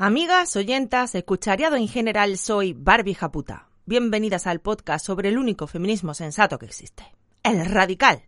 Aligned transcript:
Amigas, 0.00 0.54
oyentas, 0.54 1.16
escuchariado 1.16 1.74
en 1.74 1.88
general, 1.88 2.38
soy 2.38 2.72
Barbie 2.72 3.14
Japuta. 3.14 3.66
Bienvenidas 3.84 4.46
al 4.46 4.60
podcast 4.60 5.04
sobre 5.04 5.28
el 5.30 5.38
único 5.38 5.66
feminismo 5.66 6.14
sensato 6.14 6.56
que 6.56 6.66
existe, 6.66 7.02
el 7.42 7.66
radical. 7.66 8.22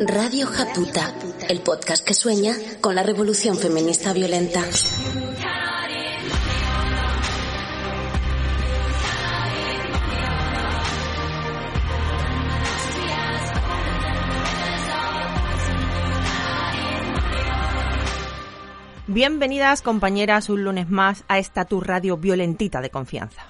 Radio 0.00 0.48
Japuta, 0.48 1.14
el 1.48 1.60
podcast 1.60 2.04
que 2.04 2.14
sueña 2.14 2.56
con 2.80 2.96
la 2.96 3.04
revolución 3.04 3.56
feminista 3.56 4.12
violenta. 4.12 4.64
Bienvenidas 19.12 19.82
compañeras 19.82 20.48
un 20.50 20.62
lunes 20.62 20.88
más 20.88 21.24
a 21.26 21.40
esta 21.40 21.64
tu 21.64 21.80
radio 21.80 22.16
violentita 22.16 22.80
de 22.80 22.90
confianza. 22.90 23.42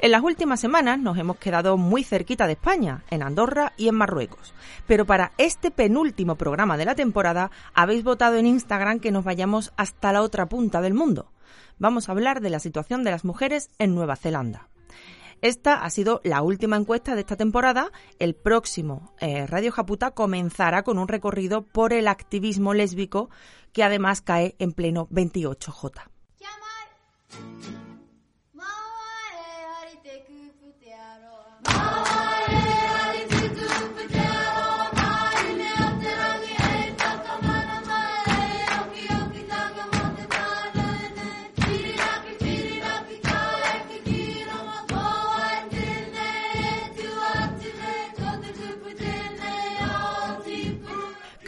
En 0.00 0.10
las 0.10 0.22
últimas 0.22 0.60
semanas 0.60 0.98
nos 0.98 1.16
hemos 1.16 1.38
quedado 1.38 1.78
muy 1.78 2.04
cerquita 2.04 2.46
de 2.46 2.52
España, 2.52 3.04
en 3.08 3.22
Andorra 3.22 3.72
y 3.78 3.88
en 3.88 3.94
Marruecos. 3.94 4.52
Pero 4.86 5.06
para 5.06 5.32
este 5.38 5.70
penúltimo 5.70 6.34
programa 6.34 6.76
de 6.76 6.84
la 6.84 6.94
temporada 6.94 7.50
habéis 7.72 8.04
votado 8.04 8.36
en 8.36 8.44
Instagram 8.44 9.00
que 9.00 9.10
nos 9.10 9.24
vayamos 9.24 9.72
hasta 9.78 10.12
la 10.12 10.20
otra 10.20 10.44
punta 10.44 10.82
del 10.82 10.92
mundo. 10.92 11.32
Vamos 11.78 12.10
a 12.10 12.12
hablar 12.12 12.42
de 12.42 12.50
la 12.50 12.60
situación 12.60 13.02
de 13.02 13.10
las 13.10 13.24
mujeres 13.24 13.70
en 13.78 13.94
Nueva 13.94 14.14
Zelanda. 14.14 14.68
Esta 15.40 15.84
ha 15.84 15.90
sido 15.90 16.20
la 16.24 16.42
última 16.42 16.76
encuesta 16.76 17.14
de 17.14 17.20
esta 17.20 17.36
temporada. 17.36 17.92
El 18.18 18.34
próximo 18.34 19.14
eh, 19.20 19.46
Radio 19.46 19.70
Japuta 19.70 20.10
comenzará 20.10 20.82
con 20.82 20.98
un 20.98 21.08
recorrido 21.08 21.62
por 21.62 21.92
el 21.92 22.08
activismo 22.08 22.74
lésbico 22.74 23.30
que 23.72 23.84
además 23.84 24.20
cae 24.20 24.56
en 24.58 24.72
pleno 24.72 25.08
28J. 25.10 26.08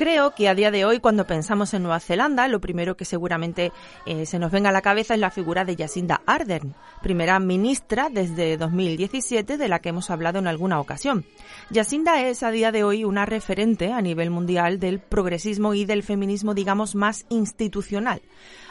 Creo 0.01 0.35
que 0.35 0.49
a 0.49 0.55
día 0.55 0.71
de 0.71 0.87
hoy, 0.87 0.99
cuando 0.99 1.27
pensamos 1.27 1.75
en 1.75 1.83
Nueva 1.83 2.01
Zelanda, 2.01 2.49
lo 2.49 2.59
primero 2.59 2.97
que 2.97 3.05
seguramente 3.05 3.71
eh, 4.07 4.25
se 4.25 4.39
nos 4.39 4.51
venga 4.51 4.71
a 4.71 4.73
la 4.73 4.81
cabeza 4.81 5.13
es 5.13 5.21
la 5.21 5.31
figura 5.31 5.67
de 5.67 5.77
Jacinda 5.77 6.23
Ardern, 6.25 6.75
primera 7.03 7.39
ministra 7.39 8.09
desde 8.09 8.57
2017 8.57 9.59
de 9.59 9.69
la 9.69 9.81
que 9.81 9.91
hemos 9.91 10.09
hablado 10.09 10.39
en 10.39 10.47
alguna 10.47 10.81
ocasión. 10.81 11.27
Jacinda 11.71 12.23
es 12.23 12.43
a 12.43 12.51
día 12.51 12.73
de 12.73 12.83
hoy 12.83 13.05
una 13.05 13.27
referente 13.27 13.93
a 13.93 14.01
nivel 14.01 14.31
mundial 14.31 14.81
del 14.81 15.01
progresismo 15.01 15.75
y 15.75 15.85
del 15.85 16.03
feminismo, 16.03 16.55
digamos, 16.55 16.95
más 16.95 17.27
institucional 17.29 18.23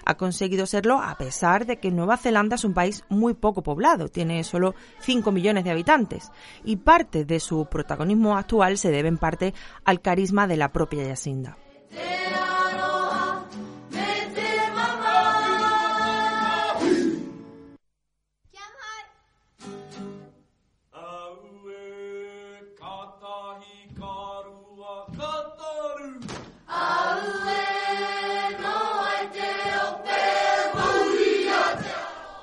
ha 0.09 0.17
conseguido 0.17 0.65
serlo 0.65 0.99
a 0.99 1.15
pesar 1.17 1.67
de 1.67 1.77
que 1.77 1.91
Nueva 1.91 2.17
Zelanda 2.17 2.55
es 2.55 2.63
un 2.63 2.73
país 2.73 3.03
muy 3.09 3.35
poco 3.35 3.61
poblado, 3.61 4.07
tiene 4.07 4.43
solo 4.43 4.73
5 5.01 5.31
millones 5.31 5.63
de 5.63 5.69
habitantes 5.69 6.31
y 6.63 6.77
parte 6.77 7.25
de 7.25 7.39
su 7.39 7.67
protagonismo 7.67 8.35
actual 8.35 8.79
se 8.79 8.89
debe 8.89 9.07
en 9.07 9.19
parte 9.19 9.53
al 9.85 10.01
carisma 10.01 10.47
de 10.47 10.57
la 10.57 10.71
propia 10.71 11.05
Yacinda. 11.05 11.57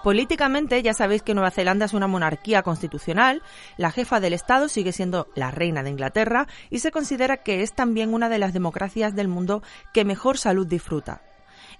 Políticamente 0.07 0.81
ya 0.85 0.95
sabéis 0.95 1.25
que 1.25 1.35
Nueva 1.35 1.51
Zelanda 1.51 1.87
es 1.87 1.93
una 1.93 2.07
monarquía 2.07 2.63
constitucional, 2.63 3.43
la 3.77 3.91
jefa 3.91 4.21
del 4.21 4.35
Estado 4.35 4.69
sigue 4.69 4.93
siendo 4.93 5.27
la 5.35 5.51
reina 5.51 5.83
de 5.83 5.91
Inglaterra 5.91 6.47
y 6.71 6.79
se 6.79 6.93
considera 6.93 7.39
que 7.39 7.63
es 7.63 7.73
también 7.73 8.15
una 8.15 8.29
de 8.29 8.39
las 8.39 8.53
democracias 8.53 9.17
del 9.17 9.27
mundo 9.27 9.65
que 9.93 10.05
mejor 10.05 10.39
salud 10.39 10.65
disfruta. 10.65 11.23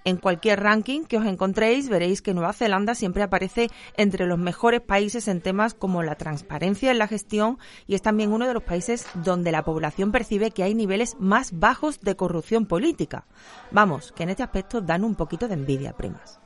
En 0.03 0.17
cualquier 0.17 0.59
ranking 0.59 1.05
que 1.05 1.17
os 1.17 1.25
encontréis 1.25 1.87
veréis 1.87 2.21
que 2.21 2.33
Nueva 2.33 2.51
Zelanda 2.51 2.95
siempre 2.95 3.23
aparece 3.23 3.69
entre 3.95 4.27
los 4.27 4.37
mejores 4.37 4.81
países 4.81 5.29
en 5.29 5.39
temas 5.39 5.73
como 5.73 6.03
la 6.03 6.15
transparencia 6.15 6.91
en 6.91 6.97
la 6.97 7.07
gestión 7.07 7.59
y 7.87 7.95
es 7.95 8.01
también 8.01 8.33
uno 8.33 8.45
de 8.45 8.55
los 8.55 8.63
países 8.63 9.07
donde 9.13 9.53
la 9.53 9.63
población 9.63 10.11
percibe 10.11 10.51
que 10.51 10.63
hay 10.63 10.75
niveles 10.75 11.15
más 11.17 11.57
bajos 11.57 12.01
de 12.01 12.17
corrupción 12.17 12.65
política. 12.65 13.25
Vamos, 13.71 14.11
que 14.11 14.23
en 14.23 14.31
este 14.31 14.43
aspecto 14.43 14.81
dan 14.81 15.05
un 15.05 15.15
poquito 15.15 15.47
de 15.47 15.53
envidia, 15.53 15.93
primas. 15.93 16.41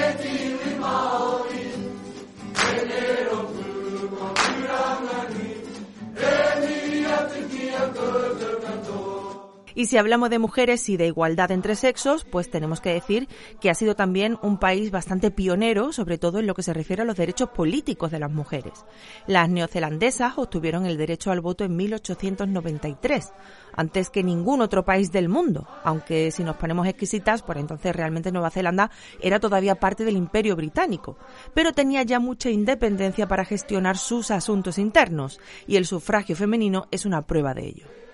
yetimim 0.00 0.82
al. 0.84 1.29
Y 9.80 9.86
si 9.86 9.96
hablamos 9.96 10.28
de 10.28 10.38
mujeres 10.38 10.90
y 10.90 10.98
de 10.98 11.06
igualdad 11.06 11.50
entre 11.52 11.74
sexos, 11.74 12.26
pues 12.26 12.50
tenemos 12.50 12.82
que 12.82 12.92
decir 12.92 13.28
que 13.62 13.70
ha 13.70 13.74
sido 13.74 13.96
también 13.96 14.36
un 14.42 14.58
país 14.58 14.90
bastante 14.90 15.30
pionero, 15.30 15.94
sobre 15.94 16.18
todo 16.18 16.38
en 16.38 16.46
lo 16.46 16.52
que 16.52 16.62
se 16.62 16.74
refiere 16.74 17.00
a 17.00 17.06
los 17.06 17.16
derechos 17.16 17.48
políticos 17.48 18.10
de 18.10 18.18
las 18.18 18.30
mujeres. 18.30 18.74
Las 19.26 19.48
neozelandesas 19.48 20.36
obtuvieron 20.36 20.84
el 20.84 20.98
derecho 20.98 21.30
al 21.30 21.40
voto 21.40 21.64
en 21.64 21.76
1893, 21.76 23.32
antes 23.72 24.10
que 24.10 24.22
ningún 24.22 24.60
otro 24.60 24.84
país 24.84 25.12
del 25.12 25.30
mundo, 25.30 25.66
aunque 25.82 26.30
si 26.30 26.44
nos 26.44 26.56
ponemos 26.56 26.86
exquisitas, 26.86 27.40
por 27.40 27.56
entonces 27.56 27.96
realmente 27.96 28.32
Nueva 28.32 28.50
Zelanda 28.50 28.90
era 29.18 29.40
todavía 29.40 29.76
parte 29.76 30.04
del 30.04 30.18
Imperio 30.18 30.56
Británico, 30.56 31.16
pero 31.54 31.72
tenía 31.72 32.02
ya 32.02 32.20
mucha 32.20 32.50
independencia 32.50 33.26
para 33.26 33.46
gestionar 33.46 33.96
sus 33.96 34.30
asuntos 34.30 34.76
internos, 34.76 35.40
y 35.66 35.76
el 35.76 35.86
sufragio 35.86 36.36
femenino 36.36 36.86
es 36.90 37.06
una 37.06 37.22
prueba 37.22 37.54
de 37.54 37.66
ello. 37.66 38.09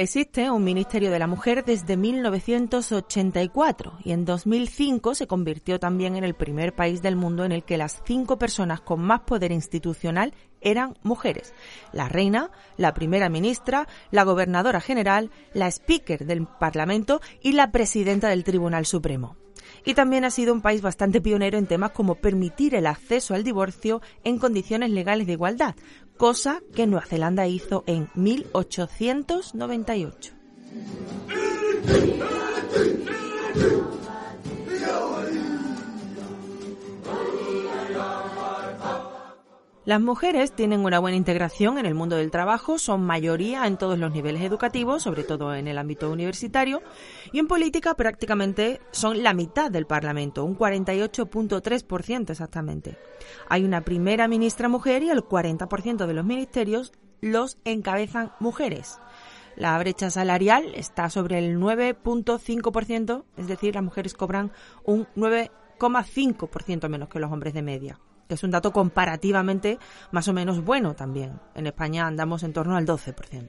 Existe 0.00 0.48
un 0.48 0.62
Ministerio 0.62 1.10
de 1.10 1.18
la 1.18 1.26
Mujer 1.26 1.64
desde 1.64 1.96
1984 1.96 3.98
y 4.04 4.12
en 4.12 4.24
2005 4.24 5.16
se 5.16 5.26
convirtió 5.26 5.80
también 5.80 6.14
en 6.14 6.22
el 6.22 6.34
primer 6.34 6.72
país 6.72 7.02
del 7.02 7.16
mundo 7.16 7.44
en 7.44 7.50
el 7.50 7.64
que 7.64 7.76
las 7.76 8.00
cinco 8.06 8.38
personas 8.38 8.80
con 8.80 9.00
más 9.00 9.22
poder 9.22 9.50
institucional 9.50 10.34
eran 10.60 10.96
mujeres. 11.02 11.52
La 11.92 12.08
reina, 12.08 12.52
la 12.76 12.94
primera 12.94 13.28
ministra, 13.28 13.88
la 14.12 14.22
gobernadora 14.22 14.80
general, 14.80 15.32
la 15.52 15.66
speaker 15.66 16.26
del 16.26 16.46
Parlamento 16.46 17.20
y 17.42 17.54
la 17.54 17.72
presidenta 17.72 18.28
del 18.28 18.44
Tribunal 18.44 18.86
Supremo 18.86 19.34
y 19.84 19.94
también 19.94 20.24
ha 20.24 20.30
sido 20.30 20.52
un 20.52 20.60
país 20.60 20.82
bastante 20.82 21.20
pionero 21.20 21.58
en 21.58 21.66
temas 21.66 21.92
como 21.92 22.16
permitir 22.16 22.74
el 22.74 22.86
acceso 22.86 23.34
al 23.34 23.44
divorcio 23.44 24.00
en 24.24 24.38
condiciones 24.38 24.90
legales 24.90 25.26
de 25.26 25.34
igualdad, 25.34 25.74
cosa 26.18 26.60
que 26.74 26.86
Nueva 26.86 27.06
Zelanda 27.06 27.46
hizo 27.46 27.84
en 27.86 28.10
1898. 28.14 30.32
Las 39.88 40.02
mujeres 40.02 40.52
tienen 40.52 40.80
una 40.80 40.98
buena 40.98 41.16
integración 41.16 41.78
en 41.78 41.86
el 41.86 41.94
mundo 41.94 42.16
del 42.16 42.30
trabajo, 42.30 42.78
son 42.78 43.06
mayoría 43.06 43.66
en 43.66 43.78
todos 43.78 43.98
los 43.98 44.12
niveles 44.12 44.42
educativos, 44.42 45.02
sobre 45.02 45.24
todo 45.24 45.54
en 45.54 45.66
el 45.66 45.78
ámbito 45.78 46.10
universitario, 46.10 46.82
y 47.32 47.38
en 47.38 47.46
política 47.46 47.94
prácticamente 47.94 48.82
son 48.90 49.22
la 49.22 49.32
mitad 49.32 49.70
del 49.70 49.86
Parlamento, 49.86 50.44
un 50.44 50.58
48.3% 50.58 52.28
exactamente. 52.28 52.98
Hay 53.48 53.64
una 53.64 53.80
primera 53.80 54.28
ministra 54.28 54.68
mujer 54.68 55.04
y 55.04 55.08
el 55.08 55.24
40% 55.24 56.04
de 56.04 56.12
los 56.12 56.24
ministerios 56.26 56.92
los 57.22 57.56
encabezan 57.64 58.32
mujeres. 58.40 58.98
La 59.56 59.78
brecha 59.78 60.10
salarial 60.10 60.66
está 60.74 61.08
sobre 61.08 61.38
el 61.38 61.56
9.5%, 61.56 63.24
es 63.38 63.48
decir, 63.48 63.74
las 63.74 63.84
mujeres 63.84 64.12
cobran 64.12 64.52
un 64.84 65.06
9,5% 65.16 66.90
menos 66.90 67.08
que 67.08 67.20
los 67.20 67.32
hombres 67.32 67.54
de 67.54 67.62
media 67.62 67.98
que 68.28 68.34
es 68.34 68.42
un 68.44 68.50
dato 68.50 68.72
comparativamente 68.72 69.78
más 70.12 70.28
o 70.28 70.32
menos 70.32 70.62
bueno 70.62 70.94
también. 70.94 71.40
En 71.54 71.66
España 71.66 72.06
andamos 72.06 72.42
en 72.42 72.52
torno 72.52 72.76
al 72.76 72.86
12%. 72.86 73.48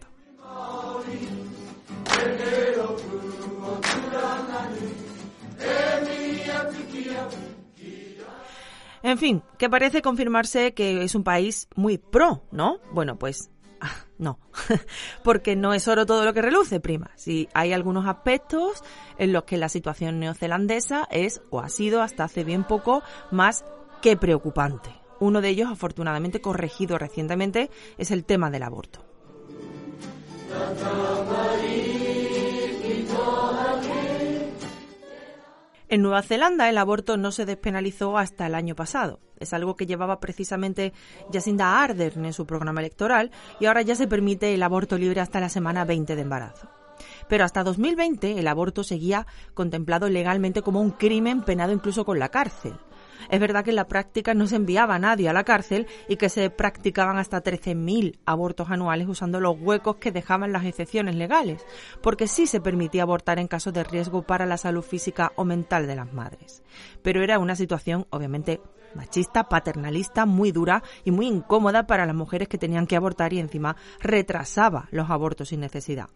En 9.01 9.17
fin, 9.17 9.43
que 9.57 9.69
parece 9.69 10.01
confirmarse 10.01 10.73
que 10.73 11.03
es 11.03 11.15
un 11.15 11.23
país 11.23 11.67
muy 11.75 11.97
pro, 11.97 12.43
¿no? 12.51 12.79
Bueno, 12.91 13.17
pues 13.17 13.49
ah, 13.81 13.95
no, 14.17 14.39
porque 15.23 15.55
no 15.55 15.73
es 15.73 15.87
oro 15.87 16.05
todo 16.05 16.25
lo 16.25 16.33
que 16.33 16.41
reluce, 16.41 16.79
prima. 16.79 17.11
Si 17.15 17.43
sí, 17.43 17.49
hay 17.53 17.71
algunos 17.71 18.07
aspectos 18.07 18.83
en 19.17 19.31
los 19.31 19.43
que 19.43 19.57
la 19.57 19.69
situación 19.69 20.19
neozelandesa 20.19 21.07
es 21.11 21.41
o 21.49 21.61
ha 21.61 21.69
sido 21.69 22.01
hasta 22.01 22.25
hace 22.25 22.43
bien 22.43 22.65
poco 22.65 23.01
más 23.31 23.63
que 24.01 24.17
preocupante. 24.17 24.89
Uno 25.19 25.41
de 25.41 25.49
ellos, 25.49 25.69
afortunadamente 25.69 26.41
corregido 26.41 26.97
recientemente, 26.97 27.69
es 27.97 28.11
el 28.11 28.23
tema 28.23 28.49
del 28.49 28.63
aborto. 28.63 29.03
En 35.91 36.03
Nueva 36.03 36.21
Zelanda 36.21 36.69
el 36.69 36.77
aborto 36.77 37.17
no 37.17 37.31
se 37.31 37.45
despenalizó 37.45 38.17
hasta 38.17 38.45
el 38.45 38.53
año 38.53 38.75
pasado. 38.75 39.19
Es 39.39 39.53
algo 39.53 39.75
que 39.75 39.87
llevaba 39.87 40.19
precisamente 40.19 40.93
Jacinda 41.33 41.81
Ardern 41.81 42.25
en 42.25 42.33
su 42.33 42.45
programa 42.45 42.81
electoral 42.81 43.31
y 43.59 43.65
ahora 43.65 43.81
ya 43.81 43.95
se 43.95 44.07
permite 44.07 44.53
el 44.53 44.61
aborto 44.61 44.97
libre 44.97 45.19
hasta 45.19 45.39
la 45.39 45.49
semana 45.49 45.85
20 45.85 46.15
de 46.15 46.21
embarazo. 46.21 46.69
Pero 47.27 47.43
hasta 47.43 47.63
2020 47.63 48.37
el 48.37 48.47
aborto 48.47 48.83
seguía 48.83 49.25
contemplado 49.55 50.09
legalmente 50.09 50.61
como 50.61 50.79
un 50.79 50.91
crimen 50.91 51.41
penado 51.41 51.71
incluso 51.71 52.05
con 52.05 52.19
la 52.19 52.29
cárcel. 52.29 52.75
Es 53.29 53.39
verdad 53.39 53.63
que 53.63 53.71
en 53.71 53.75
la 53.75 53.87
práctica 53.87 54.33
no 54.33 54.47
se 54.47 54.55
enviaba 54.55 54.95
a 54.95 54.99
nadie 54.99 55.29
a 55.29 55.33
la 55.33 55.43
cárcel 55.43 55.87
y 56.07 56.15
que 56.15 56.29
se 56.29 56.49
practicaban 56.49 57.17
hasta 57.17 57.43
13.000 57.43 58.19
abortos 58.25 58.69
anuales 58.69 59.07
usando 59.07 59.39
los 59.39 59.59
huecos 59.59 59.97
que 59.97 60.11
dejaban 60.11 60.51
las 60.51 60.65
excepciones 60.65 61.15
legales, 61.15 61.65
porque 62.01 62.27
sí 62.27 62.47
se 62.47 62.61
permitía 62.61 63.03
abortar 63.03 63.39
en 63.39 63.47
caso 63.47 63.71
de 63.71 63.83
riesgo 63.83 64.23
para 64.23 64.45
la 64.45 64.57
salud 64.57 64.83
física 64.83 65.31
o 65.35 65.45
mental 65.45 65.87
de 65.87 65.95
las 65.95 66.13
madres. 66.13 66.63
Pero 67.01 67.23
era 67.23 67.39
una 67.39 67.55
situación, 67.55 68.07
obviamente, 68.09 68.61
machista, 68.95 69.49
paternalista, 69.49 70.25
muy 70.25 70.51
dura 70.51 70.83
y 71.03 71.11
muy 71.11 71.27
incómoda 71.27 71.85
para 71.87 72.05
las 72.05 72.15
mujeres 72.15 72.47
que 72.47 72.57
tenían 72.57 72.87
que 72.87 72.95
abortar 72.95 73.33
y 73.33 73.39
encima 73.39 73.75
retrasaba 73.99 74.87
los 74.91 75.09
abortos 75.09 75.49
sin 75.49 75.59
necesidad. 75.59 76.09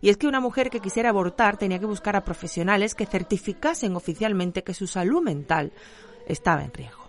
Y 0.00 0.08
es 0.08 0.16
que 0.16 0.26
una 0.26 0.40
mujer 0.40 0.70
que 0.70 0.80
quisiera 0.80 1.10
abortar 1.10 1.58
tenía 1.58 1.78
que 1.78 1.86
buscar 1.86 2.16
a 2.16 2.24
profesionales 2.24 2.94
que 2.94 3.06
certificasen 3.06 3.94
oficialmente 3.94 4.64
que 4.64 4.74
su 4.74 4.86
salud 4.86 5.22
mental 5.22 5.72
estaba 6.26 6.62
en 6.64 6.72
riesgo. 6.72 7.06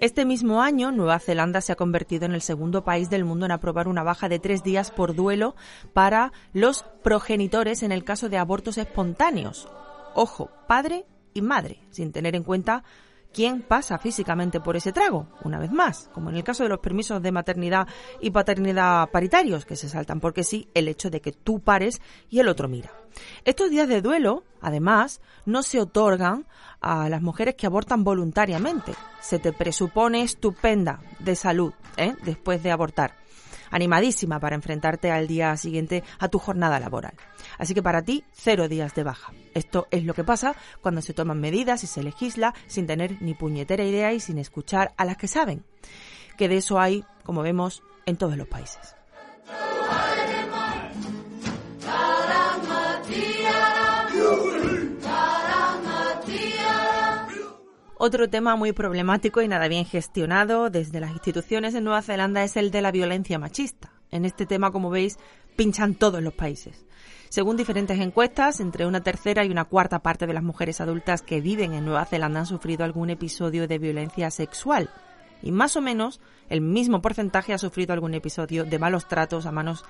Este 0.00 0.24
mismo 0.24 0.62
año, 0.62 0.92
Nueva 0.92 1.18
Zelanda 1.18 1.60
se 1.60 1.72
ha 1.72 1.76
convertido 1.76 2.24
en 2.24 2.32
el 2.32 2.40
segundo 2.40 2.84
país 2.84 3.10
del 3.10 3.24
mundo 3.24 3.46
en 3.46 3.52
aprobar 3.52 3.88
una 3.88 4.04
baja 4.04 4.28
de 4.28 4.38
tres 4.38 4.62
días 4.62 4.92
por 4.92 5.16
duelo 5.16 5.56
para 5.92 6.32
los 6.52 6.84
progenitores 7.02 7.82
en 7.82 7.90
el 7.90 8.04
caso 8.04 8.28
de 8.28 8.38
abortos 8.38 8.78
espontáneos. 8.78 9.68
Ojo, 10.14 10.50
padre 10.68 11.04
y 11.34 11.42
madre, 11.42 11.80
sin 11.90 12.12
tener 12.12 12.36
en 12.36 12.44
cuenta 12.44 12.84
quién 13.38 13.62
pasa 13.62 13.98
físicamente 13.98 14.58
por 14.58 14.74
ese 14.74 14.92
trago, 14.92 15.28
una 15.44 15.60
vez 15.60 15.70
más, 15.70 16.10
como 16.12 16.28
en 16.28 16.34
el 16.34 16.42
caso 16.42 16.64
de 16.64 16.70
los 16.70 16.80
permisos 16.80 17.22
de 17.22 17.30
maternidad 17.30 17.86
y 18.20 18.32
paternidad 18.32 19.10
paritarios, 19.10 19.64
que 19.64 19.76
se 19.76 19.88
saltan 19.88 20.18
porque 20.18 20.42
sí 20.42 20.68
el 20.74 20.88
hecho 20.88 21.08
de 21.08 21.20
que 21.20 21.30
tú 21.30 21.60
pares 21.60 22.02
y 22.30 22.40
el 22.40 22.48
otro 22.48 22.66
mira. 22.66 22.90
Estos 23.44 23.70
días 23.70 23.86
de 23.86 24.02
duelo, 24.02 24.42
además, 24.60 25.20
no 25.46 25.62
se 25.62 25.80
otorgan 25.80 26.48
a 26.80 27.08
las 27.08 27.22
mujeres 27.22 27.54
que 27.54 27.68
abortan 27.68 28.02
voluntariamente. 28.02 28.92
Se 29.20 29.38
te 29.38 29.52
presupone 29.52 30.22
estupenda 30.22 31.00
de 31.20 31.36
salud 31.36 31.72
¿eh? 31.96 32.16
después 32.24 32.60
de 32.64 32.72
abortar 32.72 33.14
animadísima 33.70 34.40
para 34.40 34.56
enfrentarte 34.56 35.10
al 35.10 35.26
día 35.26 35.56
siguiente 35.56 36.04
a 36.18 36.28
tu 36.28 36.38
jornada 36.38 36.80
laboral. 36.80 37.14
Así 37.58 37.74
que 37.74 37.82
para 37.82 38.02
ti, 38.02 38.24
cero 38.32 38.68
días 38.68 38.94
de 38.94 39.04
baja. 39.04 39.32
Esto 39.54 39.86
es 39.90 40.04
lo 40.04 40.14
que 40.14 40.24
pasa 40.24 40.54
cuando 40.80 41.02
se 41.02 41.14
toman 41.14 41.40
medidas 41.40 41.84
y 41.84 41.86
se 41.86 42.02
legisla 42.02 42.54
sin 42.66 42.86
tener 42.86 43.20
ni 43.22 43.34
puñetera 43.34 43.84
idea 43.84 44.12
y 44.12 44.20
sin 44.20 44.38
escuchar 44.38 44.92
a 44.96 45.04
las 45.04 45.16
que 45.16 45.28
saben. 45.28 45.64
Que 46.36 46.48
de 46.48 46.58
eso 46.58 46.78
hay, 46.78 47.04
como 47.24 47.42
vemos, 47.42 47.82
en 48.06 48.16
todos 48.16 48.36
los 48.36 48.48
países. 48.48 48.97
Otro 58.00 58.30
tema 58.30 58.54
muy 58.54 58.70
problemático 58.70 59.42
y 59.42 59.48
nada 59.48 59.66
bien 59.66 59.84
gestionado 59.84 60.70
desde 60.70 61.00
las 61.00 61.10
instituciones 61.10 61.74
en 61.74 61.82
Nueva 61.82 62.00
Zelanda 62.00 62.44
es 62.44 62.56
el 62.56 62.70
de 62.70 62.80
la 62.80 62.92
violencia 62.92 63.40
machista. 63.40 63.90
En 64.12 64.24
este 64.24 64.46
tema, 64.46 64.70
como 64.70 64.88
veis, 64.88 65.18
pinchan 65.56 65.96
todos 65.96 66.22
los 66.22 66.32
países. 66.32 66.86
Según 67.28 67.56
diferentes 67.56 67.98
encuestas, 67.98 68.60
entre 68.60 68.86
una 68.86 69.02
tercera 69.02 69.44
y 69.44 69.50
una 69.50 69.64
cuarta 69.64 69.98
parte 69.98 70.28
de 70.28 70.32
las 70.32 70.44
mujeres 70.44 70.80
adultas 70.80 71.22
que 71.22 71.40
viven 71.40 71.74
en 71.74 71.84
Nueva 71.84 72.04
Zelanda 72.04 72.38
han 72.38 72.46
sufrido 72.46 72.84
algún 72.84 73.10
episodio 73.10 73.66
de 73.66 73.78
violencia 73.78 74.30
sexual. 74.30 74.90
Y 75.42 75.50
más 75.50 75.74
o 75.74 75.80
menos 75.80 76.20
el 76.48 76.60
mismo 76.60 77.02
porcentaje 77.02 77.52
ha 77.52 77.58
sufrido 77.58 77.94
algún 77.94 78.14
episodio 78.14 78.64
de 78.64 78.78
malos 78.78 79.08
tratos 79.08 79.44
a 79.44 79.50
manos 79.50 79.84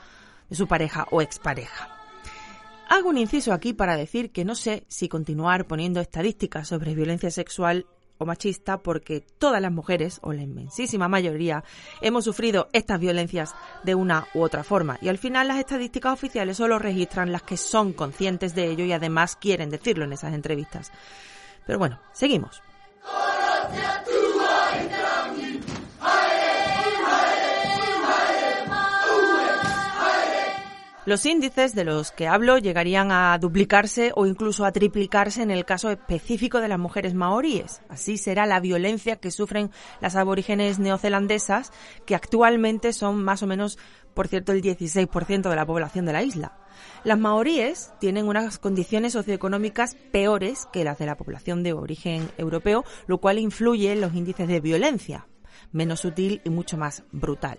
de 0.49 0.57
su 0.57 0.67
pareja 0.67 1.07
o 1.11 1.21
expareja. 1.21 1.95
Hago 2.89 3.11
un 3.11 3.19
inciso 3.19 3.53
aquí 3.53 3.75
para 3.75 3.99
decir 3.99 4.33
que 4.33 4.47
no 4.47 4.55
sé 4.55 4.87
si 4.89 5.11
continuar 5.11 5.67
poniendo 5.67 6.01
estadísticas 6.01 6.69
sobre 6.69 6.95
violencia 6.95 7.31
sexual 7.31 7.85
o 8.19 8.27
machista 8.27 8.79
porque 8.79 9.25
todas 9.39 9.63
las 9.63 9.73
mujeres, 9.73 10.19
o 10.23 10.33
la 10.33 10.43
inmensísima 10.43 11.09
mayoría, 11.09 11.65
hemos 12.01 12.25
sufrido 12.25 12.69
estas 12.73 13.01
violencias 13.01 13.55
de 13.85 13.95
una 13.95 14.27
u 14.35 14.43
otra 14.43 14.65
forma. 14.65 14.99
Y 15.01 15.09
al 15.09 15.19
final 15.19 15.49
las 15.49 15.59
estadísticas 15.59 16.13
oficiales 16.13 16.57
solo 16.57 16.79
registran 16.79 17.33
las 17.33 17.43
que 17.43 17.57
son 17.57 17.93
conscientes 17.93 18.55
de 18.55 18.67
ello 18.67 18.85
y 18.85 18.93
además 18.93 19.37
quieren 19.37 19.71
decirlo 19.71 20.05
en 20.05 20.13
esas 20.13 20.35
entrevistas. 20.35 20.93
Pero 21.67 21.79
bueno, 21.79 22.01
seguimos. 22.13 22.63
Los 31.09 31.25
índices 31.25 31.75
de 31.75 31.85
los 31.85 32.13
que 32.13 32.29
hablo 32.29 32.59
llegarían 32.59 33.11
a 33.13 33.39
duplicarse 33.39 34.13
o 34.15 34.27
incluso 34.27 34.67
a 34.67 34.73
triplicarse 34.73 35.41
en 35.41 35.51
el 35.51 35.65
caso 35.65 35.91
específico 35.91 36.61
de 36.61 36.69
las 36.69 36.79
mujeres 36.79 37.15
maoríes. 37.15 37.81
Así 37.89 38.19
será 38.19 38.45
la 38.45 38.61
violencia 38.61 39.17
que 39.17 39.31
sufren 39.31 39.71
las 40.03 40.17
aborígenes 40.17 40.79
neozelandesas, 40.79 41.73
que 42.05 42.15
actualmente 42.15 42.93
son 42.93 43.25
más 43.25 43.43
o 43.43 43.47
menos, 43.47 43.79
por 44.13 44.29
cierto, 44.29 44.53
el 44.53 44.61
16% 44.61 45.49
de 45.49 45.57
la 45.57 45.65
población 45.65 46.05
de 46.05 46.13
la 46.13 46.23
isla. 46.23 46.59
Las 47.05 47.19
maoríes 47.19 47.91
tienen 48.01 48.29
unas 48.29 48.59
condiciones 48.59 49.15
socioeconómicas 49.15 49.95
peores 50.13 50.69
que 50.75 50.85
las 50.85 50.99
de 50.99 51.07
la 51.07 51.17
población 51.17 51.63
de 51.63 51.73
origen 51.73 52.31
europeo, 52.37 52.85
lo 53.07 53.17
cual 53.17 53.39
influye 53.39 53.93
en 53.93 54.03
los 54.03 54.13
índices 54.13 54.47
de 54.47 54.61
violencia, 54.61 55.27
menos 55.73 56.01
sutil 56.01 56.43
y 56.45 56.51
mucho 56.51 56.77
más 56.77 57.05
brutal. 57.13 57.59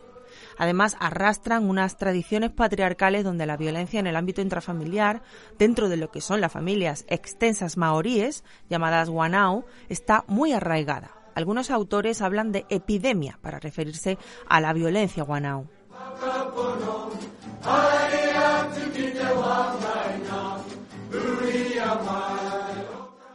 Además, 0.60 0.98
arrastran 1.00 1.68
unas 1.68 1.98
tradiciones 1.98 2.52
patriarcales 2.52 3.24
donde 3.24 3.46
la 3.46 3.56
violencia 3.56 4.00
en 4.00 4.08
el 4.08 4.18
ámbito 4.18 4.42
intrafamiliar, 4.42 5.24
dentro 5.58 5.88
de 5.88 5.96
lo 5.96 6.12
que 6.12 6.20
son 6.20 6.42
las 6.42 6.52
familias 6.52 7.06
extensas 7.08 7.78
maoríes, 7.78 8.44
llamadas 8.70 9.08
wanao, 9.08 9.66
está 9.88 10.26
muy 10.28 10.52
arraigada. 10.52 11.12
Algunos 11.34 11.72
autores 11.72 12.22
hablan 12.22 12.52
de 12.52 12.66
epidemia 12.70 13.40
para 13.42 13.60
referirse 13.60 14.18
a 14.50 14.60
la 14.60 14.74
violencia 14.74 15.24
wanao. 15.24 15.66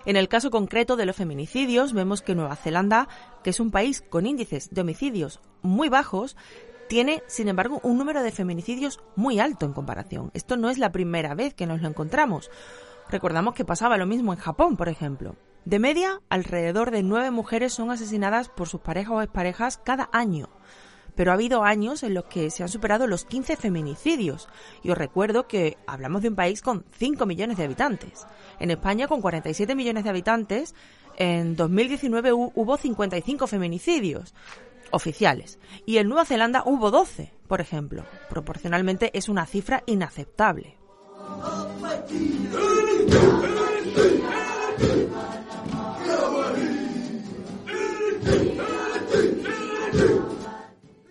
En 0.05 0.17
el 0.17 0.29
caso 0.29 0.51
concreto 0.51 0.97
de 0.97 1.07
los 1.07 1.17
feminicidios, 1.17 1.95
vemos 1.95 2.21
que 2.21 2.35
Nueva 2.35 2.57
Zelanda, 2.57 3.09
que 3.43 3.49
es 3.49 3.61
un 3.61 3.71
país 3.71 4.03
con 4.03 4.27
índices 4.27 4.69
de 4.71 4.83
homicidios 4.83 5.41
muy 5.63 5.89
bajos, 5.89 6.37
tiene, 6.95 7.25
sin 7.27 7.49
embargo, 7.49 7.81
un 7.83 7.99
número 7.99 8.23
de 8.23 8.31
feminicidios 8.31 9.01
muy 9.17 9.41
alto 9.41 9.67
en 9.67 9.73
comparación. 9.73 10.31
Esto 10.33 10.57
no 10.57 10.71
es 10.71 10.79
la 10.79 10.93
primera 10.93 11.35
vez 11.35 11.53
que 11.53 11.67
nos 11.67 11.83
lo 11.83 11.89
encontramos. 11.89 12.53
Recordamos 13.11 13.55
que 13.55 13.65
pasaba 13.65 13.97
lo 13.97 14.07
mismo 14.07 14.33
en 14.33 14.39
Japón, 14.39 14.77
por 14.77 14.89
ejemplo. 14.89 15.35
De 15.65 15.81
media, 15.81 16.21
alrededor 16.29 16.93
de 16.93 17.03
nueve 17.03 17.33
mujeres 17.33 17.73
son 17.73 17.91
asesinadas 17.91 18.49
por 18.49 18.69
sus 18.69 18.81
parejas 18.81 19.13
o 19.13 19.23
exparejas 19.23 19.77
cada 19.77 20.09
año. 20.13 20.51
Pero 21.17 21.33
ha 21.33 21.35
habido 21.35 21.65
años 21.65 22.05
en 22.05 22.15
los 22.15 22.27
que 22.27 22.49
se 22.51 22.63
han 22.63 22.69
superado 22.69 23.09
los 23.09 23.25
15 23.25 23.57
feminicidios. 23.57 24.49
Y 24.85 24.93
os 24.93 24.97
recuerdo 24.97 25.49
que 25.49 25.77
hablamos 25.89 26.23
de 26.23 26.29
un 26.29 26.37
país 26.37 26.63
con 26.63 26.85
5 26.93 27.27
millones 27.27 27.57
de 27.57 27.65
habitantes. 27.65 28.25
En 28.61 28.71
España, 28.71 29.09
con 29.09 29.21
47 29.21 29.75
millones 29.75 30.05
de 30.05 30.11
habitantes, 30.11 30.77
en 31.17 31.57
2019 31.57 32.33
hubo 32.33 32.77
55 32.77 33.49
feminicidios 33.49 34.33
oficiales. 34.95 35.59
Y 35.85 35.99
en 35.99 36.09
Nueva 36.09 36.25
Zelanda 36.25 36.63
hubo 36.65 36.91
12, 36.91 37.33
por 37.47 37.61
ejemplo. 37.61 38.05
Proporcionalmente 38.31 39.11
es 39.17 39.29
una 39.29 39.47
cifra 39.47 39.83
inaceptable. 39.87 40.77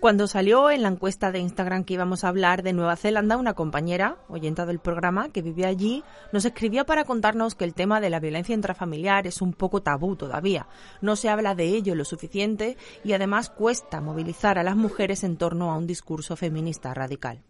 Cuando 0.03 0.27
salió 0.27 0.69
en 0.69 0.81
la 0.81 0.89
encuesta 0.89 1.31
de 1.31 1.39
Instagram 1.39 1.86
que 1.86 1.93
íbamos 1.93 2.25
a 2.25 2.27
hablar 2.27 2.62
de 2.62 2.74
Nueva 2.74 2.98
Zelanda, 2.98 3.38
una 3.38 3.53
compañera, 3.53 4.17
oyenta 4.27 4.65
del 4.65 4.79
programa, 4.79 5.29
que 5.29 5.41
vivía 5.41 5.69
allí, 5.69 6.03
nos 6.33 6.43
escribió 6.43 6.86
para 6.86 7.05
contarnos 7.05 7.55
que 7.55 7.63
el 7.63 7.74
tema 7.74 8.01
de 8.01 8.10
la 8.10 8.19
violencia 8.19 8.53
intrafamiliar 8.53 9.27
es 9.27 9.41
un 9.41 9.53
poco 9.53 9.81
tabú 9.81 10.17
todavía. 10.17 10.67
No 11.00 11.15
se 11.15 11.29
habla 11.29 11.55
de 11.55 11.67
ello 11.67 11.95
lo 11.95 12.03
suficiente 12.03 12.75
y 13.05 13.13
además 13.13 13.50
cuesta 13.50 14.01
movilizar 14.01 14.60
a 14.60 14.63
las 14.63 14.75
mujeres 14.75 15.24
en 15.24 15.38
torno 15.38 15.72
a 15.72 15.77
un 15.77 15.88
discurso 15.88 16.36
feminista 16.36 16.93
radical. 16.93 17.41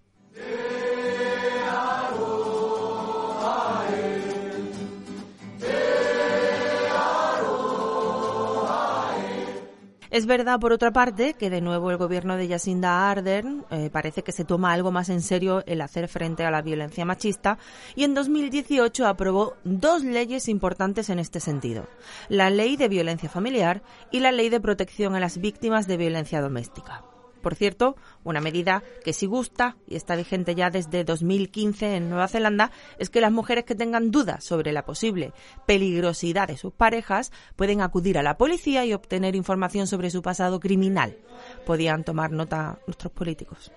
Es 10.14 10.28
verdad, 10.28 10.60
por 10.60 10.72
otra 10.74 10.92
parte, 10.92 11.34
que 11.34 11.50
de 11.50 11.60
nuevo 11.60 11.90
el 11.90 11.98
gobierno 11.98 12.38
de 12.38 12.48
Jacinda 12.48 13.10
Ardern 13.10 13.66
eh, 13.72 13.90
parece 13.92 14.22
que 14.22 14.32
se 14.32 14.46
toma 14.46 14.72
algo 14.72 14.92
más 14.92 15.10
en 15.10 15.24
serio 15.24 15.64
el 15.66 15.82
hacer 15.82 16.08
frente 16.08 16.46
a 16.46 16.52
la 16.52 16.62
violencia 16.62 17.04
machista 17.04 17.58
y 17.96 18.04
en 18.04 18.14
2018 18.14 19.08
aprobó 19.08 19.56
dos 19.64 20.04
leyes 20.04 20.50
importantes 20.50 21.10
en 21.10 21.18
este 21.18 21.40
sentido. 21.40 21.88
La 22.30 22.52
ley 22.52 22.78
de 22.78 22.90
violencia 22.90 23.28
familiar 23.28 23.82
y 24.12 24.20
la 24.20 24.32
ley 24.32 24.50
de 24.50 24.62
protección 24.62 25.16
a 25.16 25.20
las 25.20 25.40
víctimas 25.40 25.88
de 25.88 25.98
violencia 25.98 26.42
doméstica. 26.42 27.04
Por 27.44 27.56
cierto, 27.56 27.98
una 28.24 28.40
medida 28.40 28.84
que 29.04 29.12
sí 29.12 29.26
gusta 29.26 29.76
y 29.86 29.98
está 29.98 30.16
vigente 30.16 30.56
ya 30.56 30.70
desde 30.70 31.04
2015 31.04 31.98
en 31.98 32.10
Nueva 32.10 32.30
Zelanda 32.30 32.72
es 32.98 33.10
que 33.10 33.20
las 33.20 33.34
mujeres 33.34 33.66
que 33.66 33.76
tengan 33.76 34.12
dudas 34.12 34.46
sobre 34.46 34.72
la 34.72 34.86
posible 34.86 35.34
peligrosidad 35.68 36.48
de 36.48 36.56
sus 36.56 36.72
parejas 36.72 37.34
pueden 37.58 37.82
acudir 37.82 38.18
a 38.18 38.24
la 38.24 38.38
policía 38.38 38.86
y 38.86 38.94
obtener 38.94 39.36
información 39.36 39.88
sobre 39.88 40.10
su 40.10 40.22
pasado 40.22 40.62
criminal. 40.62 41.18
Podían 41.66 42.06
tomar 42.06 42.32
nota 42.32 42.80
nuestros 42.88 43.12
políticos. 43.12 43.74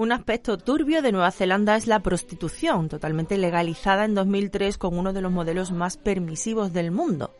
Un 0.00 0.12
aspecto 0.12 0.56
turbio 0.56 1.02
de 1.02 1.12
Nueva 1.12 1.30
Zelanda 1.30 1.76
es 1.76 1.86
la 1.86 2.00
prostitución, 2.00 2.88
totalmente 2.88 3.36
legalizada 3.36 4.06
en 4.06 4.14
2003 4.14 4.78
con 4.78 4.96
uno 4.96 5.12
de 5.12 5.20
los 5.20 5.30
modelos 5.30 5.72
más 5.72 5.98
permisivos 5.98 6.72
del 6.72 6.90
mundo. 6.90 7.34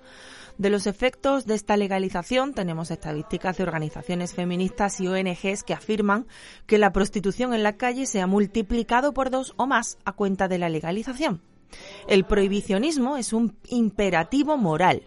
De 0.59 0.69
los 0.69 0.87
efectos 0.87 1.47
de 1.47 1.55
esta 1.55 1.79
legalización 1.79 2.53
tenemos 2.53 2.91
estadísticas 2.91 3.57
de 3.57 3.63
organizaciones 3.63 4.35
feministas 4.35 5.01
y 5.01 5.09
ONGs 5.09 5.63
que 5.63 5.73
afirman 5.73 6.27
que 6.67 6.77
la 6.77 6.93
prostitución 6.93 7.55
en 7.55 7.63
la 7.63 7.79
calle 7.79 8.05
se 8.05 8.21
ha 8.21 8.27
multiplicado 8.27 9.15
por 9.15 9.31
dos 9.31 9.55
o 9.57 9.67
más 9.67 9.97
a 10.05 10.13
cuenta 10.13 10.47
de 10.47 10.59
la 10.59 10.69
legalización. 10.69 11.41
El 12.09 12.25
prohibicionismo 12.25 13.17
es 13.17 13.33
un 13.33 13.57
imperativo 13.69 14.59
moral 14.59 15.05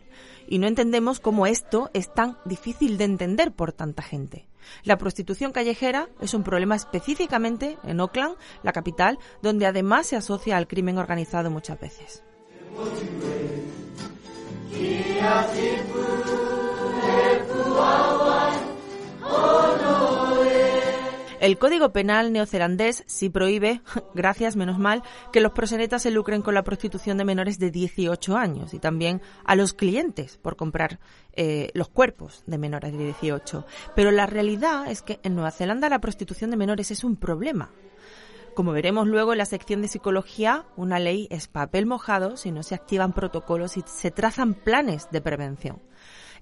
y 0.48 0.58
no 0.58 0.66
entendemos 0.66 1.20
cómo 1.20 1.46
esto 1.46 1.92
es 1.94 2.12
tan 2.12 2.36
difícil 2.46 2.98
de 2.98 3.04
entender 3.04 3.52
por 3.52 3.74
tanta 3.74 4.02
gente. 4.02 4.48
La 4.84 4.98
prostitución 4.98 5.52
callejera 5.52 6.10
es 6.20 6.34
un 6.34 6.44
problema 6.44 6.76
específicamente 6.76 7.78
en 7.84 8.00
Auckland, 8.00 8.36
la 8.64 8.72
capital, 8.74 9.20
donde 9.42 9.66
además 9.66 10.08
se 10.08 10.16
asocia 10.16 10.58
al 10.58 10.68
crimen 10.68 10.98
organizado 10.98 11.50
muchas 11.50 11.80
veces. 11.80 12.24
El 21.44 21.58
Código 21.58 21.92
Penal 21.92 22.32
neozelandés 22.32 23.04
sí 23.06 23.28
prohíbe, 23.28 23.82
gracias 24.14 24.56
menos 24.56 24.80
mal, 24.80 25.04
que 25.34 25.42
los 25.42 25.52
prosenetas 25.52 26.04
se 26.04 26.10
lucren 26.10 26.42
con 26.42 26.54
la 26.54 26.64
prostitución 26.64 27.18
de 27.18 27.26
menores 27.26 27.60
de 27.60 27.70
18 27.70 28.38
años 28.38 28.74
y 28.74 28.80
también 28.80 29.22
a 29.44 29.58
los 29.58 29.74
clientes 29.74 30.38
por 30.38 30.56
comprar 30.56 31.02
eh, 31.34 31.70
los 31.74 31.90
cuerpos 31.90 32.44
de 32.48 32.58
menores 32.58 32.94
de 32.94 33.04
18. 33.04 33.66
Pero 33.94 34.12
la 34.12 34.26
realidad 34.26 34.90
es 34.90 35.02
que 35.02 35.20
en 35.22 35.36
Nueva 35.36 35.52
Zelanda 35.52 35.90
la 35.90 36.00
prostitución 36.00 36.50
de 36.50 36.56
menores 36.56 36.92
es 36.92 37.04
un 37.04 37.18
problema. 37.18 37.72
Como 38.56 38.72
veremos 38.72 39.06
luego 39.06 39.34
en 39.34 39.40
la 39.40 39.46
sección 39.46 39.82
de 39.82 39.90
psicología, 39.90 40.66
una 40.78 40.98
ley 40.98 41.28
es 41.30 41.50
papel 41.50 41.86
mojado 41.86 42.38
si 42.38 42.52
no 42.52 42.64
se 42.64 42.76
activan 42.76 43.12
protocolos 43.12 43.76
y 43.76 43.84
se 43.86 44.12
trazan 44.12 44.54
planes 44.54 45.10
de 45.12 45.20
prevención. 45.20 45.82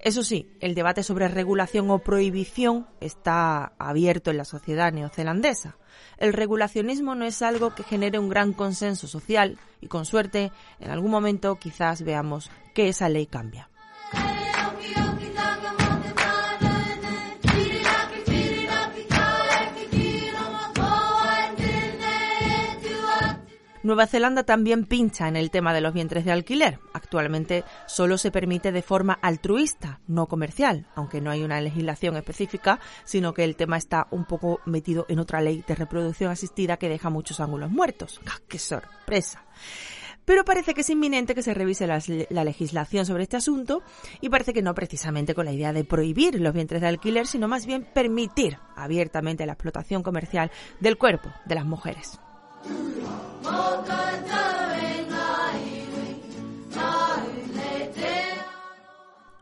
Eso 0.01 0.23
sí, 0.23 0.49
el 0.59 0.73
debate 0.73 1.03
sobre 1.03 1.27
regulación 1.27 1.91
o 1.91 1.99
prohibición 1.99 2.87
está 2.99 3.73
abierto 3.77 4.31
en 4.31 4.37
la 4.37 4.45
sociedad 4.45 4.91
neozelandesa. 4.91 5.77
El 6.17 6.33
regulacionismo 6.33 7.13
no 7.13 7.23
es 7.25 7.43
algo 7.43 7.75
que 7.75 7.83
genere 7.83 8.17
un 8.17 8.27
gran 8.27 8.53
consenso 8.53 9.07
social 9.07 9.59
y 9.79 9.87
con 9.87 10.05
suerte 10.05 10.51
en 10.79 10.89
algún 10.89 11.11
momento 11.11 11.57
quizás 11.57 12.01
veamos 12.01 12.49
que 12.73 12.89
esa 12.89 13.09
ley 13.09 13.27
cambia. 13.27 13.70
Nueva 23.83 24.05
Zelanda 24.05 24.43
también 24.43 24.85
pincha 24.85 25.27
en 25.27 25.35
el 25.35 25.49
tema 25.49 25.73
de 25.73 25.81
los 25.81 25.93
vientres 25.93 26.23
de 26.23 26.31
alquiler. 26.31 26.79
Actualmente 26.93 27.63
solo 27.87 28.19
se 28.19 28.29
permite 28.29 28.71
de 28.71 28.83
forma 28.83 29.17
altruista, 29.21 30.01
no 30.07 30.27
comercial, 30.27 30.85
aunque 30.93 31.19
no 31.19 31.31
hay 31.31 31.43
una 31.43 31.59
legislación 31.61 32.15
específica, 32.15 32.79
sino 33.05 33.33
que 33.33 33.43
el 33.43 33.55
tema 33.55 33.77
está 33.77 34.07
un 34.11 34.25
poco 34.25 34.59
metido 34.65 35.07
en 35.09 35.17
otra 35.17 35.41
ley 35.41 35.63
de 35.67 35.73
reproducción 35.73 36.29
asistida 36.29 36.77
que 36.77 36.89
deja 36.89 37.09
muchos 37.09 37.39
ángulos 37.39 37.71
muertos. 37.71 38.21
¡Ah, 38.27 38.39
¡Qué 38.47 38.59
sorpresa! 38.59 39.43
pero 40.23 40.45
parece 40.45 40.75
que 40.75 40.81
es 40.81 40.89
inminente 40.89 41.33
que 41.33 41.41
se 41.41 41.53
revise 41.53 41.87
la, 41.87 42.01
la, 42.29 42.43
legislación 42.43 43.05
sobre 43.07 43.23
este 43.23 43.37
asunto 43.37 43.81
y 44.21 44.29
parece 44.29 44.53
que 44.53 44.61
no 44.61 44.75
precisamente 44.75 45.33
con 45.33 45.45
la 45.45 45.51
idea 45.51 45.73
de 45.73 45.83
prohibir 45.83 46.39
los 46.39 46.53
vientres 46.53 46.79
de 46.79 46.87
alquiler, 46.87 47.25
sino 47.25 47.47
más 47.47 47.65
bien 47.65 47.83
permitir 47.83 48.57
abiertamente 48.75 49.45
la 49.45 49.53
explotación 49.53 50.03
comercial 50.03 50.51
del 50.79 50.97
cuerpo 50.97 51.33
de 51.45 51.55
las 51.55 51.65
mujeres. 51.65 52.19
Mokatar. 53.43 54.60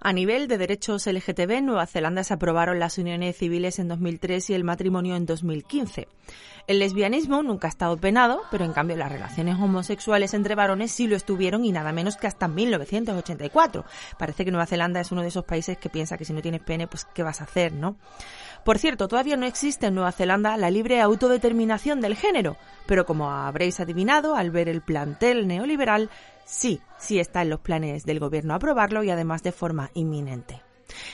A 0.01 0.13
nivel 0.13 0.47
de 0.47 0.57
derechos 0.57 1.07
LGTB, 1.07 1.51
en 1.51 1.65
Nueva 1.65 1.85
Zelanda 1.85 2.23
se 2.23 2.33
aprobaron 2.33 2.79
las 2.79 2.97
uniones 2.97 3.35
civiles 3.35 3.79
en 3.79 3.89
2003 3.89 4.49
y 4.49 4.53
el 4.53 4.63
matrimonio 4.63 5.17
en 5.17 5.25
2015. 5.25 6.07
El 6.67 6.79
lesbianismo 6.79 7.43
nunca 7.43 7.67
ha 7.67 7.69
estado 7.69 7.97
penado, 7.97 8.43
pero 8.49 8.63
en 8.63 8.71
cambio 8.71 8.95
las 8.95 9.11
relaciones 9.11 9.55
homosexuales 9.55 10.33
entre 10.33 10.55
varones 10.55 10.91
sí 10.91 11.07
lo 11.07 11.17
estuvieron 11.17 11.65
y 11.65 11.73
nada 11.73 11.91
menos 11.91 12.15
que 12.15 12.27
hasta 12.27 12.47
1984. 12.47 13.83
Parece 14.17 14.45
que 14.45 14.51
Nueva 14.51 14.67
Zelanda 14.67 15.01
es 15.01 15.11
uno 15.11 15.21
de 15.21 15.27
esos 15.27 15.43
países 15.43 15.77
que 15.77 15.89
piensa 15.89 16.17
que 16.17 16.23
si 16.23 16.31
no 16.31 16.41
tienes 16.41 16.61
pene, 16.61 16.87
pues 16.87 17.03
¿qué 17.13 17.21
vas 17.21 17.41
a 17.41 17.43
hacer, 17.43 17.73
no? 17.73 17.97
Por 18.63 18.77
cierto, 18.77 19.09
todavía 19.09 19.35
no 19.35 19.47
existe 19.47 19.87
en 19.87 19.95
Nueva 19.95 20.13
Zelanda 20.13 20.55
la 20.55 20.69
libre 20.69 21.01
autodeterminación 21.01 21.99
del 21.99 22.15
género, 22.15 22.55
pero 22.85 23.05
como 23.05 23.31
habréis 23.31 23.81
adivinado 23.81 24.35
al 24.35 24.51
ver 24.51 24.69
el 24.69 24.81
plantel 24.81 25.47
neoliberal, 25.47 26.09
sí, 26.49 26.81
sí 26.97 27.19
está 27.19 27.41
en 27.41 27.49
los 27.49 27.59
planes 27.59 28.05
del 28.05 28.19
gobierno 28.19 28.53
aprobarlo 28.53 29.03
y 29.03 29.09
además 29.09 29.43
de 29.43 29.51
forma 29.51 29.91
inminente. 29.93 30.61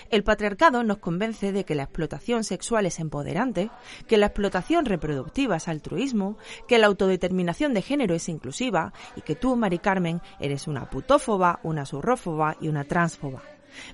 El 0.10 0.24
patriarcado 0.24 0.84
nos 0.84 1.00
convence 1.00 1.52
de 1.52 1.66
que 1.66 1.76
la 1.76 1.84
explotación 1.84 2.44
sexual 2.44 2.86
es 2.86 3.00
empoderante, 3.00 3.70
que 4.08 4.18
la 4.18 4.28
explotación 4.28 4.86
reproductiva 4.86 5.58
es 5.58 5.68
altruismo, 5.68 6.38
que 6.68 6.78
la 6.78 6.88
autodeterminación 6.88 7.74
de 7.74 7.82
género 7.82 8.16
es 8.16 8.30
inclusiva 8.30 8.94
y 9.16 9.22
que 9.22 9.36
tú, 9.36 9.56
Mari 9.56 9.80
Carmen, 9.80 10.22
eres 10.40 10.68
una 10.68 10.90
putófoba, 10.90 11.60
una 11.64 11.86
surrófoba 11.86 12.56
y 12.62 12.70
una 12.70 12.86
transfoba. 12.86 13.44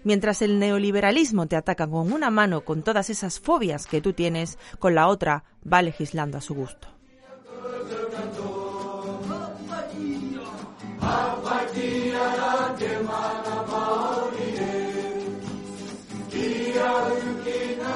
Mientras 0.04 0.44
el 0.44 0.60
neoliberalismo 0.60 1.48
te 1.48 1.56
ataca 1.56 1.88
con 1.88 2.14
una 2.14 2.30
mano 2.30 2.62
con 2.62 2.84
todas 2.84 3.10
esas 3.10 3.40
fobias 3.40 3.88
que 3.88 4.02
tú 4.02 4.14
tienes, 4.14 4.60
con 4.78 4.94
la 4.94 5.08
otra 5.08 5.44
va 5.72 5.82
legislando 5.82 6.38
a 6.38 6.42
su 6.42 6.54
gusto. 6.54 6.88
Maori, 11.02 12.12
you. 14.58 14.82
Uki 17.32 17.76
na 17.80 17.94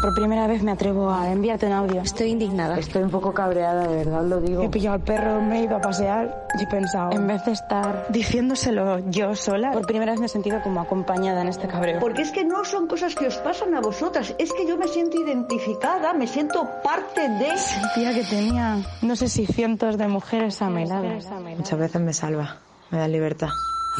por 0.00 0.14
primera 0.14 0.46
vez 0.46 0.62
me 0.62 0.70
atrevo 0.70 1.10
a 1.10 1.30
enviarte 1.30 1.66
un 1.66 1.72
audio. 1.72 2.00
Estoy 2.00 2.30
indignada. 2.30 2.78
Estoy 2.78 3.02
un 3.02 3.10
poco 3.10 3.32
cabreada, 3.32 3.86
de 3.86 3.96
verdad 3.96 4.24
lo 4.24 4.40
digo. 4.40 4.62
He 4.62 4.68
pillado 4.68 4.94
al 4.94 5.02
perro, 5.02 5.40
me 5.40 5.60
he 5.60 5.64
ido 5.64 5.76
a 5.76 5.80
pasear 5.80 6.46
y 6.58 6.62
he 6.62 6.66
pensado, 6.66 7.12
en 7.12 7.26
vez 7.26 7.44
de 7.44 7.52
estar 7.52 8.06
diciéndoselo 8.10 9.10
yo 9.10 9.34
sola, 9.34 9.72
por 9.72 9.86
primera 9.86 10.12
vez 10.12 10.20
me 10.20 10.26
he 10.26 10.28
sentido 10.28 10.60
como 10.62 10.80
acompañada 10.80 11.42
en 11.42 11.48
este 11.48 11.66
cabreo. 11.68 12.00
Porque 12.00 12.22
es 12.22 12.30
que 12.30 12.44
no 12.44 12.64
son 12.64 12.86
cosas 12.86 13.14
que 13.14 13.26
os 13.26 13.36
pasan 13.38 13.74
a 13.74 13.80
vosotras, 13.80 14.34
es 14.38 14.52
que 14.52 14.66
yo 14.66 14.76
me 14.76 14.88
siento 14.88 15.20
identificada, 15.20 16.12
me 16.12 16.26
siento 16.26 16.68
parte 16.82 17.28
de... 17.28 17.56
Sentía 17.56 18.14
que 18.14 18.24
tenía, 18.24 18.78
no 19.02 19.16
sé 19.16 19.28
si 19.28 19.46
cientos 19.46 19.98
de 19.98 20.08
mujeres 20.08 20.60
a 20.62 20.70
mi 20.70 20.86
lado. 20.86 21.08
Muchas 21.56 21.78
veces 21.78 22.00
me 22.00 22.12
salva, 22.12 22.56
me 22.90 22.98
da 22.98 23.08
libertad. 23.08 23.48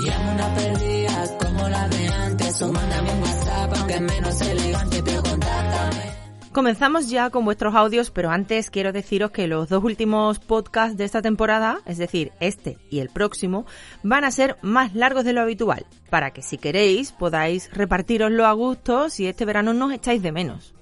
Y 0.00 0.08
amo 0.10 0.32
una 0.32 0.54
perdida 0.54 1.38
como 1.38 1.68
la 1.68 1.88
de 1.88 2.08
antes. 2.08 2.62
O 2.62 2.72
mándame 2.72 3.12
un 3.12 3.22
WhatsApp, 3.22 3.72
aunque 3.76 3.94
es 3.94 4.00
menos 4.00 4.40
elegante, 4.40 5.02
pero 5.04 5.22
contáctame. 5.22 6.18
Comenzamos 6.52 7.08
ya 7.08 7.30
con 7.30 7.44
vuestros 7.44 7.74
audios, 7.74 8.10
pero 8.10 8.30
antes 8.30 8.70
quiero 8.70 8.92
deciros 8.92 9.30
que 9.30 9.46
los 9.46 9.68
dos 9.68 9.84
últimos 9.84 10.38
podcasts 10.38 10.96
de 10.96 11.04
esta 11.04 11.22
temporada, 11.22 11.78
es 11.84 11.98
decir, 11.98 12.32
este 12.40 12.78
y 12.90 13.00
el 13.00 13.10
próximo, 13.10 13.66
van 14.02 14.24
a 14.24 14.30
ser 14.30 14.56
más 14.62 14.94
largos 14.94 15.24
de 15.24 15.34
lo 15.34 15.42
habitual, 15.42 15.86
para 16.10 16.32
que 16.32 16.42
si 16.42 16.58
queréis 16.58 17.12
podáis 17.12 17.70
repartiroslo 17.72 18.46
a 18.46 18.52
gusto 18.52 19.10
si 19.10 19.26
este 19.26 19.44
verano 19.44 19.72
no 19.72 19.86
os 19.86 19.92
echáis 19.92 20.22
de 20.22 20.32
menos. 20.32 20.74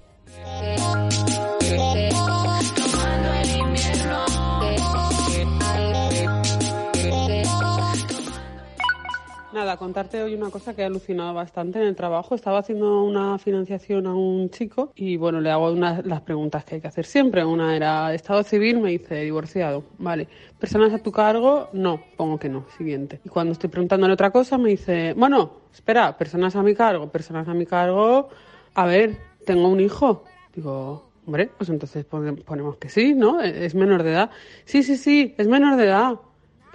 Nada, 9.57 9.79
contarte 9.79 10.23
hoy 10.23 10.35
una 10.35 10.51
cosa 10.51 10.77
que 10.77 10.83
he 10.83 10.85
alucinado 10.85 11.33
bastante 11.33 11.81
en 11.81 11.87
el 11.87 11.97
trabajo. 11.97 12.35
Estaba 12.35 12.59
haciendo 12.59 13.03
una 13.03 13.39
financiación 13.39 14.07
a 14.07 14.15
un 14.15 14.51
chico 14.51 14.93
y 14.95 15.17
bueno, 15.17 15.41
le 15.41 15.51
hago 15.51 15.73
unas 15.73 16.05
las 16.05 16.21
preguntas 16.21 16.63
que 16.63 16.75
hay 16.75 16.81
que 16.83 16.89
hacer 16.89 17.07
siempre. 17.07 17.43
Una 17.43 17.75
era 17.75 18.13
estado 18.13 18.43
civil, 18.43 18.81
me 18.81 18.91
dice 18.91 19.15
divorciado. 19.23 19.83
Vale. 19.97 20.29
¿Personas 20.59 20.93
a 20.93 20.99
tu 20.99 21.11
cargo? 21.11 21.71
No, 21.73 22.03
pongo 22.19 22.39
que 22.39 22.51
no. 22.51 22.67
Siguiente. 22.77 23.23
Y 23.25 23.31
cuando 23.31 23.53
estoy 23.53 23.71
preguntándole 23.71 24.13
otra 24.13 24.31
cosa, 24.31 24.59
me 24.59 24.69
dice, 24.69 25.15
bueno, 25.15 25.53
espera, 25.73 26.19
personas 26.19 26.55
a 26.55 26.63
mi 26.63 26.75
cargo, 26.75 27.09
personas 27.09 27.49
a 27.49 27.55
mi 27.55 27.65
cargo. 27.65 28.29
A 28.75 28.85
ver, 28.85 29.17
tengo 29.47 29.69
un 29.69 29.81
hijo. 29.81 30.25
Digo, 30.55 31.13
hombre, 31.25 31.49
pues 31.57 31.71
entonces 31.71 32.05
ponemos 32.05 32.77
que 32.77 32.91
sí, 32.91 33.15
¿no? 33.15 33.41
Es 33.41 33.75
menor 33.75 34.03
de 34.03 34.11
edad. 34.11 34.31
Sí, 34.67 34.83
sí, 34.83 34.99
sí, 34.99 35.35
es 35.39 35.49
menor 35.49 35.77
de 35.77 35.85
edad. 35.85 36.17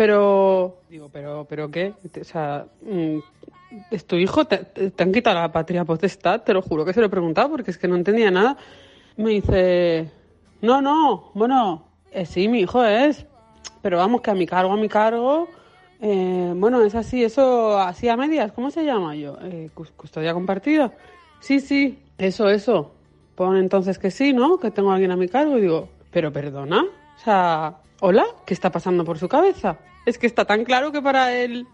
Pero, 0.01 0.77
digo, 0.89 1.09
pero, 1.13 1.45
pero 1.47 1.69
¿qué? 1.69 1.93
O 2.19 2.23
sea, 2.23 2.65
mm, 2.81 3.19
¿es 3.91 4.03
tu 4.07 4.15
hijo? 4.15 4.45
¿Te, 4.45 4.57
te 4.57 5.03
han 5.03 5.11
quitado 5.11 5.39
la 5.39 5.51
patria 5.51 5.85
potestad? 5.85 6.41
Te 6.41 6.55
lo 6.55 6.63
juro 6.63 6.83
que 6.83 6.91
se 6.91 7.01
lo 7.01 7.05
he 7.05 7.09
preguntado 7.09 7.51
porque 7.51 7.69
es 7.69 7.77
que 7.77 7.87
no 7.87 7.95
entendía 7.95 8.31
nada. 8.31 8.57
Me 9.15 9.29
dice, 9.29 10.09
no, 10.63 10.81
no, 10.81 11.29
bueno, 11.35 11.85
eh, 12.09 12.25
sí, 12.25 12.47
mi 12.47 12.61
hijo 12.61 12.83
es, 12.83 13.27
pero 13.83 13.97
vamos, 13.97 14.21
que 14.21 14.31
a 14.31 14.33
mi 14.33 14.47
cargo, 14.47 14.73
a 14.73 14.75
mi 14.75 14.89
cargo, 14.89 15.47
eh, 15.99 16.51
bueno, 16.55 16.81
es 16.81 16.95
así, 16.95 17.23
eso, 17.23 17.77
así 17.77 18.09
a 18.09 18.17
medias, 18.17 18.51
¿cómo 18.53 18.71
se 18.71 18.83
llama 18.83 19.15
yo? 19.15 19.37
Eh, 19.43 19.69
custodia 19.75 20.33
compartida. 20.33 20.93
Sí, 21.41 21.59
sí, 21.59 21.99
eso, 22.17 22.49
eso. 22.49 22.91
Pon 23.35 23.55
entonces 23.55 23.99
que 23.99 24.09
sí, 24.09 24.33
¿no? 24.33 24.57
Que 24.57 24.71
tengo 24.71 24.89
a 24.89 24.95
alguien 24.95 25.11
a 25.11 25.15
mi 25.15 25.27
cargo 25.27 25.59
y 25.59 25.61
digo, 25.61 25.89
pero 26.09 26.33
perdona, 26.33 26.81
o 26.81 27.23
sea, 27.23 27.75
hola, 27.99 28.25
¿qué 28.47 28.55
está 28.55 28.71
pasando 28.71 29.05
por 29.05 29.19
su 29.19 29.29
cabeza? 29.29 29.77
Es 30.05 30.17
que 30.17 30.27
está 30.27 30.45
tan 30.45 30.63
claro 30.63 30.91
que 30.91 31.01
para 31.01 31.35
él 31.35 31.67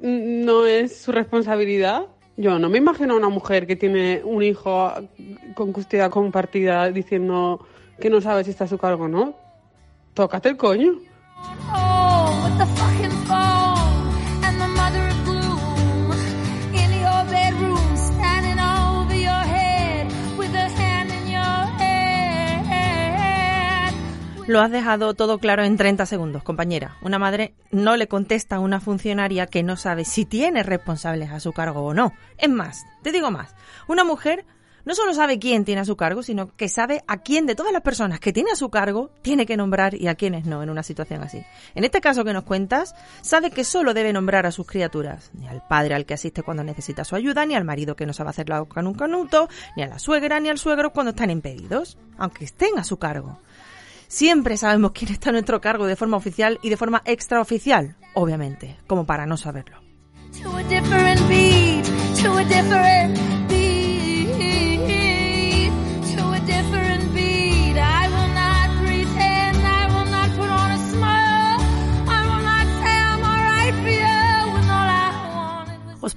no 0.00 0.66
es 0.66 1.02
su 1.02 1.12
responsabilidad. 1.12 2.06
Yo 2.36 2.58
no 2.58 2.68
me 2.68 2.78
imagino 2.78 3.14
a 3.14 3.16
una 3.16 3.28
mujer 3.28 3.66
que 3.66 3.76
tiene 3.76 4.22
un 4.24 4.42
hijo 4.42 4.92
con 5.54 5.72
custodia 5.72 6.10
compartida 6.10 6.90
diciendo 6.90 7.66
que 8.00 8.10
no 8.10 8.20
sabe 8.20 8.44
si 8.44 8.50
está 8.50 8.64
a 8.64 8.68
su 8.68 8.78
cargo 8.78 9.04
o 9.04 9.08
no. 9.08 9.36
Tócate 10.14 10.48
el 10.48 10.56
coño. 10.56 11.00
Lo 24.46 24.60
has 24.60 24.70
dejado 24.70 25.14
todo 25.14 25.38
claro 25.38 25.64
en 25.64 25.78
30 25.78 26.04
segundos, 26.04 26.42
compañera. 26.42 26.98
Una 27.00 27.18
madre 27.18 27.54
no 27.70 27.96
le 27.96 28.08
contesta 28.08 28.56
a 28.56 28.60
una 28.60 28.78
funcionaria 28.78 29.46
que 29.46 29.62
no 29.62 29.78
sabe 29.78 30.04
si 30.04 30.26
tiene 30.26 30.62
responsables 30.62 31.30
a 31.30 31.40
su 31.40 31.54
cargo 31.54 31.82
o 31.82 31.94
no. 31.94 32.12
Es 32.36 32.50
más, 32.50 32.84
te 33.02 33.10
digo 33.10 33.30
más, 33.30 33.54
una 33.88 34.04
mujer 34.04 34.44
no 34.84 34.94
solo 34.94 35.14
sabe 35.14 35.38
quién 35.38 35.64
tiene 35.64 35.80
a 35.80 35.86
su 35.86 35.96
cargo, 35.96 36.22
sino 36.22 36.54
que 36.56 36.68
sabe 36.68 37.02
a 37.06 37.22
quién 37.22 37.46
de 37.46 37.54
todas 37.54 37.72
las 37.72 37.80
personas 37.80 38.20
que 38.20 38.34
tiene 38.34 38.50
a 38.50 38.56
su 38.56 38.68
cargo 38.68 39.10
tiene 39.22 39.46
que 39.46 39.56
nombrar 39.56 39.94
y 39.94 40.08
a 40.08 40.14
quiénes 40.14 40.44
no 40.44 40.62
en 40.62 40.68
una 40.68 40.82
situación 40.82 41.22
así. 41.22 41.42
En 41.74 41.84
este 41.84 42.02
caso 42.02 42.22
que 42.22 42.34
nos 42.34 42.44
cuentas, 42.44 42.94
sabe 43.22 43.50
que 43.50 43.64
solo 43.64 43.94
debe 43.94 44.12
nombrar 44.12 44.44
a 44.44 44.52
sus 44.52 44.66
criaturas, 44.66 45.30
ni 45.32 45.48
al 45.48 45.66
padre 45.66 45.94
al 45.94 46.04
que 46.04 46.12
asiste 46.12 46.42
cuando 46.42 46.64
necesita 46.64 47.04
su 47.04 47.16
ayuda, 47.16 47.46
ni 47.46 47.54
al 47.54 47.64
marido 47.64 47.96
que 47.96 48.04
no 48.04 48.12
sabe 48.12 48.28
hacer 48.28 48.50
la 48.50 48.60
boca 48.60 48.80
en 48.80 48.88
un 48.88 48.94
canuto, 48.94 49.48
ni 49.74 49.84
a 49.84 49.88
la 49.88 49.98
suegra 49.98 50.38
ni 50.38 50.50
al 50.50 50.58
suegro 50.58 50.92
cuando 50.92 51.10
están 51.10 51.30
impedidos, 51.30 51.96
aunque 52.18 52.44
estén 52.44 52.78
a 52.78 52.84
su 52.84 52.98
cargo. 52.98 53.38
Siempre 54.14 54.56
sabemos 54.56 54.92
quién 54.92 55.10
está 55.10 55.30
a 55.30 55.32
nuestro 55.32 55.60
cargo 55.60 55.86
de 55.86 55.96
forma 55.96 56.16
oficial 56.16 56.60
y 56.62 56.70
de 56.70 56.76
forma 56.76 57.02
extraoficial, 57.04 57.96
obviamente, 58.14 58.76
como 58.86 59.06
para 59.06 59.26
no 59.26 59.36
saberlo. 59.36 59.78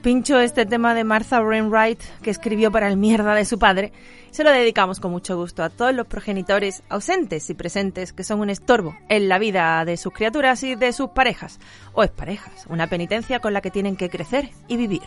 Pincho 0.01 0.39
este 0.39 0.65
tema 0.65 0.93
de 0.93 1.03
Martha 1.03 1.41
Wainwright 1.41 1.99
que 2.21 2.29
escribió 2.29 2.71
para 2.71 2.87
el 2.87 2.97
mierda 2.97 3.33
de 3.33 3.45
su 3.45 3.57
padre. 3.57 3.91
Se 4.31 4.43
lo 4.43 4.51
dedicamos 4.51 4.99
con 4.99 5.11
mucho 5.11 5.35
gusto 5.35 5.63
a 5.63 5.69
todos 5.69 5.93
los 5.93 6.07
progenitores 6.07 6.83
ausentes 6.87 7.49
y 7.49 7.55
presentes 7.55 8.13
que 8.13 8.23
son 8.23 8.39
un 8.39 8.49
estorbo 8.49 8.95
en 9.09 9.27
la 9.27 9.39
vida 9.39 9.83
de 9.85 9.97
sus 9.97 10.13
criaturas 10.13 10.63
y 10.63 10.75
de 10.75 10.93
sus 10.93 11.09
parejas. 11.09 11.59
O 11.93 12.03
es 12.03 12.11
parejas, 12.11 12.65
una 12.69 12.87
penitencia 12.87 13.39
con 13.39 13.53
la 13.53 13.61
que 13.61 13.71
tienen 13.71 13.95
que 13.95 14.09
crecer 14.09 14.51
y 14.67 14.77
vivir. 14.77 15.01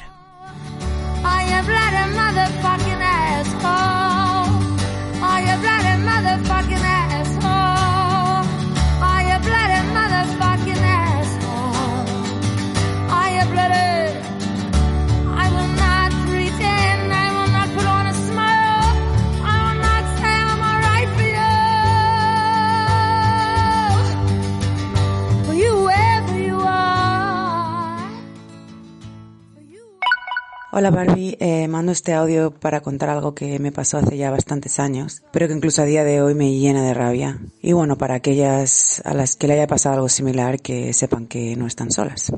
Hola 30.72 30.92
Barbie, 30.92 31.36
eh, 31.40 31.66
mando 31.66 31.90
este 31.90 32.14
audio 32.14 32.52
para 32.52 32.80
contar 32.80 33.10
algo 33.10 33.34
que 33.34 33.58
me 33.58 33.72
pasó 33.72 33.98
hace 33.98 34.16
ya 34.16 34.30
bastantes 34.30 34.78
años, 34.78 35.20
pero 35.32 35.48
que 35.48 35.54
incluso 35.54 35.82
a 35.82 35.84
día 35.84 36.04
de 36.04 36.22
hoy 36.22 36.36
me 36.36 36.56
llena 36.56 36.84
de 36.84 36.94
rabia. 36.94 37.40
Y 37.60 37.72
bueno, 37.72 37.98
para 37.98 38.14
aquellas 38.14 39.02
a 39.04 39.12
las 39.12 39.34
que 39.34 39.48
le 39.48 39.54
haya 39.54 39.66
pasado 39.66 39.96
algo 39.96 40.08
similar, 40.08 40.60
que 40.60 40.92
sepan 40.92 41.26
que 41.26 41.56
no 41.56 41.66
están 41.66 41.90
solas. 41.90 42.30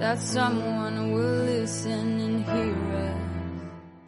That 0.00 0.18
someone 0.18 1.12
will 1.12 1.44
listen 1.44 2.20
and 2.20 2.42
hear 2.42 2.72
us. 2.72 3.19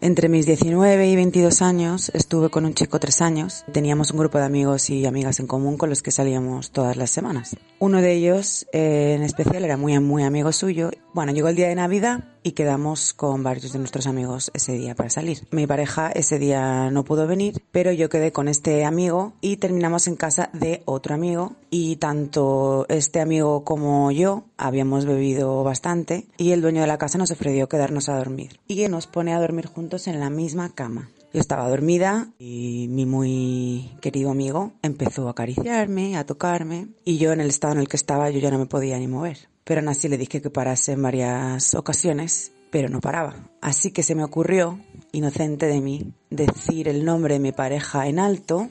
Entre 0.02 0.28
mis 0.28 0.46
19 0.46 1.06
y 1.06 1.14
22 1.14 1.62
años 1.62 2.10
estuve 2.12 2.50
con 2.50 2.64
un 2.64 2.74
chico 2.74 2.98
tres 2.98 3.22
años. 3.22 3.64
Teníamos 3.70 4.10
un 4.10 4.18
grupo 4.18 4.36
de 4.36 4.44
amigos 4.44 4.90
y 4.90 5.06
amigas 5.06 5.38
en 5.38 5.46
común 5.46 5.78
con 5.78 5.90
los 5.90 6.02
que 6.02 6.10
salíamos 6.10 6.72
todas 6.72 6.96
las 6.96 7.08
semanas. 7.08 7.56
Uno 7.78 8.00
de 8.00 8.12
ellos 8.14 8.66
eh, 8.72 9.14
en 9.14 9.22
especial 9.22 9.64
era 9.64 9.76
muy, 9.76 9.96
muy 10.00 10.24
amigo 10.24 10.50
suyo. 10.50 10.90
Bueno, 11.14 11.32
llegó 11.32 11.48
el 11.48 11.56
día 11.56 11.68
de 11.68 11.74
Navidad 11.74 12.24
y 12.42 12.52
quedamos 12.52 13.12
con 13.12 13.42
varios 13.42 13.74
de 13.74 13.78
nuestros 13.78 14.06
amigos 14.06 14.50
ese 14.54 14.72
día 14.72 14.94
para 14.94 15.10
salir. 15.10 15.46
Mi 15.50 15.66
pareja 15.66 16.10
ese 16.10 16.38
día 16.38 16.90
no 16.90 17.04
pudo 17.04 17.26
venir, 17.26 17.62
pero 17.70 17.92
yo 17.92 18.08
quedé 18.08 18.32
con 18.32 18.48
este 18.48 18.86
amigo 18.86 19.34
y 19.42 19.58
terminamos 19.58 20.06
en 20.06 20.16
casa 20.16 20.48
de 20.54 20.82
otro 20.86 21.14
amigo 21.14 21.52
y 21.68 21.96
tanto 21.96 22.86
este 22.88 23.20
amigo 23.20 23.62
como 23.62 24.10
yo 24.10 24.44
habíamos 24.56 25.04
bebido 25.04 25.62
bastante 25.62 26.28
y 26.38 26.52
el 26.52 26.62
dueño 26.62 26.80
de 26.80 26.86
la 26.86 26.96
casa 26.96 27.18
nos 27.18 27.30
ofreció 27.30 27.68
quedarnos 27.68 28.08
a 28.08 28.16
dormir 28.16 28.58
y 28.66 28.88
nos 28.88 29.06
pone 29.06 29.34
a 29.34 29.40
dormir 29.40 29.66
juntos 29.66 30.06
en 30.08 30.18
la 30.18 30.30
misma 30.30 30.74
cama. 30.74 31.10
Yo 31.34 31.40
estaba 31.40 31.68
dormida 31.68 32.28
y 32.38 32.86
mi 32.88 33.04
muy 33.04 33.90
querido 34.00 34.30
amigo 34.30 34.72
empezó 34.80 35.28
a 35.28 35.32
acariciarme, 35.32 36.16
a 36.16 36.24
tocarme 36.24 36.88
y 37.04 37.18
yo 37.18 37.32
en 37.32 37.42
el 37.42 37.50
estado 37.50 37.74
en 37.74 37.80
el 37.80 37.88
que 37.88 37.98
estaba 37.98 38.30
yo 38.30 38.38
ya 38.38 38.50
no 38.50 38.58
me 38.58 38.66
podía 38.66 38.98
ni 38.98 39.08
mover 39.08 39.51
pero 39.64 39.80
aún 39.80 39.88
así 39.88 40.08
le 40.08 40.18
dije 40.18 40.42
que 40.42 40.50
parase 40.50 40.92
en 40.92 41.02
varias 41.02 41.74
ocasiones, 41.74 42.52
pero 42.70 42.88
no 42.88 43.00
paraba. 43.00 43.50
Así 43.60 43.90
que 43.92 44.02
se 44.02 44.14
me 44.14 44.24
ocurrió, 44.24 44.80
inocente 45.12 45.66
de 45.66 45.80
mí, 45.80 46.14
decir 46.30 46.88
el 46.88 47.04
nombre 47.04 47.34
de 47.34 47.40
mi 47.40 47.52
pareja 47.52 48.06
en 48.08 48.18
alto, 48.18 48.68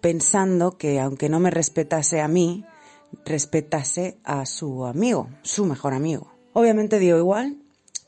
pensando 0.00 0.78
que 0.78 1.00
aunque 1.00 1.28
no 1.28 1.40
me 1.40 1.50
respetase 1.50 2.20
a 2.20 2.28
mí, 2.28 2.64
respetase 3.24 4.18
a 4.24 4.46
su 4.46 4.84
amigo, 4.84 5.28
su 5.42 5.64
mejor 5.64 5.94
amigo. 5.94 6.32
Obviamente 6.52 6.98
dio 6.98 7.18
igual 7.18 7.58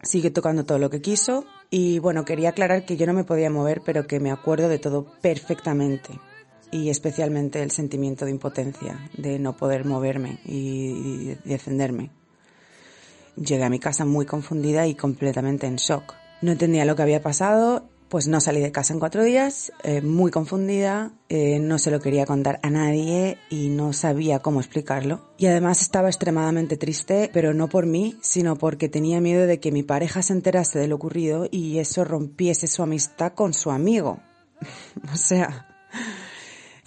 sigue 0.02 0.30
tocando 0.30 0.64
todo 0.64 0.78
lo 0.78 0.90
que 0.90 1.00
quiso 1.00 1.44
y 1.70 1.98
bueno, 1.98 2.24
quería 2.24 2.50
aclarar 2.50 2.84
que 2.84 2.96
yo 2.96 3.06
no 3.06 3.12
me 3.12 3.24
podía 3.24 3.50
mover, 3.50 3.82
pero 3.84 4.06
que 4.06 4.20
me 4.20 4.30
acuerdo 4.30 4.68
de 4.68 4.78
todo 4.78 5.06
perfectamente 5.20 6.18
y 6.70 6.90
especialmente 6.90 7.62
el 7.62 7.70
sentimiento 7.70 8.24
de 8.24 8.30
impotencia, 8.30 9.10
de 9.16 9.38
no 9.38 9.56
poder 9.56 9.84
moverme 9.84 10.38
y 10.44 11.34
defenderme. 11.44 12.10
Llegué 13.40 13.64
a 13.64 13.70
mi 13.70 13.78
casa 13.78 14.04
muy 14.04 14.26
confundida 14.26 14.86
y 14.86 14.94
completamente 14.94 15.66
en 15.66 15.76
shock. 15.76 16.14
No 16.42 16.52
entendía 16.52 16.84
lo 16.84 16.96
que 16.96 17.02
había 17.02 17.22
pasado 17.22 17.88
pues 18.08 18.26
no 18.26 18.40
salí 18.40 18.60
de 18.60 18.72
casa 18.72 18.94
en 18.94 19.00
cuatro 19.00 19.22
días, 19.22 19.72
eh, 19.82 20.00
muy 20.00 20.30
confundida, 20.30 21.12
eh, 21.28 21.58
no 21.58 21.78
se 21.78 21.90
lo 21.90 22.00
quería 22.00 22.24
contar 22.24 22.58
a 22.62 22.70
nadie 22.70 23.38
y 23.50 23.68
no 23.68 23.92
sabía 23.92 24.38
cómo 24.38 24.60
explicarlo. 24.60 25.28
Y 25.36 25.46
además 25.46 25.82
estaba 25.82 26.08
extremadamente 26.08 26.76
triste, 26.76 27.30
pero 27.32 27.52
no 27.52 27.68
por 27.68 27.86
mí, 27.86 28.16
sino 28.22 28.56
porque 28.56 28.88
tenía 28.88 29.20
miedo 29.20 29.46
de 29.46 29.60
que 29.60 29.72
mi 29.72 29.82
pareja 29.82 30.22
se 30.22 30.32
enterase 30.32 30.78
de 30.78 30.88
lo 30.88 30.96
ocurrido 30.96 31.46
y 31.50 31.78
eso 31.78 32.04
rompiese 32.04 32.66
su 32.66 32.82
amistad 32.82 33.34
con 33.34 33.52
su 33.52 33.70
amigo. 33.70 34.20
o 35.12 35.16
sea, 35.16 35.68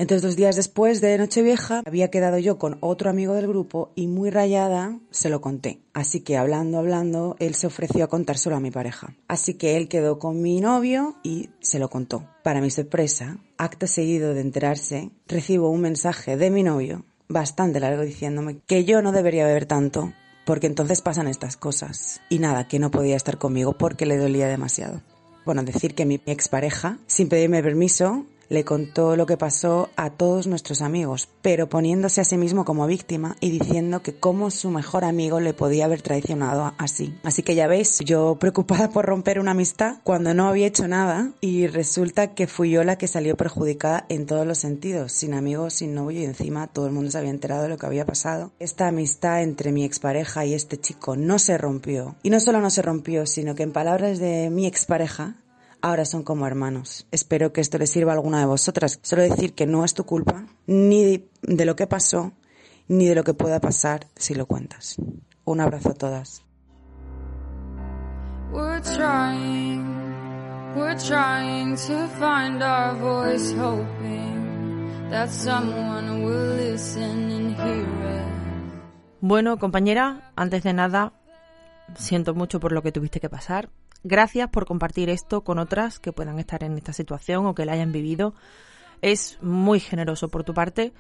entonces, 0.02 0.24
dos 0.24 0.36
días 0.36 0.56
después 0.56 1.00
de 1.00 1.16
Nochevieja, 1.20 1.84
había 1.86 2.10
quedado 2.10 2.40
yo 2.40 2.58
con 2.58 2.80
otro 2.80 3.12
amigo 3.12 3.36
del 3.36 3.48
grupo 3.48 3.92
y 3.94 4.08
muy 4.08 4.32
rayada 4.32 4.98
se 5.12 5.30
lo 5.30 5.42
conté. 5.42 5.80
Así 5.94 6.22
que 6.22 6.38
hablando, 6.38 6.80
hablando, 6.80 7.36
él 7.38 7.54
se 7.54 7.68
ofreció 7.68 8.04
a 8.04 8.08
contárselo 8.08 8.56
a 8.56 8.60
mi 8.60 8.72
pareja. 8.72 9.16
Así 9.28 9.54
que 9.54 9.78
él 9.78 9.88
quedó 9.88 10.18
con 10.18 10.42
mi 10.42 10.60
novio 10.60 11.18
y 11.22 11.52
se 11.60 11.78
lo 11.78 11.92
contó. 11.92 12.28
Para 12.42 12.62
mi 12.62 12.72
sorpresa, 12.72 13.38
acto 13.60 13.86
seguido 13.86 14.34
de 14.34 14.42
enterarse, 14.42 15.12
recibo 15.28 15.70
un 15.70 15.82
mensaje 15.82 16.36
de 16.36 16.50
mi 16.50 16.64
novio, 16.64 17.06
bastante 17.28 17.80
largo, 17.80 18.02
diciéndome 18.02 18.58
que 18.66 18.86
yo 18.86 19.04
no 19.04 19.12
debería 19.12 19.46
beber 19.46 19.68
tanto, 19.68 20.14
porque 20.48 20.66
entonces 20.66 21.04
pasan 21.04 21.28
estas 21.28 21.58
cosas. 21.58 22.22
Y 22.28 22.40
nada, 22.40 22.68
que 22.68 22.80
no 22.80 22.90
podía 22.90 23.18
estar 23.18 23.38
conmigo 23.38 23.74
porque 23.78 24.08
le 24.08 24.18
dolía 24.18 24.48
demasiado. 24.48 25.04
Bueno, 25.46 25.62
decir 25.62 25.94
que 25.94 26.08
mi 26.08 26.22
expareja, 26.26 26.98
sin 27.06 27.30
pedirme 27.30 27.62
permiso, 27.62 28.26
le 28.52 28.66
contó 28.66 29.16
lo 29.16 29.26
que 29.26 29.38
pasó 29.38 29.90
a 29.96 30.10
todos 30.10 30.46
nuestros 30.46 30.82
amigos, 30.82 31.30
pero 31.42 31.70
poniéndose 31.70 32.20
a 32.20 32.26
sí 32.26 32.38
mismo 32.38 32.66
como 32.66 32.86
víctima 32.86 33.38
y 33.40 33.50
diciendo 33.50 34.04
que 34.04 34.14
cómo 34.14 34.52
su 34.52 34.70
mejor 34.70 35.06
amigo 35.06 35.40
le 35.40 35.54
podía 35.54 35.86
haber 35.86 36.02
traicionado 36.02 36.74
así. 36.78 37.18
Así 37.24 37.44
que 37.44 37.56
ya 37.56 37.68
veis, 37.68 38.00
yo 38.00 38.36
preocupada 38.40 38.90
por 38.90 39.06
romper 39.06 39.40
una 39.40 39.52
amistad 39.52 40.00
cuando 40.04 40.34
no 40.34 40.50
había 40.50 40.68
hecho 40.68 40.86
nada 40.90 41.32
y 41.40 41.68
resulta 41.68 42.36
que 42.36 42.46
fui 42.46 42.72
yo 42.72 42.84
la 42.84 42.98
que 42.98 43.08
salió 43.08 43.38
perjudicada 43.38 44.06
en 44.10 44.26
todos 44.26 44.46
los 44.46 44.58
sentidos, 44.58 45.14
sin 45.14 45.34
amigos, 45.34 45.76
sin 45.76 45.96
novio 45.96 46.20
y 46.20 46.26
encima 46.26 46.68
todo 46.68 46.88
el 46.88 46.92
mundo 46.92 47.10
se 47.10 47.20
había 47.20 47.30
enterado 47.30 47.64
de 47.64 47.70
lo 47.70 47.78
que 47.78 47.86
había 47.86 48.06
pasado. 48.06 48.52
Esta 48.60 48.90
amistad 48.90 49.44
entre 49.44 49.72
mi 49.72 49.86
expareja 49.86 50.46
y 50.46 50.56
este 50.56 50.78
chico 50.78 51.16
no 51.16 51.40
se 51.40 51.58
rompió. 51.58 52.18
Y 52.22 52.30
no 52.30 52.42
solo 52.42 52.60
no 52.60 52.70
se 52.70 52.82
rompió, 52.82 53.26
sino 53.26 53.56
que 53.56 53.64
en 53.64 53.72
palabras 53.72 54.20
de 54.20 54.50
mi 54.50 54.68
expareja, 54.68 55.38
ahora 55.82 56.06
son 56.06 56.24
como 56.24 56.48
hermanos. 56.48 57.08
Espero 57.12 57.54
que 57.54 57.62
esto 57.62 57.78
les 57.78 57.90
sirva 57.90 58.12
a 58.12 58.16
alguna 58.16 58.40
de 58.40 58.46
vosotras. 58.46 59.00
Solo 59.02 59.24
decir 59.24 59.54
que 59.54 59.66
no 59.66 59.84
es 59.84 59.94
tu 59.94 60.06
culpa, 60.06 60.46
ni 60.68 61.30
de 61.42 61.66
lo 61.66 61.76
que 61.76 61.88
pasó, 61.88 62.34
ni 62.88 63.08
de 63.08 63.16
lo 63.16 63.24
que 63.24 63.34
pueda 63.34 63.60
pasar 63.60 64.08
si 64.16 64.34
lo 64.36 64.46
cuentas. 64.46 64.96
Un 65.44 65.60
abrazo 65.60 65.90
a 65.90 65.94
todas. 65.94 66.44
Bueno, 79.20 79.58
compañera, 79.58 80.32
antes 80.36 80.64
de 80.64 80.74
nada, 80.74 81.14
siento 81.96 82.34
mucho 82.34 82.60
por 82.60 82.72
lo 82.72 82.82
que 82.82 82.92
tuviste 82.92 83.20
que 83.20 83.30
pasar. 83.30 83.70
Gracias 84.04 84.50
por 84.50 84.66
compartir 84.66 85.10
esto 85.10 85.42
con 85.42 85.60
otras 85.60 86.00
que 86.00 86.12
puedan 86.12 86.40
estar 86.40 86.64
en 86.64 86.76
esta 86.78 86.94
situación 86.94 87.46
o 87.46 87.54
que 87.54 87.66
la 87.66 87.74
hayan 87.74 87.92
vivido. 87.92 88.34
Es 89.02 89.38
muy 89.42 89.80
generoso 89.80 90.30
por 90.30 90.44
tu 90.44 90.54
parte 90.54 90.94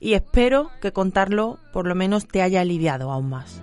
y 0.00 0.14
espero 0.14 0.70
que 0.80 0.92
contarlo 0.92 1.58
por 1.72 1.86
lo 1.86 1.94
menos 1.94 2.26
te 2.26 2.42
haya 2.42 2.60
aliviado 2.60 3.10
aún 3.10 3.30
más. 3.30 3.62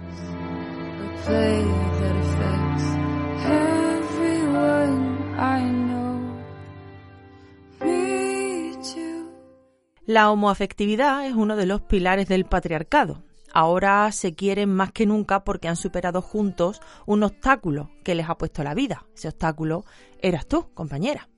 La 10.06 10.32
homoafectividad 10.32 11.28
es 11.28 11.36
uno 11.36 11.56
de 11.56 11.68
los 11.68 11.82
pilares 11.82 12.28
del 12.28 12.46
patriarcado 12.46 13.22
Ahora 13.54 14.12
se 14.12 14.36
quieren 14.36 14.70
más 14.74 14.92
que 14.92 15.06
nunca 15.06 15.44
porque 15.44 15.68
han 15.68 15.76
superado 15.76 16.22
juntos 16.22 16.82
un 17.06 17.24
obstáculo 17.24 17.90
que 18.04 18.16
les 18.16 18.30
ha 18.30 18.38
puesto 18.38 18.64
la 18.64 18.74
vida. 18.74 19.06
Ese 19.16 19.28
obstáculo 19.30 19.86
eras 20.22 20.48
tú, 20.48 20.70
compañera. 20.74 21.30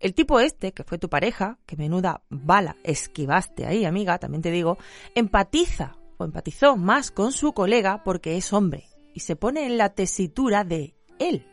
El 0.00 0.14
tipo 0.14 0.40
este, 0.40 0.72
que 0.72 0.82
fue 0.82 0.98
tu 0.98 1.08
pareja, 1.08 1.58
que 1.64 1.76
menuda 1.76 2.22
bala 2.28 2.76
esquivaste 2.82 3.66
ahí, 3.66 3.84
amiga, 3.84 4.18
también 4.18 4.42
te 4.42 4.50
digo, 4.50 4.76
empatiza 5.14 5.96
o 6.16 6.24
empatizó 6.24 6.76
más 6.76 7.12
con 7.12 7.30
su 7.30 7.52
colega 7.52 8.02
porque 8.02 8.36
es 8.36 8.52
hombre 8.52 8.88
y 9.14 9.20
se 9.20 9.36
pone 9.36 9.64
en 9.64 9.78
la 9.78 9.90
tesitura 9.90 10.64
de 10.64 10.96
él. 11.20 11.51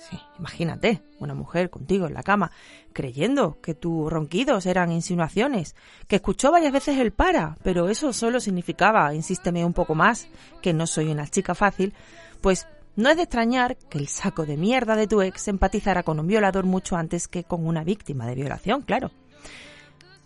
Sí, 0.00 0.18
imagínate, 0.38 1.02
una 1.18 1.34
mujer 1.34 1.68
contigo 1.68 2.06
en 2.06 2.14
la 2.14 2.22
cama, 2.22 2.52
creyendo 2.94 3.60
que 3.60 3.74
tus 3.74 4.10
ronquidos 4.10 4.64
eran 4.64 4.90
insinuaciones, 4.92 5.76
que 6.08 6.16
escuchó 6.16 6.50
varias 6.50 6.72
veces 6.72 6.96
el 6.96 7.12
para, 7.12 7.58
pero 7.62 7.90
eso 7.90 8.14
solo 8.14 8.40
significaba, 8.40 9.14
insísteme 9.14 9.62
un 9.62 9.74
poco 9.74 9.94
más, 9.94 10.28
que 10.62 10.72
no 10.72 10.86
soy 10.86 11.08
una 11.08 11.28
chica 11.28 11.54
fácil, 11.54 11.92
pues 12.40 12.66
no 12.96 13.10
es 13.10 13.16
de 13.18 13.24
extrañar 13.24 13.76
que 13.76 13.98
el 13.98 14.08
saco 14.08 14.46
de 14.46 14.56
mierda 14.56 14.96
de 14.96 15.06
tu 15.06 15.20
ex 15.20 15.48
empatizara 15.48 16.02
con 16.02 16.18
un 16.18 16.26
violador 16.26 16.64
mucho 16.64 16.96
antes 16.96 17.28
que 17.28 17.44
con 17.44 17.66
una 17.66 17.84
víctima 17.84 18.26
de 18.26 18.36
violación, 18.36 18.80
claro. 18.80 19.10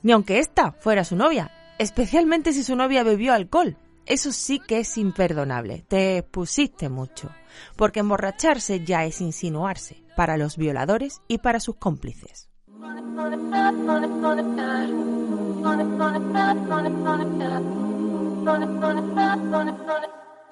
Ni 0.04 0.12
aunque 0.12 0.38
esta 0.38 0.70
fuera 0.70 1.02
su 1.02 1.16
novia, 1.16 1.50
especialmente 1.80 2.52
si 2.52 2.62
su 2.62 2.76
novia 2.76 3.02
bebió 3.02 3.32
alcohol, 3.32 3.76
eso 4.06 4.32
sí 4.32 4.60
que 4.60 4.80
es 4.80 4.96
imperdonable. 4.98 5.84
Te 5.88 6.22
pusiste 6.22 6.88
mucho. 6.88 7.30
Porque 7.76 8.00
emborracharse 8.00 8.84
ya 8.84 9.04
es 9.04 9.20
insinuarse 9.20 10.02
para 10.16 10.36
los 10.36 10.56
violadores 10.56 11.20
y 11.28 11.38
para 11.38 11.60
sus 11.60 11.76
cómplices 11.76 12.48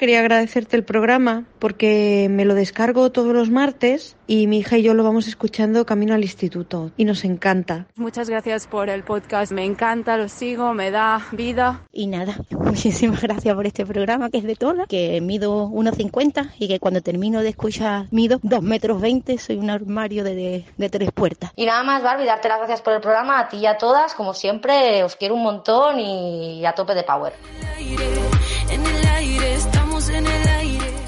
quería 0.02 0.18
agradecerte 0.18 0.76
el 0.76 0.82
programa 0.82 1.44
porque 1.60 2.26
me 2.28 2.44
lo 2.44 2.56
descargo 2.56 3.12
todos 3.12 3.32
los 3.32 3.50
martes 3.50 4.16
y 4.26 4.48
mi 4.48 4.58
hija 4.58 4.76
y 4.76 4.82
yo 4.82 4.94
lo 4.94 5.04
vamos 5.04 5.28
escuchando 5.28 5.86
camino 5.86 6.12
al 6.12 6.22
instituto 6.22 6.90
y 6.96 7.04
nos 7.04 7.22
encanta. 7.22 7.86
Muchas 7.94 8.28
gracias 8.28 8.66
por 8.66 8.88
el 8.88 9.04
podcast, 9.04 9.52
me 9.52 9.64
encanta, 9.64 10.16
lo 10.16 10.28
sigo, 10.28 10.74
me 10.74 10.90
da 10.90 11.24
vida. 11.30 11.86
Y 11.92 12.08
nada, 12.08 12.34
muchísimas 12.50 13.22
gracias 13.22 13.54
por 13.54 13.64
este 13.64 13.86
programa 13.86 14.28
que 14.28 14.38
es 14.38 14.42
de 14.42 14.56
tola, 14.56 14.86
que 14.88 15.20
mido 15.20 15.68
1,50 15.68 16.50
y 16.58 16.66
que 16.66 16.80
cuando 16.80 17.00
termino 17.00 17.40
de 17.40 17.50
escuchar 17.50 18.08
mido 18.10 18.40
2 18.42 18.60
metros 18.60 19.00
20, 19.00 19.38
soy 19.38 19.58
un 19.58 19.70
armario 19.70 20.24
de, 20.24 20.64
de 20.76 20.90
tres 20.90 21.12
puertas. 21.12 21.52
Y 21.54 21.64
nada 21.64 21.84
más, 21.84 22.02
Barbie, 22.02 22.26
darte 22.26 22.48
las 22.48 22.58
gracias 22.58 22.82
por 22.82 22.94
el 22.94 23.00
programa, 23.00 23.38
a 23.38 23.48
ti 23.48 23.58
y 23.58 23.66
a 23.66 23.78
todas, 23.78 24.14
como 24.14 24.34
siempre, 24.34 25.04
os 25.04 25.14
quiero 25.14 25.36
un 25.36 25.44
montón 25.44 26.00
y 26.00 26.66
a 26.66 26.72
tope 26.72 26.92
de 26.92 27.04
power. 27.04 27.34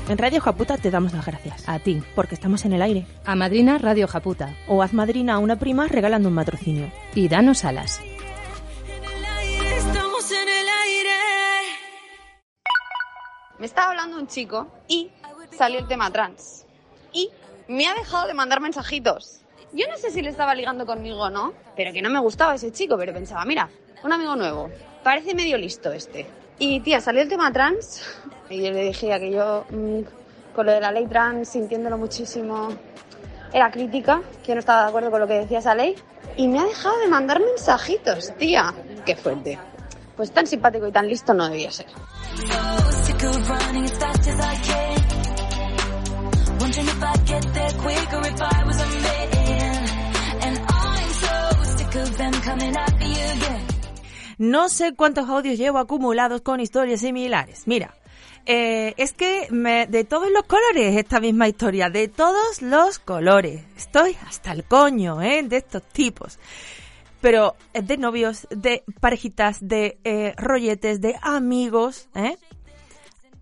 En 0.07 0.19
Radio 0.19 0.41
Japuta 0.41 0.77
te 0.77 0.91
damos 0.91 1.13
las 1.13 1.25
gracias. 1.27 1.69
A 1.69 1.79
ti, 1.79 2.03
porque 2.15 2.35
estamos 2.35 2.65
en 2.65 2.75
el 2.75 2.83
aire. 2.83 3.07
A 3.25 3.35
Madrina 3.35 3.79
Radio 3.79 4.07
Japuta. 4.07 4.55
O 4.69 4.83
haz 4.83 4.93
madrina 4.93 5.35
a 5.35 5.39
una 5.39 5.59
prima 5.59 5.89
regalando 5.89 6.29
un 6.29 6.35
matrocinio. 6.35 6.93
Y 7.15 7.29
danos 7.29 7.65
alas. 7.65 8.01
Me 13.59 13.67
estaba 13.67 13.91
hablando 13.93 14.19
un 14.19 14.27
chico 14.27 14.69
y 14.89 15.11
salió 15.57 15.79
el 15.79 15.89
tema 15.89 16.11
trans. 16.11 16.67
Y 17.13 17.31
me 17.67 17.87
ha 17.87 17.95
dejado 17.95 18.27
de 18.27 18.35
mandar 18.35 18.61
mensajitos. 18.61 19.41
Yo 19.73 19.87
no 19.89 19.97
sé 19.97 20.11
si 20.11 20.21
le 20.21 20.29
estaba 20.29 20.55
ligando 20.55 20.85
conmigo 20.85 21.21
o 21.21 21.31
no, 21.31 21.55
pero 21.75 21.93
que 21.93 22.03
no 22.03 22.11
me 22.11 22.21
gustaba 22.21 22.55
ese 22.55 22.73
chico, 22.73 22.97
pero 22.99 23.15
pensaba, 23.15 23.45
mira, 23.45 23.71
un 24.03 24.13
amigo 24.13 24.37
nuevo, 24.37 24.71
parece 25.03 25.35
medio 25.35 25.57
listo 25.57 25.93
este. 25.93 26.27
Y 26.59 26.81
tía, 26.81 27.01
salió 27.01 27.23
el 27.23 27.29
tema 27.29 27.53
trans 27.53 28.03
y 28.55 28.63
yo 28.63 28.71
le 28.71 28.85
dije 28.85 29.19
que 29.19 29.31
yo, 29.31 29.65
mm, 29.71 30.01
con 30.55 30.67
lo 30.67 30.73
de 30.73 30.81
la 30.81 30.93
ley 30.93 31.07
trans, 31.07 31.49
sintiéndolo 31.49 31.99
muchísimo, 31.99 32.69
era 33.53 33.71
crítica, 33.71 34.23
que 34.45 34.55
no 34.55 34.61
estaba 34.61 34.83
de 34.83 34.89
acuerdo 34.89 35.11
con 35.11 35.21
lo 35.21 35.27
que 35.27 35.35
decía 35.35 35.59
esa 35.59 35.75
ley. 35.75 35.97
Y 36.37 36.49
me 36.49 36.61
ha 36.61 36.65
dejado 36.65 36.99
de 36.99 37.09
mandar 37.09 37.41
mensajitos, 37.41 38.35
tía. 38.37 38.73
Qué 39.05 39.17
fuerte. 39.17 39.59
Pues 40.17 40.31
tan 40.31 40.47
simpático 40.47 40.87
y 40.87 40.93
tan 40.93 41.09
listo 41.09 41.35
no 41.35 41.49
debía 41.49 41.71
ser. 41.71 41.87
No 54.39 54.69
sé 54.69 54.95
cuántos 54.95 55.29
audios 55.29 55.59
llevo 55.59 55.79
acumulados 55.79 56.41
con 56.41 56.61
historias 56.61 57.01
similares. 57.01 57.63
Mira, 57.67 57.95
Eh, 58.47 58.95
es 58.99 59.15
que 59.15 59.49
me, 59.51 59.87
de 59.87 60.05
todos 60.05 60.31
los 60.31 60.45
colores 60.45 60.97
esta 60.97 61.19
misma 61.19 61.49
historia, 61.49 61.89
de 61.89 62.09
todos 62.09 62.61
los 62.61 62.99
colores. 62.99 63.63
Estoy 63.77 64.17
hasta 64.27 64.53
el 64.53 64.65
coño, 64.65 65.23
¿eh? 65.23 65.43
De 65.43 65.57
estos 65.59 65.83
tipos. 65.83 66.39
Pero 67.23 67.57
de 67.73 67.97
novios, 67.97 68.47
de 68.51 68.85
parejitas, 69.01 69.67
de 69.67 69.99
eh, 70.05 70.35
rolletes, 70.37 71.01
de 71.01 71.17
amigos, 71.23 72.09
¿eh? 72.15 72.37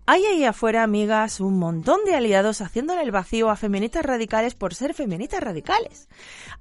Hay 0.05 0.25
ahí 0.25 0.43
afuera, 0.43 0.83
amigas, 0.83 1.39
un 1.39 1.57
montón 1.57 2.03
de 2.03 2.13
aliados 2.13 2.59
haciéndole 2.59 3.01
el 3.03 3.11
vacío 3.11 3.49
a 3.49 3.55
feministas 3.55 4.05
radicales 4.05 4.53
por 4.53 4.75
ser 4.75 4.93
feministas 4.93 5.41
radicales. 5.41 6.09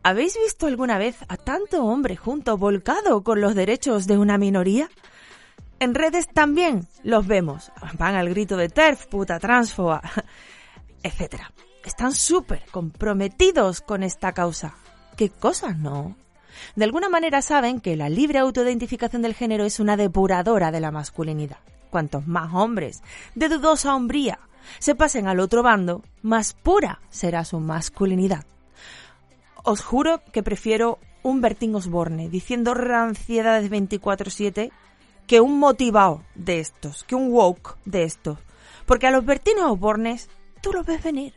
¿Habéis 0.04 0.38
visto 0.40 0.66
alguna 0.66 0.96
vez 0.96 1.16
a 1.26 1.36
tanto 1.36 1.84
hombre 1.84 2.16
junto 2.16 2.56
volcado 2.56 3.24
con 3.24 3.40
los 3.40 3.56
derechos 3.56 4.06
de 4.06 4.16
una 4.16 4.38
minoría? 4.38 4.88
En 5.82 5.96
redes 5.96 6.28
también 6.28 6.86
los 7.02 7.26
vemos. 7.26 7.72
Van 7.98 8.14
al 8.14 8.28
grito 8.28 8.56
de 8.56 8.68
TERF, 8.68 9.06
puta 9.06 9.40
transfoba, 9.40 10.00
etc. 11.02 11.42
Están 11.84 12.12
súper 12.12 12.62
comprometidos 12.70 13.80
con 13.80 14.04
esta 14.04 14.30
causa. 14.30 14.76
¿Qué 15.16 15.28
cosas 15.28 15.76
no? 15.76 16.14
De 16.76 16.84
alguna 16.84 17.08
manera 17.08 17.42
saben 17.42 17.80
que 17.80 17.96
la 17.96 18.08
libre 18.08 18.38
autoidentificación 18.38 19.22
del 19.22 19.34
género 19.34 19.64
es 19.64 19.80
una 19.80 19.96
depuradora 19.96 20.70
de 20.70 20.78
la 20.78 20.92
masculinidad. 20.92 21.58
Cuantos 21.90 22.28
más 22.28 22.54
hombres 22.54 23.02
de 23.34 23.48
dudosa 23.48 23.96
hombría 23.96 24.38
se 24.78 24.94
pasen 24.94 25.26
al 25.26 25.40
otro 25.40 25.64
bando, 25.64 26.04
más 26.22 26.54
pura 26.54 27.00
será 27.10 27.44
su 27.44 27.58
masculinidad. 27.58 28.46
Os 29.64 29.82
juro 29.82 30.22
que 30.32 30.44
prefiero 30.44 31.00
un 31.24 31.40
Bertín 31.40 31.74
Osborne 31.74 32.28
diciendo 32.28 32.72
ranciedades 32.72 33.68
24-7 33.68 34.70
que 35.26 35.40
un 35.40 35.58
motivado 35.58 36.22
de 36.34 36.60
estos, 36.60 37.04
que 37.04 37.14
un 37.14 37.32
woke 37.32 37.76
de 37.84 38.04
estos. 38.04 38.38
Porque 38.86 39.06
a 39.06 39.10
los 39.10 39.24
Bertinos 39.24 39.72
Osbornes 39.72 40.28
tú 40.60 40.72
los 40.72 40.84
ves 40.84 41.02
venir. 41.02 41.34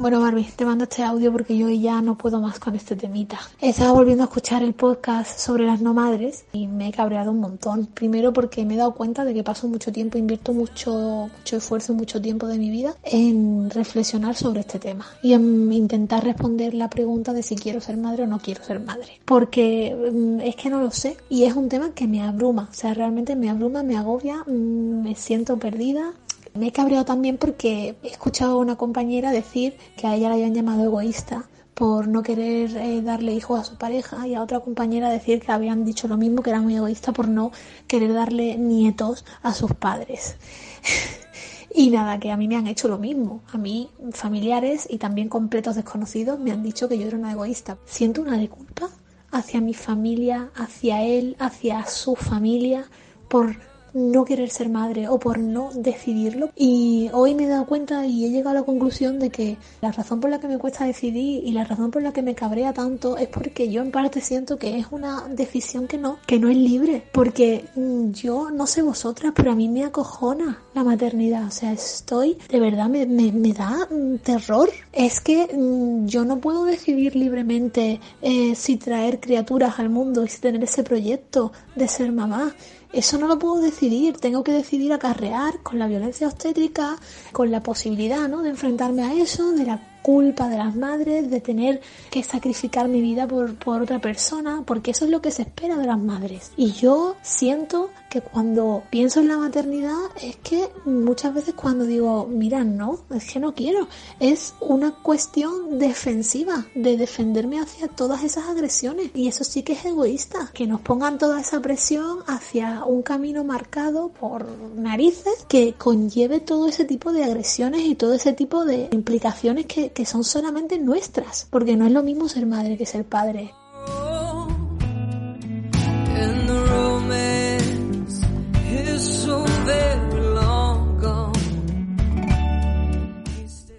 Bueno, 0.00 0.20
Barbie, 0.20 0.46
te 0.54 0.64
mando 0.64 0.84
este 0.84 1.02
audio 1.02 1.32
porque 1.32 1.58
yo 1.58 1.68
ya 1.70 2.00
no 2.00 2.16
puedo 2.16 2.40
más 2.40 2.60
con 2.60 2.76
este 2.76 2.94
temita. 2.94 3.40
Estaba 3.60 3.90
volviendo 3.90 4.22
a 4.22 4.26
escuchar 4.26 4.62
el 4.62 4.72
podcast 4.72 5.40
sobre 5.40 5.66
las 5.66 5.80
no 5.80 5.92
madres 5.92 6.44
y 6.52 6.68
me 6.68 6.86
he 6.86 6.92
cabreado 6.92 7.32
un 7.32 7.40
montón. 7.40 7.86
Primero 7.86 8.32
porque 8.32 8.64
me 8.64 8.74
he 8.74 8.76
dado 8.76 8.94
cuenta 8.94 9.24
de 9.24 9.34
que 9.34 9.42
paso 9.42 9.66
mucho 9.66 9.90
tiempo, 9.90 10.16
invierto 10.16 10.52
mucho, 10.52 11.28
mucho 11.36 11.56
esfuerzo, 11.56 11.94
mucho 11.94 12.22
tiempo 12.22 12.46
de 12.46 12.58
mi 12.58 12.70
vida 12.70 12.94
en 13.02 13.70
reflexionar 13.70 14.36
sobre 14.36 14.60
este 14.60 14.78
tema 14.78 15.04
y 15.20 15.32
en 15.32 15.72
intentar 15.72 16.22
responder 16.22 16.74
la 16.74 16.88
pregunta 16.88 17.32
de 17.32 17.42
si 17.42 17.56
quiero 17.56 17.80
ser 17.80 17.96
madre 17.96 18.22
o 18.22 18.26
no 18.28 18.38
quiero 18.38 18.62
ser 18.62 18.78
madre. 18.78 19.20
Porque 19.24 19.96
mm, 20.12 20.42
es 20.42 20.54
que 20.54 20.70
no 20.70 20.80
lo 20.80 20.92
sé 20.92 21.16
y 21.28 21.42
es 21.42 21.56
un 21.56 21.68
tema 21.68 21.90
que 21.90 22.06
me 22.06 22.22
abruma. 22.22 22.68
O 22.70 22.74
sea, 22.74 22.94
realmente 22.94 23.34
me 23.34 23.50
abruma, 23.50 23.82
me 23.82 23.96
agobia, 23.96 24.44
mm, 24.46 25.02
me 25.02 25.16
siento 25.16 25.58
perdida, 25.58 26.12
me 26.54 26.68
he 26.68 26.72
cabreado 26.72 27.04
también 27.04 27.38
porque 27.38 27.96
he 28.02 28.08
escuchado 28.08 28.52
a 28.52 28.58
una 28.58 28.76
compañera 28.76 29.30
decir 29.30 29.76
que 29.96 30.06
a 30.06 30.14
ella 30.14 30.28
la 30.28 30.34
habían 30.34 30.54
llamado 30.54 30.84
egoísta 30.84 31.48
por 31.78 32.08
no 32.08 32.24
querer 32.24 32.76
eh, 32.76 33.02
darle 33.02 33.34
hijos 33.34 33.60
a 33.60 33.64
su 33.64 33.78
pareja 33.78 34.26
y 34.26 34.34
a 34.34 34.42
otra 34.42 34.58
compañera 34.58 35.10
decir 35.10 35.40
que 35.40 35.52
habían 35.52 35.84
dicho 35.84 36.08
lo 36.08 36.16
mismo, 36.16 36.42
que 36.42 36.50
era 36.50 36.60
muy 36.60 36.74
egoísta 36.74 37.12
por 37.12 37.28
no 37.28 37.52
querer 37.86 38.12
darle 38.14 38.58
nietos 38.58 39.24
a 39.42 39.54
sus 39.54 39.74
padres. 39.74 40.36
y 41.74 41.90
nada, 41.90 42.18
que 42.18 42.32
a 42.32 42.36
mí 42.36 42.48
me 42.48 42.56
han 42.56 42.66
hecho 42.66 42.88
lo 42.88 42.98
mismo. 42.98 43.42
A 43.52 43.58
mí, 43.58 43.90
familiares 44.10 44.88
y 44.90 44.98
también 44.98 45.28
completos 45.28 45.76
desconocidos 45.76 46.40
me 46.40 46.50
han 46.50 46.64
dicho 46.64 46.88
que 46.88 46.98
yo 46.98 47.06
era 47.06 47.16
una 47.16 47.30
egoísta. 47.30 47.78
Siento 47.84 48.22
una 48.22 48.36
de 48.38 48.48
culpa 48.48 48.88
hacia 49.30 49.60
mi 49.60 49.74
familia, 49.74 50.50
hacia 50.56 51.04
él, 51.04 51.36
hacia 51.38 51.86
su 51.86 52.16
familia, 52.16 52.86
por 53.28 53.54
no 53.94 54.24
querer 54.24 54.50
ser 54.50 54.68
madre 54.68 55.08
o 55.08 55.18
por 55.18 55.38
no 55.38 55.70
decidirlo. 55.74 56.50
Y 56.56 57.10
hoy 57.12 57.34
me 57.34 57.44
he 57.44 57.48
dado 57.48 57.66
cuenta 57.66 58.06
y 58.06 58.24
he 58.24 58.30
llegado 58.30 58.50
a 58.50 58.60
la 58.60 58.66
conclusión 58.66 59.18
de 59.18 59.30
que 59.30 59.56
la 59.80 59.92
razón 59.92 60.20
por 60.20 60.30
la 60.30 60.40
que 60.40 60.48
me 60.48 60.58
cuesta 60.58 60.84
decidir 60.84 61.44
y 61.44 61.52
la 61.52 61.64
razón 61.64 61.90
por 61.90 62.02
la 62.02 62.12
que 62.12 62.22
me 62.22 62.34
cabrea 62.34 62.72
tanto 62.72 63.16
es 63.16 63.28
porque 63.28 63.70
yo 63.70 63.82
en 63.82 63.90
parte 63.90 64.20
siento 64.20 64.58
que 64.58 64.78
es 64.78 64.86
una 64.90 65.26
decisión 65.28 65.86
que 65.86 65.98
no, 65.98 66.18
que 66.26 66.38
no 66.38 66.48
es 66.48 66.56
libre. 66.56 67.02
Porque 67.12 67.64
mm, 67.74 68.10
yo 68.12 68.50
no 68.50 68.66
sé 68.66 68.82
vosotras, 68.82 69.32
pero 69.34 69.52
a 69.52 69.54
mí 69.54 69.68
me 69.68 69.84
acojona 69.84 70.62
la 70.74 70.84
maternidad. 70.84 71.46
O 71.46 71.50
sea, 71.50 71.72
estoy, 71.72 72.38
de 72.48 72.60
verdad 72.60 72.88
me, 72.88 73.06
me, 73.06 73.52
da 73.52 73.88
mm, 73.90 74.18
terror. 74.18 74.70
Es 74.92 75.20
que 75.20 75.48
mm, 75.54 76.06
yo 76.06 76.24
no 76.24 76.38
puedo 76.38 76.64
decidir 76.64 77.16
libremente 77.16 78.00
eh, 78.22 78.54
si 78.54 78.76
traer 78.76 79.20
criaturas 79.20 79.78
al 79.78 79.88
mundo 79.88 80.24
y 80.24 80.28
si 80.28 80.40
tener 80.40 80.62
ese 80.62 80.82
proyecto 80.82 81.52
de 81.74 81.88
ser 81.88 82.12
mamá. 82.12 82.54
Eso 82.92 83.18
no 83.18 83.26
lo 83.26 83.38
puedo 83.38 83.60
decidir, 83.60 84.16
tengo 84.16 84.42
que 84.42 84.52
decidir 84.52 84.92
acarrear 84.92 85.60
con 85.62 85.78
la 85.78 85.86
violencia 85.86 86.26
obstétrica, 86.26 86.96
con 87.32 87.50
la 87.50 87.62
posibilidad 87.62 88.28
¿no? 88.28 88.42
de 88.42 88.50
enfrentarme 88.50 89.02
a 89.02 89.12
eso, 89.12 89.52
de 89.52 89.66
la 89.66 89.97
culpa 90.02 90.48
de 90.48 90.56
las 90.56 90.74
madres, 90.74 91.30
de 91.30 91.40
tener 91.40 91.80
que 92.10 92.22
sacrificar 92.22 92.88
mi 92.88 93.00
vida 93.00 93.26
por, 93.26 93.54
por 93.56 93.82
otra 93.82 93.98
persona, 93.98 94.62
porque 94.64 94.92
eso 94.92 95.04
es 95.04 95.10
lo 95.10 95.20
que 95.20 95.30
se 95.30 95.42
espera 95.42 95.76
de 95.76 95.86
las 95.86 95.98
madres. 95.98 96.52
Y 96.56 96.72
yo 96.72 97.16
siento 97.22 97.90
que 98.08 98.20
cuando 98.20 98.82
pienso 98.90 99.20
en 99.20 99.28
la 99.28 99.36
maternidad 99.36 99.98
es 100.22 100.36
que 100.36 100.68
muchas 100.84 101.34
veces 101.34 101.54
cuando 101.54 101.84
digo, 101.84 102.26
mira, 102.26 102.64
no, 102.64 103.00
es 103.14 103.30
que 103.30 103.38
no 103.38 103.54
quiero, 103.54 103.88
es 104.18 104.54
una 104.60 104.92
cuestión 104.92 105.78
defensiva, 105.78 106.66
de 106.74 106.96
defenderme 106.96 107.60
hacia 107.60 107.88
todas 107.88 108.24
esas 108.24 108.48
agresiones. 108.48 109.10
Y 109.14 109.28
eso 109.28 109.44
sí 109.44 109.62
que 109.62 109.74
es 109.74 109.84
egoísta, 109.84 110.50
que 110.54 110.66
nos 110.66 110.80
pongan 110.80 111.18
toda 111.18 111.40
esa 111.40 111.60
presión 111.60 112.20
hacia 112.26 112.84
un 112.84 113.02
camino 113.02 113.44
marcado 113.44 114.08
por 114.08 114.46
narices 114.74 115.44
que 115.48 115.74
conlleve 115.74 116.40
todo 116.40 116.68
ese 116.68 116.84
tipo 116.84 117.12
de 117.12 117.24
agresiones 117.24 117.82
y 117.82 117.94
todo 117.94 118.14
ese 118.14 118.32
tipo 118.32 118.64
de 118.64 118.88
implicaciones 118.92 119.66
que, 119.66 119.87
que 119.92 120.06
son 120.06 120.24
solamente 120.24 120.78
nuestras, 120.78 121.46
porque 121.50 121.76
no 121.76 121.86
es 121.86 121.92
lo 121.92 122.02
mismo 122.02 122.28
ser 122.28 122.46
madre 122.46 122.76
que 122.76 122.86
ser 122.86 123.04
padre. 123.04 123.52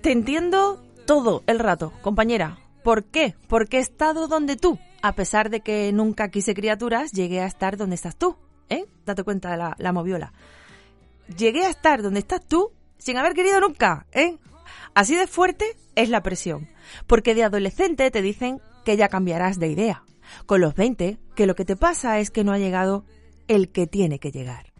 Te 0.01 0.13
entiendo 0.13 0.81
todo 1.05 1.43
el 1.45 1.59
rato, 1.59 1.93
compañera. 2.01 2.57
¿Por 2.83 3.03
qué? 3.03 3.35
Porque 3.47 3.77
he 3.77 3.81
estado 3.81 4.27
donde 4.27 4.55
tú. 4.55 4.79
A 5.01 5.13
pesar 5.13 5.49
de 5.49 5.59
que 5.61 5.91
nunca 5.91 6.29
quise 6.29 6.55
criaturas, 6.55 7.11
llegué 7.11 7.41
a 7.41 7.45
estar 7.45 7.77
donde 7.77 7.95
estás 7.95 8.15
tú. 8.15 8.35
¿Eh? 8.69 8.85
Date 9.05 9.23
cuenta 9.23 9.51
de 9.51 9.57
la, 9.57 9.75
la 9.77 9.91
moviola. 9.91 10.33
Llegué 11.37 11.65
a 11.65 11.69
estar 11.69 12.01
donde 12.01 12.21
estás 12.21 12.43
tú 12.43 12.71
sin 12.97 13.17
haber 13.17 13.33
querido 13.33 13.59
nunca, 13.59 14.05
¿eh? 14.11 14.37
Así 14.99 15.15
de 15.15 15.27
fuerte 15.27 15.77
es 15.95 16.09
la 16.09 16.21
presión. 16.23 16.67
Porque 17.07 17.33
de 17.33 17.45
adolescente 17.45 18.11
te 18.11 18.21
dicen 18.21 18.59
que 18.83 18.97
ya 18.97 19.07
cambiarás 19.07 19.57
de 19.57 19.69
idea. 19.69 20.03
Con 20.45 20.59
los 20.59 20.75
20, 20.75 21.17
que 21.35 21.45
lo 21.45 21.55
que 21.55 21.63
te 21.63 21.77
pasa 21.77 22.19
es 22.19 22.31
que 22.31 22.43
no 22.43 22.51
ha 22.51 22.57
llegado 22.57 23.05
el 23.47 23.69
que 23.69 23.87
tiene 23.87 24.19
que 24.19 24.33
llegar. 24.33 24.73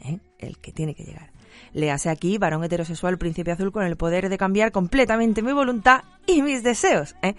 ¿Eh? 0.00 0.18
El 0.40 0.58
que 0.58 0.72
tiene 0.72 0.96
que 0.96 1.04
llegar. 1.04 1.30
Le 1.72 1.92
hace 1.92 2.10
aquí, 2.10 2.36
varón 2.36 2.64
heterosexual, 2.64 3.16
príncipe 3.16 3.52
azul, 3.52 3.70
con 3.70 3.84
el 3.84 3.96
poder 3.96 4.28
de 4.28 4.38
cambiar 4.38 4.72
completamente 4.72 5.40
mi 5.40 5.52
voluntad 5.52 6.02
y 6.26 6.42
mis 6.42 6.64
deseos. 6.64 7.14
¿eh? 7.22 7.36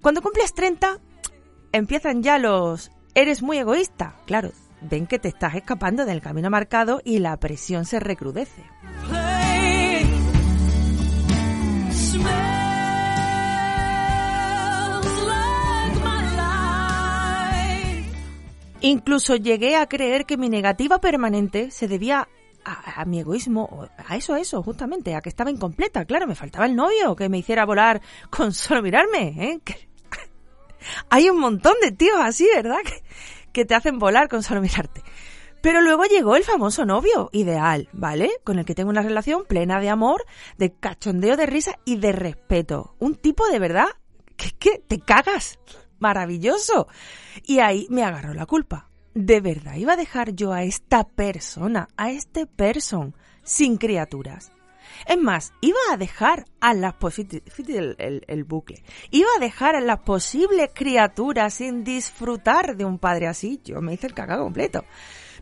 Cuando 0.00 0.22
cumples 0.22 0.54
30, 0.54 1.00
empiezan 1.72 2.22
ya 2.22 2.38
los... 2.38 2.92
Eres 3.16 3.42
muy 3.42 3.58
egoísta. 3.58 4.14
Claro, 4.26 4.52
ven 4.82 5.08
que 5.08 5.18
te 5.18 5.26
estás 5.26 5.56
escapando 5.56 6.04
del 6.04 6.22
camino 6.22 6.48
marcado 6.48 7.00
y 7.04 7.18
la 7.18 7.36
presión 7.38 7.86
se 7.86 7.98
recrudece. 7.98 8.62
Incluso 18.82 19.36
llegué 19.36 19.76
a 19.76 19.86
creer 19.86 20.26
que 20.26 20.36
mi 20.36 20.48
negativa 20.48 21.00
permanente 21.00 21.70
se 21.70 21.86
debía 21.86 22.28
a, 22.64 23.04
mi 23.04 23.20
egoísmo, 23.20 23.88
a 23.96 24.16
eso, 24.16 24.34
a 24.34 24.40
eso, 24.40 24.62
justamente, 24.62 25.14
a 25.14 25.20
que 25.20 25.28
estaba 25.28 25.50
incompleta. 25.50 26.04
Claro, 26.04 26.26
me 26.26 26.34
faltaba 26.34 26.66
el 26.66 26.74
novio 26.74 27.14
que 27.14 27.28
me 27.28 27.38
hiciera 27.38 27.64
volar 27.64 28.00
con 28.30 28.52
solo 28.52 28.82
mirarme. 28.82 29.28
¿eh? 29.38 29.60
Hay 31.10 31.30
un 31.30 31.38
montón 31.38 31.74
de 31.80 31.92
tíos 31.92 32.18
así, 32.20 32.46
¿verdad? 32.54 32.78
Que, 32.84 33.02
que 33.52 33.64
te 33.64 33.74
hacen 33.74 33.98
volar 33.98 34.28
con 34.28 34.42
solo 34.42 34.60
mirarte. 34.60 35.02
Pero 35.62 35.80
luego 35.80 36.04
llegó 36.04 36.36
el 36.36 36.44
famoso 36.44 36.84
novio 36.84 37.30
ideal, 37.32 37.88
¿vale? 37.92 38.30
Con 38.44 38.58
el 38.58 38.64
que 38.64 38.74
tengo 38.74 38.90
una 38.90 39.02
relación 39.02 39.44
plena 39.44 39.80
de 39.80 39.88
amor, 39.88 40.24
de 40.58 40.74
cachondeo, 40.74 41.36
de 41.36 41.46
risa 41.46 41.78
y 41.84 41.96
de 41.96 42.12
respeto. 42.12 42.96
Un 42.98 43.14
tipo 43.14 43.46
de 43.48 43.60
verdad 43.60 43.86
que, 44.36 44.50
que 44.50 44.78
te 44.80 44.98
cagas. 44.98 45.58
Maravilloso. 46.00 46.88
Y 47.44 47.60
ahí 47.60 47.86
me 47.90 48.02
agarró 48.02 48.34
la 48.34 48.44
culpa. 48.44 48.90
¿De 49.14 49.40
verdad 49.40 49.76
iba 49.76 49.92
a 49.92 49.96
dejar 49.96 50.34
yo 50.34 50.52
a 50.52 50.64
esta 50.64 51.04
persona, 51.04 51.88
a 51.96 52.10
este 52.10 52.46
person, 52.46 53.14
sin 53.44 53.76
criaturas? 53.76 54.50
Es 55.06 55.18
más, 55.18 55.52
iba 55.60 55.78
a 55.92 55.96
dejar 55.96 56.44
a 56.60 56.74
las 56.74 56.94
posibles, 56.94 57.42
el, 57.98 58.24
el, 58.26 58.44
bucle, 58.44 58.82
iba 59.10 59.28
a 59.36 59.40
dejar 59.40 59.76
a 59.76 59.80
las 59.80 60.00
posibles 60.00 60.70
criaturas 60.74 61.54
sin 61.54 61.84
disfrutar 61.84 62.76
de 62.76 62.84
un 62.84 62.98
padre 62.98 63.26
así. 63.26 63.60
Yo 63.64 63.80
me 63.80 63.94
hice 63.94 64.06
el 64.06 64.14
cacao 64.14 64.42
completo. 64.42 64.84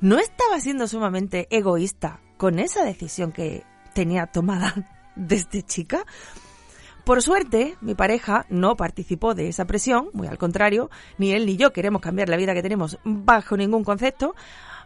¿No 0.01 0.19
estaba 0.19 0.59
siendo 0.61 0.89
sumamente 0.89 1.47
egoísta 1.51 2.21
con 2.39 2.59
esa 2.59 2.85
decisión 2.85 3.33
que 3.33 3.65
tenía 3.93 4.27
tomada 4.27 4.75
desde 5.15 5.63
chica? 5.63 6.07
Por 7.05 7.21
suerte, 7.21 7.77
mi 7.83 7.95
pareja 7.95 8.47
no 8.49 8.77
participó 8.77 9.35
de 9.35 9.49
esa 9.49 9.67
presión, 9.67 10.09
muy 10.15 10.27
al 10.27 10.39
contrario, 10.39 10.91
ni 11.19 11.33
él 11.33 11.45
ni 11.45 11.59
yo 11.59 11.75
queremos 11.75 12.01
cambiar 12.01 12.31
la 12.31 12.39
vida 12.39 12.55
que 12.55 12.63
tenemos 12.63 12.99
bajo 13.05 13.59
ningún 13.59 13.85
concepto. 13.85 14.35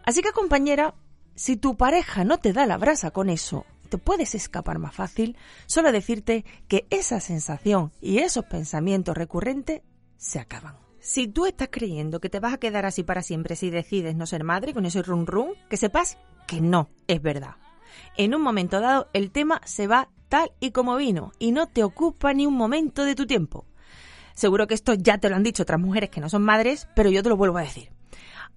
Así 0.05 0.21
que, 0.21 0.33
compañera, 0.33 0.95
si 1.37 1.57
tu 1.57 1.77
pareja 1.77 2.25
no 2.25 2.39
te 2.39 2.53
da 2.53 2.67
la 2.67 2.77
brasa 2.77 3.13
con 3.13 3.31
eso, 3.31 3.67
te 3.91 3.99
puedes 3.99 4.35
escapar 4.35 4.81
más 4.81 4.97
fácil, 4.97 5.37
solo 5.67 5.93
decirte 5.93 6.45
que 6.67 6.87
esa 6.91 7.21
sensación 7.21 7.93
y 8.01 8.19
esos 8.19 8.47
pensamientos 8.47 9.17
recurrentes 9.17 9.83
se 10.17 10.41
acaban. 10.41 10.84
Si 11.05 11.29
tú 11.29 11.45
estás 11.45 11.69
creyendo 11.71 12.19
que 12.19 12.31
te 12.31 12.41
vas 12.41 12.55
a 12.55 12.59
quedar 12.59 12.87
así 12.87 13.03
para 13.03 13.21
siempre 13.21 13.57
si 13.57 13.69
decides 13.69 14.17
no 14.17 14.25
ser 14.25 14.43
madre 14.43 14.73
con 14.73 14.87
ese 14.87 15.03
run 15.03 15.27
run, 15.27 15.51
que 15.69 15.77
sepas 15.77 16.17
que 16.47 16.63
no 16.63 16.89
es 17.07 17.21
verdad. 17.21 17.57
En 18.17 18.35
un 18.35 18.41
momento 18.41 18.81
dado 18.81 19.11
el 19.13 19.31
tema 19.31 19.61
se 19.67 19.87
va 19.87 20.09
tal 20.31 20.53
y 20.61 20.71
como 20.71 20.97
vino 20.97 21.33
y 21.39 21.53
no 21.53 21.69
te 21.69 21.85
ocupa 21.85 22.33
ni 22.33 22.47
un 22.47 22.55
momento 22.55 23.05
de 23.05 23.15
tu 23.15 23.27
tiempo. 23.27 23.67
Seguro 24.33 24.67
que 24.67 24.73
esto 24.73 24.95
ya 24.95 25.19
te 25.19 25.29
lo 25.29 25.37
han 25.37 25.43
dicho 25.43 25.65
otras 25.65 25.79
mujeres 25.79 26.09
que 26.09 26.23
no 26.23 26.31
son 26.31 26.43
madres, 26.43 26.89
pero 26.97 27.11
yo 27.11 27.23
te 27.23 27.29
lo 27.29 27.37
vuelvo 27.37 27.59
a 27.59 27.65
decir. 27.65 27.91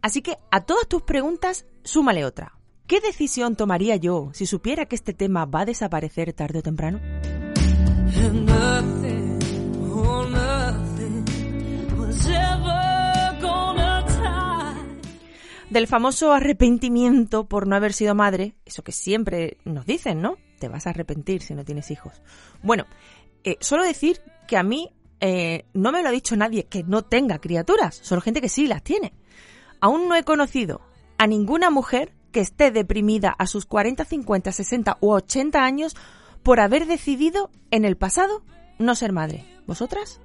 Así 0.01 0.21
que 0.21 0.37
a 0.49 0.61
todas 0.61 0.87
tus 0.87 1.01
preguntas, 1.01 1.65
súmale 1.83 2.23
otra. 2.23 2.57
¿Qué 2.87 3.01
decisión 3.01 3.57
tomaría 3.57 3.97
yo 3.97 4.29
si 4.31 4.45
supiera 4.45 4.85
que 4.85 4.95
este 4.95 5.13
tema 5.13 5.43
va 5.43 5.61
a 5.61 5.65
desaparecer 5.65 6.31
tarde 6.31 6.59
o 6.59 6.63
temprano? 6.63 7.01
Del 15.69 15.87
famoso 15.87 16.31
arrepentimiento 16.31 17.47
por 17.47 17.67
no 17.67 17.75
haber 17.75 17.91
sido 17.91 18.15
madre, 18.15 18.55
eso 18.65 18.83
que 18.83 18.93
siempre 18.93 19.57
nos 19.65 19.85
dicen, 19.85 20.21
¿no? 20.21 20.37
Te 20.59 20.69
vas 20.69 20.87
a 20.87 20.91
arrepentir 20.91 21.41
si 21.41 21.53
no 21.53 21.65
tienes 21.65 21.91
hijos. 21.91 22.21
Bueno, 22.63 22.85
eh, 23.43 23.57
solo 23.59 23.83
decir 23.83 24.21
que 24.47 24.57
a 24.57 24.63
mí 24.63 24.91
eh, 25.19 25.65
no 25.73 25.91
me 25.91 26.01
lo 26.01 26.09
ha 26.09 26.11
dicho 26.11 26.35
nadie 26.35 26.63
que 26.63 26.83
no 26.83 27.03
tenga 27.03 27.39
criaturas, 27.39 27.99
solo 28.01 28.21
gente 28.21 28.41
que 28.41 28.49
sí 28.49 28.67
las 28.67 28.81
tiene. 28.81 29.13
Aún 29.81 30.07
no 30.07 30.15
he 30.15 30.23
conocido 30.23 30.81
a 31.17 31.27
ninguna 31.27 31.69
mujer 31.69 32.13
que 32.31 32.39
esté 32.39 32.71
deprimida 32.71 33.29
a 33.37 33.47
sus 33.47 33.65
40, 33.65 34.05
50, 34.05 34.51
60 34.51 34.97
u 35.01 35.11
80 35.11 35.63
años 35.63 35.95
por 36.43 36.59
haber 36.59 36.85
decidido 36.85 37.49
en 37.71 37.83
el 37.83 37.97
pasado 37.97 38.43
no 38.79 38.95
ser 38.95 39.11
madre. 39.11 39.45
¿Vosotras? 39.65 40.21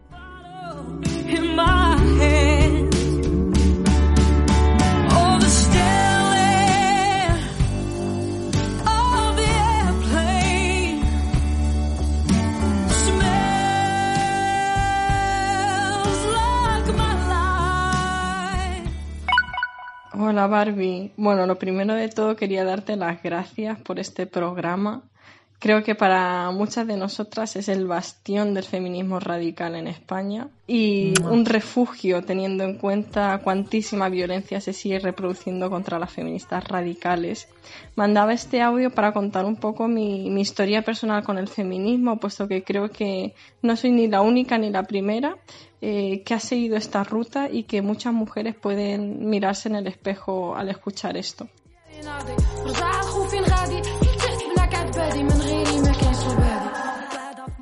Barbie. 20.52 21.12
Bueno, 21.16 21.46
lo 21.46 21.58
primero 21.58 21.94
de 21.94 22.10
todo 22.10 22.36
quería 22.36 22.62
darte 22.62 22.96
las 22.96 23.22
gracias 23.22 23.80
por 23.80 23.98
este 23.98 24.26
programa 24.26 25.02
Creo 25.62 25.84
que 25.84 25.94
para 25.94 26.50
muchas 26.50 26.88
de 26.88 26.96
nosotras 26.96 27.54
es 27.54 27.68
el 27.68 27.86
bastión 27.86 28.52
del 28.52 28.64
feminismo 28.64 29.20
radical 29.20 29.76
en 29.76 29.86
España 29.86 30.48
y 30.66 31.14
un 31.22 31.44
refugio 31.44 32.24
teniendo 32.24 32.64
en 32.64 32.78
cuenta 32.78 33.38
cuantísima 33.44 34.08
violencia 34.08 34.60
se 34.60 34.72
sigue 34.72 34.98
reproduciendo 34.98 35.70
contra 35.70 36.00
las 36.00 36.10
feministas 36.10 36.66
radicales. 36.66 37.46
Mandaba 37.94 38.32
este 38.32 38.60
audio 38.60 38.90
para 38.90 39.12
contar 39.12 39.44
un 39.44 39.54
poco 39.54 39.86
mi, 39.86 40.26
historia 40.40 40.82
personal 40.82 41.22
con 41.22 41.38
el 41.38 41.46
feminismo, 41.46 42.18
puesto 42.18 42.48
que 42.48 42.64
creo 42.64 42.90
que 42.90 43.32
no 43.62 43.76
soy 43.76 43.92
ni 43.92 44.08
la 44.08 44.20
única 44.20 44.58
ni 44.58 44.68
la 44.68 44.82
primera 44.82 45.36
eh, 45.80 46.24
que 46.24 46.34
ha 46.34 46.40
seguido 46.40 46.76
esta 46.76 47.04
ruta 47.04 47.48
y 47.48 47.62
que 47.62 47.82
muchas 47.82 48.12
mujeres 48.12 48.56
pueden 48.56 49.30
mirarse 49.30 49.68
en 49.68 49.76
el 49.76 49.86
espejo 49.86 50.56
al 50.56 50.70
escuchar 50.70 51.16
esto. 51.16 51.46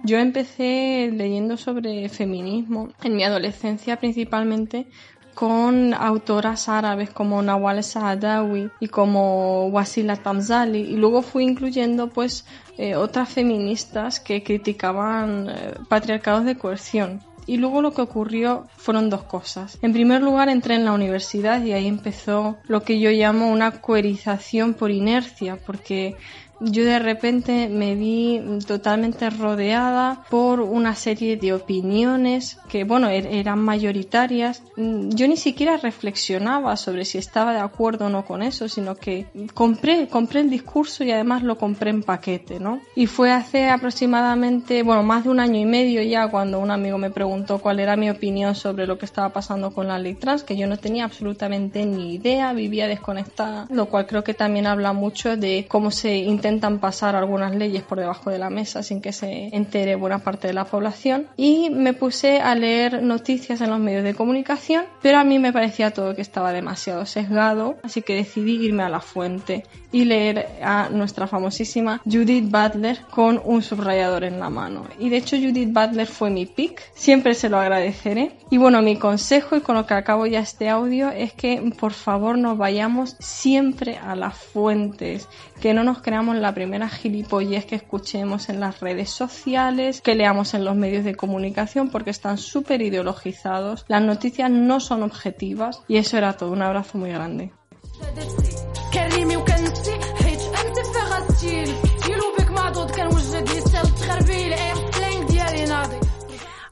Yo 0.05 0.19
empecé 0.19 1.11
leyendo 1.12 1.57
sobre 1.57 2.09
feminismo 2.09 2.88
en 3.05 3.14
mi 3.14 3.23
adolescencia 3.23 3.97
principalmente 3.99 4.87
con 5.35 5.95
autoras 5.95 6.69
árabes 6.69 7.11
como 7.11 7.40
Nawal 7.43 7.85
Saadawi 7.85 8.71
y 8.81 8.88
como 8.88 9.69
Wasila 9.69 10.16
Tamzali 10.16 10.81
y 10.81 10.97
luego 10.97 11.23
fui 11.23 11.45
incluyendo 11.45 12.09
pues 12.09 12.45
eh, 12.77 12.97
otras 12.97 13.29
feministas 13.29 14.21
que 14.21 14.43
criticaban 14.43 15.49
eh, 15.49 15.75
patriarcados 15.88 16.45
de 16.45 16.59
coerción 16.59 17.21
y 17.47 17.57
luego 17.57 17.83
lo 17.83 17.93
que 17.93 18.03
ocurrió 18.03 18.69
fueron 18.77 19.11
dos 19.11 19.25
cosas. 19.25 19.79
En 19.83 19.93
primer 19.93 20.23
lugar 20.23 20.49
entré 20.49 20.77
en 20.77 20.85
la 20.85 20.93
universidad 20.93 21.62
y 21.64 21.73
ahí 21.73 21.87
empezó 21.87 22.59
lo 22.69 22.83
que 22.83 23.01
yo 23.01 23.11
llamo 23.11 23.51
una 23.51 23.81
coerización 23.81 24.75
por 24.75 24.90
inercia, 24.90 25.59
porque 25.66 26.16
yo 26.61 26.85
de 26.85 26.99
repente 26.99 27.68
me 27.68 27.94
vi 27.94 28.40
totalmente 28.66 29.31
rodeada 29.31 30.25
por 30.29 30.61
una 30.61 30.94
serie 30.94 31.37
de 31.37 31.55
opiniones 31.55 32.59
que, 32.68 32.85
bueno, 32.85 33.09
er-, 33.09 33.27
eran 33.27 33.59
mayoritarias. 33.61 34.62
Yo 34.77 35.27
ni 35.27 35.37
siquiera 35.37 35.79
reflexionaba 35.79 36.77
sobre 36.77 37.05
si 37.05 37.18
estaba 37.18 37.53
de 37.53 37.61
acuerdo 37.61 38.07
o 38.07 38.09
no 38.11 38.25
con 38.25 38.42
eso, 38.42 38.68
sino 38.68 38.94
que 38.94 39.27
compré, 39.55 40.09
compré 40.09 40.40
el 40.40 40.51
discurso 40.51 41.03
y 41.03 41.11
además 41.11 41.42
lo 41.42 41.57
compré 41.57 41.90
en 41.90 42.03
paquete, 42.03 42.61
¿no? 42.61 42.81
Y 42.94 43.07
fue 43.07 43.33
hace 43.33 43.68
aproximadamente, 43.68 44.83
bueno, 44.83 45.03
más 45.03 45.25
de 45.25 45.31
un 45.31 45.40
año 45.40 45.59
y 45.59 45.64
medio 45.64 46.03
ya 46.03 46.29
cuando 46.29 46.59
un 46.59 46.70
amigo 46.70 46.99
me 46.99 47.11
preguntó 47.11 47.59
cuál 47.59 47.81
era 47.81 47.96
mi 47.96 48.11
opinión 48.11 48.55
sobre 48.55 48.87
lo 48.87 48.99
que 48.99 49.07
estaba 49.07 49.31
pasando 49.31 49.70
con 49.70 49.88
la 49.88 49.99
ley 49.99 50.14
trans, 50.14 50.42
que 50.42 50.57
yo 50.57 50.66
no 50.66 50.77
tenía 50.77 51.05
absolutamente 51.05 51.87
ni 51.87 52.14
idea, 52.14 52.53
vivía 52.53 52.87
desconectada, 52.87 53.66
lo 53.70 53.87
cual 53.87 54.07
creo 54.07 54.25
que 54.25 54.35
también 54.35 54.66
habla 54.66 54.92
mucho 54.92 55.37
de 55.37 55.66
cómo 55.68 55.90
se 55.90 56.16
intenta 56.18 56.50
intentan 56.51 56.81
pasar 56.81 57.15
algunas 57.15 57.55
leyes 57.55 57.83
por 57.83 57.99
debajo 58.01 58.31
de 58.31 58.39
la 58.39 58.51
mesa 58.51 58.83
sin 58.83 59.01
que 59.01 59.13
se 59.13 59.55
entere 59.55 59.95
buena 59.95 60.19
parte 60.19 60.49
de 60.49 60.53
la 60.53 60.65
población 60.65 61.27
y 61.37 61.71
me 61.71 61.95
puse 61.95 62.41
a 62.41 62.55
leer 62.55 63.03
noticias 63.03 63.61
en 63.61 63.71
los 63.71 63.79
medios 63.79 64.03
de 64.03 64.15
comunicación, 64.15 64.85
pero 65.01 65.19
a 65.19 65.25
mí 65.25 65.39
me 65.39 65.53
parecía 65.53 65.93
todo 65.93 66.15
que 66.15 66.23
estaba 66.23 66.53
demasiado 66.53 67.07
sesgado, 67.07 67.77
así 67.83 68.03
que 68.03 68.17
decidí 68.17 68.57
irme 68.65 68.83
a 68.83 68.89
la 68.89 69.01
fuente 69.01 69.65
y 69.93 70.05
leer 70.05 70.49
a 70.63 70.89
nuestra 70.91 71.27
famosísima 71.27 72.01
Judith 72.05 72.51
Butler 72.51 73.01
con 73.11 73.41
un 73.45 73.63
subrayador 73.63 74.25
en 74.25 74.39
la 74.41 74.51
mano. 74.51 74.85
Y 74.99 75.09
de 75.09 75.19
hecho 75.19 75.37
Judith 75.37 75.73
Butler 75.73 76.07
fue 76.07 76.31
mi 76.31 76.47
pick, 76.47 76.83
siempre 76.95 77.35
se 77.35 77.49
lo 77.49 77.59
agradeceré. 77.59 78.33
Y 78.51 78.59
bueno, 78.59 78.83
mi 78.83 78.97
consejo 78.97 79.57
y 79.57 79.61
con 79.61 79.77
lo 79.77 79.87
que 79.87 79.95
acabo 79.95 80.27
ya 80.27 80.41
este 80.41 80.69
audio 80.69 81.11
es 81.11 81.33
que 81.33 81.73
por 81.79 81.93
favor 81.93 82.39
nos 82.39 82.59
vayamos 82.59 83.17
siempre 83.19 83.97
a 83.97 84.17
las 84.17 84.37
fuentes, 84.37 85.29
que 85.61 85.75
no 85.75 85.85
nos 85.85 86.01
creamos 86.01 86.37
la 86.37 86.55
primera 86.55 86.88
gilipollez 86.88 87.66
que 87.66 87.77
escuchemos 87.77 88.49
en 88.49 88.61
las 88.61 88.81
redes 88.81 89.11
sociales, 89.11 90.01
que 90.01 90.14
leamos 90.14 90.55
en 90.55 90.64
los 90.64 90.75
medios 90.75 91.05
de 91.05 91.14
comunicación 91.14 91.90
porque 91.90 92.11
están 92.11 92.38
súper 92.38 92.81
ideologizados, 92.81 93.85
las 93.87 94.03
noticias 94.03 94.51
no 94.51 94.81
son 94.81 95.03
objetivas 95.03 95.83
y 95.87 95.99
eso 95.99 96.16
era 96.16 96.33
todo. 96.33 96.53
Un 96.53 96.62
abrazo 96.62 96.96
muy 96.96 97.11
grande. 97.11 97.53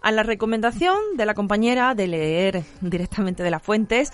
A 0.00 0.12
la 0.12 0.22
recomendación 0.22 0.96
de 1.16 1.26
la 1.26 1.34
compañera 1.34 1.94
de 1.94 2.06
leer 2.06 2.64
directamente 2.80 3.42
de 3.42 3.50
las 3.50 3.62
fuentes, 3.62 4.10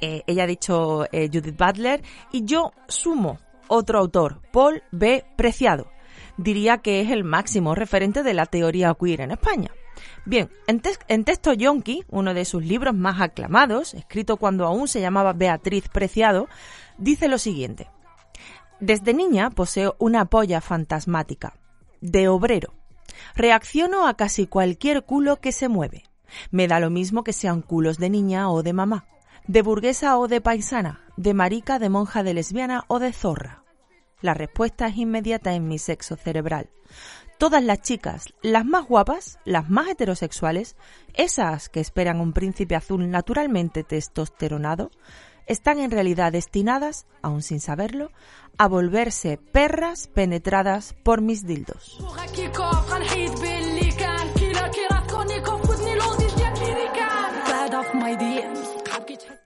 eh, 0.00 0.22
ella 0.26 0.44
ha 0.44 0.46
dicho 0.46 1.06
eh, 1.12 1.30
Judith 1.32 1.56
Butler, 1.56 2.02
y 2.32 2.44
yo 2.44 2.72
sumo 2.88 3.38
otro 3.72 3.98
autor, 3.98 4.40
Paul 4.52 4.82
B. 4.90 5.24
Preciado. 5.36 5.90
Diría 6.36 6.78
que 6.78 7.00
es 7.00 7.10
el 7.10 7.24
máximo 7.24 7.74
referente 7.74 8.22
de 8.22 8.34
la 8.34 8.46
teoría 8.46 8.94
queer 8.94 9.22
en 9.22 9.30
España. 9.30 9.70
Bien, 10.24 10.50
en, 10.66 11.24
Texto 11.24 11.52
Yonki, 11.52 12.04
uno 12.08 12.34
de 12.34 12.44
sus 12.44 12.64
libros 12.64 12.94
más 12.94 13.20
aclamados, 13.20 13.94
escrito 13.94 14.36
cuando 14.36 14.66
aún 14.66 14.88
se 14.88 15.00
llamaba 15.00 15.32
Beatriz 15.32 15.88
Preciado, 15.88 16.48
dice 16.98 17.28
lo 17.28 17.38
siguiente. 17.38 17.88
Desde 18.78 19.14
niña 19.14 19.50
poseo 19.50 19.96
una 19.98 20.26
polla 20.26 20.60
fantasmática, 20.60 21.54
de 22.00 22.28
obrero. 22.28 22.74
Reacciono 23.34 24.06
a 24.06 24.16
casi 24.16 24.46
cualquier 24.46 25.04
culo 25.04 25.40
que 25.40 25.52
se 25.52 25.68
mueve. 25.68 26.04
Me 26.50 26.68
da 26.68 26.78
lo 26.80 26.90
mismo 26.90 27.24
que 27.24 27.32
sean 27.32 27.62
culos 27.62 27.98
de 27.98 28.10
niña 28.10 28.50
o 28.50 28.62
de 28.62 28.72
mamá, 28.72 29.06
de 29.46 29.62
burguesa 29.62 30.18
o 30.18 30.28
de 30.28 30.40
paisana, 30.40 31.00
de 31.16 31.34
marica, 31.34 31.78
de 31.78 31.88
monja, 31.88 32.22
de 32.22 32.34
lesbiana 32.34 32.84
o 32.88 32.98
de 32.98 33.12
zorra. 33.12 33.61
La 34.22 34.34
respuesta 34.34 34.86
es 34.86 34.96
inmediata 34.96 35.52
en 35.52 35.68
mi 35.68 35.78
sexo 35.78 36.16
cerebral. 36.16 36.70
Todas 37.38 37.62
las 37.62 37.82
chicas, 37.82 38.32
las 38.40 38.64
más 38.64 38.86
guapas, 38.86 39.38
las 39.44 39.68
más 39.68 39.88
heterosexuales, 39.88 40.76
esas 41.12 41.68
que 41.68 41.80
esperan 41.80 42.20
un 42.20 42.32
príncipe 42.32 42.76
azul 42.76 43.10
naturalmente 43.10 43.82
testosteronado, 43.82 44.90
están 45.46 45.80
en 45.80 45.90
realidad 45.90 46.30
destinadas, 46.30 47.06
aun 47.20 47.42
sin 47.42 47.60
saberlo, 47.60 48.12
a 48.58 48.68
volverse 48.68 49.38
perras 49.38 50.06
penetradas 50.06 50.94
por 51.02 51.20
mis 51.20 51.44
dildos. 51.44 51.98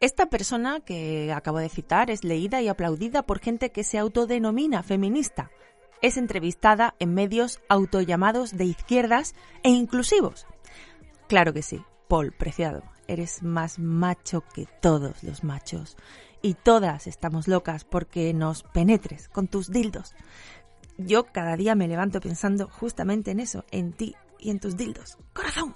Esta 0.01 0.27
persona 0.27 0.81
que 0.81 1.33
acabo 1.33 1.59
de 1.59 1.71
citar 1.71 2.11
es 2.11 2.23
leída 2.23 2.61
y 2.61 2.69
aplaudida 2.69 3.23
por 3.23 3.39
gente 3.39 3.71
que 3.73 3.85
se 3.85 3.99
autodenomina 3.99 4.83
feminista. 4.83 5.51
Es 6.03 6.19
entrevistada 6.19 6.95
en 6.99 7.15
medios 7.15 7.61
autollamados 7.69 8.57
de 8.57 8.67
izquierdas 8.67 9.35
e 9.63 9.71
inclusivos. 9.71 10.47
Claro 11.29 11.55
que 11.55 11.63
sí, 11.63 11.83
Paul, 12.09 12.33
preciado, 12.33 12.83
eres 13.09 13.43
más 13.43 13.79
macho 13.79 14.45
que 14.55 14.67
todos 14.81 15.23
los 15.23 15.43
machos. 15.43 15.97
Y 16.43 16.55
todas 16.55 17.07
estamos 17.07 17.49
locas 17.49 17.85
porque 17.85 18.35
nos 18.35 18.63
penetres 18.63 19.29
con 19.29 19.49
tus 19.49 19.71
dildos. 19.71 20.15
Yo 20.99 21.25
cada 21.25 21.57
día 21.57 21.75
me 21.75 21.89
levanto 21.89 22.21
pensando 22.21 22.69
justamente 22.69 23.31
en 23.31 23.41
eso, 23.41 23.65
en 23.71 23.93
ti 23.93 24.15
y 24.39 24.51
en 24.51 24.61
tus 24.61 24.77
dildos. 24.77 25.17
Corazón. 25.33 25.75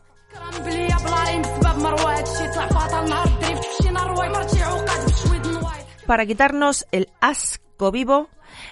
Para 6.07 6.27
quitarnos 6.27 6.87
el 6.91 7.09
asco 7.21 7.93
vivo, 7.93 8.29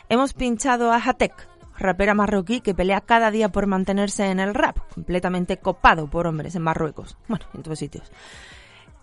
hemos 0.09 0.35
pinchado 0.35 0.93
a 0.93 0.97
Hatek, 0.97 1.49
rapera 1.79 2.15
marroquí 2.15 2.61
que 2.61 2.75
pelea 2.75 3.01
cada 3.01 3.31
día 3.31 3.51
por 3.51 3.67
mantenerse 3.67 4.27
en 4.27 4.41
el 4.41 4.55
rap, 4.55 4.79
completamente 4.93 5.59
copado 5.59 6.09
por 6.11 6.27
hombres 6.27 6.55
en 6.57 6.63
Marruecos, 6.63 7.17
bueno, 7.29 7.47
en 7.55 7.63
todos 7.63 7.79
sitios. 7.79 8.11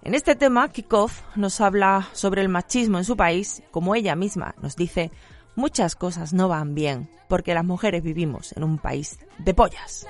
En 0.02 0.14
este 0.14 0.36
tema, 0.36 0.70
Kikoff 0.70 1.22
nos 1.36 1.62
habla 1.62 2.10
sobre 2.12 2.42
el 2.42 2.50
machismo 2.50 2.98
en 2.98 3.06
su 3.06 3.18
país, 3.18 3.64
como 3.72 3.96
ella 3.96 4.16
misma 4.16 4.54
nos 4.62 4.76
dice, 4.76 5.12
muchas 5.56 5.96
cosas 5.96 6.34
no 6.34 6.48
van 6.48 6.76
bien 6.76 7.10
porque 7.28 7.54
las 7.54 7.66
mujeres 7.66 8.04
vivimos 8.04 8.54
en 8.56 8.64
un 8.64 8.78
país 8.78 9.18
de 9.40 9.54
pollas. 9.54 10.06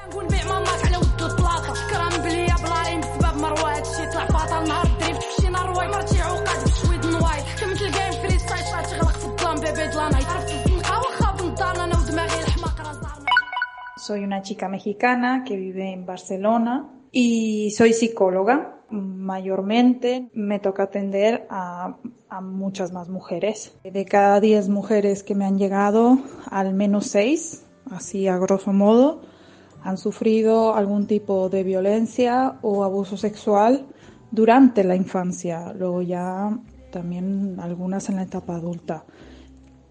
Soy 14.05 14.23
una 14.23 14.43
chica 14.43 14.69
mexicana 14.69 15.43
que 15.43 15.57
vive 15.57 15.91
en 15.91 16.05
Barcelona 16.05 16.87
y 17.11 17.71
soy 17.71 17.91
psicóloga. 17.91 18.83
Mayormente 18.91 20.29
me 20.35 20.59
toca 20.59 20.83
atender 20.83 21.47
a, 21.49 21.97
a 22.29 22.39
muchas 22.39 22.93
más 22.93 23.09
mujeres. 23.09 23.75
De 23.83 24.05
cada 24.05 24.39
10 24.39 24.69
mujeres 24.69 25.23
que 25.23 25.33
me 25.33 25.43
han 25.43 25.57
llegado, 25.57 26.19
al 26.51 26.75
menos 26.75 27.07
6, 27.07 27.65
así 27.89 28.27
a 28.27 28.37
grosso 28.37 28.73
modo, 28.73 29.21
han 29.81 29.97
sufrido 29.97 30.75
algún 30.75 31.07
tipo 31.07 31.49
de 31.49 31.63
violencia 31.63 32.59
o 32.61 32.83
abuso 32.83 33.17
sexual 33.17 33.87
durante 34.29 34.83
la 34.83 34.95
infancia, 34.95 35.73
luego 35.73 36.03
ya 36.03 36.55
también 36.91 37.57
algunas 37.59 38.07
en 38.09 38.17
la 38.17 38.21
etapa 38.21 38.57
adulta. 38.57 39.03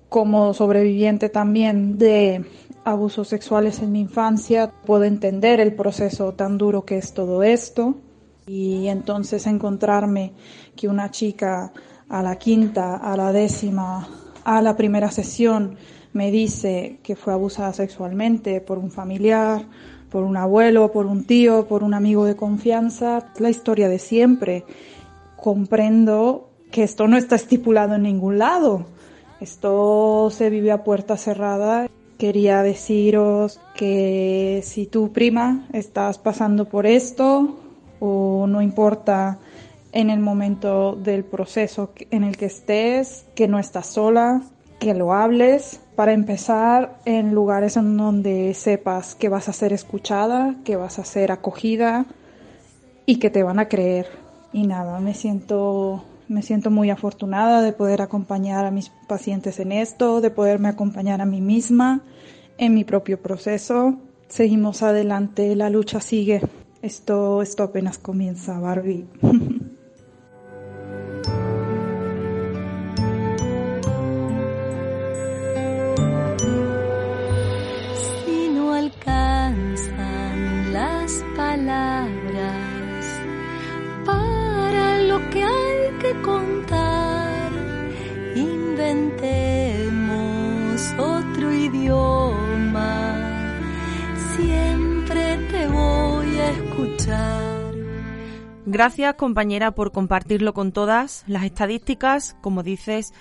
Como 0.09 0.55
sobreviviente 0.55 1.31
también 1.31 1.99
de 1.99 2.45
abusos 2.85 3.29
sexuales 3.29 3.81
en 3.81 3.93
mi 3.93 4.01
infancia, 4.01 4.71
puedo 4.85 5.05
entender 5.05 5.61
el 5.61 5.75
proceso 5.75 6.33
tan 6.33 6.59
duro 6.59 6.85
que 6.85 6.99
es 6.99 7.15
todo 7.15 7.43
esto 7.43 7.97
y 8.47 8.89
entonces 8.89 9.47
encontrarme 9.47 10.33
que 10.77 10.89
una 10.89 11.11
chica 11.11 11.73
a 12.09 12.23
la 12.23 12.37
quinta, 12.37 12.97
a 12.97 13.17
la 13.17 13.33
décima, 13.33 14.07
a 14.45 14.61
la 14.61 14.77
primera 14.77 15.11
sesión 15.11 15.77
me 16.13 16.31
dice 16.31 17.01
que 17.03 17.17
fue 17.17 17.33
abusada 17.33 17.73
sexualmente 17.73 18.61
por 18.61 18.79
un 18.79 18.91
familiar, 18.91 19.67
por 20.11 20.23
un 20.23 20.37
abuelo, 20.37 20.93
por 20.93 21.07
un 21.07 21.25
tío, 21.25 21.67
por 21.67 21.83
un 21.83 21.95
amigo 21.95 22.25
de 22.25 22.37
confianza, 22.37 23.33
la 23.39 23.51
historia 23.51 23.89
de 23.89 23.99
siempre. 23.99 24.65
Comprendo 25.37 26.51
que 26.71 26.85
esto 26.85 27.09
no 27.09 27.17
está 27.17 27.35
estipulado 27.35 27.97
en 27.97 28.03
ningún 28.03 28.39
lado. 28.39 28.87
Esto 29.41 30.29
se 30.31 30.51
vive 30.51 30.71
a 30.71 30.85
puerta 30.85 31.17
cerrada 31.17 31.89
quería 32.25 32.63
deciros 32.63 33.61
que 33.75 34.63
si 34.65 34.87
tu 34.87 35.13
prima 35.13 35.69
estás 35.75 36.17
pasando 36.17 36.65
por 36.65 36.87
esto 36.87 37.59
o 38.01 38.47
no 38.49 38.63
importa 38.63 39.37
en 39.93 40.09
el 40.09 40.21
momento 40.21 40.97
del 40.97 41.23
proceso 41.23 41.93
en 42.11 42.25
el 42.25 42.39
que 42.39 42.47
estés, 42.47 43.27
que 43.35 43.47
no 43.47 43.59
estás 43.59 43.89
sola, 43.89 44.41
que 44.79 44.95
lo 44.95 45.13
hables, 45.13 45.83
para 45.97 46.15
empezar 46.15 46.99
en 47.05 47.35
lugares 47.35 47.77
en 47.77 47.95
donde 47.99 48.55
sepas 48.55 49.15
que 49.15 49.29
vas 49.29 49.51
a 49.51 49.53
ser 49.53 49.75
escuchada, 49.75 50.55
que 50.65 50.77
vas 50.77 50.99
a 50.99 51.05
ser 51.05 51.31
acogida 51.31 52.07
y 53.05 53.17
que 53.19 53.29
te 53.29 53.43
van 53.43 53.59
a 53.59 53.69
creer. 53.69 54.07
Y 54.51 54.67
nada, 54.67 54.99
me 54.99 55.13
siento 55.13 56.03
me 56.27 56.41
siento 56.41 56.71
muy 56.71 56.89
afortunada 56.89 57.61
de 57.61 57.75
poder 57.75 58.01
acompañar 58.01 58.65
a 58.65 58.71
mis 58.71 58.91
pacientes 59.07 59.61
en 59.61 59.73
esto, 59.73 60.23
de 60.23 60.31
poderme 60.31 60.69
acompañar 60.69 61.21
a 61.21 61.27
mí 61.27 61.43
misma 61.43 62.01
en 62.59 62.75
mi 62.75 62.85
propio 62.85 63.21
proceso. 63.21 63.99
Seguimos 64.29 64.83
adelante, 64.83 65.55
la 65.57 65.71
lucha 65.71 66.01
sigue. 66.01 66.41
Esto, 66.83 67.41
esto 67.43 67.63
apenas 67.63 67.99
comienza, 67.99 68.59
Barbie. 68.59 69.07
si 78.25 78.49
no 78.55 78.75
alcanzan 78.75 80.73
las 80.73 81.25
palabras 81.37 83.05
para 84.05 85.03
lo 85.03 85.31
que 85.31 85.43
hay 85.43 85.99
que 86.01 86.21
contar, 86.23 87.51
inventemos 88.35 89.55
otro 90.99 91.53
idioma 91.53 92.44
te 95.55 95.67
voy 95.69 96.39
a 96.39 96.51
escuchar. 96.51 97.75
Gracias 98.67 99.15
compañera 99.15 99.73
por 99.73 99.93
compartirlo 99.93 100.55
con 100.55 100.73
todas. 100.73 101.25
Las 101.27 101.45
estadísticas, 101.45 102.37
como 102.41 102.63
dices, 102.63 103.13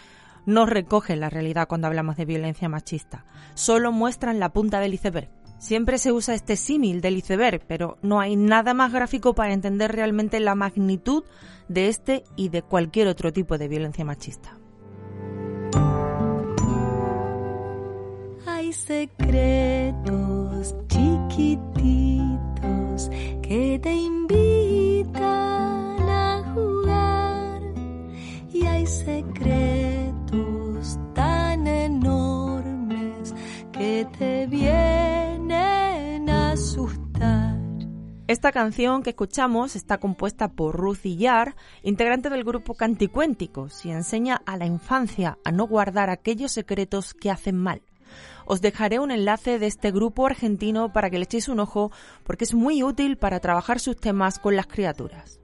no 0.45 0.65
recogen 0.65 1.19
la 1.19 1.29
realidad 1.29 1.67
cuando 1.67 1.87
hablamos 1.87 2.17
de 2.17 2.25
violencia 2.25 2.69
machista. 2.69 3.25
Solo 3.53 3.91
muestran 3.91 4.39
la 4.39 4.49
punta 4.49 4.79
del 4.79 4.93
iceberg. 4.93 5.29
Siempre 5.59 5.97
se 5.97 6.11
usa 6.11 6.33
este 6.33 6.55
símil 6.55 7.01
del 7.01 7.17
iceberg, 7.17 7.61
pero 7.67 7.97
no 8.01 8.19
hay 8.19 8.35
nada 8.35 8.73
más 8.73 8.91
gráfico 8.91 9.33
para 9.33 9.53
entender 9.53 9.93
realmente 9.93 10.39
la 10.39 10.55
magnitud 10.55 11.23
de 11.69 11.87
este 11.87 12.23
y 12.35 12.49
de 12.49 12.63
cualquier 12.63 13.07
otro 13.07 13.31
tipo 13.31 13.57
de 13.57 13.69
violencia 13.69 14.03
machista. 14.03 14.57
Hay 18.45 18.73
secretos 18.73 20.75
chiquititos 20.87 22.12
que 23.41 23.79
te 23.81 23.93
invitan 23.93 25.21
a 25.23 26.43
jugar 26.53 27.61
y 28.53 28.65
hay 28.65 28.85
secretos 28.85 30.39
tan 31.15 31.65
enormes 31.65 33.33
que 33.71 34.07
te 34.17 34.45
vienen 34.47 36.29
a 36.29 36.51
asustar. 36.51 37.59
Esta 38.27 38.51
canción 38.51 39.03
que 39.03 39.09
escuchamos 39.11 39.75
está 39.75 39.97
compuesta 39.97 40.49
por 40.49 40.75
Ruth 40.75 41.05
Illar, 41.05 41.55
integrante 41.81 42.29
del 42.29 42.43
grupo 42.43 42.75
Canticuénticos, 42.75 43.85
y 43.85 43.91
enseña 43.91 44.41
a 44.45 44.55
la 44.55 44.65
infancia 44.65 45.37
a 45.43 45.51
no 45.51 45.67
guardar 45.67 46.09
aquellos 46.09 46.51
secretos 46.51 47.13
que 47.13 47.31
hacen 47.31 47.57
mal. 47.57 47.81
Os 48.45 48.61
dejaré 48.61 48.99
un 48.99 49.11
enlace 49.11 49.59
de 49.59 49.67
este 49.67 49.91
grupo 49.91 50.25
argentino 50.25 50.91
para 50.91 51.09
que 51.09 51.17
le 51.17 51.23
echéis 51.23 51.47
un 51.47 51.59
ojo 51.59 51.91
porque 52.23 52.43
es 52.43 52.53
muy 52.53 52.83
útil 52.83 53.17
para 53.17 53.39
trabajar 53.39 53.79
sus 53.79 53.97
temas 53.97 54.39
con 54.39 54.55
las 54.55 54.67
criaturas. 54.67 55.39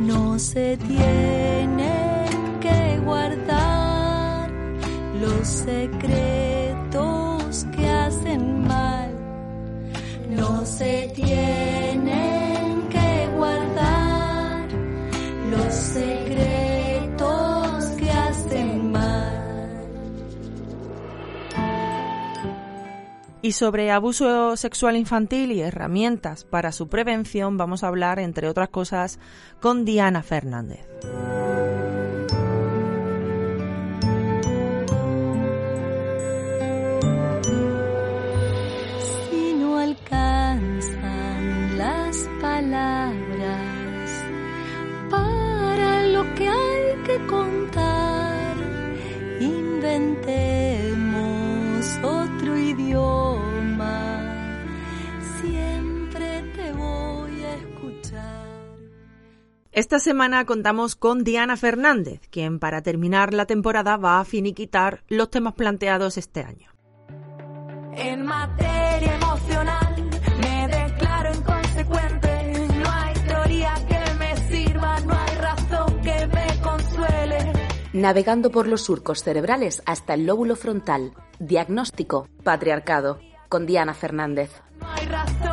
No 0.00 0.38
se 0.38 0.76
tienen 0.78 1.88
que 2.60 2.98
guardar 3.04 4.50
los 5.20 5.46
secretos 5.46 6.96
que 7.76 7.88
hacen 7.88 8.66
mal. 8.66 9.14
No 10.30 10.64
se 10.64 11.12
tienen 11.14 12.88
que 12.88 13.28
guardar 13.36 14.68
los 15.50 15.74
secretos. 15.74 16.49
Y 23.42 23.52
sobre 23.52 23.90
abuso 23.90 24.54
sexual 24.58 24.96
infantil 24.96 25.52
y 25.52 25.62
herramientas 25.62 26.44
para 26.44 26.72
su 26.72 26.88
prevención 26.88 27.56
vamos 27.56 27.82
a 27.82 27.88
hablar, 27.88 28.18
entre 28.18 28.48
otras 28.48 28.68
cosas, 28.68 29.18
con 29.60 29.86
Diana 29.86 30.22
Fernández. 30.22 30.86
Si 39.30 39.54
no 39.54 39.78
alcanzan 39.78 41.78
las 41.78 42.28
palabras 42.42 44.10
para 45.08 46.06
lo 46.08 46.34
que 46.34 46.46
hay 46.46 47.02
que 47.06 47.26
contar, 47.26 48.54
inventemos 49.40 51.98
otro 52.02 52.58
idioma. 52.58 53.29
Esta 59.80 59.98
semana 59.98 60.44
contamos 60.44 60.94
con 60.94 61.24
Diana 61.24 61.56
Fernández, 61.56 62.20
quien 62.28 62.58
para 62.58 62.82
terminar 62.82 63.32
la 63.32 63.46
temporada 63.46 63.96
va 63.96 64.20
a 64.20 64.26
finiquitar 64.26 65.04
los 65.08 65.30
temas 65.30 65.54
planteados 65.54 66.18
este 66.18 66.42
año. 66.42 66.70
En 67.94 68.26
materia 68.26 69.14
emocional 69.14 70.10
me 70.42 70.68
declaro 70.68 71.34
inconsecuente. 71.34 72.68
No 72.76 72.90
hay 72.90 73.14
teoría 73.26 73.74
que 73.88 74.14
me 74.18 74.36
sirva, 74.50 75.00
no 75.00 75.14
hay 75.14 75.36
razón 75.36 76.00
que 76.02 76.26
me 76.26 76.62
consuele. 76.62 77.52
Navegando 77.94 78.50
por 78.50 78.68
los 78.68 78.82
surcos 78.82 79.22
cerebrales 79.22 79.82
hasta 79.86 80.12
el 80.12 80.26
lóbulo 80.26 80.56
frontal. 80.56 81.14
Diagnóstico, 81.38 82.28
patriarcado. 82.44 83.18
Con 83.48 83.64
Diana 83.64 83.94
Fernández. 83.94 84.50
No 84.78 84.90
hay 84.90 85.06
razón 85.06 85.49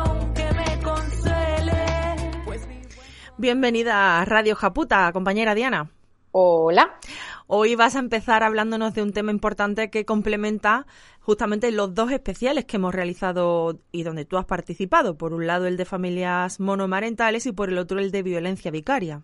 Bienvenida 3.40 4.20
a 4.20 4.24
Radio 4.24 4.56
Japuta, 4.56 5.12
compañera 5.12 5.54
Diana. 5.54 5.92
Hola. 6.32 6.98
Hoy 7.46 7.76
vas 7.76 7.94
a 7.94 8.00
empezar 8.00 8.42
hablándonos 8.42 8.94
de 8.94 9.02
un 9.04 9.12
tema 9.12 9.30
importante 9.30 9.90
que 9.90 10.04
complementa 10.04 10.86
justamente 11.20 11.70
los 11.70 11.94
dos 11.94 12.10
especiales 12.10 12.64
que 12.64 12.78
hemos 12.78 12.92
realizado 12.92 13.78
y 13.92 14.02
donde 14.02 14.24
tú 14.24 14.38
has 14.38 14.44
participado. 14.44 15.16
Por 15.16 15.34
un 15.34 15.46
lado 15.46 15.68
el 15.68 15.76
de 15.76 15.84
familias 15.84 16.58
monomarentales 16.58 17.46
y 17.46 17.52
por 17.52 17.68
el 17.68 17.78
otro 17.78 18.00
el 18.00 18.10
de 18.10 18.24
violencia 18.24 18.72
vicaria. 18.72 19.22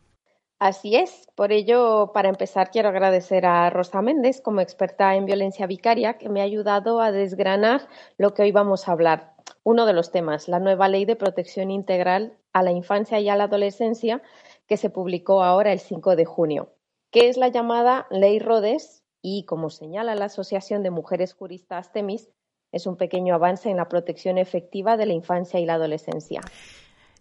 Así 0.60 0.94
es. 0.94 1.26
Por 1.34 1.50
ello, 1.50 2.12
para 2.14 2.28
empezar, 2.28 2.70
quiero 2.70 2.90
agradecer 2.90 3.44
a 3.44 3.68
Rosa 3.68 4.00
Méndez 4.00 4.40
como 4.40 4.60
experta 4.60 5.16
en 5.16 5.26
violencia 5.26 5.66
vicaria 5.66 6.18
que 6.18 6.28
me 6.28 6.40
ha 6.40 6.44
ayudado 6.44 7.00
a 7.00 7.10
desgranar 7.10 7.88
lo 8.16 8.32
que 8.32 8.42
hoy 8.42 8.52
vamos 8.52 8.86
a 8.86 8.92
hablar. 8.92 9.34
Uno 9.64 9.86
de 9.86 9.92
los 9.92 10.12
temas, 10.12 10.46
la 10.46 10.60
nueva 10.60 10.88
ley 10.88 11.04
de 11.04 11.16
protección 11.16 11.72
integral 11.72 12.38
a 12.54 12.62
la 12.62 12.72
infancia 12.72 13.20
y 13.20 13.28
a 13.28 13.36
la 13.36 13.44
adolescencia 13.44 14.22
que 14.66 14.78
se 14.78 14.88
publicó 14.88 15.42
ahora 15.42 15.72
el 15.72 15.80
5 15.80 16.16
de 16.16 16.24
junio, 16.24 16.72
que 17.10 17.28
es 17.28 17.36
la 17.36 17.48
llamada 17.48 18.06
Ley 18.10 18.38
Rodes 18.38 19.04
y, 19.20 19.44
como 19.44 19.68
señala 19.68 20.14
la 20.14 20.26
Asociación 20.26 20.82
de 20.82 20.90
Mujeres 20.90 21.34
Juristas 21.34 21.92
TEMIS, 21.92 22.30
es 22.72 22.86
un 22.86 22.96
pequeño 22.96 23.34
avance 23.34 23.68
en 23.70 23.76
la 23.76 23.88
protección 23.88 24.38
efectiva 24.38 24.96
de 24.96 25.06
la 25.06 25.12
infancia 25.12 25.60
y 25.60 25.66
la 25.66 25.74
adolescencia. 25.74 26.40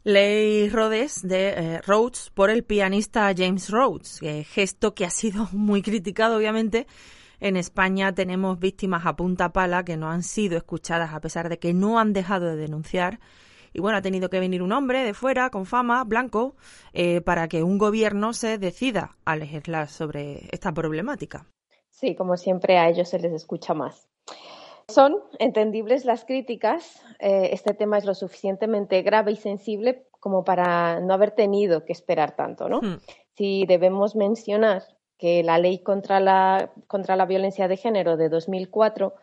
Ley 0.04 0.70
Rhodes 0.70 1.22
de 1.22 1.50
eh, 1.50 1.82
Rhodes 1.82 2.30
por 2.34 2.50
el 2.50 2.64
pianista 2.64 3.34
James 3.36 3.70
Rhodes, 3.70 4.22
eh, 4.22 4.44
gesto 4.44 4.94
que 4.94 5.06
ha 5.06 5.10
sido 5.10 5.48
muy 5.52 5.82
criticado 5.82 6.38
obviamente. 6.38 6.88
En 7.40 7.58
España 7.58 8.14
tenemos 8.14 8.60
víctimas 8.60 9.06
a 9.06 9.16
punta 9.16 9.52
pala 9.52 9.84
que 9.84 9.98
no 9.98 10.10
han 10.10 10.24
sido 10.24 10.58
escuchadas 10.58 11.14
a 11.14 11.22
pesar 11.22 11.50
de 11.50 11.60
que 11.60 11.74
no 11.74 12.00
han 12.00 12.14
dejado 12.14 12.48
de 12.48 12.56
denunciar. 12.56 13.20
Y 13.74 13.82
bueno, 13.82 13.98
ha 13.98 14.02
tenido 14.02 14.30
que 14.30 14.40
venir 14.40 14.62
un 14.62 14.72
hombre 14.72 15.04
de 15.04 15.14
fuera, 15.14 15.50
con 15.50 15.66
fama, 15.66 16.04
blanco, 16.04 16.56
eh, 16.94 17.22
para 17.22 17.48
que 17.48 17.64
un 17.64 17.78
gobierno 17.78 18.34
se 18.34 18.58
decida 18.58 19.18
a 19.26 19.36
legislar 19.36 19.88
sobre 19.88 20.48
esta 20.52 20.72
problemática. 20.72 21.46
Sí, 21.90 22.16
como 22.16 22.38
siempre 22.38 22.78
a 22.78 22.90
ellos 22.90 23.10
se 23.10 23.20
les 23.20 23.34
escucha 23.34 23.74
más. 23.74 24.08
Son 24.88 25.16
entendibles 25.40 26.06
las 26.06 26.26
críticas. 26.26 27.02
Eh, 27.20 27.50
este 27.54 27.74
tema 27.74 27.98
es 27.98 28.06
lo 28.06 28.14
suficientemente 28.14 29.02
grave 29.02 29.32
y 29.32 29.36
sensible 29.38 30.08
como 30.20 30.44
para 30.44 31.00
no 31.00 31.14
haber 31.14 31.32
tenido 31.32 31.86
que 31.86 31.94
esperar 31.94 32.36
tanto, 32.36 32.70
¿no? 32.70 32.82
Hmm. 32.82 33.00
Si 33.36 33.66
debemos 33.66 34.16
mencionar 34.16 34.84
que 35.18 35.44
la 35.44 35.58
ley 35.58 35.80
contra 35.80 36.20
la, 36.20 36.72
contra 36.88 37.16
la 37.16 37.26
violencia 37.26 37.68
de 37.68 37.78
género 37.78 38.18
de 38.18 38.30
2004 38.30 39.14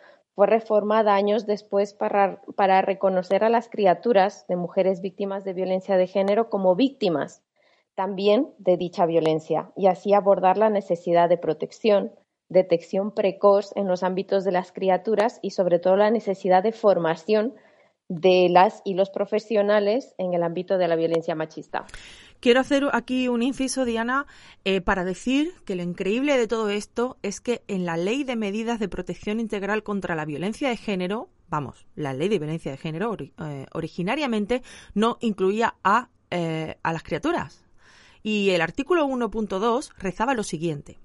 fue 0.40 0.46
reformada 0.46 1.14
años 1.16 1.44
después 1.44 1.92
para, 1.92 2.40
para 2.56 2.80
reconocer 2.80 3.44
a 3.44 3.50
las 3.50 3.68
criaturas 3.68 4.46
de 4.48 4.56
mujeres 4.56 5.02
víctimas 5.02 5.44
de 5.44 5.52
violencia 5.52 5.98
de 5.98 6.06
género 6.06 6.48
como 6.48 6.74
víctimas 6.74 7.42
también 7.94 8.48
de 8.56 8.78
dicha 8.78 9.04
violencia 9.04 9.70
y 9.76 9.86
así 9.86 10.14
abordar 10.14 10.56
la 10.56 10.70
necesidad 10.70 11.28
de 11.28 11.36
protección, 11.36 12.12
detección 12.48 13.10
precoz 13.10 13.76
en 13.76 13.86
los 13.86 14.02
ámbitos 14.02 14.42
de 14.44 14.52
las 14.52 14.72
criaturas 14.72 15.40
y 15.42 15.50
sobre 15.50 15.78
todo 15.78 15.96
la 15.96 16.10
necesidad 16.10 16.62
de 16.62 16.72
formación 16.72 17.52
de 18.08 18.48
las 18.48 18.80
y 18.82 18.94
los 18.94 19.10
profesionales 19.10 20.14
en 20.16 20.32
el 20.32 20.42
ámbito 20.42 20.78
de 20.78 20.88
la 20.88 20.96
violencia 20.96 21.34
machista. 21.34 21.84
Quiero 22.40 22.60
hacer 22.60 22.88
aquí 22.94 23.28
un 23.28 23.42
inciso, 23.42 23.84
Diana, 23.84 24.26
eh, 24.64 24.80
para 24.80 25.04
decir 25.04 25.52
que 25.66 25.76
lo 25.76 25.82
increíble 25.82 26.38
de 26.38 26.48
todo 26.48 26.70
esto 26.70 27.18
es 27.22 27.38
que 27.42 27.62
en 27.68 27.84
la 27.84 27.98
Ley 27.98 28.24
de 28.24 28.34
Medidas 28.34 28.78
de 28.78 28.88
Protección 28.88 29.40
Integral 29.40 29.82
contra 29.82 30.14
la 30.14 30.24
Violencia 30.24 30.70
de 30.70 30.78
Género, 30.78 31.28
vamos, 31.50 31.86
la 31.96 32.14
Ley 32.14 32.30
de 32.30 32.38
Violencia 32.38 32.70
de 32.70 32.78
Género 32.78 33.14
eh, 33.20 33.66
originariamente 33.72 34.62
no 34.94 35.18
incluía 35.20 35.74
a, 35.84 36.08
eh, 36.30 36.76
a 36.82 36.94
las 36.94 37.02
criaturas. 37.02 37.66
Y 38.22 38.50
el 38.50 38.62
artículo 38.62 39.06
1.2 39.06 39.92
rezaba 39.98 40.32
lo 40.32 40.42
siguiente. 40.42 40.98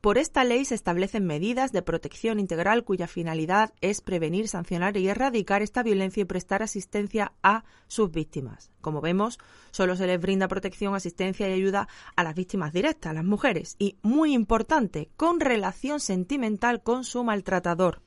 Por 0.00 0.16
esta 0.16 0.44
ley 0.44 0.64
se 0.64 0.76
establecen 0.76 1.26
medidas 1.26 1.72
de 1.72 1.82
protección 1.82 2.38
integral 2.38 2.84
cuya 2.84 3.08
finalidad 3.08 3.74
es 3.80 4.00
prevenir, 4.00 4.46
sancionar 4.46 4.96
y 4.96 5.08
erradicar 5.08 5.60
esta 5.60 5.82
violencia 5.82 6.20
y 6.20 6.24
prestar 6.24 6.62
asistencia 6.62 7.32
a 7.42 7.64
sus 7.88 8.12
víctimas. 8.12 8.70
Como 8.80 9.00
vemos, 9.00 9.40
solo 9.72 9.96
se 9.96 10.06
les 10.06 10.20
brinda 10.20 10.46
protección, 10.46 10.94
asistencia 10.94 11.48
y 11.48 11.52
ayuda 11.52 11.88
a 12.14 12.22
las 12.22 12.36
víctimas 12.36 12.72
directas, 12.72 13.10
a 13.10 13.14
las 13.14 13.24
mujeres, 13.24 13.74
y, 13.80 13.96
muy 14.02 14.34
importante, 14.34 15.10
con 15.16 15.40
relación 15.40 15.98
sentimental 15.98 16.80
con 16.84 17.02
su 17.02 17.24
maltratador. 17.24 18.00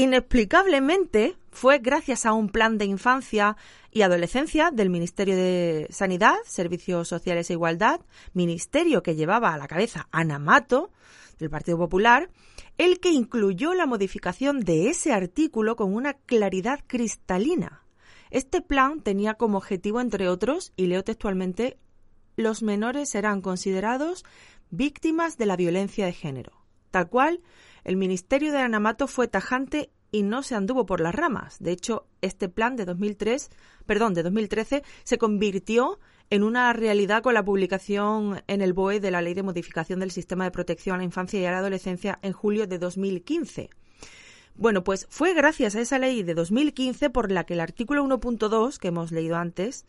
Inexplicablemente 0.00 1.36
fue 1.50 1.78
gracias 1.78 2.24
a 2.24 2.32
un 2.32 2.48
plan 2.48 2.78
de 2.78 2.86
infancia 2.86 3.58
y 3.90 4.00
adolescencia 4.00 4.70
del 4.70 4.88
Ministerio 4.88 5.36
de 5.36 5.88
Sanidad, 5.90 6.36
Servicios 6.46 7.06
Sociales 7.06 7.50
e 7.50 7.52
Igualdad, 7.52 8.00
ministerio 8.32 9.02
que 9.02 9.14
llevaba 9.14 9.52
a 9.52 9.58
la 9.58 9.68
cabeza 9.68 10.08
Ana 10.10 10.38
Mato, 10.38 10.90
del 11.38 11.50
Partido 11.50 11.76
Popular, 11.76 12.30
el 12.78 12.98
que 12.98 13.10
incluyó 13.10 13.74
la 13.74 13.84
modificación 13.84 14.60
de 14.60 14.88
ese 14.88 15.12
artículo 15.12 15.76
con 15.76 15.94
una 15.94 16.14
claridad 16.14 16.80
cristalina. 16.86 17.82
Este 18.30 18.62
plan 18.62 19.02
tenía 19.02 19.34
como 19.34 19.58
objetivo, 19.58 20.00
entre 20.00 20.30
otros, 20.30 20.72
y 20.76 20.86
leo 20.86 21.04
textualmente, 21.04 21.76
los 22.36 22.62
menores 22.62 23.10
serán 23.10 23.42
considerados 23.42 24.24
víctimas 24.70 25.36
de 25.36 25.44
la 25.44 25.56
violencia 25.56 26.06
de 26.06 26.14
género. 26.14 26.52
Tal 26.90 27.10
cual, 27.10 27.42
el 27.84 27.96
Ministerio 27.96 28.52
de 28.52 28.58
Anamato 28.58 29.06
fue 29.06 29.28
tajante 29.28 29.90
y 30.12 30.22
no 30.22 30.42
se 30.42 30.54
anduvo 30.54 30.86
por 30.86 31.00
las 31.00 31.14
ramas. 31.14 31.58
De 31.60 31.72
hecho, 31.72 32.06
este 32.20 32.48
plan 32.48 32.76
de 32.76 32.84
2003, 32.84 33.50
perdón, 33.86 34.14
de 34.14 34.22
2013 34.22 34.82
se 35.04 35.18
convirtió 35.18 35.98
en 36.30 36.42
una 36.42 36.72
realidad 36.72 37.22
con 37.22 37.34
la 37.34 37.44
publicación 37.44 38.42
en 38.46 38.60
el 38.60 38.72
BOE 38.72 39.00
de 39.00 39.10
la 39.10 39.22
Ley 39.22 39.34
de 39.34 39.42
Modificación 39.42 40.00
del 40.00 40.10
Sistema 40.10 40.44
de 40.44 40.50
Protección 40.50 40.94
a 40.94 40.98
la 40.98 41.04
Infancia 41.04 41.40
y 41.40 41.44
a 41.44 41.50
la 41.50 41.58
Adolescencia 41.58 42.18
en 42.22 42.32
julio 42.32 42.66
de 42.66 42.78
2015. 42.78 43.70
Bueno, 44.60 44.84
pues 44.84 45.06
fue 45.08 45.32
gracias 45.32 45.74
a 45.74 45.80
esa 45.80 45.98
ley 45.98 46.22
de 46.22 46.34
2015 46.34 47.08
por 47.08 47.32
la 47.32 47.44
que 47.44 47.54
el 47.54 47.60
artículo 47.60 48.04
1.2 48.04 48.76
que 48.76 48.88
hemos 48.88 49.10
leído 49.10 49.36
antes 49.36 49.86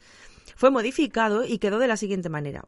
fue 0.56 0.72
modificado 0.72 1.44
y 1.44 1.58
quedó 1.58 1.78
de 1.78 1.90
la 1.90 1.98
siguiente 1.98 2.30
manera. 2.30 2.64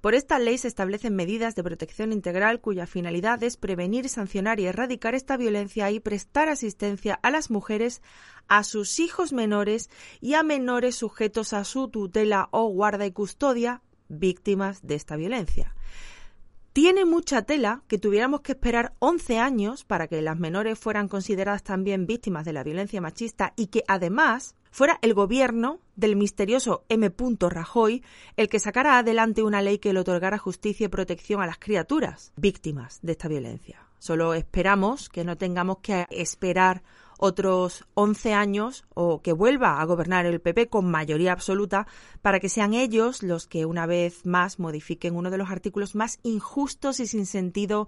Por 0.00 0.14
esta 0.14 0.38
ley 0.38 0.56
se 0.56 0.68
establecen 0.68 1.14
medidas 1.14 1.54
de 1.54 1.62
protección 1.62 2.10
integral 2.14 2.62
cuya 2.62 2.86
finalidad 2.86 3.42
es 3.42 3.58
prevenir, 3.58 4.08
sancionar 4.08 4.60
y 4.60 4.64
erradicar 4.64 5.14
esta 5.14 5.36
violencia 5.36 5.90
y 5.90 6.00
prestar 6.00 6.48
asistencia 6.48 7.20
a 7.22 7.30
las 7.30 7.50
mujeres, 7.50 8.00
a 8.48 8.64
sus 8.64 8.98
hijos 8.98 9.34
menores 9.34 9.90
y 10.22 10.32
a 10.32 10.42
menores 10.42 10.96
sujetos 10.96 11.52
a 11.52 11.64
su 11.64 11.88
tutela 11.88 12.48
o 12.50 12.68
guarda 12.68 13.04
y 13.04 13.12
custodia 13.12 13.82
víctimas 14.08 14.86
de 14.86 14.94
esta 14.94 15.16
violencia. 15.16 15.74
Tiene 16.72 17.04
mucha 17.04 17.42
tela 17.42 17.82
que 17.86 17.98
tuviéramos 17.98 18.40
que 18.40 18.52
esperar 18.52 18.94
11 18.98 19.38
años 19.38 19.84
para 19.84 20.08
que 20.08 20.22
las 20.22 20.38
menores 20.38 20.78
fueran 20.78 21.06
consideradas 21.06 21.62
también 21.62 22.06
víctimas 22.06 22.46
de 22.46 22.54
la 22.54 22.64
violencia 22.64 23.02
machista 23.02 23.52
y 23.56 23.66
que 23.66 23.84
además 23.88 24.54
fuera 24.70 24.98
el 25.02 25.12
gobierno 25.12 25.80
del 25.96 26.16
misterioso 26.16 26.86
M. 26.88 27.12
Rajoy 27.40 28.02
el 28.38 28.48
que 28.48 28.58
sacara 28.58 28.96
adelante 28.96 29.42
una 29.42 29.60
ley 29.60 29.78
que 29.78 29.92
le 29.92 30.00
otorgara 30.00 30.38
justicia 30.38 30.86
y 30.86 30.88
protección 30.88 31.42
a 31.42 31.46
las 31.46 31.58
criaturas 31.58 32.32
víctimas 32.36 33.00
de 33.02 33.12
esta 33.12 33.28
violencia. 33.28 33.86
Solo 33.98 34.32
esperamos 34.32 35.10
que 35.10 35.24
no 35.24 35.36
tengamos 35.36 35.78
que 35.82 36.06
esperar 36.08 36.82
otros 37.24 37.84
11 37.94 38.34
años 38.34 38.84
o 38.94 39.22
que 39.22 39.32
vuelva 39.32 39.80
a 39.80 39.84
gobernar 39.84 40.26
el 40.26 40.40
PP 40.40 40.68
con 40.68 40.90
mayoría 40.90 41.30
absoluta 41.30 41.86
para 42.20 42.40
que 42.40 42.48
sean 42.48 42.74
ellos 42.74 43.22
los 43.22 43.46
que 43.46 43.64
una 43.64 43.86
vez 43.86 44.26
más 44.26 44.58
modifiquen 44.58 45.14
uno 45.14 45.30
de 45.30 45.38
los 45.38 45.48
artículos 45.48 45.94
más 45.94 46.18
injustos 46.24 46.98
y 46.98 47.06
sin 47.06 47.26
sentido 47.26 47.86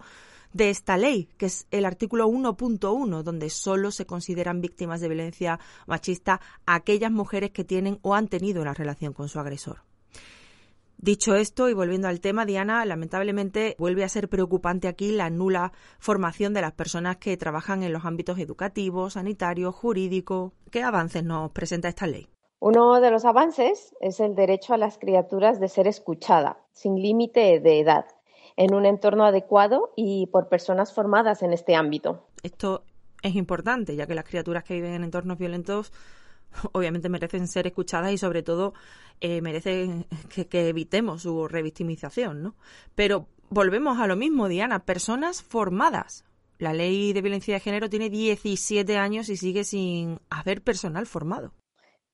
de 0.52 0.70
esta 0.70 0.96
ley, 0.96 1.28
que 1.36 1.46
es 1.46 1.66
el 1.72 1.84
artículo 1.84 2.28
1.1, 2.28 3.24
donde 3.24 3.50
solo 3.50 3.90
se 3.90 4.06
consideran 4.06 4.60
víctimas 4.60 5.00
de 5.00 5.08
violencia 5.08 5.58
machista 5.88 6.40
aquellas 6.64 7.10
mujeres 7.10 7.50
que 7.50 7.64
tienen 7.64 7.98
o 8.02 8.14
han 8.14 8.28
tenido 8.28 8.62
una 8.62 8.72
relación 8.72 9.12
con 9.14 9.28
su 9.28 9.40
agresor. 9.40 9.82
Dicho 11.04 11.34
esto, 11.34 11.68
y 11.68 11.74
volviendo 11.74 12.08
al 12.08 12.22
tema, 12.22 12.46
Diana, 12.46 12.82
lamentablemente 12.86 13.76
vuelve 13.78 14.04
a 14.04 14.08
ser 14.08 14.30
preocupante 14.30 14.88
aquí 14.88 15.12
la 15.12 15.28
nula 15.28 15.72
formación 15.98 16.54
de 16.54 16.62
las 16.62 16.72
personas 16.72 17.18
que 17.18 17.36
trabajan 17.36 17.82
en 17.82 17.92
los 17.92 18.06
ámbitos 18.06 18.38
educativo, 18.38 19.10
sanitario, 19.10 19.70
jurídico. 19.70 20.54
¿Qué 20.70 20.82
avances 20.82 21.22
nos 21.22 21.52
presenta 21.52 21.88
esta 21.88 22.06
ley? 22.06 22.30
Uno 22.58 23.02
de 23.02 23.10
los 23.10 23.26
avances 23.26 23.94
es 24.00 24.18
el 24.18 24.34
derecho 24.34 24.72
a 24.72 24.78
las 24.78 24.96
criaturas 24.96 25.60
de 25.60 25.68
ser 25.68 25.88
escuchada, 25.88 26.56
sin 26.72 26.94
límite 26.94 27.60
de 27.60 27.80
edad, 27.80 28.06
en 28.56 28.72
un 28.74 28.86
entorno 28.86 29.26
adecuado 29.26 29.92
y 29.96 30.28
por 30.28 30.48
personas 30.48 30.94
formadas 30.94 31.42
en 31.42 31.52
este 31.52 31.74
ámbito. 31.74 32.28
Esto 32.42 32.82
es 33.22 33.34
importante, 33.34 33.94
ya 33.94 34.06
que 34.06 34.14
las 34.14 34.24
criaturas 34.24 34.64
que 34.64 34.72
viven 34.72 34.94
en 34.94 35.04
entornos 35.04 35.36
violentos 35.36 35.92
obviamente 36.72 37.08
merecen 37.08 37.48
ser 37.48 37.66
escuchadas 37.66 38.12
y 38.12 38.18
sobre 38.18 38.42
todo 38.42 38.74
eh, 39.20 39.40
merecen 39.40 40.06
que, 40.50 40.68
evitemos 40.68 41.22
su 41.22 41.48
revictimización, 41.48 42.42
¿no? 42.42 42.54
Pero 42.94 43.26
volvemos 43.50 43.98
a 43.98 44.06
lo 44.06 44.16
mismo, 44.16 44.48
Diana, 44.48 44.84
personas 44.84 45.42
formadas. 45.42 46.24
La 46.58 46.72
ley 46.72 47.12
de 47.12 47.22
violencia 47.22 47.54
de 47.54 47.60
género 47.60 47.90
tiene 47.90 48.10
17 48.10 48.96
años 48.96 49.28
y 49.28 49.36
sigue 49.36 49.64
sin 49.64 50.20
haber 50.30 50.62
personal 50.62 51.06
formado. 51.06 51.52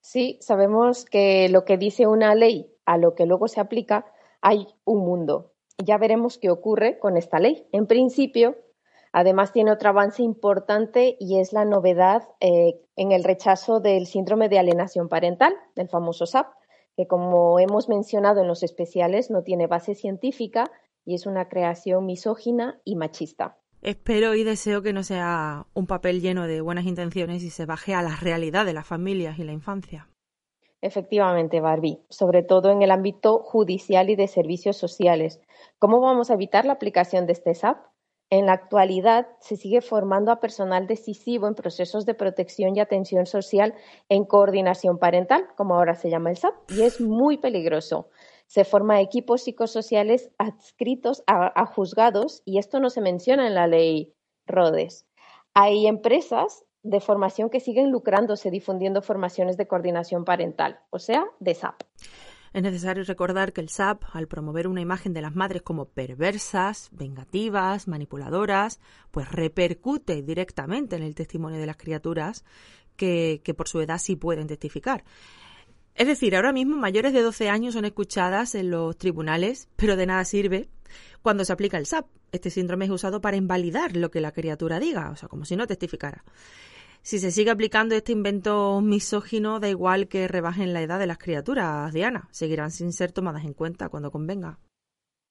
Sí, 0.01 0.38
sabemos 0.41 1.05
que 1.05 1.49
lo 1.51 1.64
que 1.64 1.76
dice 1.76 2.07
una 2.07 2.34
ley 2.34 2.72
a 2.86 2.97
lo 2.97 3.14
que 3.14 3.26
luego 3.26 3.49
se 3.49 3.61
aplica, 3.61 4.07
hay 4.41 4.66
un 4.84 5.05
mundo. 5.05 5.53
Ya 5.76 5.99
veremos 5.99 6.38
qué 6.38 6.51
ocurre 6.51 6.99
con 6.99 7.16
esta 7.16 7.38
ley. 7.38 7.66
En 7.72 7.86
principio, 7.86 8.57
Además, 9.12 9.52
tiene 9.52 9.72
otro 9.72 9.90
avance 9.90 10.22
importante 10.22 11.16
y 11.18 11.40
es 11.40 11.52
la 11.52 11.64
novedad 11.64 12.28
eh, 12.40 12.80
en 12.96 13.12
el 13.12 13.24
rechazo 13.24 13.80
del 13.80 14.06
síndrome 14.06 14.48
de 14.48 14.58
alienación 14.58 15.08
parental, 15.08 15.54
del 15.74 15.88
famoso 15.88 16.26
SAP, 16.26 16.46
que 16.96 17.06
como 17.06 17.58
hemos 17.58 17.88
mencionado 17.88 18.40
en 18.40 18.48
los 18.48 18.62
especiales 18.62 19.30
no 19.30 19.42
tiene 19.42 19.66
base 19.66 19.94
científica 19.94 20.70
y 21.04 21.14
es 21.14 21.26
una 21.26 21.48
creación 21.48 22.06
misógina 22.06 22.80
y 22.84 22.96
machista. 22.96 23.56
Espero 23.82 24.34
y 24.34 24.44
deseo 24.44 24.82
que 24.82 24.92
no 24.92 25.02
sea 25.02 25.66
un 25.72 25.86
papel 25.86 26.20
lleno 26.20 26.46
de 26.46 26.61
buenas 26.61 26.84
intenciones 26.84 27.42
y 27.42 27.50
se 27.50 27.64
baje 27.64 27.94
a 27.94 28.02
la 28.02 28.14
realidad 28.16 28.66
de 28.66 28.74
las 28.74 28.86
familias 28.86 29.38
y 29.38 29.44
la 29.44 29.52
infancia. 29.52 30.08
Efectivamente, 30.82 31.61
Barbie, 31.61 32.02
sobre 32.08 32.42
todo 32.42 32.70
en 32.70 32.82
el 32.82 32.90
ámbito 32.90 33.38
judicial 33.38 34.08
y 34.11 34.16
de 34.16 34.28
servicios 34.28 34.76
sociales. 34.76 35.40
¿Cómo 35.78 36.00
vamos 36.00 36.30
a 36.30 36.34
evitar 36.34 36.64
la 36.64 36.74
aplicación 36.74 37.26
de 37.26 37.32
este 37.32 37.54
SAP? 37.54 37.78
En 38.30 38.46
la 38.46 38.52
actualidad 38.52 39.26
se 39.40 39.56
sigue 39.56 39.80
formando 39.80 40.30
a 40.30 40.38
personal 40.38 40.86
decisivo 40.86 41.48
en 41.48 41.56
procesos 41.56 42.06
de 42.06 42.14
protección 42.14 42.76
y 42.76 42.80
atención 42.80 43.26
social 43.26 43.74
en 44.08 44.24
coordinación 44.24 44.98
parental, 44.98 45.48
como 45.56 45.74
ahora 45.74 45.96
se 45.96 46.10
llama 46.10 46.30
el 46.30 46.36
SAP, 46.36 46.54
y 46.70 46.82
es 46.82 47.00
muy 47.00 47.38
peligroso. 47.38 48.08
Se 48.46 48.64
forma 48.64 49.00
equipos 49.00 49.42
psicosociales 49.42 50.30
adscritos 50.38 51.24
a, 51.26 51.66
juzgados 51.66 52.42
y 52.44 52.58
esto 52.58 52.78
no 52.78 52.88
se 52.90 53.00
menciona 53.00 53.48
en 53.48 53.56
la 53.56 53.66
ley 53.66 54.14
Rhodes. 54.46 55.08
Hay 55.52 55.88
empresas 55.88 56.64
de 56.84 57.00
formación 57.00 57.50
que 57.50 57.58
siguen 57.58 57.90
lucrándose 57.90 58.50
difundiendo 58.50 59.02
formaciones 59.02 59.56
de 59.56 59.66
coordinación 59.66 60.24
parental, 60.24 60.78
o 60.90 61.00
sea, 61.00 61.24
de 61.40 61.54
SAP. 61.54 61.82
Es 62.53 62.62
necesario 62.62 63.05
recordar 63.05 63.53
que 63.53 63.61
el 63.61 63.68
SAP, 63.68 64.03
al 64.12 64.26
promover 64.26 64.66
una 64.66 64.80
imagen 64.80 65.12
de 65.12 65.22
las 65.22 65.36
madres 65.36 65.62
como 65.62 65.86
perversas, 65.86 66.88
vengativas, 66.90 67.86
manipuladoras, 67.86 68.80
pues 69.12 69.30
repercute 69.30 70.22
directamente 70.22 70.96
en 70.96 71.05
el 71.05 71.14
testimonio 71.14 71.61
de 71.61 71.66
las 71.66 71.76
criaturas 71.76 72.44
que, 72.96 73.40
que 73.44 73.55
por 73.55 73.68
su 73.68 73.80
edad 73.80 73.98
sí 73.98 74.16
pueden 74.16 74.48
testificar. 74.48 75.05
Es 75.94 76.09
decir, 76.09 76.34
ahora 76.34 76.53
mismo 76.53 76.76
mayores 76.76 77.12
de 77.12 77.22
12 77.22 77.48
años 77.48 77.74
son 77.74 77.84
escuchadas 77.84 78.57
en 78.57 78.70
los 78.70 78.96
tribunales, 78.98 79.68
pero 79.76 79.94
de 79.94 80.07
nada 80.07 80.24
sirve 80.24 80.68
cuando 81.22 81.44
se 81.44 81.53
aplica 81.53 81.78
el 81.78 81.86
SAP. 81.86 82.07
Este 82.32 82.51
síndrome 82.51 82.86
es 82.86 82.90
usado 82.90 83.20
para 83.20 83.36
invalidar 83.36 83.96
lo 83.96 84.11
que 84.11 84.20
la 84.20 84.32
criatura 84.32 84.80
diga, 84.80 85.11
o 85.11 85.16
sea, 85.16 85.28
como 85.28 85.44
si 85.44 85.55
no 85.55 85.68
testificara 85.68 86.24
si 87.03 87.18
se 87.18 87.30
sigue 87.30 87.51
aplicando 87.51 87.94
este 87.94 88.12
invento 88.12 88.80
misógino, 88.80 89.61
da 89.61 89.68
igual 89.68 90.09
que 90.09 90.28
rebajen 90.28 90.72
la 90.72 90.82
edad 90.82 90.98
de 90.98 91.07
las 91.07 91.18
criaturas, 91.18 91.92
Diana, 91.92 92.28
seguirán 92.30 92.70
sin 92.70 92.92
ser 92.92 93.12
tomadas 93.12 93.44
en 93.44 93.55
cuenta 93.55 93.88
cuando 93.88 94.11
convenga. 94.11 94.59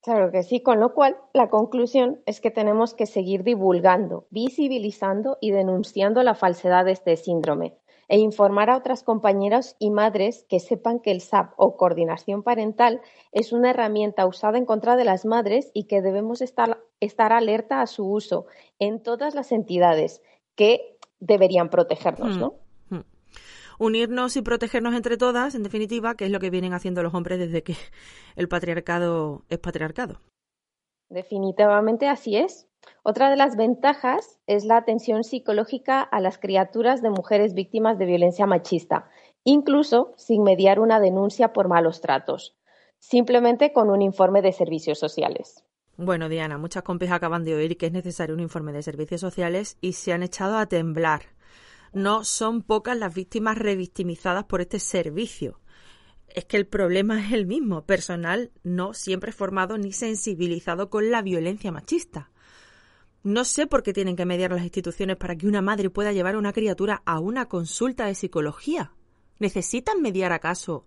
Claro 0.02 0.32
que 0.32 0.44
sí, 0.44 0.62
con 0.62 0.80
lo 0.80 0.94
cual 0.94 1.18
la 1.34 1.50
conclusión 1.50 2.22
es 2.26 2.40
que 2.40 2.52
tenemos 2.52 2.94
que 2.94 3.06
seguir 3.06 3.44
divulgando, 3.44 4.28
visibilizando 4.30 5.38
y 5.42 5.52
denunciando 5.52 6.24
la 6.24 6.36
falsedad 6.36 6.86
de 6.86 6.94
este 6.94 7.18
síndrome 7.18 7.78
e 8.08 8.18
informar 8.18 8.70
a 8.70 8.78
otras 8.78 9.04
compañeras 9.04 9.76
y 9.78 9.92
madres 9.92 10.46
que 10.50 10.60
sepan 10.60 11.00
que 11.00 11.12
el 11.12 11.22
SAP 11.22 11.54
o 11.58 11.78
coordinación 11.78 12.44
parental 12.44 13.02
es 13.32 13.54
una 13.54 13.70
herramienta 13.70 14.26
usada 14.26 14.58
en 14.58 14.66
contra 14.66 14.96
de 14.96 15.06
las 15.06 15.26
madres 15.26 15.70
y 15.74 15.84
que 15.84 16.02
debemos 16.02 16.42
estar, 16.42 16.80
estar 17.00 17.32
alerta 17.32 17.82
a 17.82 17.88
su 17.88 18.12
uso 18.12 18.48
en 18.80 19.04
todas 19.04 19.36
las 19.36 19.52
entidades 19.52 20.24
que 20.56 20.98
deberían 21.20 21.70
protegernos, 21.70 22.38
hmm. 22.38 22.40
¿no? 22.40 22.54
Hmm. 22.90 23.04
Unirnos 23.78 24.36
y 24.36 24.42
protegernos 24.42 24.94
entre 24.94 25.18
todas, 25.18 25.56
en 25.56 25.64
definitiva, 25.64 26.16
que 26.16 26.26
es 26.26 26.32
lo 26.32 26.40
que 26.40 26.50
vienen 26.50 26.74
haciendo 26.74 27.04
los 27.04 27.14
hombres 27.14 27.40
desde 27.40 27.64
que 27.64 27.76
el 28.36 28.48
patriarcado 28.48 29.44
es 29.50 29.60
patriarcado. 29.60 30.20
Definitivamente 31.10 32.08
así 32.08 32.38
es. 32.38 32.68
Otra 33.04 33.30
de 33.30 33.36
las 33.36 33.56
ventajas 33.56 34.40
es 34.48 34.66
la 34.66 34.78
atención 34.78 35.24
psicológica 35.24 36.02
a 36.02 36.22
las 36.22 36.38
criaturas 36.38 37.02
de 37.02 37.10
mujeres 37.10 37.54
víctimas 37.54 37.98
de 37.98 38.06
violencia 38.06 38.46
machista, 38.46 39.10
incluso 39.44 40.14
sin 40.16 40.44
mediar 40.44 40.80
una 40.80 41.00
denuncia 41.00 41.52
por 41.52 41.68
malos 41.68 42.02
tratos, 42.02 42.58
simplemente 43.00 43.74
con 43.74 43.90
un 43.90 44.02
informe 44.02 44.42
de 44.42 44.52
servicios 44.52 45.00
sociales. 45.00 45.66
Bueno, 46.02 46.30
Diana, 46.30 46.58
muchas 46.58 46.84
compis 46.84 47.12
acaban 47.12 47.44
de 47.44 47.54
oír 47.56 47.76
que 47.76 47.88
es 47.88 47.92
necesario 47.92 48.34
un 48.34 48.40
informe 48.40 48.72
de 48.72 48.82
servicios 48.82 49.20
sociales 49.20 49.78
y 49.82 49.92
se 49.92 50.14
han 50.14 50.24
echado 50.24 50.58
a 50.58 50.66
temblar. 50.66 51.24
No 51.92 52.24
son 52.24 52.62
pocas 52.62 52.98
las 52.98 53.14
víctimas 53.14 53.58
revictimizadas 53.58 54.46
por 54.46 54.62
este 54.62 54.80
servicio. 54.80 55.60
Es 56.30 56.46
que 56.46 56.56
el 56.56 56.68
problema 56.68 57.20
es 57.22 57.34
el 57.34 57.46
mismo, 57.46 57.86
personal 57.86 58.54
no 58.64 58.94
siempre 58.94 59.34
formado 59.34 59.78
ni 59.78 59.92
sensibilizado 59.92 60.90
con 60.90 61.12
la 61.12 61.22
violencia 61.22 61.70
machista. 61.70 62.32
No 63.22 63.44
sé 63.44 63.68
por 63.68 63.84
qué 63.84 63.92
tienen 63.92 64.16
que 64.16 64.26
mediar 64.26 64.54
las 64.54 64.64
instituciones 64.64 65.18
para 65.18 65.36
que 65.36 65.48
una 65.48 65.62
madre 65.62 65.90
pueda 65.90 66.14
llevar 66.14 66.36
a 66.36 66.40
una 66.40 66.54
criatura 66.54 67.02
a 67.06 67.20
una 67.20 67.50
consulta 67.50 68.06
de 68.06 68.16
psicología. 68.16 68.94
¿Necesitan 69.38 70.02
mediar 70.02 70.32
acaso? 70.32 70.86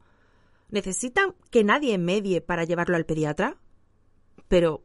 ¿Necesitan 0.71 1.35
que 1.51 1.65
nadie 1.65 1.99
medie 1.99 2.41
para 2.41 2.65
llevarlo 2.65 2.97
al 2.97 3.05
pediatra? 3.05 3.59
Pero 4.49 4.83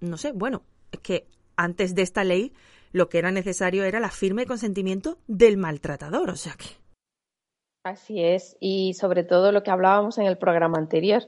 no 0.00 0.16
sé, 0.16 0.32
bueno, 0.32 0.62
es 0.92 1.00
que 1.00 1.26
antes 1.56 1.94
de 1.94 2.02
esta 2.02 2.24
ley 2.24 2.52
lo 2.92 3.08
que 3.08 3.18
era 3.18 3.30
necesario 3.30 3.84
era 3.84 4.00
la 4.00 4.10
firme 4.10 4.46
consentimiento 4.46 5.18
del 5.26 5.56
maltratador, 5.56 6.30
o 6.30 6.36
sea 6.36 6.54
que. 6.54 6.80
Así 7.84 8.22
es, 8.22 8.56
y 8.60 8.92
sobre 8.94 9.24
todo 9.24 9.52
lo 9.52 9.62
que 9.62 9.70
hablábamos 9.70 10.18
en 10.18 10.26
el 10.26 10.36
programa 10.36 10.76
anterior, 10.76 11.22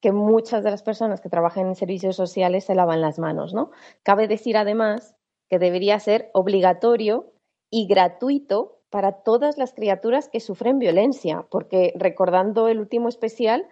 que 0.00 0.10
muchas 0.12 0.64
de 0.64 0.70
las 0.70 0.82
personas 0.82 1.20
que 1.20 1.28
trabajan 1.28 1.66
en 1.66 1.74
servicios 1.74 2.16
sociales 2.16 2.64
se 2.64 2.74
lavan 2.74 3.02
las 3.02 3.18
manos, 3.18 3.52
¿no? 3.52 3.72
Cabe 4.02 4.26
decir 4.26 4.56
además 4.56 5.16
que 5.50 5.58
debería 5.58 5.98
ser 6.00 6.30
obligatorio 6.32 7.32
y 7.70 7.86
gratuito 7.86 8.80
para 8.90 9.22
todas 9.22 9.58
las 9.58 9.74
criaturas 9.74 10.28
que 10.30 10.40
sufren 10.40 10.78
violencia, 10.78 11.46
porque 11.50 11.92
recordando 11.96 12.68
el 12.68 12.80
último 12.80 13.08
especial, 13.08 13.66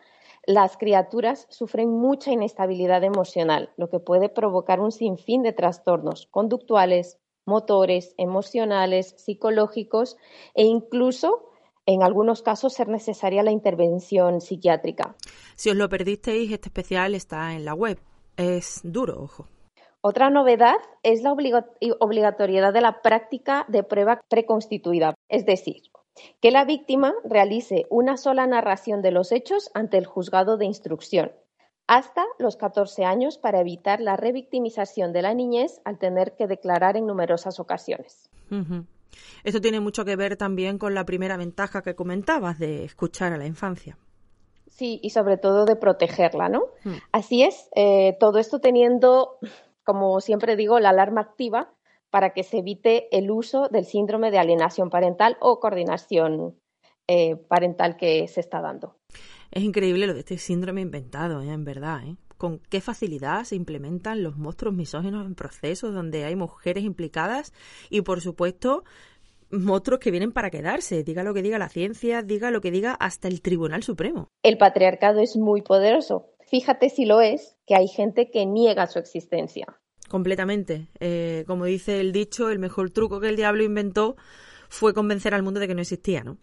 las 0.46 0.76
criaturas 0.76 1.46
sufren 1.50 1.90
mucha 1.90 2.30
inestabilidad 2.30 3.02
emocional, 3.02 3.70
lo 3.76 3.90
que 3.90 3.98
puede 3.98 4.28
provocar 4.28 4.80
un 4.80 4.92
sinfín 4.92 5.42
de 5.42 5.52
trastornos 5.52 6.28
conductuales, 6.30 7.18
motores, 7.46 8.14
emocionales, 8.16 9.14
psicológicos 9.18 10.16
e 10.54 10.64
incluso 10.64 11.50
en 11.84 12.02
algunos 12.02 12.42
casos 12.42 12.74
ser 12.74 12.88
necesaria 12.88 13.42
la 13.42 13.52
intervención 13.52 14.40
psiquiátrica. 14.40 15.16
Si 15.54 15.70
os 15.70 15.76
lo 15.76 15.88
perdisteis, 15.88 16.50
este 16.50 16.68
especial 16.68 17.14
está 17.14 17.54
en 17.54 17.64
la 17.64 17.74
web. 17.74 17.98
Es 18.36 18.80
duro, 18.82 19.22
ojo. 19.22 19.46
Otra 20.00 20.30
novedad 20.30 20.76
es 21.02 21.22
la 21.22 21.32
obligatoriedad 21.32 22.72
de 22.72 22.80
la 22.80 23.02
práctica 23.02 23.64
de 23.68 23.82
prueba 23.82 24.20
preconstituida, 24.28 25.14
es 25.28 25.46
decir, 25.46 25.82
que 26.40 26.50
la 26.50 26.64
víctima 26.64 27.14
realice 27.24 27.86
una 27.90 28.16
sola 28.16 28.46
narración 28.46 29.02
de 29.02 29.10
los 29.10 29.32
hechos 29.32 29.70
ante 29.74 29.98
el 29.98 30.06
juzgado 30.06 30.56
de 30.56 30.66
instrucción, 30.66 31.32
hasta 31.86 32.24
los 32.38 32.56
14 32.56 33.04
años 33.04 33.38
para 33.38 33.60
evitar 33.60 34.00
la 34.00 34.16
revictimización 34.16 35.12
de 35.12 35.22
la 35.22 35.34
niñez 35.34 35.80
al 35.84 35.98
tener 35.98 36.34
que 36.36 36.46
declarar 36.46 36.96
en 36.96 37.06
numerosas 37.06 37.60
ocasiones. 37.60 38.28
Esto 39.44 39.60
tiene 39.60 39.80
mucho 39.80 40.04
que 40.04 40.16
ver 40.16 40.36
también 40.36 40.78
con 40.78 40.94
la 40.94 41.04
primera 41.04 41.36
ventaja 41.36 41.82
que 41.82 41.94
comentabas 41.94 42.58
de 42.58 42.84
escuchar 42.84 43.32
a 43.32 43.36
la 43.36 43.46
infancia. 43.46 43.98
Sí, 44.68 45.00
y 45.02 45.10
sobre 45.10 45.38
todo 45.38 45.64
de 45.64 45.76
protegerla, 45.76 46.48
¿no? 46.48 46.64
Así 47.12 47.42
es, 47.42 47.70
eh, 47.74 48.16
todo 48.20 48.38
esto 48.38 48.60
teniendo, 48.60 49.38
como 49.84 50.20
siempre 50.20 50.56
digo, 50.56 50.80
la 50.80 50.90
alarma 50.90 51.22
activa 51.22 51.72
para 52.16 52.30
que 52.30 52.44
se 52.44 52.60
evite 52.60 53.14
el 53.14 53.30
uso 53.30 53.68
del 53.68 53.84
síndrome 53.84 54.30
de 54.30 54.38
alienación 54.38 54.88
parental 54.88 55.36
o 55.38 55.60
coordinación 55.60 56.58
eh, 57.06 57.36
parental 57.36 57.98
que 57.98 58.26
se 58.26 58.40
está 58.40 58.62
dando. 58.62 58.96
Es 59.50 59.62
increíble 59.62 60.06
lo 60.06 60.14
de 60.14 60.20
este 60.20 60.38
síndrome 60.38 60.80
inventado, 60.80 61.42
¿eh? 61.42 61.52
en 61.52 61.66
verdad. 61.66 62.06
¿eh? 62.06 62.16
Con 62.38 62.60
qué 62.70 62.80
facilidad 62.80 63.44
se 63.44 63.54
implementan 63.54 64.22
los 64.22 64.38
monstruos 64.38 64.74
misóginos 64.74 65.26
en 65.26 65.34
procesos 65.34 65.92
donde 65.92 66.24
hay 66.24 66.36
mujeres 66.36 66.84
implicadas 66.84 67.52
y, 67.90 68.00
por 68.00 68.22
supuesto, 68.22 68.84
monstruos 69.50 70.00
que 70.00 70.10
vienen 70.10 70.32
para 70.32 70.48
quedarse. 70.48 71.04
Diga 71.04 71.22
lo 71.22 71.34
que 71.34 71.42
diga 71.42 71.58
la 71.58 71.68
ciencia, 71.68 72.22
diga 72.22 72.50
lo 72.50 72.62
que 72.62 72.70
diga 72.70 72.94
hasta 72.94 73.28
el 73.28 73.42
Tribunal 73.42 73.82
Supremo. 73.82 74.28
El 74.42 74.56
patriarcado 74.56 75.20
es 75.20 75.36
muy 75.36 75.60
poderoso. 75.60 76.30
Fíjate 76.46 76.88
si 76.88 77.04
lo 77.04 77.20
es, 77.20 77.58
que 77.66 77.74
hay 77.74 77.88
gente 77.88 78.30
que 78.30 78.46
niega 78.46 78.86
su 78.86 78.98
existencia. 78.98 79.66
Completamente. 80.08 80.88
Eh, 81.00 81.44
como 81.46 81.64
dice 81.64 82.00
el 82.00 82.12
dicho, 82.12 82.50
el 82.50 82.58
mejor 82.58 82.90
truco 82.90 83.20
que 83.20 83.28
el 83.28 83.36
diablo 83.36 83.62
inventó 83.64 84.16
fue 84.68 84.94
convencer 84.94 85.34
al 85.34 85.42
mundo 85.42 85.60
de 85.60 85.68
que 85.68 85.74
no 85.74 85.80
existía, 85.80 86.22
¿no? 86.22 86.38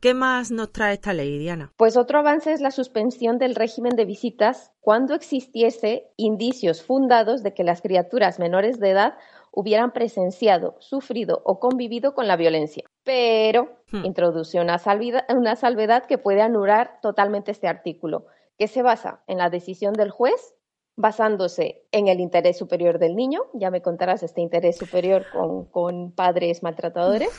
¿Qué 0.00 0.14
más 0.14 0.50
nos 0.50 0.72
trae 0.72 0.94
esta 0.94 1.12
ley, 1.12 1.38
Diana? 1.38 1.72
Pues 1.76 1.96
otro 1.96 2.18
avance 2.18 2.52
es 2.52 2.60
la 2.60 2.70
suspensión 2.70 3.38
del 3.38 3.54
régimen 3.54 3.94
de 3.94 4.04
visitas 4.04 4.72
cuando 4.80 5.14
existiese 5.14 6.10
indicios 6.16 6.82
fundados 6.82 7.42
de 7.42 7.54
que 7.54 7.64
las 7.64 7.80
criaturas 7.80 8.38
menores 8.38 8.80
de 8.80 8.90
edad 8.90 9.14
hubieran 9.52 9.92
presenciado, 9.92 10.76
sufrido 10.80 11.42
o 11.44 11.58
convivido 11.58 12.14
con 12.14 12.28
la 12.28 12.36
violencia. 12.36 12.84
Pero 13.04 13.76
hmm. 13.90 14.04
introduce 14.04 14.60
una, 14.60 14.80
una 15.28 15.56
salvedad 15.56 16.06
que 16.06 16.18
puede 16.18 16.42
anular 16.42 16.98
totalmente 17.02 17.50
este 17.50 17.68
artículo, 17.68 18.26
que 18.58 18.68
se 18.68 18.82
basa 18.82 19.22
en 19.26 19.38
la 19.38 19.50
decisión 19.50 19.92
del 19.92 20.10
juez 20.10 20.54
basándose 21.00 21.82
en 21.92 22.08
el 22.08 22.20
interés 22.20 22.58
superior 22.58 22.98
del 22.98 23.16
niño, 23.16 23.42
ya 23.54 23.70
me 23.70 23.82
contarás 23.82 24.22
este 24.22 24.40
interés 24.40 24.76
superior 24.76 25.24
con, 25.32 25.64
con 25.66 26.12
padres 26.12 26.62
maltratadores, 26.62 27.30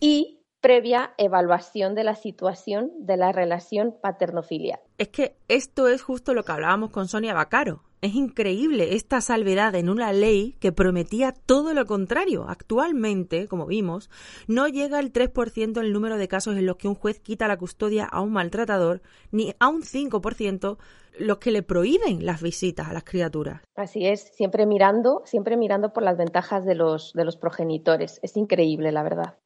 y 0.00 0.40
previa 0.60 1.12
evaluación 1.18 1.94
de 1.94 2.04
la 2.04 2.14
situación 2.14 2.90
de 3.00 3.16
la 3.16 3.32
relación 3.32 3.96
paterno-filial. 4.00 4.80
Es 4.96 5.08
que 5.08 5.36
esto 5.48 5.88
es 5.88 6.02
justo 6.02 6.34
lo 6.34 6.44
que 6.44 6.52
hablábamos 6.52 6.90
con 6.90 7.08
Sonia 7.08 7.34
Bacaro. 7.34 7.82
Es 8.02 8.16
increíble 8.16 8.96
esta 8.96 9.20
salvedad 9.20 9.76
en 9.76 9.88
una 9.88 10.12
ley 10.12 10.56
que 10.58 10.72
prometía 10.72 11.30
todo 11.30 11.72
lo 11.72 11.86
contrario. 11.86 12.46
Actualmente, 12.48 13.46
como 13.46 13.64
vimos, 13.66 14.10
no 14.48 14.66
llega 14.66 14.98
al 14.98 15.12
3% 15.12 15.80
el 15.80 15.92
número 15.92 16.16
de 16.18 16.26
casos 16.26 16.56
en 16.56 16.66
los 16.66 16.78
que 16.78 16.88
un 16.88 16.96
juez 16.96 17.20
quita 17.20 17.46
la 17.46 17.56
custodia 17.56 18.04
a 18.04 18.20
un 18.20 18.32
maltratador, 18.32 19.02
ni 19.30 19.54
a 19.60 19.68
un 19.68 19.82
5% 19.82 20.78
los 21.20 21.38
que 21.38 21.52
le 21.52 21.62
prohíben 21.62 22.26
las 22.26 22.42
visitas 22.42 22.88
a 22.88 22.92
las 22.92 23.04
criaturas. 23.04 23.62
Así 23.76 24.04
es, 24.04 24.32
siempre 24.34 24.66
mirando, 24.66 25.22
siempre 25.24 25.56
mirando 25.56 25.92
por 25.92 26.02
las 26.02 26.16
ventajas 26.16 26.64
de 26.64 26.74
los, 26.74 27.12
de 27.12 27.24
los 27.24 27.36
progenitores. 27.36 28.18
Es 28.24 28.36
increíble, 28.36 28.90
la 28.90 29.04
verdad. 29.04 29.38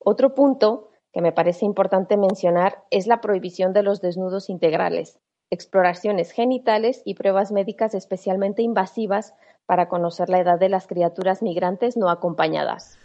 Otro 0.00 0.34
punto 0.34 0.88
que 1.12 1.22
me 1.22 1.30
parece 1.30 1.64
importante 1.64 2.16
mencionar 2.16 2.82
es 2.90 3.06
la 3.06 3.20
prohibición 3.20 3.72
de 3.72 3.84
los 3.84 4.00
desnudos 4.00 4.50
integrales, 4.50 5.20
exploraciones 5.50 6.30
genitales 6.32 7.02
y 7.04 7.14
pruebas 7.14 7.52
médicas 7.52 7.94
especialmente 7.94 8.62
invasivas 8.62 9.34
para 9.66 9.88
conocer 9.88 10.28
la 10.28 10.40
edad 10.40 10.58
de 10.58 10.68
las 10.68 10.86
criaturas 10.86 11.42
migrantes 11.42 11.96
no 11.96 12.08
acompañadas. 12.08 12.98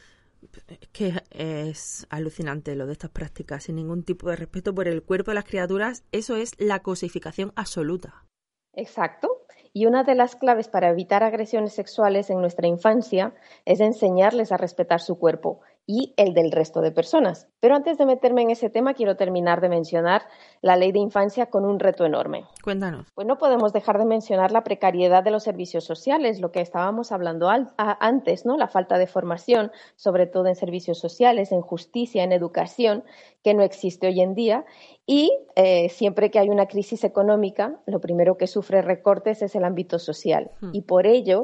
Es 0.68 0.88
que 0.90 1.14
es 1.32 2.08
alucinante 2.10 2.76
lo 2.76 2.86
de 2.86 2.94
estas 2.94 3.10
prácticas, 3.10 3.64
sin 3.64 3.76
ningún 3.76 4.04
tipo 4.04 4.30
de 4.30 4.36
respeto 4.36 4.74
por 4.74 4.88
el 4.88 5.04
cuerpo 5.04 5.32
de 5.32 5.36
las 5.36 5.46
criaturas, 5.46 6.04
eso 6.12 6.36
es 6.36 6.54
la 6.60 6.82
cosificación 6.82 7.52
absoluta. 7.56 8.26
Exacto. 8.74 9.46
Y 9.74 9.88
una 9.88 10.04
de 10.04 10.16
las 10.16 10.36
claves 10.36 10.68
para 10.68 10.90
evitar 10.90 11.24
agresiones 11.24 11.74
sexuales 11.74 12.30
en 12.30 12.40
nuestra 12.40 12.68
infancia 12.68 13.34
es 13.66 13.80
enseñarles 13.80 14.52
a 14.52 14.58
respetar 14.58 15.02
su 15.02 15.18
cuerpo 15.18 15.62
y 15.88 16.14
el 16.18 16.34
del 16.34 16.52
resto 16.52 16.82
de 16.82 16.92
personas. 16.92 17.48
Pero 17.60 17.76
antes 17.76 17.98
de 17.98 18.06
meterme 18.06 18.42
en 18.42 18.50
ese 18.50 18.70
tema, 18.70 18.96
quiero 18.96 19.16
terminar 19.16 19.62
de 19.62 19.70
mencionar 19.70 20.24
la 20.62 20.78
ley 20.78 20.92
de 20.92 21.00
infancia 21.00 21.48
con 21.48 21.64
un 21.66 21.80
reto 21.80 22.06
enorme. 22.06 22.46
Cuéntanos. 22.64 23.08
Pues 23.14 23.28
no 23.28 23.38
podemos 23.38 23.72
dejar 23.72 24.00
de 24.00 24.06
mencionar 24.06 24.52
la 24.52 24.64
precariedad 24.64 25.24
de 25.24 25.32
los 25.32 25.44
servicios 25.44 25.84
sociales, 25.84 26.40
lo 26.40 26.52
que 26.52 26.62
estábamos 26.62 27.12
hablando 27.12 27.50
antes, 27.78 28.46
¿no? 28.46 28.58
La 28.58 28.68
falta 28.68 28.98
de 28.98 29.06
formación, 29.06 29.72
sobre 29.96 30.26
todo 30.26 30.48
en 30.48 30.56
servicios 30.56 30.98
sociales, 31.00 31.52
en 31.52 31.62
justicia, 31.62 32.24
en 32.24 32.32
educación, 32.32 33.04
que 33.44 33.54
no 33.54 33.62
existe 33.62 34.08
hoy 34.08 34.22
en 34.22 34.34
día. 34.34 34.66
Y 35.06 35.32
eh, 35.56 35.90
siempre 35.90 36.32
que 36.32 36.40
hay 36.40 36.50
una 36.50 36.66
crisis 36.66 37.04
económica, 37.04 37.80
lo 37.86 38.00
primero 38.00 38.38
que 38.38 38.48
sufre 38.48 38.82
recortes 38.82 39.44
es 39.44 39.56
el 39.56 39.64
ámbito 39.64 40.00
social. 40.00 40.50
Hmm. 40.62 40.72
Y 40.74 40.82
por 40.82 41.06
ello 41.06 41.42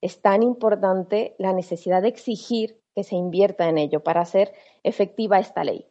es 0.00 0.20
tan 0.20 0.42
importante 0.42 1.36
la 1.38 1.52
necesidad 1.52 2.02
de 2.02 2.08
exigir 2.08 2.81
que 2.94 3.04
se 3.04 3.16
invierta 3.16 3.68
en 3.68 3.78
ello 3.78 4.02
para 4.02 4.20
hacer 4.20 4.52
efectiva 4.82 5.38
esta 5.38 5.64
ley. 5.64 5.86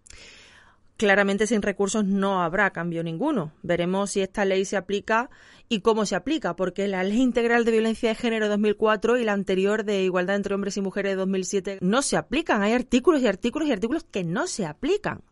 Claramente 0.97 1.47
sin 1.47 1.63
recursos 1.63 2.05
no 2.05 2.43
habrá 2.43 2.69
cambio 2.69 3.03
ninguno. 3.03 3.53
Veremos 3.63 4.11
si 4.11 4.21
esta 4.21 4.45
ley 4.45 4.65
se 4.65 4.77
aplica 4.77 5.31
y 5.67 5.79
cómo 5.79 6.05
se 6.05 6.15
aplica, 6.15 6.55
porque 6.55 6.87
la 6.87 7.03
Ley 7.03 7.21
Integral 7.21 7.65
de 7.65 7.71
Violencia 7.71 8.09
de 8.09 8.15
Género 8.15 8.45
de 8.45 8.51
2004 8.51 9.17
y 9.17 9.23
la 9.23 9.33
anterior 9.33 9.83
de 9.83 10.03
Igualdad 10.03 10.35
entre 10.35 10.53
Hombres 10.53 10.77
y 10.77 10.81
Mujeres 10.81 11.13
de 11.13 11.15
2007 11.15 11.79
no 11.81 12.03
se 12.03 12.17
aplican. 12.17 12.61
Hay 12.61 12.73
artículos 12.73 13.21
y 13.21 13.27
artículos 13.27 13.67
y 13.67 13.71
artículos 13.71 14.03
que 14.03 14.23
no 14.23 14.45
se 14.45 14.67
aplican. 14.67 15.23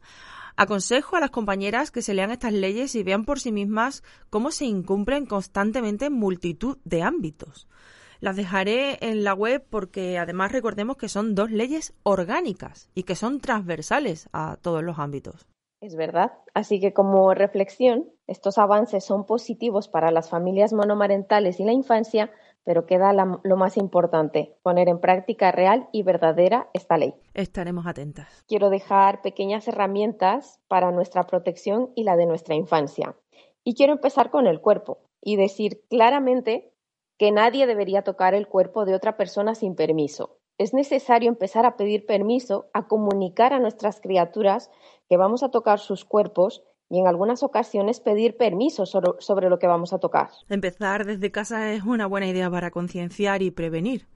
Aconsejo 0.55 1.17
a 1.17 1.19
las 1.19 1.29
compañeras 1.29 1.91
que 1.91 2.01
se 2.01 2.15
lean 2.15 2.31
estas 2.31 2.51
leyes 2.51 2.95
y 2.95 3.03
vean 3.03 3.23
por 3.23 3.39
sí 3.39 3.51
mismas 3.51 4.03
cómo 4.31 4.49
se 4.49 4.65
incumplen 4.65 5.27
constantemente 5.27 6.05
en 6.05 6.13
multitud 6.13 6.79
de 6.83 7.03
ámbitos. 7.03 7.67
Las 8.21 8.35
dejaré 8.35 8.97
en 9.01 9.23
la 9.23 9.33
web 9.33 9.63
porque 9.69 10.17
además 10.17 10.51
recordemos 10.51 10.97
que 10.97 11.07
son 11.07 11.35
dos 11.35 11.51
leyes 11.51 11.93
orgánicas 12.03 12.89
y 12.93 13.03
que 13.03 13.15
son 13.15 13.39
transversales 13.39 14.27
a 14.33 14.57
todos 14.61 14.83
los 14.83 14.99
ámbitos. 14.99 15.47
Es 15.81 15.95
verdad. 15.95 16.33
Así 16.53 16.81
que 16.81 16.91
como 16.91 17.33
reflexión, 17.33 18.09
estos 18.27 18.57
avances 18.57 19.05
son 19.05 19.25
positivos 19.25 19.87
para 19.87 20.11
las 20.11 20.29
familias 20.29 20.73
monomarentales 20.73 21.61
y 21.61 21.63
la 21.63 21.71
infancia, 21.71 22.31
pero 22.65 22.85
queda 22.85 23.13
lo 23.13 23.55
más 23.55 23.77
importante, 23.77 24.57
poner 24.63 24.89
en 24.89 24.99
práctica 24.99 25.53
real 25.53 25.87
y 25.93 26.03
verdadera 26.03 26.69
esta 26.73 26.97
ley. 26.97 27.13
Estaremos 27.33 27.87
atentas. 27.87 28.43
Quiero 28.47 28.69
dejar 28.69 29.21
pequeñas 29.21 29.67
herramientas 29.69 30.59
para 30.67 30.91
nuestra 30.91 31.23
protección 31.23 31.91
y 31.95 32.03
la 32.03 32.17
de 32.17 32.25
nuestra 32.25 32.55
infancia. 32.55 33.15
Y 33.63 33.75
quiero 33.75 33.93
empezar 33.93 34.29
con 34.29 34.45
el 34.47 34.59
cuerpo 34.59 34.99
y 35.21 35.37
decir 35.37 35.81
claramente 35.89 36.73
que 37.19 37.31
nadie 37.31 37.67
debería 37.67 38.01
tocar 38.01 38.33
el 38.33 38.47
cuerpo 38.47 38.85
de 38.85 38.95
otra 38.95 39.17
persona 39.17 39.53
sin 39.53 39.75
permiso. 39.75 40.39
Es 40.57 40.73
necesario 40.73 41.29
empezar 41.29 41.65
a 41.65 41.75
pedir 41.75 42.05
permiso, 42.05 42.69
a 42.73 42.87
comunicar 42.87 43.53
a 43.53 43.59
nuestras 43.59 43.99
criaturas 43.99 44.71
que 45.09 45.17
vamos 45.17 45.43
a 45.43 45.51
tocar 45.51 45.79
sus 45.79 46.05
cuerpos 46.05 46.63
y 46.89 46.97
en 46.97 47.07
algunas 47.07 47.43
ocasiones 47.43 47.99
pedir 47.99 48.37
permiso 48.37 48.85
sobre, 48.85 49.49
lo 49.49 49.59
que 49.59 49.67
vamos 49.67 49.91
a 49.91 49.99
tocar. 49.99 50.29
Empezar 50.47 51.05
desde 51.05 51.29
casa 51.29 51.73
es 51.73 51.83
una 51.83 52.07
buena 52.07 52.27
idea 52.27 52.49
para 52.49 52.71
concienciar 52.71 53.41
y 53.41 53.51
prevenir, 53.51 54.07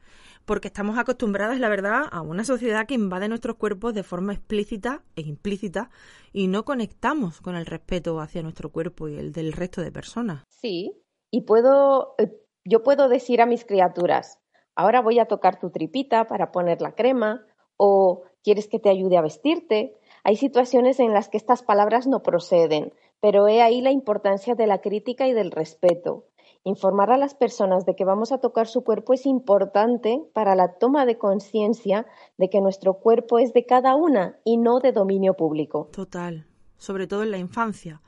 porque 0.45 0.69
estamos 0.69 0.97
acostumbradas, 0.97 1.59
la 1.59 1.69
verdad, 1.69 2.05
a 2.09 2.21
una 2.21 2.45
sociedad 2.45 2.87
que 2.87 2.95
invade 2.95 3.27
nuestros 3.27 3.57
cuerpos 3.57 3.93
de 3.93 4.03
forma 4.03 4.33
explícita 4.33 5.03
e 5.17 5.21
implícita 5.21 5.89
y 6.31 6.47
no 6.47 6.63
conectamos 6.63 7.41
con 7.41 7.55
el 7.55 7.65
respeto 7.65 8.19
hacia 8.21 8.41
nuestro 8.41 8.71
cuerpo 8.71 9.09
y 9.09 9.15
el 9.15 9.33
del 9.33 9.51
resto 9.51 9.81
de 9.81 9.91
personas. 9.91 10.43
Sí, 10.49 11.03
y 11.35 11.41
puedo, 11.41 12.13
eh, 12.19 12.31
yo 12.65 12.83
puedo 12.83 13.09
decir 13.09 13.41
a 13.41 13.45
mis 13.45 13.65
criaturas, 13.65 14.39
ahora 14.75 15.01
voy 15.01 15.19
a 15.19 15.25
tocar 15.25 15.59
tu 15.59 15.69
tripita 15.69 16.25
para 16.27 16.51
poner 16.51 16.81
la 16.81 16.93
crema, 16.95 17.45
o 17.77 18.23
quieres 18.43 18.67
que 18.67 18.79
te 18.79 18.89
ayude 18.89 19.17
a 19.17 19.21
vestirte. 19.21 19.97
Hay 20.23 20.37
situaciones 20.37 20.99
en 20.99 21.13
las 21.13 21.29
que 21.29 21.37
estas 21.37 21.63
palabras 21.63 22.07
no 22.07 22.21
proceden, 22.21 22.93
pero 23.19 23.47
he 23.47 23.61
ahí 23.61 23.81
la 23.81 23.91
importancia 23.91 24.55
de 24.55 24.67
la 24.67 24.79
crítica 24.79 25.27
y 25.27 25.33
del 25.33 25.51
respeto. 25.51 26.25
Informar 26.65 27.11
a 27.11 27.17
las 27.17 27.35
personas 27.35 27.85
de 27.85 27.95
que 27.95 28.05
vamos 28.05 28.31
a 28.31 28.37
tocar 28.37 28.67
su 28.67 28.85
cuerpo 28.85 29.13
es 29.13 29.25
importante 29.25 30.23
para 30.33 30.55
la 30.55 30.77
toma 30.77 31.05
de 31.05 31.17
conciencia 31.17 32.05
de 32.37 32.49
que 32.49 32.61
nuestro 32.61 32.95
cuerpo 32.95 33.39
es 33.39 33.51
de 33.51 33.65
cada 33.65 33.95
una 33.95 34.37
y 34.45 34.57
no 34.57 34.79
de 34.79 34.93
dominio 34.93 35.33
público. 35.33 35.89
Total, 35.91 36.45
sobre 36.77 37.07
todo 37.07 37.23
en 37.23 37.31
la 37.31 37.37
infancia. 37.37 38.01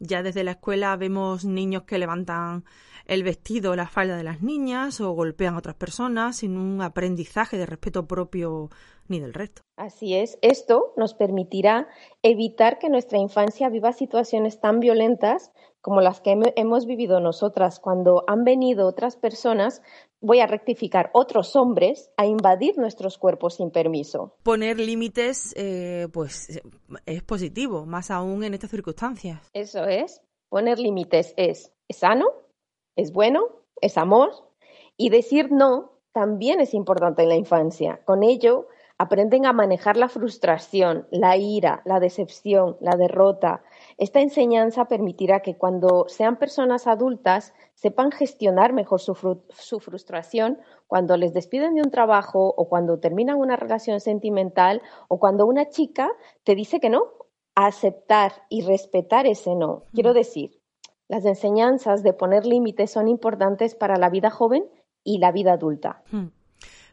Ya 0.00 0.22
desde 0.22 0.44
la 0.44 0.52
escuela 0.52 0.96
vemos 0.96 1.46
niños 1.46 1.84
que 1.84 1.98
levantan 1.98 2.64
el 3.06 3.22
vestido 3.22 3.72
o 3.72 3.76
la 3.76 3.86
falda 3.86 4.16
de 4.16 4.24
las 4.24 4.42
niñas 4.42 5.00
o 5.00 5.12
golpean 5.12 5.54
a 5.54 5.58
otras 5.58 5.76
personas 5.76 6.36
sin 6.36 6.56
un 6.56 6.82
aprendizaje 6.82 7.58
de 7.58 7.66
respeto 7.66 8.06
propio 8.06 8.70
ni 9.08 9.20
del 9.20 9.34
resto. 9.34 9.62
Así 9.76 10.14
es, 10.14 10.38
esto 10.40 10.94
nos 10.96 11.14
permitirá 11.14 11.88
evitar 12.22 12.78
que 12.78 12.88
nuestra 12.88 13.18
infancia 13.18 13.68
viva 13.68 13.92
situaciones 13.92 14.60
tan 14.60 14.80
violentas 14.80 15.52
como 15.84 16.00
las 16.00 16.22
que 16.22 16.34
hemos 16.56 16.86
vivido 16.86 17.20
nosotras 17.20 17.78
cuando 17.78 18.24
han 18.26 18.42
venido 18.44 18.88
otras 18.88 19.16
personas, 19.16 19.82
voy 20.22 20.40
a 20.40 20.46
rectificar, 20.46 21.10
otros 21.12 21.56
hombres 21.56 22.10
a 22.16 22.24
invadir 22.24 22.78
nuestros 22.78 23.18
cuerpos 23.18 23.56
sin 23.56 23.70
permiso. 23.70 24.34
Poner 24.42 24.80
límites, 24.80 25.52
eh, 25.58 26.08
pues 26.10 26.62
es 27.04 27.22
positivo, 27.22 27.84
más 27.84 28.10
aún 28.10 28.44
en 28.44 28.54
estas 28.54 28.70
circunstancias. 28.70 29.50
Eso 29.52 29.84
es, 29.84 30.22
poner 30.48 30.78
límites 30.78 31.34
es, 31.36 31.70
es 31.86 31.98
sano, 31.98 32.43
es 32.96 33.12
bueno, 33.12 33.48
es 33.80 33.98
amor 33.98 34.30
y 34.96 35.10
decir 35.10 35.50
no 35.50 35.92
también 36.12 36.60
es 36.60 36.74
importante 36.74 37.22
en 37.22 37.28
la 37.28 37.36
infancia. 37.36 38.00
Con 38.04 38.22
ello 38.22 38.68
aprenden 38.98 39.46
a 39.46 39.52
manejar 39.52 39.96
la 39.96 40.08
frustración, 40.08 41.08
la 41.10 41.36
ira, 41.36 41.82
la 41.84 41.98
decepción, 41.98 42.76
la 42.80 42.96
derrota. 42.96 43.64
Esta 43.98 44.20
enseñanza 44.20 44.84
permitirá 44.84 45.40
que 45.40 45.56
cuando 45.56 46.04
sean 46.06 46.38
personas 46.38 46.86
adultas 46.86 47.52
sepan 47.74 48.12
gestionar 48.12 48.72
mejor 48.72 49.00
su, 49.00 49.14
frustración 49.80 50.58
cuando 50.86 51.16
les 51.16 51.34
despiden 51.34 51.74
de 51.74 51.82
un 51.82 51.90
trabajo 51.90 52.54
o 52.56 52.68
cuando 52.68 53.00
terminan 53.00 53.38
una 53.38 53.56
relación 53.56 54.00
sentimental 54.00 54.80
o 55.08 55.18
cuando 55.18 55.46
una 55.46 55.68
chica 55.68 56.10
te 56.44 56.54
dice 56.54 56.78
que 56.78 56.90
no. 56.90 57.02
Aceptar 57.56 58.32
y 58.48 58.62
respetar 58.62 59.26
ese 59.26 59.54
no. 59.54 59.84
Quiero 59.92 60.12
decir, 60.12 60.60
las 61.14 61.24
enseñanzas 61.26 62.02
de 62.02 62.12
poner 62.12 62.44
límites 62.44 62.90
son 62.90 63.06
importantes 63.06 63.76
para 63.76 63.98
la 63.98 64.10
vida 64.10 64.30
joven 64.30 64.64
y 65.04 65.18
la 65.18 65.30
vida 65.30 65.52
adulta. 65.52 66.02
Hmm. 66.10 66.30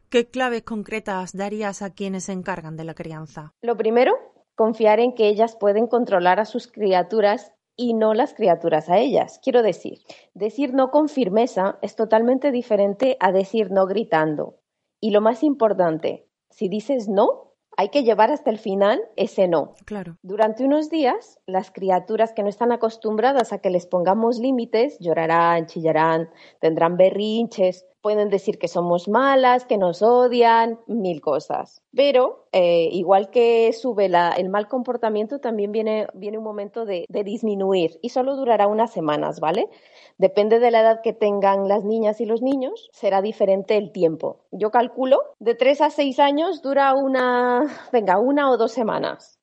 ¿Qué 0.09 0.29
claves 0.29 0.61
concretas 0.61 1.35
darías 1.35 1.81
a 1.81 1.89
quienes 1.89 2.25
se 2.25 2.33
encargan 2.33 2.77
de 2.77 2.83
la 2.83 2.93
crianza? 2.93 3.55
Lo 3.61 3.75
primero, 3.77 4.13
confiar 4.53 4.99
en 4.99 5.15
que 5.15 5.27
ellas 5.27 5.55
pueden 5.55 5.87
controlar 5.87 6.39
a 6.39 6.45
sus 6.45 6.67
criaturas 6.67 7.51
y 7.75 7.95
no 7.95 8.13
las 8.13 8.35
criaturas 8.35 8.89
a 8.89 8.99
ellas. 8.99 9.39
Quiero 9.41 9.63
decir, 9.63 10.01
decir 10.35 10.71
no 10.75 10.91
con 10.91 11.09
firmeza 11.09 11.79
es 11.81 11.95
totalmente 11.95 12.51
diferente 12.51 13.17
a 13.19 13.31
decir 13.31 13.71
no 13.71 13.87
gritando. 13.87 14.59
Y 14.99 15.09
lo 15.09 15.21
más 15.21 15.41
importante, 15.41 16.27
si 16.51 16.69
dices 16.69 17.07
no, 17.07 17.50
hay 17.77 17.89
que 17.89 18.03
llevar 18.03 18.31
hasta 18.31 18.49
el 18.49 18.57
final 18.57 19.01
ese 19.15 19.47
no. 19.47 19.73
Claro. 19.85 20.17
Durante 20.21 20.63
unos 20.63 20.89
días, 20.89 21.39
las 21.45 21.71
criaturas 21.71 22.33
que 22.33 22.43
no 22.43 22.49
están 22.49 22.71
acostumbradas 22.71 23.53
a 23.53 23.59
que 23.59 23.69
les 23.69 23.87
pongamos 23.87 24.39
límites 24.39 24.97
llorarán, 24.99 25.67
chillarán, 25.67 26.29
tendrán 26.59 26.97
berrinches, 26.97 27.85
pueden 28.01 28.29
decir 28.29 28.57
que 28.57 28.67
somos 28.67 29.07
malas, 29.07 29.65
que 29.65 29.77
nos 29.77 30.01
odian, 30.01 30.79
mil 30.87 31.21
cosas. 31.21 31.81
Pero 31.95 32.47
eh, 32.51 32.89
igual 32.91 33.29
que 33.29 33.71
sube 33.73 34.09
la, 34.09 34.31
el 34.31 34.49
mal 34.49 34.67
comportamiento, 34.67 35.39
también 35.39 35.71
viene, 35.71 36.07
un 36.13 36.43
momento 36.43 36.85
de, 36.85 37.05
disminuir 37.09 37.99
y 38.01 38.09
solo 38.09 38.35
durará 38.35 38.67
unas 38.67 38.91
semanas, 38.91 39.39
¿vale? 39.39 39.69
Depende 40.17 40.59
de 40.59 40.71
la 40.71 40.81
edad 40.81 41.01
que 41.01 41.13
tengan 41.13 41.67
las 41.67 41.83
niñas 41.83 42.19
y 42.21 42.25
los 42.25 42.41
niños, 42.41 42.89
será 42.91 43.21
diferente 43.21 43.77
el 43.77 43.91
tiempo. 43.91 44.45
Yo 44.51 44.71
calculo 44.71 45.19
de 45.39 45.55
tres 45.55 45.81
a 45.81 45.89
seis 45.89 46.19
años 46.19 46.61
dura 46.61 46.93
una, 46.95 47.67
venga, 47.91 48.19
una 48.19 48.49
o 48.49 48.57
dos 48.57 48.71
semanas. 48.71 49.39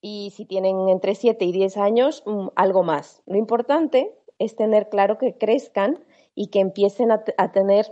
Y 0.00 0.32
si 0.36 0.44
tienen 0.44 0.88
entre 0.88 1.14
siete 1.14 1.44
y 1.44 1.52
diez 1.52 1.76
años, 1.76 2.22
mm, 2.26 2.48
algo 2.54 2.82
más. 2.82 3.22
Lo 3.26 3.36
importante 3.36 4.14
es 4.38 4.56
tener 4.56 4.88
claro 4.88 5.18
que 5.18 5.36
crezcan 5.38 6.04
y 6.36 6.48
que 6.48 6.60
empiecen 6.60 7.10
a, 7.10 7.24
tener 7.50 7.86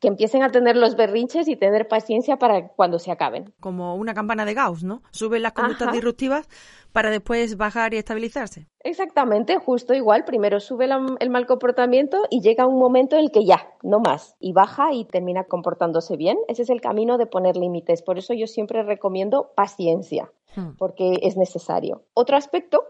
que 0.00 0.08
empiecen 0.08 0.42
a 0.42 0.48
tener 0.48 0.76
los 0.76 0.96
berrinches 0.96 1.46
y 1.46 1.56
tener 1.56 1.86
paciencia 1.86 2.38
para 2.38 2.68
cuando 2.68 2.98
se 2.98 3.12
acaben. 3.12 3.52
Como 3.60 3.94
una 3.94 4.14
campana 4.14 4.46
de 4.46 4.54
Gauss, 4.54 4.82
¿no? 4.82 5.02
Suben 5.10 5.42
las 5.42 5.52
conductas 5.52 5.92
disruptivas 5.92 6.48
para 6.92 7.10
después 7.10 7.58
bajar 7.58 7.92
y 7.92 7.98
estabilizarse. 7.98 8.66
Exactamente, 8.80 9.58
justo 9.58 9.92
igual. 9.92 10.24
Primero 10.24 10.58
sube 10.60 10.88
el 11.20 11.30
mal 11.30 11.46
comportamiento 11.46 12.22
y 12.30 12.40
llega 12.40 12.66
un 12.66 12.78
momento 12.78 13.16
en 13.16 13.24
el 13.24 13.30
que 13.30 13.44
ya, 13.44 13.68
no 13.82 14.00
más, 14.00 14.34
y 14.40 14.54
baja 14.54 14.94
y 14.94 15.04
termina 15.04 15.44
comportándose 15.44 16.16
bien. 16.16 16.38
Ese 16.48 16.62
es 16.62 16.70
el 16.70 16.80
camino 16.80 17.18
de 17.18 17.26
poner 17.26 17.58
límites. 17.58 18.02
Por 18.02 18.18
eso 18.18 18.32
yo 18.32 18.46
siempre 18.46 18.82
recomiendo 18.82 19.52
paciencia, 19.54 20.32
hmm. 20.56 20.76
porque 20.78 21.18
es 21.22 21.36
necesario. 21.36 22.04
Otro 22.14 22.38
aspecto 22.38 22.84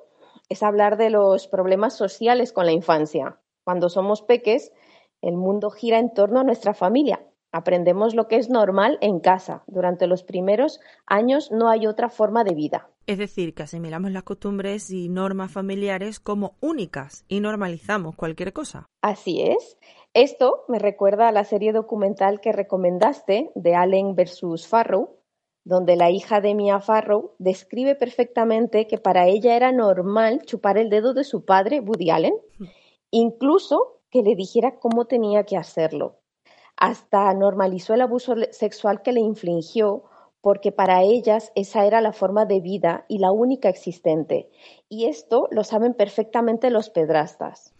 es 0.48 0.62
hablar 0.62 0.96
de 0.96 1.10
los 1.10 1.48
problemas 1.48 1.96
sociales 1.96 2.52
con 2.52 2.66
la 2.66 2.72
infancia. 2.72 3.38
Cuando 3.64 3.88
somos 3.88 4.22
peques, 4.22 4.72
el 5.22 5.36
mundo 5.36 5.70
gira 5.70 5.98
en 5.98 6.12
torno 6.12 6.40
a 6.40 6.44
nuestra 6.44 6.74
familia. 6.74 7.24
Aprendemos 7.52 8.14
lo 8.14 8.28
que 8.28 8.36
es 8.36 8.48
normal 8.48 8.98
en 9.02 9.20
casa. 9.20 9.62
Durante 9.66 10.06
los 10.06 10.22
primeros 10.22 10.80
años 11.06 11.50
no 11.52 11.68
hay 11.68 11.86
otra 11.86 12.08
forma 12.08 12.44
de 12.44 12.54
vida. 12.54 12.88
Es 13.06 13.18
decir, 13.18 13.54
que 13.54 13.64
asimilamos 13.64 14.10
las 14.10 14.22
costumbres 14.22 14.90
y 14.90 15.08
normas 15.08 15.52
familiares 15.52 16.18
como 16.18 16.56
únicas 16.60 17.24
y 17.28 17.40
normalizamos 17.40 18.16
cualquier 18.16 18.52
cosa. 18.52 18.86
Así 19.02 19.42
es. 19.42 19.76
Esto 20.14 20.64
me 20.68 20.78
recuerda 20.78 21.28
a 21.28 21.32
la 21.32 21.44
serie 21.44 21.72
documental 21.72 22.40
que 22.40 22.52
recomendaste 22.52 23.50
de 23.54 23.74
Allen 23.74 24.14
versus 24.14 24.66
Farrow, 24.66 25.18
donde 25.64 25.96
la 25.96 26.10
hija 26.10 26.40
de 26.40 26.54
Mia 26.54 26.80
Farrow 26.80 27.34
describe 27.38 27.94
perfectamente 27.96 28.86
que 28.86 28.98
para 28.98 29.26
ella 29.26 29.56
era 29.56 29.72
normal 29.72 30.42
chupar 30.44 30.78
el 30.78 30.90
dedo 30.90 31.12
de 31.12 31.24
su 31.24 31.44
padre, 31.44 31.80
Woody 31.80 32.10
Allen, 32.10 32.34
incluso 33.10 34.01
que 34.12 34.22
le 34.22 34.36
dijera 34.36 34.78
cómo 34.78 35.06
tenía 35.06 35.42
que 35.42 35.56
hacerlo. 35.56 36.20
Hasta 36.76 37.32
normalizó 37.34 37.94
el 37.94 38.02
abuso 38.02 38.34
sexual 38.50 39.02
que 39.02 39.12
le 39.12 39.20
infligió 39.20 40.04
porque 40.42 40.72
para 40.72 41.02
ellas 41.02 41.52
esa 41.54 41.86
era 41.86 42.00
la 42.00 42.12
forma 42.12 42.44
de 42.44 42.60
vida 42.60 43.06
y 43.08 43.18
la 43.18 43.30
única 43.30 43.68
existente. 43.68 44.50
Y 44.88 45.06
esto 45.06 45.48
lo 45.50 45.64
saben 45.64 45.94
perfectamente 45.94 46.68
los 46.70 46.90
pedrastas. 46.90 47.72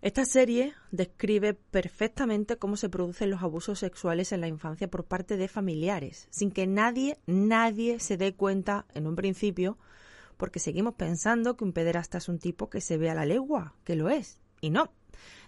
Esta 0.00 0.24
serie 0.24 0.74
describe 0.92 1.54
perfectamente 1.54 2.56
cómo 2.56 2.76
se 2.76 2.88
producen 2.88 3.30
los 3.30 3.42
abusos 3.42 3.80
sexuales 3.80 4.30
en 4.30 4.40
la 4.40 4.46
infancia 4.46 4.88
por 4.88 5.04
parte 5.04 5.36
de 5.36 5.48
familiares, 5.48 6.28
sin 6.30 6.52
que 6.52 6.66
nadie, 6.66 7.18
nadie 7.26 7.98
se 7.98 8.16
dé 8.16 8.34
cuenta 8.34 8.86
en 8.94 9.06
un 9.06 9.16
principio, 9.16 9.78
porque 10.36 10.60
seguimos 10.60 10.94
pensando 10.94 11.56
que 11.56 11.64
un 11.64 11.72
pederasta 11.72 12.18
es 12.18 12.28
un 12.28 12.38
tipo 12.38 12.70
que 12.70 12.80
se 12.80 12.98
ve 12.98 13.10
a 13.10 13.14
la 13.14 13.26
legua, 13.26 13.74
que 13.84 13.96
lo 13.96 14.08
es, 14.08 14.38
y 14.60 14.70
no, 14.70 14.92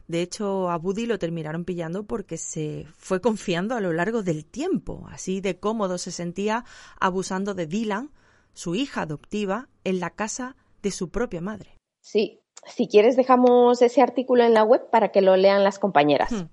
de 0.09 0.23
hecho, 0.23 0.71
a 0.71 0.79
Buddy 0.79 1.05
lo 1.05 1.19
terminaron 1.19 1.67
pillando 1.67 2.05
porque 2.05 2.39
se 2.39 2.87
fue 2.97 3.21
confiando 3.21 3.75
a 3.75 3.81
lo 3.81 3.93
largo 3.93 4.23
del 4.23 4.47
tiempo, 4.47 5.07
así 5.11 5.43
de 5.43 5.61
cómodo 5.61 5.99
se 5.99 6.11
sentía 6.11 6.65
abusando 6.99 7.55
de 7.55 7.67
Dylan, 7.67 8.11
su 8.55 8.75
hija 8.75 9.03
adoptiva, 9.03 9.69
en 9.85 10.01
la 10.01 10.11
casa 10.11 10.57
de 10.83 10.91
su 10.93 11.11
propia 11.11 11.43
madre. 11.43 11.77
Sí, 12.01 12.41
si 12.65 12.89
quieres 12.89 13.17
dejamos 13.17 13.83
ese 13.83 14.01
artículo 14.01 14.45
en 14.45 14.55
la 14.55 14.65
web 14.65 14.89
para 14.91 15.11
que 15.11 15.21
lo 15.21 15.37
lean 15.37 15.63
las 15.63 15.79
compañeras. 15.79 16.33
Hmm. 16.33 16.49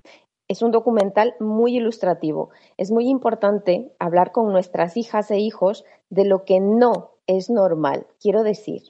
Es 0.49 0.61
un 0.61 0.71
documental 0.71 1.33
muy 1.39 1.77
ilustrativo. 1.77 2.49
Es 2.77 2.91
muy 2.91 3.07
importante 3.07 3.95
hablar 3.99 4.33
con 4.33 4.51
nuestras 4.51 4.97
hijas 4.97 5.31
e 5.31 5.39
hijos 5.39 5.85
de 6.09 6.25
lo 6.25 6.43
que 6.43 6.59
no 6.59 7.15
es 7.25 7.49
normal. 7.49 8.05
Quiero 8.19 8.43
decir, 8.43 8.83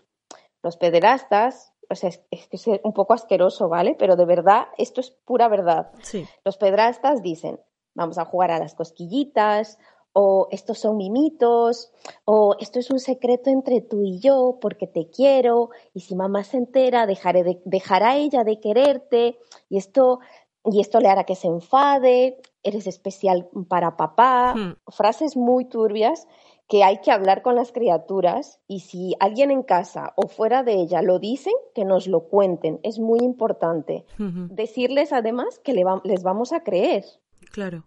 los 0.63 0.75
pederastas, 0.75 1.71
o 1.89 1.95
sea, 1.95 2.09
es, 2.09 2.47
que 2.47 2.57
es 2.57 2.67
un 2.83 2.93
poco 2.93 3.13
asqueroso, 3.13 3.69
¿vale? 3.69 3.95
Pero 3.97 4.15
de 4.15 4.25
verdad, 4.25 4.67
esto 4.77 5.01
es 5.01 5.11
pura 5.11 5.47
verdad. 5.47 5.91
Sí. 6.01 6.25
Los 6.43 6.57
pedrastas 6.57 7.21
dicen, 7.21 7.59
vamos 7.93 8.17
a 8.17 8.25
jugar 8.25 8.51
a 8.51 8.59
las 8.59 8.75
cosquillitas, 8.75 9.77
o 10.17 10.47
estos 10.49 10.79
son 10.79 10.95
mimitos, 10.95 11.91
o 12.23 12.55
esto 12.59 12.79
es 12.79 12.89
un 12.89 12.99
secreto 12.99 13.49
entre 13.49 13.81
tú 13.81 14.01
y 14.01 14.19
yo 14.19 14.59
porque 14.61 14.87
te 14.87 15.09
quiero, 15.09 15.71
y 15.93 15.99
si 15.99 16.15
mamá 16.15 16.45
se 16.45 16.55
entera, 16.55 17.05
dejaré 17.05 17.43
de, 17.43 17.61
dejará 17.65 18.15
ella 18.15 18.45
de 18.45 18.61
quererte, 18.61 19.37
y 19.67 19.77
esto, 19.77 20.19
y 20.63 20.79
esto 20.79 21.01
le 21.01 21.09
hará 21.09 21.25
que 21.25 21.35
se 21.35 21.47
enfade, 21.47 22.37
eres 22.63 22.87
especial 22.87 23.49
para 23.67 23.97
papá, 23.97 24.55
hmm. 24.55 24.75
frases 24.87 25.35
muy 25.35 25.65
turbias 25.65 26.27
que 26.67 26.83
hay 26.83 26.99
que 27.01 27.11
hablar 27.11 27.41
con 27.41 27.55
las 27.55 27.71
criaturas 27.71 28.59
y 28.67 28.79
si 28.79 29.15
alguien 29.19 29.51
en 29.51 29.63
casa 29.63 30.13
o 30.15 30.27
fuera 30.27 30.63
de 30.63 30.73
ella 30.73 31.01
lo 31.01 31.19
dicen, 31.19 31.53
que 31.75 31.85
nos 31.85 32.07
lo 32.07 32.21
cuenten. 32.21 32.79
Es 32.83 32.99
muy 32.99 33.19
importante. 33.21 34.05
Decirles 34.17 35.13
además 35.13 35.59
que 35.63 35.73
les 35.73 36.23
vamos 36.23 36.53
a 36.53 36.61
creer. 36.61 37.05
Claro. 37.51 37.85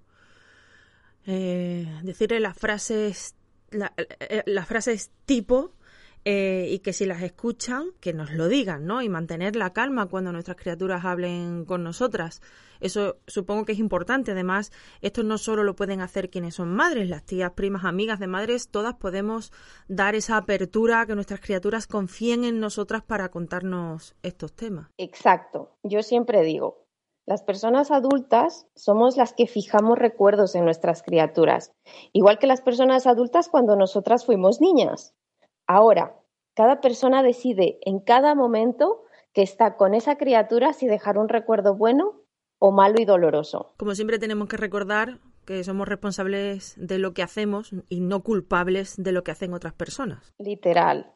Eh, 1.26 1.86
decirle 2.04 2.40
las 2.40 2.56
frases, 2.56 3.34
eh, 3.72 4.42
las 4.46 4.66
frases 4.66 5.10
tipo 5.26 5.72
eh, 6.24 6.68
y 6.70 6.80
que 6.80 6.92
si 6.92 7.06
las 7.06 7.22
escuchan, 7.22 7.90
que 8.00 8.12
nos 8.12 8.32
lo 8.32 8.48
digan, 8.48 8.86
¿no? 8.86 9.02
Y 9.02 9.08
mantener 9.08 9.56
la 9.56 9.72
calma 9.72 10.06
cuando 10.06 10.32
nuestras 10.32 10.56
criaturas 10.56 11.04
hablen 11.04 11.64
con 11.64 11.82
nosotras. 11.82 12.42
Eso 12.80 13.18
supongo 13.26 13.64
que 13.64 13.72
es 13.72 13.78
importante. 13.78 14.32
Además, 14.32 14.72
esto 15.00 15.22
no 15.22 15.38
solo 15.38 15.64
lo 15.64 15.74
pueden 15.74 16.00
hacer 16.00 16.30
quienes 16.30 16.54
son 16.56 16.74
madres, 16.74 17.08
las 17.08 17.24
tías, 17.24 17.52
primas, 17.52 17.84
amigas 17.84 18.20
de 18.20 18.26
madres, 18.26 18.68
todas 18.68 18.94
podemos 18.94 19.52
dar 19.88 20.14
esa 20.14 20.36
apertura 20.36 21.00
a 21.00 21.06
que 21.06 21.14
nuestras 21.14 21.40
criaturas 21.40 21.86
confíen 21.86 22.44
en 22.44 22.60
nosotras 22.60 23.02
para 23.02 23.30
contarnos 23.30 24.14
estos 24.22 24.52
temas. 24.54 24.90
Exacto. 24.96 25.76
Yo 25.82 26.02
siempre 26.02 26.42
digo, 26.42 26.84
Las 27.26 27.42
personas 27.42 27.90
adultas 27.90 28.66
somos 28.74 29.18
las 29.18 29.34
que 29.34 29.46
fijamos 29.46 29.98
recuerdos 29.98 30.54
en 30.54 30.64
nuestras 30.64 31.02
criaturas, 31.02 31.72
igual 32.14 32.38
que 32.38 32.46
las 32.46 32.62
personas 32.62 33.06
adultas 33.06 33.50
cuando 33.50 33.76
nosotras 33.76 34.24
fuimos 34.24 34.62
niñas. 34.62 35.14
Ahora, 35.68 36.16
cada 36.54 36.80
persona 36.80 37.22
decide 37.22 37.78
en 37.82 38.00
cada 38.00 38.34
momento 38.34 39.04
que 39.34 39.42
está 39.42 39.76
con 39.76 39.94
esa 39.94 40.16
criatura 40.16 40.72
si 40.72 40.86
dejar 40.86 41.18
un 41.18 41.28
recuerdo 41.28 41.76
bueno 41.76 42.22
o 42.58 42.72
malo 42.72 42.96
y 42.98 43.04
doloroso. 43.04 43.74
Como 43.76 43.94
siempre 43.94 44.18
tenemos 44.18 44.48
que 44.48 44.56
recordar 44.56 45.20
que 45.44 45.62
somos 45.62 45.86
responsables 45.86 46.74
de 46.76 46.98
lo 46.98 47.12
que 47.12 47.22
hacemos 47.22 47.72
y 47.88 48.00
no 48.00 48.22
culpables 48.22 48.96
de 48.96 49.12
lo 49.12 49.22
que 49.22 49.30
hacen 49.30 49.52
otras 49.52 49.74
personas. 49.74 50.34
Literal. 50.38 51.14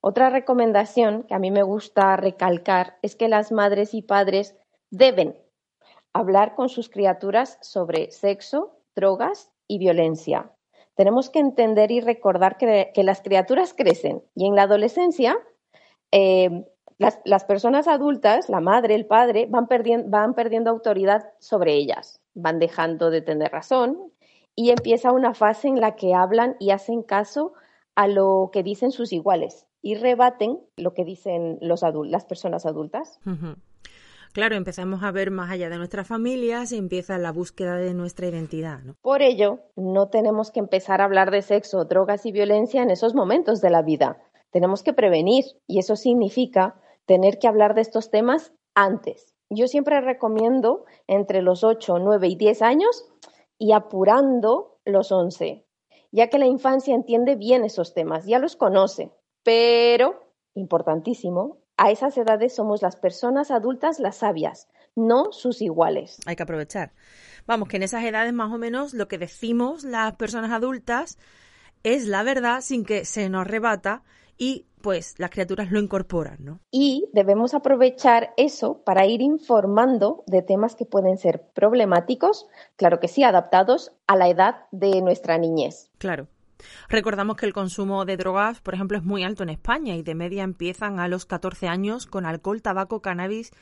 Otra 0.00 0.30
recomendación 0.30 1.24
que 1.24 1.34
a 1.34 1.38
mí 1.40 1.50
me 1.50 1.64
gusta 1.64 2.16
recalcar 2.16 2.98
es 3.02 3.16
que 3.16 3.28
las 3.28 3.50
madres 3.50 3.94
y 3.94 4.02
padres 4.02 4.56
deben 4.90 5.36
hablar 6.12 6.54
con 6.54 6.68
sus 6.68 6.88
criaturas 6.88 7.58
sobre 7.62 8.10
sexo, 8.12 8.80
drogas 8.94 9.52
y 9.66 9.78
violencia. 9.78 10.52
Tenemos 10.98 11.30
que 11.30 11.38
entender 11.38 11.92
y 11.92 12.00
recordar 12.00 12.56
que, 12.56 12.90
las 13.04 13.22
criaturas 13.22 13.72
crecen 13.72 14.20
y 14.34 14.48
en 14.48 14.56
la 14.56 14.62
adolescencia 14.62 15.38
eh, 16.10 16.64
las, 16.98 17.44
personas 17.44 17.86
adultas, 17.86 18.48
la 18.48 18.58
madre, 18.58 18.96
el 18.96 19.06
padre, 19.06 19.46
van 19.48 19.68
perdiendo, 19.68 20.08
van 20.10 20.34
perdiendo 20.34 20.70
autoridad 20.70 21.30
sobre 21.38 21.74
ellas, 21.74 22.20
van 22.34 22.58
dejando 22.58 23.10
de 23.10 23.20
tener 23.20 23.52
razón 23.52 24.10
y 24.56 24.70
empieza 24.70 25.12
una 25.12 25.34
fase 25.34 25.68
en 25.68 25.80
la 25.80 25.94
que 25.94 26.14
hablan 26.14 26.56
y 26.58 26.72
hacen 26.72 27.04
caso 27.04 27.52
a 27.94 28.08
lo 28.08 28.50
que 28.52 28.64
dicen 28.64 28.90
sus 28.90 29.12
iguales 29.12 29.68
y 29.80 29.94
rebaten 29.94 30.58
lo 30.76 30.94
que 30.94 31.04
dicen 31.04 31.58
los 31.60 31.82
las 32.08 32.24
personas 32.24 32.66
adultas. 32.66 33.20
Claro, 34.32 34.56
empezamos 34.56 35.02
a 35.02 35.10
ver 35.10 35.30
más 35.30 35.50
allá 35.50 35.68
de 35.68 35.78
nuestras 35.78 36.06
familias 36.06 36.72
y 36.72 36.76
empieza 36.76 37.18
la 37.18 37.32
búsqueda 37.32 37.76
de 37.76 37.94
nuestra 37.94 38.26
identidad. 38.26 38.80
Por 39.00 39.22
ello, 39.22 39.60
no 39.76 40.08
tenemos 40.08 40.50
que 40.50 40.60
empezar 40.60 41.00
a 41.00 41.04
hablar 41.04 41.30
de 41.30 41.42
sexo, 41.42 41.84
drogas 41.84 42.26
y 42.26 42.32
violencia 42.32 42.82
en 42.82 42.90
esos 42.90 43.14
momentos 43.14 43.60
de 43.60 43.70
la 43.70 43.82
vida. 43.82 44.22
Tenemos 44.50 44.82
que 44.82 44.92
prevenir 44.92 45.44
y 45.66 45.78
eso 45.78 45.96
significa 45.96 46.80
tener 47.06 47.38
que 47.38 47.48
hablar 47.48 47.74
de 47.74 47.80
estos 47.80 48.10
temas 48.10 48.52
antes. 48.74 49.34
Yo 49.50 49.66
siempre 49.66 50.00
recomiendo 50.00 50.84
entre 51.06 51.42
los 51.42 51.64
8, 51.64 51.98
9 51.98 52.28
y 52.28 52.36
10 52.36 52.62
años 52.62 53.08
y 53.58 53.72
apurando 53.72 54.78
los 54.84 55.10
11, 55.10 55.64
ya 56.12 56.28
que 56.28 56.38
la 56.38 56.46
infancia 56.46 56.94
entiende 56.94 57.34
bien 57.34 57.64
esos 57.64 57.94
temas, 57.94 58.26
ya 58.26 58.38
los 58.38 58.56
conoce, 58.56 59.10
pero, 59.42 60.20
importantísimo, 60.54 61.58
a 61.78 61.90
esas 61.90 62.18
edades 62.18 62.54
somos 62.54 62.82
las 62.82 62.96
personas 62.96 63.50
adultas 63.50 64.00
las 64.00 64.16
sabias, 64.16 64.68
no 64.94 65.32
sus 65.32 65.62
iguales. 65.62 66.18
Hay 66.26 66.36
que 66.36 66.42
aprovechar. 66.42 66.92
Vamos, 67.46 67.68
que 67.68 67.76
en 67.76 67.84
esas 67.84 68.04
edades 68.04 68.32
más 68.34 68.52
o 68.52 68.58
menos 68.58 68.92
lo 68.92 69.08
que 69.08 69.16
decimos 69.16 69.84
las 69.84 70.16
personas 70.16 70.50
adultas 70.50 71.18
es 71.84 72.06
la 72.06 72.22
verdad 72.22 72.60
sin 72.60 72.84
que 72.84 73.04
se 73.04 73.30
nos 73.30 73.46
rebata 73.46 74.02
y 74.36 74.66
pues 74.82 75.14
las 75.18 75.30
criaturas 75.30 75.70
lo 75.70 75.80
incorporan, 75.80 76.36
¿no? 76.40 76.60
Y 76.70 77.08
debemos 77.12 77.54
aprovechar 77.54 78.32
eso 78.36 78.82
para 78.84 79.06
ir 79.06 79.20
informando 79.20 80.22
de 80.26 80.42
temas 80.42 80.76
que 80.76 80.84
pueden 80.84 81.18
ser 81.18 81.42
problemáticos, 81.54 82.46
claro 82.76 83.00
que 83.00 83.08
sí, 83.08 83.24
adaptados 83.24 83.92
a 84.06 84.16
la 84.16 84.28
edad 84.28 84.66
de 84.70 85.00
nuestra 85.02 85.38
niñez. 85.38 85.90
Claro. 85.98 86.28
Recordamos 86.88 87.36
que 87.36 87.46
el 87.46 87.52
consumo 87.52 88.04
de 88.04 88.16
drogas, 88.16 88.60
por 88.60 88.74
ejemplo, 88.74 88.98
es 88.98 89.04
muy 89.04 89.24
alto 89.24 89.42
en 89.42 89.50
España 89.50 89.96
y 89.96 90.02
de 90.02 90.14
media 90.14 90.42
empiezan 90.42 91.00
a 91.00 91.08
los 91.08 91.24
14 91.26 91.68
años 91.68 92.06
con 92.06 92.26
alcohol, 92.26 92.62
tabaco, 92.62 93.00
cannabis 93.00 93.52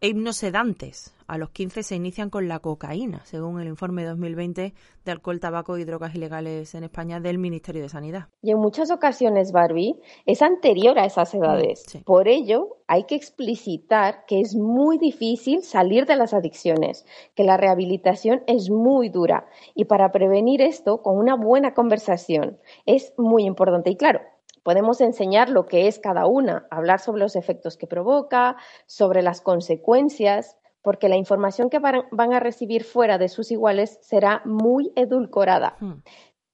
e 0.00 0.08
hipnosedantes. 0.08 1.14
A 1.26 1.38
los 1.38 1.50
15 1.50 1.84
se 1.84 1.94
inician 1.94 2.28
con 2.28 2.48
la 2.48 2.58
cocaína, 2.58 3.24
según 3.24 3.60
el 3.60 3.68
informe 3.68 4.04
2020 4.04 4.74
de 5.04 5.12
alcohol, 5.12 5.38
tabaco 5.38 5.78
y 5.78 5.84
drogas 5.84 6.14
ilegales 6.14 6.74
en 6.74 6.82
España 6.82 7.20
del 7.20 7.38
Ministerio 7.38 7.82
de 7.82 7.88
Sanidad. 7.88 8.26
Y 8.42 8.50
en 8.50 8.58
muchas 8.58 8.90
ocasiones, 8.90 9.52
Barbie, 9.52 9.94
es 10.26 10.42
anterior 10.42 10.98
a 10.98 11.04
esas 11.04 11.32
edades. 11.34 11.84
Por 12.04 12.26
ello, 12.26 12.78
hay 12.88 13.04
que 13.04 13.14
explicitar 13.14 14.24
que 14.26 14.40
es 14.40 14.56
muy 14.56 14.98
difícil 14.98 15.62
salir 15.62 16.06
de 16.06 16.16
las 16.16 16.34
adicciones, 16.34 17.06
que 17.36 17.44
la 17.44 17.56
rehabilitación 17.56 18.42
es 18.48 18.70
muy 18.70 19.08
dura. 19.08 19.46
Y 19.76 19.84
para 19.84 20.10
prevenir 20.10 20.62
esto, 20.62 21.00
con 21.02 21.16
una 21.16 21.36
buena 21.36 21.74
conversación, 21.74 22.58
es 22.86 23.12
muy 23.16 23.44
importante. 23.44 23.90
Y 23.90 23.96
claro, 23.96 24.20
Podemos 24.62 25.00
enseñar 25.00 25.48
lo 25.48 25.66
que 25.66 25.86
es 25.88 25.98
cada 25.98 26.26
una, 26.26 26.66
hablar 26.70 27.00
sobre 27.00 27.20
los 27.20 27.36
efectos 27.36 27.76
que 27.76 27.86
provoca, 27.86 28.56
sobre 28.86 29.22
las 29.22 29.40
consecuencias, 29.40 30.56
porque 30.82 31.08
la 31.08 31.16
información 31.16 31.70
que 31.70 31.78
van 31.78 32.32
a 32.32 32.40
recibir 32.40 32.84
fuera 32.84 33.18
de 33.18 33.28
sus 33.28 33.50
iguales 33.50 33.98
será 34.02 34.42
muy 34.44 34.92
edulcorada. 34.96 35.76
Hmm. 35.80 36.02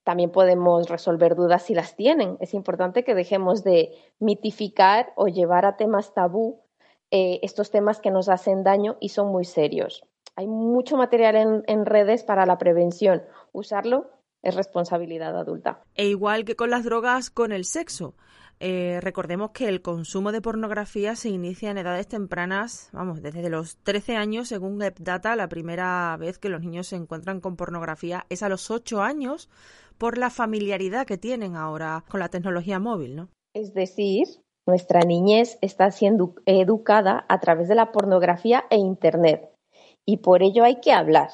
También 0.04 0.30
podemos 0.30 0.88
resolver 0.88 1.34
dudas 1.34 1.62
si 1.64 1.74
las 1.74 1.96
tienen. 1.96 2.36
Es 2.40 2.54
importante 2.54 3.02
que 3.02 3.14
dejemos 3.14 3.64
de 3.64 3.90
mitificar 4.20 5.12
o 5.16 5.26
llevar 5.26 5.66
a 5.66 5.76
temas 5.76 6.14
tabú 6.14 6.62
eh, 7.10 7.40
estos 7.42 7.70
temas 7.70 8.00
que 8.00 8.10
nos 8.10 8.28
hacen 8.28 8.62
daño 8.62 8.96
y 9.00 9.10
son 9.10 9.28
muy 9.32 9.44
serios. 9.44 10.04
Hay 10.36 10.46
mucho 10.46 10.96
material 10.96 11.64
en 11.66 11.86
redes 11.86 12.22
para 12.22 12.46
la 12.46 12.58
prevención. 12.58 13.22
Usarlo 13.52 14.15
es 14.46 14.54
responsabilidad 14.54 15.36
adulta. 15.36 15.82
E 15.94 16.06
igual 16.06 16.44
que 16.44 16.56
con 16.56 16.70
las 16.70 16.84
drogas, 16.84 17.30
con 17.30 17.52
el 17.52 17.64
sexo. 17.64 18.14
Eh, 18.58 19.00
recordemos 19.02 19.50
que 19.50 19.68
el 19.68 19.82
consumo 19.82 20.32
de 20.32 20.40
pornografía 20.40 21.14
se 21.14 21.28
inicia 21.28 21.70
en 21.70 21.78
edades 21.78 22.08
tempranas, 22.08 22.88
vamos, 22.92 23.20
desde 23.20 23.50
los 23.50 23.76
13 23.78 24.16
años, 24.16 24.48
según 24.48 24.80
GEPDATA, 24.80 25.36
la 25.36 25.48
primera 25.48 26.16
vez 26.18 26.38
que 26.38 26.48
los 26.48 26.62
niños 26.62 26.86
se 26.86 26.96
encuentran 26.96 27.40
con 27.40 27.56
pornografía 27.56 28.24
es 28.30 28.42
a 28.42 28.48
los 28.48 28.70
8 28.70 29.02
años 29.02 29.50
por 29.98 30.16
la 30.16 30.30
familiaridad 30.30 31.06
que 31.06 31.18
tienen 31.18 31.54
ahora 31.54 32.04
con 32.08 32.20
la 32.20 32.28
tecnología 32.28 32.78
móvil, 32.78 33.16
¿no? 33.16 33.28
Es 33.52 33.74
decir, 33.74 34.26
nuestra 34.66 35.00
niñez 35.00 35.58
está 35.60 35.90
siendo 35.90 36.34
educada 36.46 37.26
a 37.28 37.40
través 37.40 37.68
de 37.68 37.74
la 37.74 37.92
pornografía 37.92 38.64
e 38.70 38.76
Internet 38.76 39.50
y 40.06 40.18
por 40.18 40.42
ello 40.42 40.64
hay 40.64 40.80
que 40.80 40.92
hablar 40.92 41.28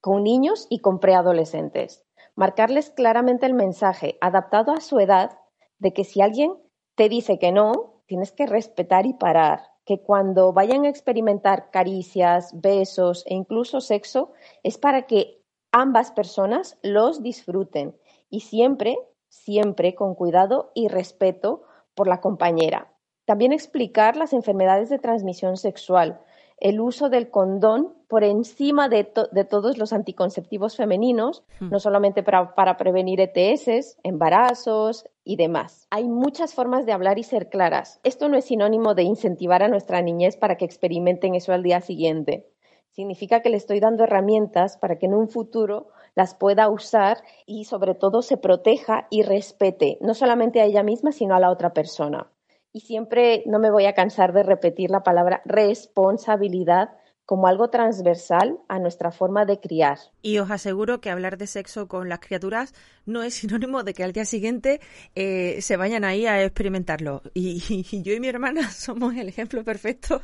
con 0.00 0.24
niños 0.24 0.66
y 0.68 0.80
con 0.80 0.98
preadolescentes 0.98 2.04
marcarles 2.34 2.90
claramente 2.90 3.46
el 3.46 3.54
mensaje 3.54 4.18
adaptado 4.20 4.72
a 4.72 4.80
su 4.80 4.98
edad 5.00 5.38
de 5.78 5.92
que 5.92 6.04
si 6.04 6.20
alguien 6.20 6.54
te 6.94 7.08
dice 7.08 7.38
que 7.38 7.52
no, 7.52 8.02
tienes 8.06 8.32
que 8.32 8.46
respetar 8.46 9.06
y 9.06 9.14
parar, 9.14 9.72
que 9.84 10.00
cuando 10.02 10.52
vayan 10.52 10.84
a 10.84 10.88
experimentar 10.88 11.70
caricias, 11.70 12.52
besos 12.60 13.24
e 13.26 13.34
incluso 13.34 13.80
sexo, 13.80 14.32
es 14.62 14.78
para 14.78 15.02
que 15.02 15.42
ambas 15.72 16.12
personas 16.12 16.78
los 16.82 17.22
disfruten 17.22 17.96
y 18.30 18.40
siempre, 18.40 18.96
siempre 19.28 19.94
con 19.94 20.14
cuidado 20.14 20.70
y 20.74 20.88
respeto 20.88 21.62
por 21.94 22.06
la 22.06 22.20
compañera. 22.20 22.92
También 23.24 23.52
explicar 23.52 24.16
las 24.16 24.32
enfermedades 24.32 24.88
de 24.88 24.98
transmisión 24.98 25.56
sexual, 25.56 26.20
el 26.62 26.80
uso 26.80 27.08
del 27.08 27.28
condón 27.28 27.92
por 28.06 28.22
encima 28.22 28.88
de, 28.88 29.02
todos 29.02 29.78
los 29.78 29.92
anticonceptivos 29.92 30.76
femeninos, 30.76 31.42
hmm. 31.58 31.70
no 31.70 31.80
solamente 31.80 32.22
para, 32.22 32.54
para, 32.54 32.76
prevenir 32.76 33.20
ETS, 33.20 33.98
embarazos 34.04 35.04
y 35.24 35.34
demás. 35.34 35.88
Hay 35.90 36.04
muchas 36.04 36.54
formas 36.54 36.86
de 36.86 36.92
hablar 36.92 37.18
y 37.18 37.24
ser 37.24 37.48
claras. 37.48 37.98
Esto 38.04 38.28
no 38.28 38.36
es 38.36 38.44
sinónimo 38.44 38.94
de 38.94 39.02
incentivar 39.02 39.64
a 39.64 39.68
nuestra 39.68 40.02
niñez 40.02 40.36
para 40.36 40.56
que 40.56 40.64
experimenten 40.64 41.34
eso 41.34 41.52
al 41.52 41.64
día 41.64 41.80
siguiente. 41.80 42.48
Significa 42.90 43.40
que 43.42 43.50
le 43.50 43.56
estoy 43.56 43.80
dando 43.80 44.04
herramientas 44.04 44.76
para 44.76 44.98
que 44.98 45.06
en 45.06 45.14
un 45.14 45.28
futuro 45.28 45.88
las 46.14 46.36
pueda 46.36 46.68
usar 46.68 47.24
y 47.44 47.64
sobre 47.64 47.96
todo 47.96 48.22
se 48.22 48.36
proteja 48.36 49.08
y 49.10 49.22
respete, 49.22 49.98
no 50.00 50.14
solamente 50.14 50.60
a 50.60 50.66
ella 50.66 50.84
misma, 50.84 51.10
sino 51.10 51.34
a 51.34 51.40
la 51.40 51.50
otra 51.50 51.72
persona 51.72 52.30
y 52.72 52.80
siempre 52.80 53.42
no 53.46 53.58
me 53.58 53.70
voy 53.70 53.86
a 53.86 53.94
cansar 53.94 54.32
de 54.32 54.42
repetir 54.42 54.90
la 54.90 55.02
palabra 55.02 55.42
responsabilidad 55.44 56.90
como 57.24 57.46
algo 57.46 57.70
transversal 57.70 58.58
a 58.68 58.78
nuestra 58.78 59.12
forma 59.12 59.44
de 59.44 59.60
criar. 59.60 59.98
Y 60.22 60.38
os 60.38 60.50
aseguro 60.50 61.00
que 61.00 61.08
hablar 61.08 61.38
de 61.38 61.46
sexo 61.46 61.86
con 61.86 62.08
las 62.08 62.18
criaturas 62.18 62.74
no 63.06 63.22
es 63.22 63.34
sinónimo 63.34 63.84
de 63.84 63.94
que 63.94 64.04
al 64.04 64.12
día 64.12 64.24
siguiente 64.24 64.80
eh, 65.14 65.58
se 65.62 65.76
vayan 65.76 66.04
ahí 66.04 66.26
a 66.26 66.42
experimentarlo. 66.42 67.22
Y, 67.34 68.02
yo 68.02 68.12
y 68.12 68.20
mi 68.20 68.28
hermana 68.28 68.70
somos 68.70 69.14
el 69.14 69.28
ejemplo 69.28 69.64
perfecto 69.64 70.20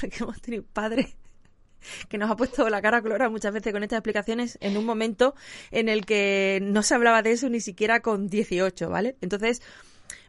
porque 0.00 0.18
hemos 0.20 0.40
tenido 0.40 0.62
un 0.62 0.68
padre 0.72 1.16
que 2.08 2.18
nos 2.18 2.30
ha 2.30 2.36
puesto 2.36 2.68
la 2.68 2.82
cara 2.82 3.02
colorada 3.02 3.30
muchas 3.30 3.52
veces 3.52 3.72
con 3.72 3.82
estas 3.82 3.98
explicaciones 3.98 4.58
en 4.60 4.76
un 4.76 4.84
momento 4.84 5.34
en 5.70 5.88
el 5.88 6.04
que 6.04 6.58
no 6.62 6.82
se 6.82 6.94
hablaba 6.94 7.22
de 7.22 7.32
eso 7.32 7.48
ni 7.48 7.60
siquiera 7.60 8.00
con 8.00 8.28
18, 8.28 8.88
¿vale? 8.88 9.16
Entonces, 9.20 9.62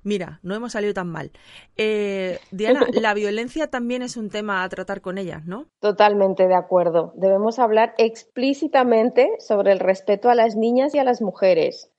Mira, 0.08 0.40
no 0.42 0.56
hemos 0.56 0.72
salido 0.72 0.94
tan 0.94 1.10
mal. 1.10 1.34
Eh, 1.76 2.40
Diana, 2.52 2.80
la 2.94 3.14
violencia 3.14 3.70
también 3.70 4.02
es 4.02 4.16
un 4.16 4.30
tema 4.30 4.64
a 4.64 4.70
tratar 4.70 5.02
con 5.02 5.18
ellas, 5.18 5.46
¿no? 5.46 5.66
Totalmente 5.82 6.48
de 6.48 6.56
acuerdo. 6.56 7.12
Debemos 7.18 7.60
hablar 7.60 7.94
explícitamente 7.98 9.30
sobre 9.40 9.74
el 9.74 9.80
respeto 9.80 10.30
a 10.30 10.36
las 10.36 10.56
niñas 10.56 10.96
y 10.96 11.00
a 11.00 11.04
las 11.04 11.22
mujeres. 11.22 11.92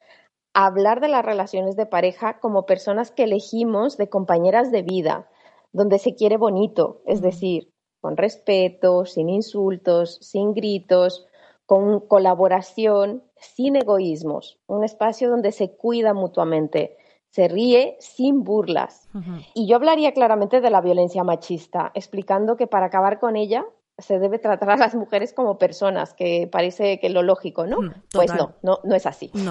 Hablar 0.55 1.03
de 1.03 1.09
las 1.09 1.23
relaciones 1.23 1.77
de 1.77 1.85
pareja 1.85 2.39
como 2.41 2.65
personas 2.65 3.11
que 3.11 3.25
elegimos 3.25 3.99
de 3.99 4.09
compañeras 4.09 4.73
de 4.73 4.81
vida, 4.81 5.29
donde 5.75 5.99
se 5.99 6.15
quiere 6.15 6.39
bonito, 6.39 7.03
es 7.05 7.21
decir, 7.21 7.75
con 8.01 8.17
respeto, 8.17 9.05
sin 9.05 9.29
insultos, 9.29 10.17
sin 10.23 10.55
gritos, 10.55 11.27
con 11.67 12.01
colaboración, 12.01 13.23
sin 13.37 13.77
egoísmos, 13.77 14.59
un 14.67 14.83
espacio 14.83 15.29
donde 15.29 15.53
se 15.53 15.77
cuida 15.77 16.15
mutuamente, 16.15 16.97
se 17.31 17.49
ríe 17.49 17.97
sin 18.01 18.45
burlas. 18.45 19.09
Y 19.55 19.67
yo 19.67 19.77
hablaría 19.77 20.13
claramente 20.13 20.61
de 20.61 20.71
la 20.71 20.81
violencia 20.81 21.25
machista, 21.25 21.91
explicando 21.95 22.57
que 22.57 22.67
para 22.67 22.87
acabar 22.87 23.19
con 23.19 23.37
ella 23.37 23.65
se 23.99 24.19
debe 24.19 24.39
tratar 24.39 24.71
a 24.71 24.77
las 24.77 24.95
mujeres 24.95 25.33
como 25.33 25.59
personas, 25.59 26.15
que 26.15 26.49
parece 26.51 27.01
que 27.01 27.11
lo 27.11 27.23
lógico, 27.23 27.67
¿no? 27.67 27.83
Mm, 27.83 27.95
pues 28.13 28.33
no, 28.35 28.55
no, 28.63 28.79
no 28.85 28.95
es 28.95 29.07
así. 29.07 29.31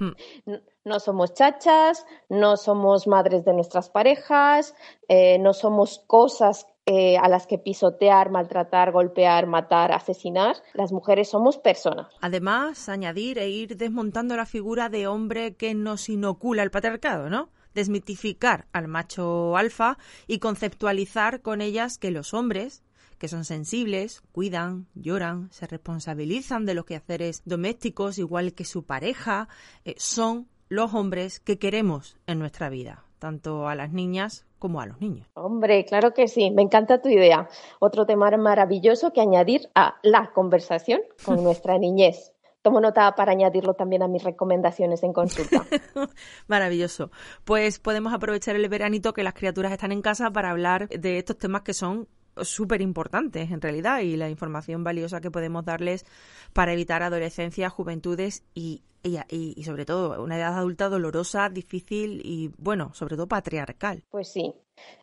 No. 0.00 0.14
No 0.84 1.00
somos 1.00 1.34
chachas, 1.34 2.06
no 2.28 2.56
somos 2.56 3.08
madres 3.08 3.44
de 3.44 3.52
nuestras 3.52 3.90
parejas, 3.90 4.76
eh, 5.08 5.40
no 5.40 5.52
somos 5.52 6.04
cosas 6.06 6.68
eh, 6.90 7.18
a 7.18 7.28
las 7.28 7.46
que 7.46 7.58
pisotear, 7.58 8.30
maltratar, 8.30 8.92
golpear, 8.92 9.46
matar, 9.46 9.92
asesinar. 9.92 10.56
Las 10.72 10.90
mujeres 10.90 11.28
somos 11.28 11.58
personas. 11.58 12.06
Además, 12.22 12.88
añadir 12.88 13.38
e 13.38 13.50
ir 13.50 13.76
desmontando 13.76 14.36
la 14.36 14.46
figura 14.46 14.88
de 14.88 15.06
hombre 15.06 15.54
que 15.54 15.74
nos 15.74 16.08
inocula 16.08 16.62
el 16.62 16.70
patriarcado, 16.70 17.28
¿no? 17.28 17.50
Desmitificar 17.74 18.68
al 18.72 18.88
macho 18.88 19.58
alfa 19.58 19.98
y 20.26 20.38
conceptualizar 20.38 21.42
con 21.42 21.60
ellas 21.60 21.98
que 21.98 22.10
los 22.10 22.32
hombres 22.32 22.82
que 23.18 23.28
son 23.28 23.44
sensibles, 23.44 24.22
cuidan, 24.32 24.86
lloran, 24.94 25.48
se 25.50 25.66
responsabilizan 25.66 26.64
de 26.64 26.74
los 26.74 26.86
quehaceres 26.86 27.42
domésticos 27.44 28.16
igual 28.16 28.54
que 28.54 28.64
su 28.64 28.84
pareja, 28.84 29.48
eh, 29.84 29.94
son 29.98 30.48
los 30.68 30.94
hombres 30.94 31.40
que 31.40 31.58
queremos 31.58 32.16
en 32.26 32.38
nuestra 32.38 32.70
vida, 32.70 33.04
tanto 33.18 33.68
a 33.68 33.74
las 33.74 33.92
niñas 33.92 34.46
como 34.58 34.80
a 34.80 34.86
los 34.86 35.00
niños. 35.00 35.28
Hombre, 35.34 35.84
claro 35.84 36.14
que 36.14 36.28
sí, 36.28 36.50
me 36.50 36.62
encanta 36.62 37.00
tu 37.00 37.08
idea. 37.08 37.48
Otro 37.80 38.06
tema 38.06 38.28
maravilloso 38.36 39.12
que 39.12 39.20
añadir 39.20 39.70
a 39.74 39.96
la 40.02 40.32
conversación 40.32 41.00
con 41.24 41.42
nuestra 41.44 41.78
niñez. 41.78 42.32
Tomo 42.62 42.80
nota 42.80 43.14
para 43.14 43.32
añadirlo 43.32 43.74
también 43.74 44.02
a 44.02 44.08
mis 44.08 44.24
recomendaciones 44.24 45.02
en 45.04 45.12
consulta. 45.12 45.64
Maravilloso. 46.48 47.10
Pues 47.44 47.78
podemos 47.78 48.12
aprovechar 48.12 48.56
el 48.56 48.68
veranito 48.68 49.12
que 49.14 49.22
las 49.22 49.34
criaturas 49.34 49.72
están 49.72 49.92
en 49.92 50.02
casa 50.02 50.30
para 50.32 50.50
hablar 50.50 50.88
de 50.88 51.18
estos 51.18 51.38
temas 51.38 51.62
que 51.62 51.72
son 51.72 52.08
súper 52.44 52.80
importantes 52.80 53.50
en 53.50 53.60
realidad 53.60 54.00
y 54.00 54.16
la 54.16 54.28
información 54.28 54.84
valiosa 54.84 55.20
que 55.20 55.30
podemos 55.30 55.64
darles 55.64 56.04
para 56.52 56.72
evitar 56.72 57.02
adolescencia, 57.02 57.70
juventudes 57.70 58.42
y, 58.54 58.82
y, 59.02 59.62
sobre 59.64 59.84
todo 59.84 60.22
una 60.22 60.36
edad 60.36 60.56
adulta 60.56 60.88
dolorosa, 60.88 61.48
difícil 61.48 62.20
y 62.24 62.50
bueno, 62.58 62.92
sobre 62.94 63.16
todo 63.16 63.26
patriarcal. 63.26 64.04
Pues 64.10 64.28
sí. 64.28 64.54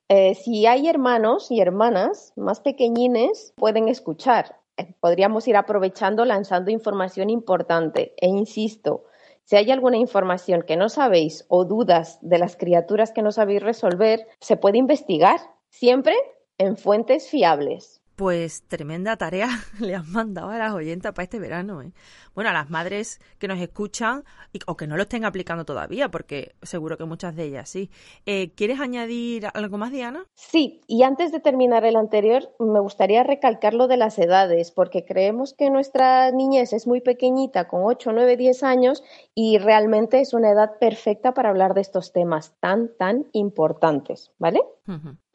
Eh, 0.08 0.36
si 0.36 0.66
hay 0.66 0.88
hermanos 0.88 1.52
y 1.52 1.60
hermanas 1.60 2.34
más 2.36 2.60
pequeñines, 2.60 3.54
pueden 3.56 3.88
escuchar. 3.88 4.58
Eh, 4.78 4.94
podríamos 5.00 5.48
ir 5.48 5.58
aprovechando 5.58 6.26
lanzando 6.26 6.72
información 6.72 7.30
importante. 7.30 8.14
E 8.18 8.28
insisto, 8.28 9.06
si 9.44 9.56
hay 9.56 9.72
alguna 9.72 9.98
información 9.98 10.64
que 10.64 10.76
no 10.76 10.90
sabéis 10.90 11.46
o 11.50 11.66
dudas 11.66 12.20
de 12.22 12.40
las 12.40 12.56
criaturas 12.56 13.12
que 13.12 13.22
no 13.22 13.32
sabéis 13.32 13.62
resolver, 13.62 14.28
se 14.40 14.58
puede 14.58 14.78
investigar. 14.78 15.40
Siempre 15.70 16.16
en 16.58 16.78
fuentes 16.78 17.30
fiables. 17.30 18.02
Pues 18.16 18.64
tremenda 18.70 19.18
tarea 19.18 19.50
le 19.80 19.94
han 19.96 20.10
mandado 20.10 20.50
a 20.50 20.58
las 20.58 20.74
oyentas 20.74 21.12
para 21.14 21.24
este 21.24 21.40
verano. 21.40 21.82
¿eh? 21.82 21.92
Bueno, 22.34 22.50
a 22.50 22.54
las 22.54 22.70
madres 22.70 23.20
que 23.40 23.48
nos 23.48 23.60
escuchan 23.60 24.24
o 24.68 24.78
que 24.78 24.88
no 24.88 24.96
lo 24.96 25.04
estén 25.04 25.26
aplicando 25.26 25.66
todavía, 25.66 26.10
porque 26.10 26.56
seguro 26.62 26.98
que 26.98 27.04
muchas 27.04 27.36
de 27.36 27.44
ellas 27.44 27.70
sí. 27.70 27.90
Eh, 28.26 28.52
¿Quieres 28.56 28.80
añadir 28.80 29.48
algo 29.54 29.78
más, 29.78 29.92
Diana? 29.92 30.26
Sí, 30.34 30.82
y 30.88 31.04
antes 31.04 31.34
de 31.34 31.42
terminar 31.42 31.84
el 31.84 31.98
anterior, 31.98 32.50
me 32.60 32.80
gustaría 32.80 33.24
recalcar 33.24 33.74
lo 33.74 33.88
de 33.88 33.98
las 33.98 34.18
edades, 34.18 34.72
porque 34.72 35.04
creemos 35.04 35.54
que 35.54 35.70
nuestra 35.70 36.32
niñez 36.32 36.72
es 36.72 36.88
muy 36.88 37.02
pequeñita, 37.02 37.68
con 37.68 37.82
8, 37.84 38.12
9, 38.14 38.38
10 38.38 38.64
años, 38.64 39.04
y 39.34 39.58
realmente 39.58 40.22
es 40.22 40.34
una 40.34 40.52
edad 40.52 40.78
perfecta 40.80 41.34
para 41.34 41.50
hablar 41.50 41.74
de 41.74 41.82
estos 41.82 42.14
temas 42.14 42.54
tan, 42.62 42.96
tan 42.98 43.28
importantes, 43.34 44.32
¿vale? 44.40 44.62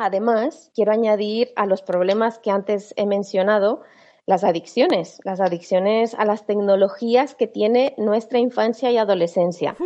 Además, 0.01 0.71
quiero 0.75 0.93
añadir 0.93 1.53
a 1.57 1.67
los 1.67 1.83
problemas 1.83 2.39
que 2.39 2.51
antes 2.51 2.95
he 2.97 3.05
mencionado 3.05 3.83
las 4.25 4.45
adicciones, 4.45 5.21
las 5.25 5.41
adicciones 5.41 6.15
a 6.15 6.25
las 6.25 6.47
tecnologías 6.47 7.35
que 7.35 7.47
tiene 7.47 7.95
nuestra 7.99 8.39
infancia 8.39 8.91
y 8.91 8.97
adolescencia 8.97 9.77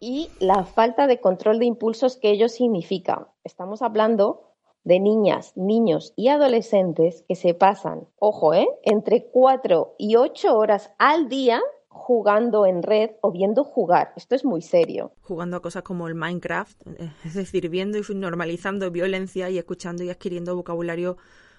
y 0.00 0.28
la 0.40 0.64
falta 0.64 1.06
de 1.06 1.20
control 1.20 1.60
de 1.60 1.66
impulsos 1.66 2.16
que 2.16 2.30
ello 2.30 2.48
significa. 2.48 3.28
Estamos 3.44 3.80
hablando 3.80 4.54
de 4.82 4.98
niñas, 4.98 5.52
niños 5.56 6.14
y 6.16 6.28
adolescentes 6.28 7.24
que 7.28 7.36
se 7.36 7.54
pasan, 7.54 8.08
ojo, 8.18 8.54
¿eh? 8.54 8.66
entre 8.82 9.30
cuatro 9.30 9.94
y 9.98 10.16
ocho 10.16 10.56
horas 10.56 10.90
al 10.98 11.28
día 11.28 11.60
jugando 11.90 12.66
en 12.66 12.82
red 12.82 13.10
o 13.20 13.32
viendo 13.32 13.64
jugar. 13.64 14.12
Esto 14.16 14.36
es 14.36 14.44
muy 14.44 14.62
serio. 14.62 15.12
Jugando 15.22 15.56
a 15.56 15.62
cosas 15.62 15.82
como 15.82 16.06
el 16.06 16.14
Minecraft, 16.14 16.86
eh, 16.86 17.12
es 17.24 17.34
decir, 17.34 17.68
viendo 17.68 17.98
y 17.98 18.14
normalizando 18.14 18.90
violencia 18.90 19.50
y 19.50 19.58
escuchando 19.58 20.04
y 20.04 20.10
adquiriendo 20.10 20.54
vocabulario 20.54 21.18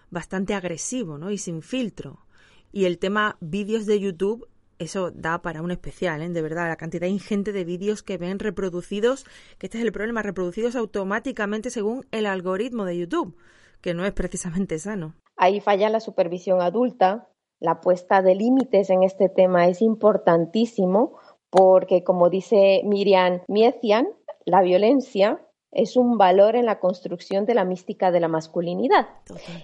bastante 0.10 0.54
agresivo, 0.54 1.18
¿no? 1.18 1.32
Y 1.32 1.38
sin 1.38 1.62
filtro. 1.62 2.26
Y 2.72 2.86
el 2.86 2.98
tema 2.98 3.38
vídeos 3.42 3.86
de 3.86 4.00
YouTube, 4.00 4.48
eso 4.80 5.12
da 5.12 5.42
para 5.42 5.62
un 5.62 5.72
especial, 5.72 6.22
¿eh? 6.22 6.30
De 6.30 6.42
verdad, 6.42 6.70
la 6.70 6.78
cantidad 6.78 7.08
ingente 7.08 7.52
de 7.52 7.66
vídeos 7.66 8.02
que 8.02 8.18
ven 8.18 8.40
reproducidos, 8.40 9.26
que 9.58 9.68
este 9.68 9.80
es 9.80 9.84
el 9.84 9.92
problema, 9.92 10.22
reproducidos 10.24 10.78
automáticamente 10.78 11.70
según 11.70 12.06
el 12.12 12.26
algoritmo 12.26 12.86
de 12.86 12.98
YouTube, 12.98 13.36
que 13.82 13.94
no 13.94 14.06
es 14.06 14.14
precisamente 14.14 14.80
sano. 14.80 15.14
Ahí 15.36 15.60
falla 15.60 15.90
la 15.90 16.00
supervisión 16.00 16.62
adulta, 16.62 17.28
la 17.62 17.80
puesta 17.80 18.22
de 18.22 18.36
límites 18.36 18.90
en 18.90 19.04
este 19.04 19.30
tema 19.30 19.68
es 19.68 19.82
importantísimo 19.82 21.14
porque, 21.50 22.04
como 22.04 22.30
dice 22.30 22.82
Miriam 22.84 23.42
Miecian, 23.48 24.10
la 24.46 24.62
violencia 24.62 25.40
es 25.72 25.96
un 25.96 26.18
valor 26.18 26.56
en 26.56 26.66
la 26.66 26.80
construcción 26.80 27.46
de 27.46 27.54
la 27.54 27.64
mística 27.64 28.12
de 28.12 28.20
la 28.20 28.28
masculinidad. 28.28 29.08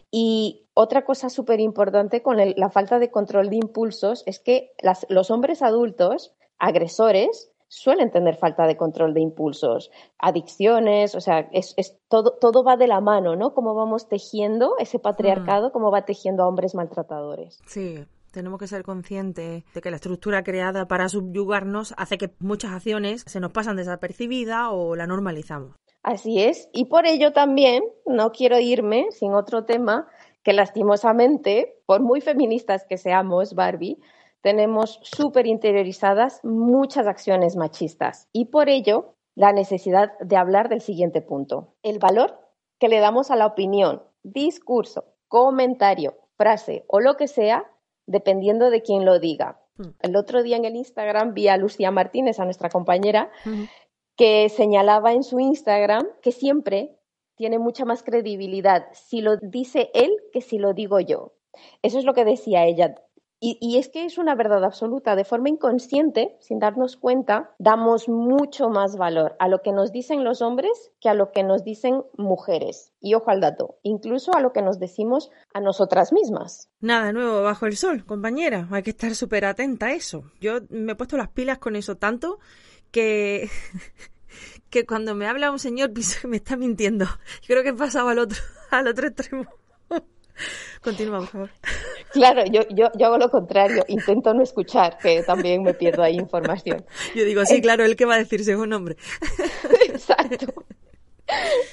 Y 0.09 0.69
otra 0.73 1.03
cosa 1.03 1.29
súper 1.29 1.59
importante 1.59 2.21
con 2.21 2.37
la 2.37 2.69
falta 2.69 2.99
de 2.99 3.11
control 3.11 3.49
de 3.49 3.57
impulsos 3.57 4.23
es 4.25 4.39
que 4.39 4.71
los 5.09 5.31
hombres 5.31 5.61
adultos, 5.61 6.33
agresores, 6.59 7.51
suelen 7.67 8.11
tener 8.11 8.35
falta 8.35 8.65
de 8.65 8.77
control 8.77 9.13
de 9.13 9.21
impulsos, 9.21 9.91
adicciones, 10.17 11.15
o 11.15 11.21
sea, 11.21 11.49
es, 11.51 11.75
todo, 12.07 12.37
todo 12.39 12.63
va 12.63 12.77
de 12.77 12.87
la 12.87 13.01
mano, 13.01 13.35
¿no? 13.35 13.53
Cómo 13.53 13.75
vamos 13.75 14.07
tejiendo 14.07 14.75
ese 14.79 14.99
patriarcado, 14.99 15.69
mm. 15.69 15.71
cómo 15.71 15.91
va 15.91 16.05
tejiendo 16.05 16.43
a 16.43 16.47
hombres 16.47 16.75
maltratadores. 16.75 17.59
Sí, 17.65 18.05
tenemos 18.31 18.59
que 18.59 18.67
ser 18.67 18.83
conscientes 18.83 19.63
de 19.73 19.81
que 19.81 19.89
la 19.89 19.97
estructura 19.97 20.43
creada 20.43 20.87
para 20.87 21.09
subyugarnos 21.09 21.93
hace 21.97 22.17
que 22.17 22.33
muchas 22.39 22.71
acciones 22.71 23.23
se 23.25 23.39
nos 23.39 23.51
pasan 23.51 23.77
desapercibidas 23.77 24.69
o 24.71 24.95
la 24.95 25.07
normalizamos. 25.07 25.75
Así 26.03 26.41
es, 26.41 26.69
y 26.71 26.85
por 26.85 27.05
ello 27.05 27.33
también 27.33 27.83
no 28.05 28.31
quiero 28.31 28.59
irme 28.59 29.07
sin 29.11 29.33
otro 29.33 29.65
tema 29.65 30.07
que 30.43 30.53
lastimosamente, 30.53 31.75
por 31.85 32.01
muy 32.01 32.21
feministas 32.21 32.85
que 32.87 32.97
seamos, 32.97 33.53
Barbie, 33.53 33.97
tenemos 34.41 34.99
súper 35.03 35.47
interiorizadas 35.47 36.39
muchas 36.43 37.07
acciones 37.07 37.55
machistas 37.55 38.27
y 38.31 38.45
por 38.45 38.69
ello 38.69 39.15
la 39.35 39.51
necesidad 39.51 40.17
de 40.19 40.35
hablar 40.35 40.69
del 40.69 40.81
siguiente 40.81 41.21
punto, 41.21 41.75
el 41.83 41.99
valor 41.99 42.39
que 42.79 42.89
le 42.89 42.99
damos 42.99 43.31
a 43.31 43.35
la 43.35 43.45
opinión, 43.45 44.03
discurso, 44.23 45.05
comentario, 45.27 46.15
frase 46.37 46.85
o 46.87 46.99
lo 46.99 47.17
que 47.17 47.27
sea, 47.27 47.65
dependiendo 48.05 48.69
de 48.69 48.81
quién 48.81 49.05
lo 49.05 49.19
diga. 49.19 49.59
Hmm. 49.77 49.89
El 49.99 50.15
otro 50.15 50.43
día 50.43 50.57
en 50.57 50.65
el 50.65 50.75
Instagram 50.75 51.33
vi 51.33 51.47
a 51.47 51.57
Lucía 51.57 51.91
Martínez, 51.91 52.39
a 52.39 52.45
nuestra 52.45 52.69
compañera, 52.69 53.31
que 54.15 54.49
señalaba 54.49 55.13
en 55.13 55.23
su 55.23 55.39
Instagram 55.39 56.07
que 56.21 56.31
siempre 56.31 56.97
tiene 57.35 57.59
mucha 57.59 57.85
más 57.85 58.01
credibilidad 58.03 58.87
si 58.93 59.21
lo 59.21 59.37
dice 59.37 59.91
él 59.93 60.11
que 60.33 60.41
si 60.41 60.57
lo 60.57 60.73
digo 60.73 60.99
yo. 60.99 61.33
Eso 61.81 61.99
es 61.99 62.05
lo 62.05 62.13
que 62.13 62.25
decía 62.25 62.65
ella. 62.65 62.95
Y, 63.39 63.77
es 63.77 63.89
que 63.89 64.05
es 64.05 64.17
una 64.17 64.33
verdad 64.33 64.63
absoluta. 64.63 65.15
De 65.15 65.23
forma 65.23 65.49
inconsciente, 65.49 66.35
sin 66.39 66.57
darnos 66.57 66.97
cuenta, 66.97 67.53
damos 67.59 68.09
mucho 68.09 68.69
más 68.69 68.97
valor 68.97 69.35
a 69.37 69.47
lo 69.47 69.61
que 69.61 69.71
nos 69.71 69.91
dicen 69.91 70.23
los 70.23 70.41
hombres 70.41 70.91
que 70.99 71.09
a 71.09 71.13
lo 71.13 71.31
que 71.31 71.43
nos 71.43 71.63
dicen 71.63 72.01
mujeres. 72.17 72.93
Y 72.99 73.13
ojo 73.13 73.29
al 73.29 73.41
dato, 73.41 73.77
incluso 73.83 74.33
a 74.35 74.41
lo 74.41 74.53
que 74.53 74.63
nos 74.63 74.79
decimos 74.79 75.29
a 75.53 75.61
nosotras 75.61 76.11
mismas. 76.13 76.71
Nada 76.79 77.13
nuevo 77.13 77.43
bajo 77.43 77.67
el 77.67 77.77
sol, 77.77 78.05
compañera. 78.05 78.67
Hay 78.71 78.81
que 78.81 78.89
estar 78.89 79.13
súper 79.13 79.45
atenta 79.45 79.87
a 79.87 79.93
eso. 79.93 80.23
Yo 80.41 80.59
me 80.69 80.93
he 80.93 80.95
puesto 80.95 81.15
las 81.15 81.29
pilas 81.29 81.59
con 81.59 81.75
eso 81.75 81.95
tanto 81.95 82.39
que... 82.91 83.49
que 84.69 84.85
cuando 84.85 85.15
me 85.15 85.27
habla 85.27 85.51
un 85.51 85.59
señor 85.59 85.93
pienso 85.93 86.21
que 86.21 86.27
me 86.27 86.37
está 86.37 86.57
mintiendo. 86.57 87.05
Creo 87.45 87.61
que 87.61 87.69
he 87.69 87.73
pasado 87.73 88.09
al 88.09 88.19
otro, 88.19 88.39
al 88.71 88.87
otro 88.87 89.07
extremo. 89.07 89.45
Continúa, 90.81 91.19
por 91.19 91.27
favor. 91.27 91.49
Claro, 92.11 92.43
yo, 92.45 92.61
yo, 92.69 92.89
yo, 92.97 93.05
hago 93.07 93.17
lo 93.17 93.29
contrario, 93.29 93.83
intento 93.87 94.33
no 94.33 94.41
escuchar, 94.41 94.97
que 94.97 95.23
también 95.23 95.63
me 95.63 95.73
pierdo 95.73 96.03
ahí 96.03 96.15
información. 96.15 96.85
Yo 97.15 97.25
digo, 97.25 97.45
sí, 97.45 97.61
claro, 97.61 97.83
él 97.85 97.95
que 97.95 98.05
va 98.05 98.15
a 98.15 98.19
decir 98.19 98.43
según 98.43 98.69
nombre. 98.69 98.97
Exacto. 99.87 100.65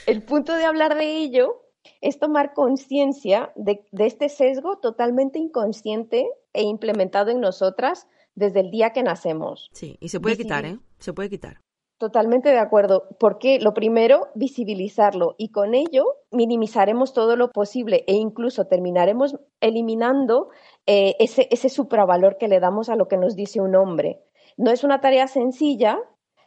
El 0.07 0.23
punto 0.23 0.55
de 0.55 0.65
hablar 0.65 0.97
de 0.97 1.19
ello 1.19 1.63
es 2.01 2.19
tomar 2.19 2.53
conciencia 2.55 3.53
de, 3.57 3.85
de 3.93 4.07
este 4.07 4.29
sesgo 4.29 4.79
totalmente 4.79 5.39
inconsciente 5.39 6.27
e 6.53 6.63
implementado 6.63 7.31
en 7.31 7.41
nosotras 7.41 8.07
desde 8.35 8.61
el 8.61 8.71
día 8.71 8.91
que 8.91 9.03
nacemos. 9.03 9.69
Sí, 9.73 9.97
y 10.01 10.09
se 10.09 10.21
puede 10.21 10.37
quitar, 10.37 10.65
¿eh? 10.65 10.79
Se 10.99 11.13
puede 11.13 11.31
quitar. 11.31 11.61
Totalmente 11.99 12.51
de 12.51 12.59
acuerdo, 12.59 13.09
porque 13.21 13.61
lo 13.61 13.73
primero, 13.73 14.29
visibilizarlo 14.35 15.37
y 15.39 15.51
con 15.51 15.75
ello 15.75 16.05
minimizaremos 16.33 17.13
todo 17.13 17.37
lo 17.37 17.51
posible 17.51 18.05
e 18.09 18.15
incluso 18.15 18.67
terminaremos 18.67 19.39
eliminando 19.61 20.49
eh, 20.87 21.15
ese, 21.21 21.47
ese 21.53 21.69
supravalor 21.69 22.37
que 22.37 22.49
le 22.49 22.59
damos 22.59 22.89
a 22.89 22.97
lo 22.97 23.07
que 23.07 23.17
nos 23.17 23.37
dice 23.37 23.61
un 23.61 23.77
hombre. 23.77 24.25
No 24.57 24.73
es 24.73 24.83
una 24.83 25.01
tarea 25.01 25.29
sencilla, 25.29 26.01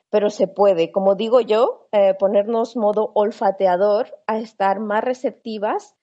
pero 0.09 0.29
se 0.29 0.47
puede, 0.47 0.91
como 0.91 1.15
digo 1.15 1.39
yo, 1.39 1.87
eh, 1.93 2.13
ponernos 2.19 2.75
modo 2.75 3.11
olfateador 3.15 4.19
a 4.27 4.39
estar 4.39 4.81
más 4.81 5.03
receptivas 5.03 5.95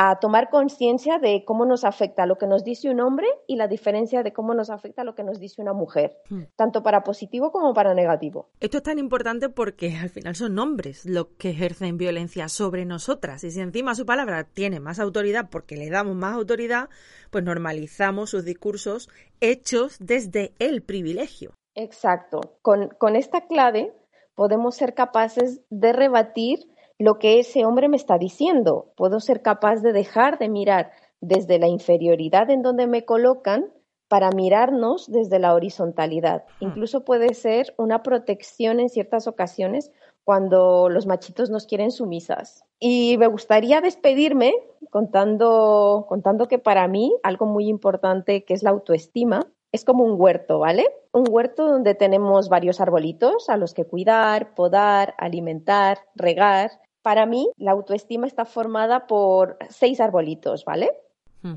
a 0.00 0.20
tomar 0.20 0.48
conciencia 0.48 1.18
de 1.18 1.44
cómo 1.44 1.66
nos 1.66 1.84
afecta 1.84 2.24
lo 2.24 2.38
que 2.38 2.46
nos 2.46 2.62
dice 2.62 2.88
un 2.88 3.00
hombre 3.00 3.26
y 3.48 3.56
la 3.56 3.66
diferencia 3.66 4.22
de 4.22 4.32
cómo 4.32 4.54
nos 4.54 4.70
afecta 4.70 5.02
lo 5.02 5.16
que 5.16 5.24
nos 5.24 5.40
dice 5.40 5.60
una 5.60 5.72
mujer, 5.72 6.18
Hmm. 6.30 6.42
tanto 6.54 6.84
para 6.84 7.02
positivo 7.02 7.50
como 7.50 7.74
para 7.74 7.94
negativo. 7.94 8.48
Esto 8.60 8.76
es 8.76 8.84
tan 8.84 9.00
importante 9.00 9.48
porque 9.48 9.96
al 9.96 10.08
final 10.08 10.36
son 10.36 10.56
hombres 10.60 11.04
los 11.04 11.26
que 11.36 11.50
ejercen 11.50 11.98
violencia 11.98 12.48
sobre 12.48 12.84
nosotras. 12.84 13.42
Y 13.42 13.50
si 13.50 13.60
encima 13.60 13.96
su 13.96 14.06
palabra 14.06 14.44
tiene 14.44 14.78
más 14.78 15.00
autoridad 15.00 15.50
porque 15.50 15.76
le 15.76 15.90
damos 15.90 16.14
más 16.14 16.36
autoridad, 16.36 16.90
pues 17.32 17.42
normalizamos 17.42 18.30
sus 18.30 18.44
discursos 18.44 19.08
hechos 19.40 19.96
desde 19.98 20.52
el 20.60 20.82
privilegio. 20.82 21.54
Exacto. 21.74 22.40
Con, 22.62 22.90
con 22.98 23.16
esta 23.16 23.48
clave 23.48 23.92
podemos 24.36 24.76
ser 24.76 24.94
capaces 24.94 25.60
de 25.70 25.92
rebatir 25.92 26.60
lo 26.98 27.18
que 27.18 27.38
ese 27.38 27.64
hombre 27.64 27.88
me 27.88 27.96
está 27.96 28.18
diciendo. 28.18 28.92
Puedo 28.96 29.20
ser 29.20 29.42
capaz 29.42 29.76
de 29.82 29.92
dejar 29.92 30.38
de 30.38 30.48
mirar 30.48 30.90
desde 31.20 31.58
la 31.58 31.68
inferioridad 31.68 32.50
en 32.50 32.62
donde 32.62 32.86
me 32.86 33.04
colocan 33.04 33.72
para 34.08 34.30
mirarnos 34.30 35.10
desde 35.10 35.38
la 35.38 35.54
horizontalidad. 35.54 36.44
Incluso 36.60 37.04
puede 37.04 37.34
ser 37.34 37.74
una 37.76 38.02
protección 38.02 38.80
en 38.80 38.88
ciertas 38.88 39.26
ocasiones 39.26 39.92
cuando 40.24 40.88
los 40.88 41.06
machitos 41.06 41.50
nos 41.50 41.66
quieren 41.66 41.90
sumisas. 41.90 42.64
Y 42.80 43.16
me 43.18 43.26
gustaría 43.26 43.80
despedirme 43.80 44.54
contando, 44.90 46.06
contando 46.08 46.48
que 46.48 46.58
para 46.58 46.88
mí 46.88 47.14
algo 47.22 47.46
muy 47.46 47.68
importante 47.68 48.44
que 48.44 48.54
es 48.54 48.62
la 48.62 48.70
autoestima 48.70 49.46
es 49.72 49.84
como 49.84 50.04
un 50.04 50.20
huerto, 50.20 50.58
¿vale? 50.58 50.86
Un 51.12 51.24
huerto 51.28 51.66
donde 51.66 51.94
tenemos 51.94 52.48
varios 52.48 52.80
arbolitos 52.80 53.50
a 53.50 53.56
los 53.56 53.74
que 53.74 53.84
cuidar, 53.84 54.54
podar, 54.54 55.14
alimentar, 55.18 55.98
regar. 56.14 56.70
Para 57.08 57.24
mí, 57.24 57.50
la 57.56 57.70
autoestima 57.70 58.26
está 58.26 58.44
formada 58.44 59.06
por 59.06 59.56
seis 59.70 59.98
arbolitos, 59.98 60.66
¿vale? 60.66 60.90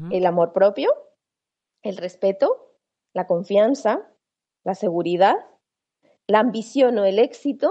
El 0.10 0.26
amor 0.26 0.54
propio, 0.54 0.94
el 1.82 1.98
respeto, 1.98 2.72
la 3.12 3.28
confianza, 3.28 4.10
la 4.64 4.76
seguridad, 4.76 5.36
la 6.26 6.40
ambición 6.40 6.98
o 7.00 7.04
el 7.04 7.20
éxito 7.20 7.70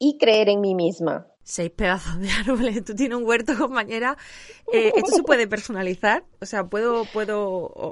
y 0.00 0.18
creer 0.18 0.48
en 0.48 0.62
mí 0.62 0.74
misma. 0.74 1.28
Seis 1.42 1.70
pedazos 1.70 2.20
de 2.20 2.28
árboles. 2.46 2.84
Tú 2.84 2.94
tienes 2.94 3.18
un 3.18 3.26
huerto, 3.26 3.52
compañera. 3.58 4.16
Eh, 4.72 4.92
¿Esto 4.94 5.16
se 5.16 5.22
puede 5.22 5.48
personalizar? 5.48 6.22
O 6.40 6.46
sea, 6.46 6.64
¿puedo, 6.64 7.04
puedo, 7.12 7.40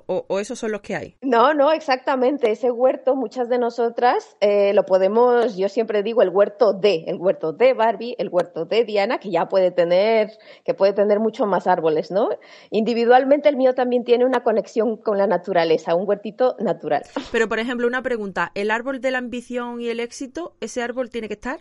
o, 0.06 0.38
esos 0.38 0.58
son 0.58 0.70
los 0.72 0.80
que 0.80 0.94
hay? 0.94 1.16
No, 1.22 1.54
no, 1.54 1.72
exactamente. 1.72 2.50
Ese 2.52 2.70
huerto, 2.70 3.16
muchas 3.16 3.48
de 3.48 3.58
nosotras 3.58 4.36
eh, 4.40 4.72
lo 4.74 4.84
podemos, 4.84 5.56
yo 5.56 5.68
siempre 5.68 6.02
digo 6.02 6.22
el 6.22 6.28
huerto 6.28 6.72
de, 6.72 7.04
el 7.06 7.16
huerto 7.18 7.52
de 7.52 7.74
Barbie, 7.74 8.14
el 8.18 8.28
huerto 8.30 8.64
de 8.64 8.84
Diana, 8.84 9.18
que 9.18 9.30
ya 9.30 9.46
puede 9.46 9.72
tener, 9.72 10.30
que 10.64 10.74
puede 10.74 10.92
tener 10.92 11.18
mucho 11.18 11.46
más 11.46 11.66
árboles, 11.66 12.10
¿no? 12.10 12.28
Individualmente 12.70 13.48
el 13.48 13.56
mío 13.56 13.74
también 13.74 14.04
tiene 14.04 14.24
una 14.24 14.44
conexión 14.44 14.96
con 14.96 15.18
la 15.18 15.26
naturaleza, 15.26 15.94
un 15.94 16.08
huertito 16.08 16.54
natural. 16.60 17.02
Pero, 17.32 17.48
por 17.48 17.58
ejemplo, 17.58 17.86
una 17.86 18.02
pregunta. 18.02 18.52
¿El 18.54 18.70
árbol 18.70 19.00
de 19.00 19.10
la 19.10 19.18
ambición 19.18 19.80
y 19.80 19.88
el 19.88 20.00
éxito, 20.00 20.54
ese 20.60 20.82
árbol 20.82 21.10
tiene 21.10 21.28
que 21.28 21.34
estar? 21.34 21.60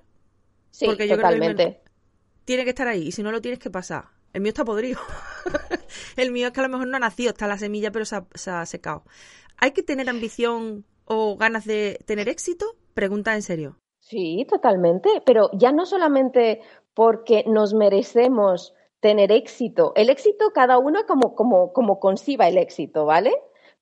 Sí, 0.72 0.86
Porque 0.86 1.08
yo 1.08 1.18
creo 1.18 1.56
que 1.56 1.82
tiene 2.46 2.64
que 2.64 2.70
estar 2.70 2.88
ahí. 2.88 3.08
Y 3.08 3.12
si 3.12 3.24
no 3.24 3.32
lo 3.32 3.42
tienes 3.42 3.60
que 3.60 3.70
pasar. 3.70 4.06
El 4.34 4.42
mío 4.42 4.50
está 4.50 4.64
podrido. 4.64 5.00
el 6.18 6.32
mío 6.32 6.48
es 6.48 6.54
que 6.54 6.60
a 6.60 6.64
lo 6.64 6.70
mejor 6.70 6.88
no 6.88 6.98
ha 6.98 7.00
nacido, 7.00 7.30
está 7.30 7.48
la 7.48 7.58
semilla, 7.58 7.92
pero 7.92 8.06
se 8.06 8.18
ha, 8.18 8.28
se 8.36 8.52
ha 8.52 8.66
secado. 8.66 9.04
¿Hay 9.58 9.72
que 9.72 9.84
tener 9.84 10.10
ambición 10.10 10.86
o 11.06 11.38
ganas 11.38 11.66
de 11.66 12.00
tener 12.06 12.30
éxito? 12.30 12.66
Pregunta 12.94 13.34
en 13.36 13.42
serio. 13.42 13.78
Sí, 14.00 14.46
totalmente, 14.50 15.22
pero 15.26 15.50
ya 15.54 15.72
no 15.72 15.86
solamente 15.86 16.62
porque 16.94 17.44
nos 17.48 17.74
merecemos 17.74 18.74
tener 19.00 19.32
éxito. 19.32 19.94
El 19.96 20.10
éxito 20.10 20.52
cada 20.54 20.78
uno 20.78 21.02
como, 21.08 21.36
como, 21.36 21.74
como 21.74 22.00
conciba 22.00 22.48
el 22.48 22.58
éxito, 22.58 23.06
¿vale? 23.06 23.34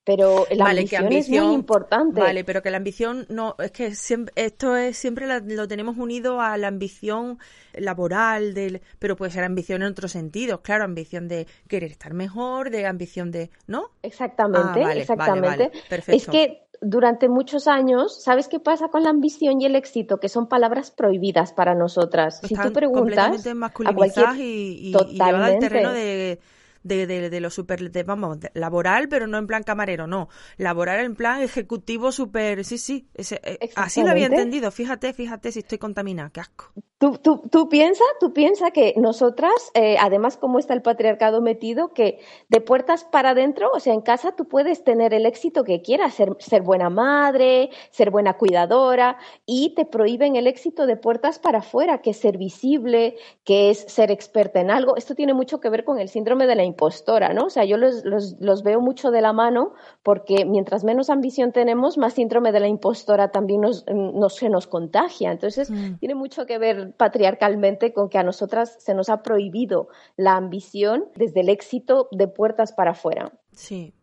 Pero 0.05 0.45
la 0.51 0.65
vale, 0.65 0.85
que 0.85 0.97
ambición, 0.97 1.41
es 1.41 1.45
muy 1.47 1.55
importante. 1.55 2.21
Vale, 2.21 2.43
pero 2.43 2.61
que 2.61 2.69
la 2.69 2.77
ambición 2.77 3.25
no, 3.29 3.55
es 3.57 3.71
que 3.71 3.95
siempre, 3.95 4.33
esto 4.37 4.75
es 4.75 4.95
siempre 4.97 5.25
la- 5.25 5.39
lo 5.39 5.67
tenemos 5.67 5.97
unido 5.97 6.39
a 6.41 6.57
la 6.57 6.67
ambición 6.67 7.39
laboral, 7.73 8.53
del, 8.53 8.81
pero 8.99 9.15
puede 9.15 9.31
ser 9.31 9.43
ambición 9.43 9.81
en 9.81 9.89
otros 9.89 10.11
sentidos, 10.11 10.61
claro, 10.61 10.83
ambición 10.83 11.27
de 11.27 11.47
querer 11.67 11.91
estar 11.91 12.13
mejor, 12.13 12.69
de 12.69 12.85
ambición 12.85 13.31
de, 13.31 13.49
¿no? 13.67 13.89
Exactamente, 14.03 14.79
Ah, 14.81 14.83
vale, 14.83 15.01
exactamente. 15.01 15.47
vale, 15.47 15.71
perfecto. 15.89 16.11
Es 16.15 16.27
que 16.27 16.61
durante 16.81 17.27
muchos 17.27 17.67
años, 17.67 18.21
¿sabes 18.23 18.47
qué 18.47 18.59
pasa 18.59 18.89
con 18.89 19.01
la 19.01 19.09
ambición 19.09 19.59
y 19.59 19.65
el 19.65 19.75
éxito? 19.75 20.17
Que 20.17 20.29
son 20.29 20.47
palabras 20.47 20.91
prohibidas 20.91 21.51
para 21.53 21.73
nosotras. 21.73 22.41
Si 22.43 22.53
tú 22.53 22.71
preguntas 22.73 23.27
completamente 23.45 23.49
a 23.85 23.93
cualquier... 23.95 24.27
y, 24.37 24.93
y, 24.93 25.15
y 25.15 25.19
al 25.21 25.57
terreno 25.59 25.91
de, 25.93 26.39
de, 26.85 27.05
de, 27.07 27.29
de 27.29 27.39
lo 27.41 27.49
super, 27.49 27.91
de, 27.91 28.03
vamos, 28.03 28.37
laboral, 28.53 29.09
pero 29.09 29.27
no 29.27 29.37
en 29.37 29.47
plan 29.47 29.63
camarero, 29.63 30.07
no. 30.07 30.29
Laboral 30.57 30.99
en 31.03 31.15
plan 31.15 31.41
ejecutivo 31.41 32.11
súper, 32.11 32.63
sí, 32.63 32.77
sí. 32.77 33.09
ese- 33.13 33.41
eh, 33.43 33.57
así 33.75 33.99
lo 34.03 34.11
había 34.11 34.27
entendido. 34.27 34.71
Fíjate, 34.71 35.13
fíjate 35.13 35.51
si 35.51 35.59
estoy 35.59 35.77
contaminada, 35.79 36.29
qué 36.29 36.39
asco. 36.41 36.73
Tú, 36.97 37.17
tú, 37.21 37.41
tú 37.51 37.67
piensas 37.67 38.07
tú 38.21 38.31
piensa 38.31 38.71
que 38.71 38.93
nosotras, 38.95 39.71
eh, 39.73 39.97
además 39.99 40.37
como 40.37 40.59
está 40.59 40.73
el 40.73 40.81
patriarcado 40.81 41.41
metido, 41.41 41.93
que 41.93 42.19
de 42.47 42.61
puertas 42.61 43.03
para 43.03 43.31
adentro, 43.31 43.69
o 43.73 43.81
sea, 43.81 43.93
en 43.93 44.01
casa 44.01 44.33
tú 44.35 44.47
puedes 44.47 44.83
tener 44.83 45.13
el 45.13 45.25
éxito 45.25 45.65
que 45.65 45.81
quieras, 45.81 46.13
ser, 46.13 46.29
ser 46.39 46.61
buena 46.61 46.89
madre, 46.89 47.69
ser 47.91 48.11
buena 48.11 48.37
cuidadora, 48.37 49.17
y 49.45 49.73
te 49.75 49.85
prohíben 49.85 50.37
el 50.37 50.47
éxito 50.47 50.85
de 50.85 50.95
puertas 50.95 51.37
para 51.37 51.59
afuera, 51.59 52.01
que 52.01 52.11
es 52.11 52.17
ser 52.17 52.37
visible, 52.37 53.17
que 53.43 53.69
es 53.71 53.79
ser 53.79 54.09
experta 54.09 54.61
en 54.61 54.71
algo. 54.71 54.95
Esto 54.95 55.15
tiene 55.15 55.33
mucho 55.33 55.59
que 55.59 55.69
ver 55.69 55.83
con 55.83 55.99
el 55.99 56.07
síndrome 56.07 56.47
de 56.47 56.55
la 56.55 56.63
impostora, 56.63 57.33
¿no? 57.33 57.47
O 57.47 57.49
sea, 57.49 57.65
yo 57.65 57.77
los, 57.77 58.05
los, 58.05 58.35
los 58.39 58.63
veo 58.63 58.79
mucho 58.79 59.11
de 59.11 59.21
la 59.21 59.33
mano 59.33 59.73
porque 60.01 60.45
mientras 60.45 60.85
menos 60.85 61.09
ambición 61.09 61.51
tenemos, 61.51 61.97
más 61.97 62.13
síndrome 62.13 62.53
de 62.53 62.61
la 62.61 62.67
impostora 62.67 63.31
también 63.31 63.61
nos, 63.61 63.85
nos, 63.87 64.35
se 64.35 64.49
nos 64.49 64.67
contagia. 64.67 65.31
Entonces, 65.31 65.69
tiene 65.99 66.15
mucho 66.15 66.45
que 66.45 66.57
ver 66.57 66.84
patriarcalmente 66.93 67.93
con 67.93 68.09
que 68.09 68.17
a 68.17 68.23
nosotras 68.23 68.77
se 68.79 68.93
nos 68.93 69.09
ha 69.09 69.21
prohibido 69.23 69.87
la 70.15 70.35
ambición 70.35 71.05
desde 71.15 71.41
el 71.41 71.49
éxito 71.49 72.07
de 72.11 72.27
puertas 72.27 72.73
para 72.73 72.91
afuera. 72.91 73.31
Sí. 73.51 73.93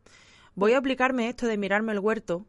Voy 0.54 0.74
a 0.74 0.78
aplicarme 0.78 1.28
esto 1.28 1.46
de 1.46 1.56
mirarme 1.56 1.92
el 1.92 1.98
huerto. 1.98 2.46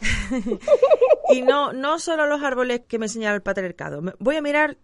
y 1.30 1.42
no, 1.42 1.72
no 1.72 1.98
solo 1.98 2.26
los 2.26 2.42
árboles 2.42 2.82
que 2.86 2.98
me 2.98 3.06
enseñaba 3.06 3.34
el 3.34 3.42
patriarcado. 3.42 4.02
Voy 4.18 4.36
a 4.36 4.42
mirar 4.42 4.78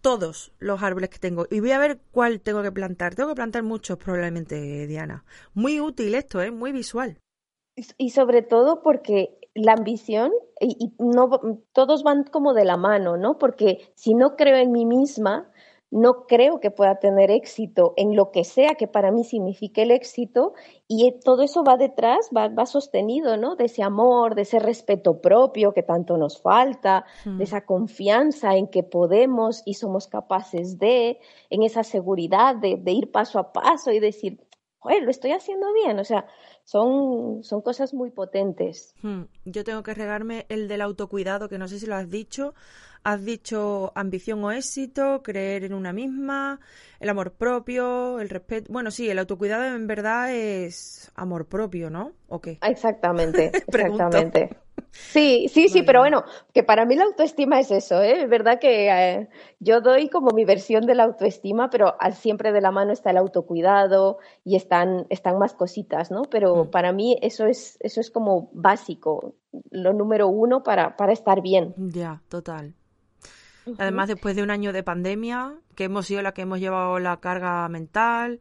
todos 0.00 0.52
los 0.58 0.82
árboles 0.82 1.10
que 1.10 1.18
tengo 1.18 1.46
y 1.50 1.60
voy 1.60 1.70
a 1.70 1.78
ver 1.78 2.00
cuál 2.10 2.40
tengo 2.40 2.62
que 2.62 2.72
plantar. 2.72 3.14
Tengo 3.14 3.30
que 3.30 3.36
plantar 3.36 3.62
muchos 3.62 3.96
probablemente, 3.98 4.86
Diana. 4.86 5.24
Muy 5.54 5.80
útil 5.80 6.14
esto, 6.14 6.42
¿eh? 6.42 6.50
Muy 6.50 6.72
visual. 6.72 7.18
Y 7.96 8.10
sobre 8.10 8.42
todo 8.42 8.82
porque 8.82 9.38
la 9.54 9.72
ambición, 9.72 10.32
y, 10.60 10.76
y 10.78 10.92
no, 10.98 11.28
todos 11.72 12.02
van 12.02 12.24
como 12.24 12.54
de 12.54 12.64
la 12.64 12.76
mano, 12.76 13.16
¿no? 13.16 13.38
Porque 13.38 13.92
si 13.94 14.14
no 14.14 14.36
creo 14.36 14.56
en 14.56 14.72
mí 14.72 14.86
misma, 14.86 15.50
no 15.90 16.26
creo 16.26 16.58
que 16.58 16.70
pueda 16.70 16.98
tener 17.00 17.30
éxito 17.30 17.92
en 17.98 18.16
lo 18.16 18.30
que 18.30 18.44
sea 18.44 18.76
que 18.76 18.88
para 18.88 19.10
mí 19.12 19.24
signifique 19.24 19.82
el 19.82 19.90
éxito, 19.90 20.54
y 20.88 21.06
eh, 21.06 21.20
todo 21.22 21.42
eso 21.42 21.62
va 21.64 21.76
detrás, 21.76 22.30
va, 22.34 22.48
va 22.48 22.64
sostenido, 22.64 23.36
¿no? 23.36 23.56
De 23.56 23.66
ese 23.66 23.82
amor, 23.82 24.34
de 24.34 24.42
ese 24.42 24.58
respeto 24.58 25.20
propio 25.20 25.72
que 25.74 25.82
tanto 25.82 26.16
nos 26.16 26.40
falta, 26.40 27.04
Mm. 27.26 27.36
de 27.36 27.44
esa 27.44 27.66
confianza 27.66 28.56
en 28.56 28.68
que 28.68 28.82
podemos 28.82 29.62
y 29.66 29.74
somos 29.74 30.06
capaces 30.06 30.78
de, 30.78 31.18
en 31.50 31.62
esa 31.62 31.82
seguridad 31.84 32.56
de, 32.56 32.76
de 32.76 32.92
ir 32.92 33.10
paso 33.12 33.38
a 33.38 33.52
paso 33.52 33.90
y 33.92 34.00
decir, 34.00 34.38
joder, 34.78 35.02
lo 35.02 35.10
estoy 35.10 35.32
haciendo 35.32 35.66
bien, 35.74 35.98
o 35.98 36.04
sea, 36.04 36.26
son, 36.64 37.42
son 37.42 37.60
cosas 37.60 37.94
muy 37.94 38.10
potentes. 38.10 38.94
Hmm, 39.02 39.22
Yo 39.44 39.64
tengo 39.64 39.82
que 39.82 39.94
regarme 39.94 40.46
el 40.48 40.68
del 40.68 40.80
autocuidado, 40.80 41.48
que 41.48 41.58
no 41.58 41.68
sé 41.68 41.78
si 41.78 41.86
lo 41.86 41.94
has 41.94 42.08
dicho. 42.08 42.54
Has 43.04 43.24
dicho 43.24 43.90
ambición 43.96 44.44
o 44.44 44.52
éxito, 44.52 45.22
creer 45.24 45.64
en 45.64 45.74
una 45.74 45.92
misma, 45.92 46.60
el 47.00 47.08
amor 47.08 47.32
propio, 47.32 48.20
el 48.20 48.28
respeto. 48.28 48.72
Bueno, 48.72 48.92
sí, 48.92 49.10
el 49.10 49.18
autocuidado 49.18 49.64
en 49.64 49.88
verdad 49.88 50.32
es 50.32 51.10
amor 51.16 51.46
propio, 51.46 51.90
¿no? 51.90 52.12
¿O 52.28 52.40
qué? 52.40 52.58
Exactamente, 52.62 53.46
exactamente. 53.66 54.50
Sí, 54.90 55.48
sí, 55.48 55.68
sí, 55.68 55.82
pero 55.82 56.00
bueno, 56.00 56.24
que 56.52 56.62
para 56.62 56.84
mí 56.84 56.96
la 56.96 57.04
autoestima 57.04 57.60
es 57.60 57.70
eso, 57.70 58.02
¿eh? 58.02 58.22
Es 58.22 58.28
verdad 58.28 58.58
que 58.58 58.88
eh, 58.88 59.28
yo 59.60 59.80
doy 59.80 60.08
como 60.08 60.30
mi 60.32 60.44
versión 60.44 60.86
de 60.86 60.94
la 60.94 61.04
autoestima, 61.04 61.70
pero 61.70 61.94
al 62.00 62.14
siempre 62.14 62.52
de 62.52 62.60
la 62.60 62.70
mano 62.70 62.92
está 62.92 63.10
el 63.10 63.16
autocuidado 63.16 64.18
y 64.44 64.56
están, 64.56 65.06
están 65.10 65.38
más 65.38 65.54
cositas, 65.54 66.10
¿no? 66.10 66.22
Pero 66.22 66.70
para 66.70 66.92
mí 66.92 67.18
eso 67.22 67.46
es, 67.46 67.78
eso 67.80 68.00
es 68.00 68.10
como 68.10 68.50
básico, 68.52 69.34
lo 69.70 69.92
número 69.92 70.28
uno 70.28 70.62
para, 70.62 70.96
para 70.96 71.12
estar 71.12 71.40
bien. 71.42 71.74
Ya, 71.76 72.22
total. 72.28 72.74
Además, 73.78 74.08
después 74.08 74.34
de 74.34 74.42
un 74.42 74.50
año 74.50 74.72
de 74.72 74.82
pandemia, 74.82 75.54
que 75.76 75.84
hemos 75.84 76.06
sido 76.06 76.22
la 76.22 76.32
que 76.32 76.42
hemos 76.42 76.58
llevado 76.58 76.98
la 76.98 77.18
carga 77.18 77.68
mental, 77.68 78.40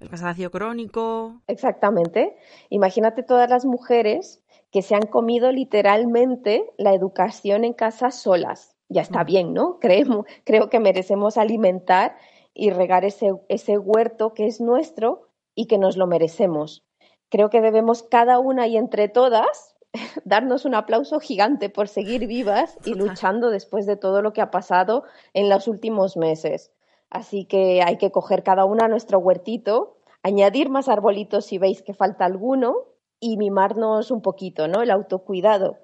el 0.00 0.08
cansancio 0.08 0.50
crónico. 0.50 1.40
Exactamente. 1.46 2.36
Imagínate 2.70 3.22
todas 3.22 3.50
las 3.50 3.64
mujeres 3.64 4.42
que 4.70 4.82
se 4.82 4.94
han 4.94 5.06
comido 5.06 5.50
literalmente 5.52 6.70
la 6.78 6.94
educación 6.94 7.64
en 7.64 7.72
casa 7.72 8.10
solas. 8.10 8.76
Ya 8.88 9.02
está 9.02 9.24
bien, 9.24 9.52
¿no? 9.52 9.78
Creemos, 9.80 10.26
creo 10.44 10.68
que 10.70 10.80
merecemos 10.80 11.36
alimentar 11.36 12.16
y 12.54 12.70
regar 12.70 13.04
ese, 13.04 13.32
ese 13.48 13.78
huerto 13.78 14.34
que 14.34 14.46
es 14.46 14.60
nuestro 14.60 15.28
y 15.54 15.66
que 15.66 15.78
nos 15.78 15.96
lo 15.96 16.06
merecemos. 16.06 16.84
Creo 17.28 17.50
que 17.50 17.60
debemos 17.60 18.02
cada 18.02 18.38
una 18.38 18.66
y 18.66 18.76
entre 18.76 19.08
todas 19.08 19.76
darnos 20.24 20.64
un 20.64 20.74
aplauso 20.74 21.20
gigante 21.20 21.68
por 21.68 21.88
seguir 21.88 22.26
vivas 22.26 22.78
y 22.84 22.94
luchando 22.94 23.50
después 23.50 23.86
de 23.86 23.96
todo 23.96 24.22
lo 24.22 24.32
que 24.32 24.40
ha 24.40 24.50
pasado 24.50 25.04
en 25.34 25.48
los 25.48 25.68
últimos 25.68 26.16
meses. 26.16 26.72
Así 27.08 27.44
que 27.44 27.82
hay 27.82 27.98
que 27.98 28.12
coger 28.12 28.44
cada 28.44 28.64
una 28.64 28.86
nuestro 28.86 29.18
huertito, 29.18 29.96
añadir 30.22 30.70
más 30.70 30.88
arbolitos 30.88 31.46
si 31.46 31.58
veis 31.58 31.82
que 31.82 31.94
falta 31.94 32.24
alguno 32.24 32.89
y 33.20 33.36
mimarnos 33.36 34.10
un 34.10 34.22
poquito, 34.22 34.66
¿no? 34.66 34.82
El 34.82 34.90
autocuidado 34.90 35.78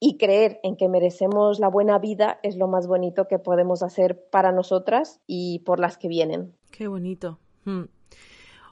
y 0.00 0.16
creer 0.16 0.58
en 0.62 0.76
que 0.76 0.88
merecemos 0.88 1.60
la 1.60 1.68
buena 1.68 1.98
vida 1.98 2.40
es 2.42 2.56
lo 2.56 2.66
más 2.66 2.86
bonito 2.86 3.28
que 3.28 3.38
podemos 3.38 3.82
hacer 3.82 4.24
para 4.30 4.50
nosotras 4.50 5.20
y 5.26 5.60
por 5.60 5.78
las 5.78 5.98
que 5.98 6.08
vienen. 6.08 6.56
Qué 6.70 6.88
bonito. 6.88 7.38
Hmm. 7.64 7.84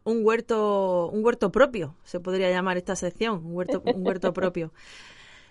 Un 0.05 0.25
huerto, 0.25 1.11
un 1.11 1.23
huerto 1.23 1.53
propio, 1.53 1.95
se 2.03 2.19
podría 2.19 2.51
llamar 2.51 2.79
esta 2.79 2.97
sección, 2.97 3.45
un 3.45 3.55
huerto, 3.55 3.83
un 3.85 4.07
huerto 4.07 4.33
propio. 4.33 4.73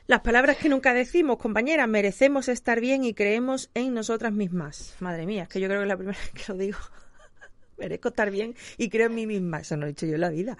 Las 0.07 0.21
palabras 0.21 0.55
que 0.55 0.69
nunca 0.69 0.93
decimos, 0.93 1.37
compañeras, 1.37 1.87
merecemos 1.87 2.47
estar 2.47 2.79
bien 2.79 3.03
y 3.03 3.13
creemos 3.13 3.69
en 3.73 3.93
nosotras 3.93 4.31
mismas. 4.31 4.95
Madre 5.01 5.25
mía, 5.25 5.43
es 5.43 5.49
que 5.49 5.59
yo 5.59 5.67
creo 5.67 5.81
que 5.81 5.83
es 5.83 5.89
la 5.89 5.97
primera 5.97 6.17
vez 6.17 6.31
que 6.31 6.53
lo 6.53 6.57
digo. 6.57 6.77
Merezco 7.77 8.07
estar 8.07 8.31
bien 8.31 8.55
y 8.77 8.89
creo 8.89 9.07
en 9.07 9.15
mí 9.15 9.27
misma. 9.27 9.59
Eso 9.59 9.75
no 9.75 9.81
lo 9.81 9.87
he 9.87 9.89
dicho 9.89 10.05
yo 10.05 10.15
en 10.15 10.21
la 10.21 10.29
vida. 10.29 10.57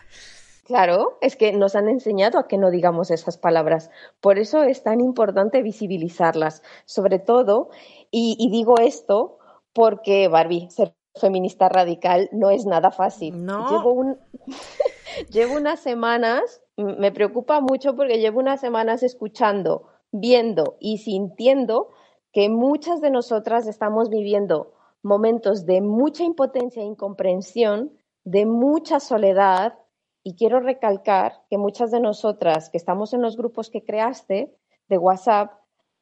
Claro, 0.67 1.17
es 1.21 1.37
que 1.37 1.53
nos 1.53 1.77
han 1.77 1.87
enseñado 1.87 2.37
a 2.37 2.49
que 2.49 2.57
no 2.57 2.71
digamos 2.71 3.09
esas 3.09 3.37
palabras. 3.37 3.89
Por 4.19 4.37
eso 4.37 4.63
es 4.63 4.83
tan 4.83 4.99
importante 4.99 5.61
visibilizarlas. 5.61 6.61
Sobre 6.83 7.19
todo, 7.19 7.69
y, 8.11 8.35
y 8.37 8.51
digo 8.51 8.77
esto 8.77 9.37
porque, 9.71 10.27
Barbie, 10.27 10.69
ser 10.69 10.93
feminista 11.15 11.69
radical 11.69 12.27
no 12.33 12.49
es 12.49 12.65
nada 12.65 12.91
fácil. 12.91 13.45
No. 13.45 13.69
Llevo, 13.69 13.93
un... 13.93 14.17
llevo 15.31 15.55
unas 15.55 15.79
semanas, 15.79 16.61
me 16.75 17.13
preocupa 17.13 17.61
mucho 17.61 17.95
porque 17.95 18.19
llevo 18.19 18.41
unas 18.41 18.59
semanas 18.59 19.03
escuchando, 19.03 19.87
viendo 20.11 20.75
y 20.81 20.97
sintiendo 20.97 21.91
que 22.33 22.49
muchas 22.49 22.99
de 22.99 23.09
nosotras 23.09 23.67
estamos 23.67 24.09
viviendo 24.09 24.73
momentos 25.01 25.65
de 25.65 25.79
mucha 25.79 26.25
impotencia 26.25 26.81
e 26.81 26.85
incomprensión, 26.85 27.93
de 28.25 28.45
mucha 28.45 28.99
soledad, 28.99 29.75
y 30.27 30.35
quiero 30.35 30.59
recalcar 30.59 31.41
que 31.49 31.57
muchas 31.57 31.89
de 31.89 32.01
nosotras 32.01 32.69
que 32.69 32.75
estamos 32.75 33.13
en 33.13 33.21
los 33.21 33.37
grupos 33.37 33.69
que 33.69 33.85
creaste 33.85 34.53
de 34.89 34.97
WhatsApp, 34.97 35.53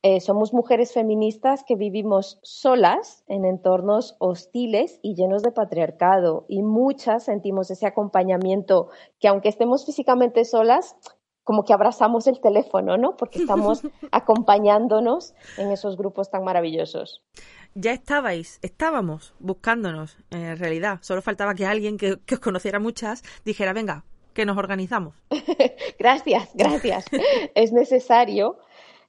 eh, 0.01 0.19
somos 0.19 0.51
mujeres 0.51 0.93
feministas 0.95 1.63
que 1.63 1.75
vivimos 1.75 2.39
solas 2.41 3.23
en 3.27 3.45
entornos 3.45 4.15
hostiles 4.17 4.99
y 5.03 5.13
llenos 5.13 5.43
de 5.43 5.51
patriarcado 5.51 6.47
y 6.49 6.63
muchas 6.63 7.25
sentimos 7.25 7.69
ese 7.69 7.85
acompañamiento 7.85 8.89
que 9.19 9.27
aunque 9.27 9.49
estemos 9.49 9.85
físicamente 9.85 10.43
solas, 10.43 10.95
como 11.43 11.63
que 11.63 11.73
abrazamos 11.73 12.25
el 12.25 12.41
teléfono, 12.41 12.97
¿no? 12.97 13.17
Porque 13.17 13.37
estamos 13.37 13.83
acompañándonos 14.11 15.35
en 15.59 15.71
esos 15.71 15.97
grupos 15.97 16.31
tan 16.31 16.43
maravillosos. 16.43 17.23
Ya 17.75 17.91
estabais, 17.91 18.57
estábamos 18.63 19.35
buscándonos 19.37 20.17
en 20.31 20.57
realidad. 20.57 20.97
Solo 21.01 21.21
faltaba 21.21 21.53
que 21.53 21.67
alguien 21.67 21.97
que, 21.97 22.17
que 22.25 22.35
os 22.35 22.41
conociera 22.41 22.79
muchas 22.79 23.21
dijera, 23.43 23.71
venga, 23.71 24.03
que 24.35 24.45
nos 24.45 24.57
organizamos. 24.57 25.15
gracias, 25.97 26.49
gracias. 26.53 27.05
es 27.55 27.71
necesario 27.71 28.57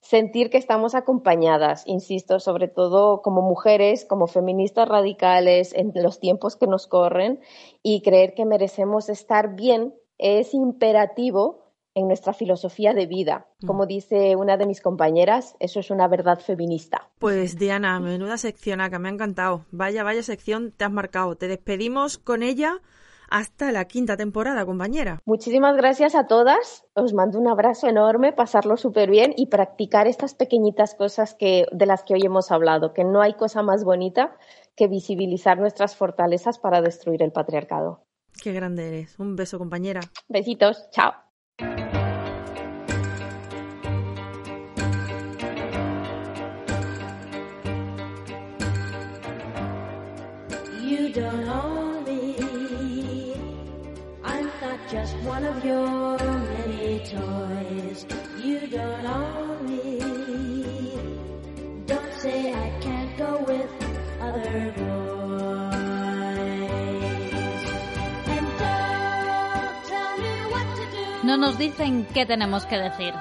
sentir 0.00 0.48
que 0.48 0.56
estamos 0.56 0.94
acompañadas, 0.94 1.82
insisto, 1.86 2.38
sobre 2.38 2.68
todo 2.68 3.20
como 3.22 3.42
mujeres, 3.42 4.06
como 4.06 4.28
feministas 4.28 4.88
radicales 4.88 5.74
en 5.74 5.92
los 5.94 6.20
tiempos 6.20 6.56
que 6.56 6.66
nos 6.66 6.86
corren 6.86 7.40
y 7.82 8.00
creer 8.02 8.34
que 8.34 8.46
merecemos 8.46 9.08
estar 9.08 9.54
bien 9.56 9.94
es 10.16 10.54
imperativo 10.54 11.66
en 11.94 12.06
nuestra 12.08 12.34
filosofía 12.34 12.92
de 12.92 13.06
vida. 13.06 13.48
Como 13.66 13.86
dice 13.86 14.36
una 14.36 14.58
de 14.58 14.66
mis 14.66 14.82
compañeras, 14.82 15.56
eso 15.60 15.80
es 15.80 15.90
una 15.90 16.06
verdad 16.08 16.38
feminista. 16.38 17.08
Pues 17.18 17.58
Diana, 17.58 17.98
menuda 18.00 18.36
sección 18.36 18.82
acá, 18.82 18.98
me 18.98 19.08
ha 19.08 19.12
encantado. 19.12 19.64
Vaya, 19.70 20.04
vaya 20.04 20.22
sección 20.22 20.72
te 20.76 20.84
has 20.84 20.92
marcado. 20.92 21.36
Te 21.36 21.48
despedimos 21.48 22.18
con 22.18 22.42
ella 22.42 22.82
hasta 23.28 23.72
la 23.72 23.84
quinta 23.86 24.16
temporada, 24.16 24.64
compañera. 24.64 25.20
Muchísimas 25.24 25.76
gracias 25.76 26.14
a 26.14 26.26
todas. 26.26 26.86
Os 26.94 27.14
mando 27.14 27.38
un 27.38 27.48
abrazo 27.48 27.88
enorme, 27.88 28.32
pasarlo 28.32 28.76
súper 28.76 29.10
bien 29.10 29.32
y 29.36 29.46
practicar 29.46 30.06
estas 30.06 30.34
pequeñitas 30.34 30.94
cosas 30.94 31.34
que, 31.34 31.66
de 31.72 31.86
las 31.86 32.02
que 32.02 32.14
hoy 32.14 32.22
hemos 32.24 32.50
hablado, 32.50 32.92
que 32.92 33.04
no 33.04 33.20
hay 33.20 33.34
cosa 33.34 33.62
más 33.62 33.84
bonita 33.84 34.36
que 34.74 34.88
visibilizar 34.88 35.58
nuestras 35.58 35.96
fortalezas 35.96 36.58
para 36.58 36.82
destruir 36.82 37.22
el 37.22 37.32
patriarcado. 37.32 38.04
Qué 38.42 38.52
grande 38.52 38.88
eres. 38.88 39.18
Un 39.18 39.34
beso, 39.36 39.58
compañera. 39.58 40.00
Besitos. 40.28 40.88
Chao. 40.90 41.25
One 55.36 55.44
of 55.44 55.64
your 55.64 56.16
many 56.18 56.98
toys. 57.00 58.06
You 58.42 58.60
don't 58.68 59.06
own 59.06 59.66
me. 59.68 59.98
Don't 61.86 62.12
say 62.22 62.54
I 62.54 62.68
can't 62.80 63.12
go 63.18 63.44
with 63.46 63.70
other 64.28 64.72
boys. 64.76 65.66
And 68.34 68.46
don't 68.64 69.76
tell 69.92 70.12
me 70.24 70.32
what 70.52 70.66
to 70.78 70.84
do. 70.96 71.26
No 71.28 71.36
nos 71.36 71.58
dicen 71.58 72.06
qué 72.14 72.24
tenemos 72.24 72.64
que 72.64 72.78
decir. 72.78 73.12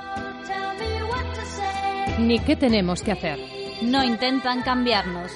Ni 2.19 2.39
qué 2.39 2.55
tenemos 2.55 3.01
que 3.01 3.11
hacer, 3.11 3.37
No 3.81 4.01
intentan 4.05 4.61
cambiarnos. 4.61 5.31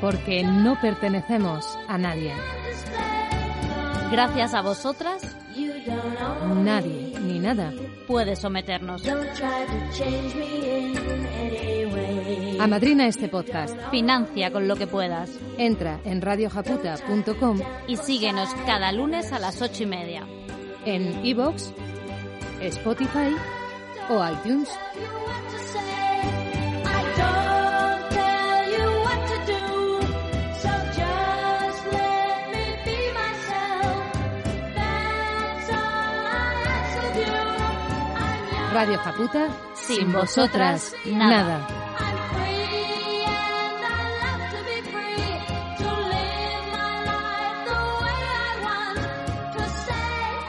porque 0.00 0.44
no 0.44 0.78
pertenecemos 0.80 1.66
a 1.88 1.96
nadie. 1.98 2.32
Gracias 4.12 4.52
a 4.54 4.60
vosotras 4.60 5.34
Nadie 6.62 7.12
ni 7.20 7.38
nada. 7.38 7.72
puede 8.06 8.36
someternos. 8.36 9.02
Amadrina 12.60 13.06
este 13.06 13.28
podcast. 13.28 13.76
Financia 13.90 14.50
con 14.52 14.68
lo 14.68 14.76
que 14.76 14.86
puedas. 14.86 15.30
Entra 15.58 16.00
en 16.04 16.20
radiojaputa.com, 16.22 17.60
Y 17.86 17.96
síguenos 17.96 18.48
cada 18.66 18.92
lunes 18.92 19.32
a 19.32 19.38
las 19.38 19.60
ocho 19.62 19.82
y 19.82 19.86
media. 19.86 20.26
en 20.86 21.24
iVoox, 21.24 21.72
Spotify 22.60 23.34
o 24.10 24.22
iTunes. 24.30 24.68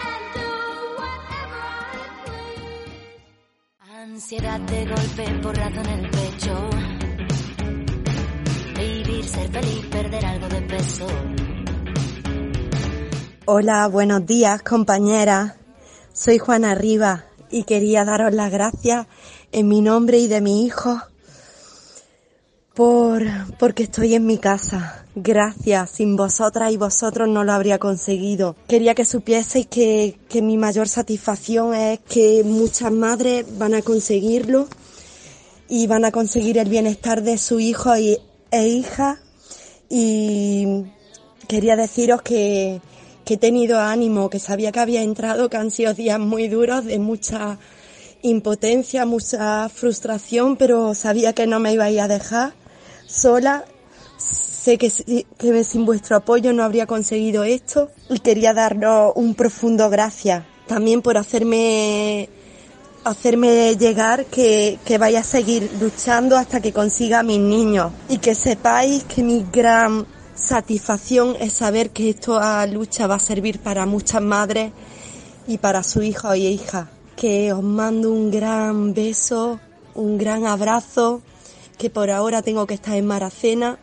And 0.01 0.25
do 0.33 0.49
whatever 0.97 1.61
I 1.79 2.09
please. 2.25 2.55
Ansiedad 4.01 4.59
de 4.61 4.85
golpe, 4.85 5.25
porrazo 5.43 5.81
en 5.81 5.89
el 5.89 6.09
pecho. 6.09 6.69
Vivir, 8.75 9.25
ser 9.25 9.49
feliz, 9.51 9.85
perder 9.91 10.25
algo 10.25 10.47
de 10.49 10.61
peso. 10.61 11.07
Hola, 13.45 13.87
buenos 13.87 14.25
días 14.25 14.63
compañeras. 14.63 15.53
Soy 16.11 16.39
Juana 16.39 16.73
Rivas 16.73 17.34
y 17.55 17.63
quería 17.63 18.03
daros 18.03 18.33
las 18.33 18.51
gracias 18.51 19.07
en 19.53 19.69
mi 19.69 19.79
nombre 19.79 20.17
y 20.17 20.27
de 20.27 20.41
mi 20.41 20.65
hijo 20.65 20.99
por 22.73 23.23
porque 23.57 23.83
estoy 23.83 24.13
en 24.13 24.25
mi 24.25 24.37
casa. 24.37 25.05
Gracias, 25.15 25.91
sin 25.91 26.17
vosotras 26.17 26.73
y 26.73 26.75
vosotros 26.77 27.29
no 27.29 27.45
lo 27.45 27.53
habría 27.53 27.79
conseguido. 27.79 28.57
Quería 28.67 28.93
que 28.93 29.05
supieseis 29.05 29.67
que, 29.67 30.19
que 30.27 30.41
mi 30.41 30.57
mayor 30.57 30.89
satisfacción 30.89 31.73
es 31.73 32.01
que 32.01 32.43
muchas 32.43 32.91
madres 32.91 33.45
van 33.57 33.73
a 33.73 33.81
conseguirlo 33.81 34.67
y 35.69 35.87
van 35.87 36.03
a 36.03 36.11
conseguir 36.11 36.57
el 36.57 36.67
bienestar 36.67 37.23
de 37.23 37.37
su 37.37 37.61
hijo 37.61 37.93
e 37.95 38.67
hija. 38.67 39.21
Y 39.87 40.83
quería 41.47 41.77
deciros 41.77 42.21
que, 42.21 42.81
que 43.25 43.33
he 43.35 43.37
tenido 43.37 43.79
ánimo, 43.79 44.29
que 44.29 44.39
sabía 44.39 44.71
que 44.71 44.79
había 44.79 45.01
entrado, 45.01 45.49
que 45.49 45.57
han 45.57 45.71
sido 45.71 45.93
días 45.93 46.19
muy 46.19 46.47
duros, 46.47 46.85
de 46.85 46.99
mucha 46.99 47.57
impotencia, 48.21 49.05
mucha 49.05 49.67
frustración, 49.69 50.55
pero 50.57 50.93
sabía 50.95 51.33
que 51.33 51.47
no 51.47 51.59
me 51.59 51.73
ibais 51.73 51.99
a 51.99 52.07
dejar 52.07 52.53
sola. 53.07 53.65
Sé 54.17 54.77
que, 54.77 54.89
si- 54.89 55.25
que 55.37 55.63
sin 55.63 55.85
vuestro 55.85 56.15
apoyo 56.17 56.53
no 56.53 56.63
habría 56.63 56.87
conseguido 56.87 57.43
esto 57.43 57.91
y 58.09 58.19
quería 58.19 58.53
daros 58.53 59.11
un 59.15 59.35
profundo 59.35 59.89
gracias 59.89 60.43
también 60.67 61.03
por 61.03 61.17
hacerme 61.17 62.27
hacerme 63.03 63.75
llegar 63.75 64.25
que, 64.25 64.79
que 64.83 64.97
vaya 64.97 65.19
a 65.19 65.23
seguir 65.23 65.69
luchando 65.79 66.35
hasta 66.37 66.59
que 66.59 66.73
consiga 66.73 67.19
a 67.19 67.23
mis 67.23 67.39
niños 67.39 67.91
y 68.09 68.17
que 68.17 68.33
sepáis 68.33 69.03
que 69.03 69.21
mi 69.21 69.45
gran 69.53 70.07
satisfacción 70.45 71.35
es 71.39 71.53
saber 71.53 71.89
que 71.89 72.09
esta 72.09 72.65
lucha 72.67 73.07
va 73.07 73.15
a 73.15 73.19
servir 73.19 73.59
para 73.59 73.85
muchas 73.85 74.21
madres 74.21 74.71
y 75.47 75.57
para 75.57 75.83
su 75.83 76.01
hijo 76.01 76.33
y 76.35 76.45
hija. 76.45 76.89
Que 77.15 77.51
os 77.51 77.63
mando 77.63 78.11
un 78.11 78.31
gran 78.31 78.93
beso, 78.93 79.59
un 79.95 80.17
gran 80.17 80.45
abrazo, 80.45 81.21
que 81.77 81.89
por 81.89 82.11
ahora 82.11 82.41
tengo 82.41 82.67
que 82.67 82.75
estar 82.75 82.95
en 82.95 83.07
Maracena, 83.07 83.79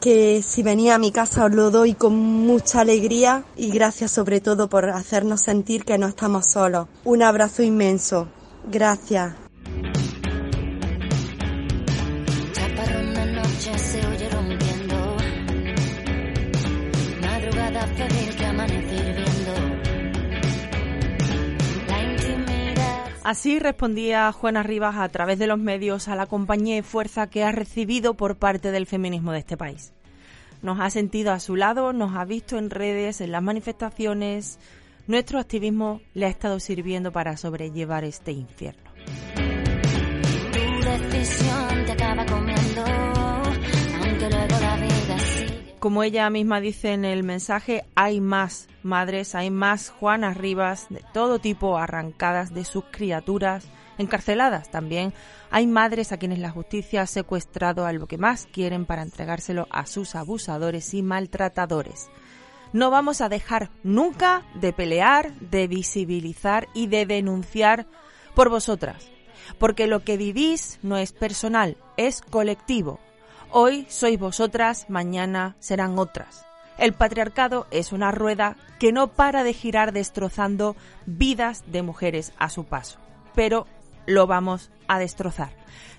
que 0.00 0.42
si 0.42 0.62
venía 0.62 0.96
a 0.96 0.98
mi 0.98 1.12
casa 1.12 1.44
os 1.44 1.52
lo 1.52 1.70
doy 1.70 1.94
con 1.94 2.14
mucha 2.16 2.80
alegría 2.80 3.44
y 3.56 3.70
gracias 3.70 4.10
sobre 4.10 4.40
todo 4.40 4.68
por 4.68 4.90
hacernos 4.90 5.40
sentir 5.40 5.84
que 5.84 5.98
no 5.98 6.08
estamos 6.08 6.46
solos. 6.50 6.88
Un 7.04 7.22
abrazo 7.22 7.62
inmenso. 7.62 8.28
Gracias. 8.70 9.41
Así 23.24 23.60
respondía 23.60 24.32
Juana 24.32 24.64
Rivas 24.64 24.96
a 24.96 25.08
través 25.08 25.38
de 25.38 25.46
los 25.46 25.58
medios 25.58 26.08
a 26.08 26.16
la 26.16 26.26
compañía 26.26 26.76
y 26.76 26.82
fuerza 26.82 27.28
que 27.28 27.44
ha 27.44 27.52
recibido 27.52 28.14
por 28.14 28.36
parte 28.36 28.72
del 28.72 28.86
feminismo 28.86 29.30
de 29.32 29.38
este 29.38 29.56
país. 29.56 29.92
Nos 30.60 30.80
ha 30.80 30.90
sentido 30.90 31.32
a 31.32 31.40
su 31.40 31.54
lado, 31.56 31.92
nos 31.92 32.16
ha 32.16 32.24
visto 32.24 32.58
en 32.58 32.70
redes, 32.70 33.20
en 33.20 33.32
las 33.32 33.42
manifestaciones. 33.42 34.58
Nuestro 35.06 35.38
activismo 35.38 36.00
le 36.14 36.26
ha 36.26 36.28
estado 36.28 36.58
sirviendo 36.58 37.12
para 37.12 37.36
sobrellevar 37.36 38.04
este 38.04 38.32
infierno. 38.32 38.90
Como 45.82 46.04
ella 46.04 46.30
misma 46.30 46.60
dice 46.60 46.92
en 46.92 47.04
el 47.04 47.24
mensaje, 47.24 47.84
hay 47.96 48.20
más 48.20 48.68
madres, 48.84 49.34
hay 49.34 49.50
más 49.50 49.90
Juanas 49.90 50.36
Rivas 50.36 50.86
de 50.90 51.02
todo 51.12 51.40
tipo 51.40 51.76
arrancadas 51.76 52.54
de 52.54 52.64
sus 52.64 52.84
criaturas, 52.92 53.64
encarceladas 53.98 54.70
también. 54.70 55.12
Hay 55.50 55.66
madres 55.66 56.12
a 56.12 56.18
quienes 56.18 56.38
la 56.38 56.52
justicia 56.52 57.02
ha 57.02 57.06
secuestrado 57.08 57.84
a 57.84 57.92
lo 57.92 58.06
que 58.06 58.16
más 58.16 58.46
quieren 58.52 58.86
para 58.86 59.02
entregárselo 59.02 59.66
a 59.72 59.86
sus 59.86 60.14
abusadores 60.14 60.94
y 60.94 61.02
maltratadores. 61.02 62.10
No 62.72 62.92
vamos 62.92 63.20
a 63.20 63.28
dejar 63.28 63.72
nunca 63.82 64.46
de 64.54 64.72
pelear, 64.72 65.34
de 65.40 65.66
visibilizar 65.66 66.68
y 66.74 66.86
de 66.86 67.06
denunciar 67.06 67.88
por 68.36 68.50
vosotras, 68.50 69.10
porque 69.58 69.88
lo 69.88 70.04
que 70.04 70.16
vivís 70.16 70.78
no 70.84 70.96
es 70.96 71.10
personal, 71.10 71.76
es 71.96 72.20
colectivo. 72.20 73.00
Hoy 73.54 73.86
sois 73.90 74.18
vosotras, 74.18 74.86
mañana 74.88 75.56
serán 75.58 75.98
otras. 75.98 76.46
El 76.78 76.94
patriarcado 76.94 77.66
es 77.70 77.92
una 77.92 78.10
rueda 78.10 78.56
que 78.78 78.92
no 78.92 79.08
para 79.08 79.44
de 79.44 79.52
girar 79.52 79.92
destrozando 79.92 80.74
vidas 81.04 81.62
de 81.66 81.82
mujeres 81.82 82.32
a 82.38 82.48
su 82.48 82.64
paso. 82.64 82.98
Pero 83.34 83.66
lo 84.06 84.26
vamos 84.26 84.70
a 84.88 84.98
destrozar. 84.98 85.50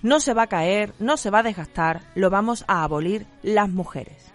No 0.01 0.19
se 0.19 0.33
va 0.33 0.43
a 0.43 0.47
caer, 0.47 0.95
no 0.97 1.15
se 1.15 1.29
va 1.29 1.39
a 1.39 1.43
desgastar, 1.43 2.01
lo 2.15 2.31
vamos 2.31 2.65
a 2.67 2.83
abolir 2.83 3.27
las 3.43 3.69
mujeres. 3.69 4.31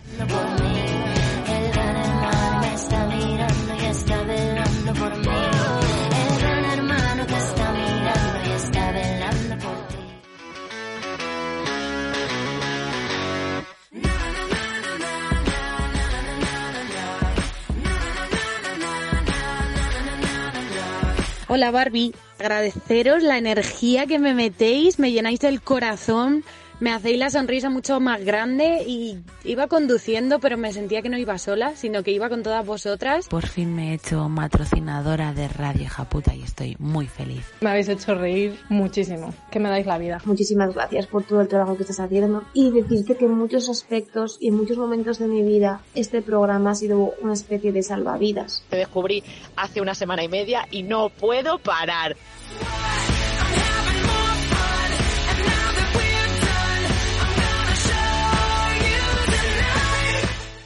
Hola 21.51 21.71
Barbie, 21.71 22.15
agradeceros 22.39 23.23
la 23.23 23.39
energía 23.39 24.07
que 24.07 24.19
me 24.19 24.35
metéis, 24.35 24.99
me 24.99 25.13
llenáis 25.13 25.43
el 25.45 25.63
corazón, 25.63 26.45
me 26.81 26.93
hacéis 26.93 27.19
la 27.19 27.31
sonrisa 27.31 27.71
mucho 27.71 28.01
más 28.01 28.25
grande 28.25 28.83
y 28.87 29.19
iba 29.45 29.67
conduciendo 29.67 30.39
pero 30.41 30.57
me 30.57 30.73
sentía 30.73 31.03
que 31.03 31.09
no 31.09 31.19
iba 31.19 31.39
sola, 31.39 31.77
sino 31.77 32.03
que 32.03 32.13
iba 32.13 32.29
con 32.29 32.43
todas 32.43 32.65
vosotras. 32.65 33.29
Por 33.29 33.47
fin 33.47 33.75
me 33.75 33.91
he 33.91 33.95
hecho 33.95 34.29
patrocinadora 34.49 35.35
de 35.35 35.47
Radio 35.47 35.89
Japuta 35.91 36.35
y 36.35 36.43
estoy 36.43 36.75
muy 36.79 37.07
feliz. 37.07 37.45
Me 37.61 37.69
habéis 37.69 37.89
hecho 37.89 38.15
reír 38.15 38.59
muchísimo. 38.71 39.35
Que 39.51 39.61
me 39.61 39.69
dais 39.69 39.85
la 39.85 39.99
vida. 39.99 40.23
Muchísimas 40.25 40.75
gracias 40.75 41.07
por 41.07 41.23
todo 41.25 41.43
el 41.43 41.49
trabajo 41.49 41.77
que 41.77 41.83
estás 41.83 42.01
haciendo 42.01 42.45
y 42.55 42.71
decirte 42.71 43.17
que 43.17 43.27
en 43.27 43.35
muchos 43.35 43.69
aspectos 43.69 44.39
y 44.41 44.49
en 44.49 44.57
muchos 44.57 44.79
momentos 44.79 45.19
de 45.19 45.29
mi 45.29 45.43
vida 45.43 45.83
este 45.95 46.23
programa 46.23 46.71
ha 46.71 46.75
sido 46.75 47.15
una 47.21 47.35
especie 47.35 47.73
de 47.73 47.83
salvavidas. 47.83 48.65
Te 48.71 48.77
descubrí 48.77 49.23
hace 49.57 49.83
una 49.83 49.95
semana 49.95 50.25
y 50.25 50.29
media 50.29 50.67
y 50.71 50.83
no 50.83 51.11
puedo 51.11 51.59
parar. 51.59 52.17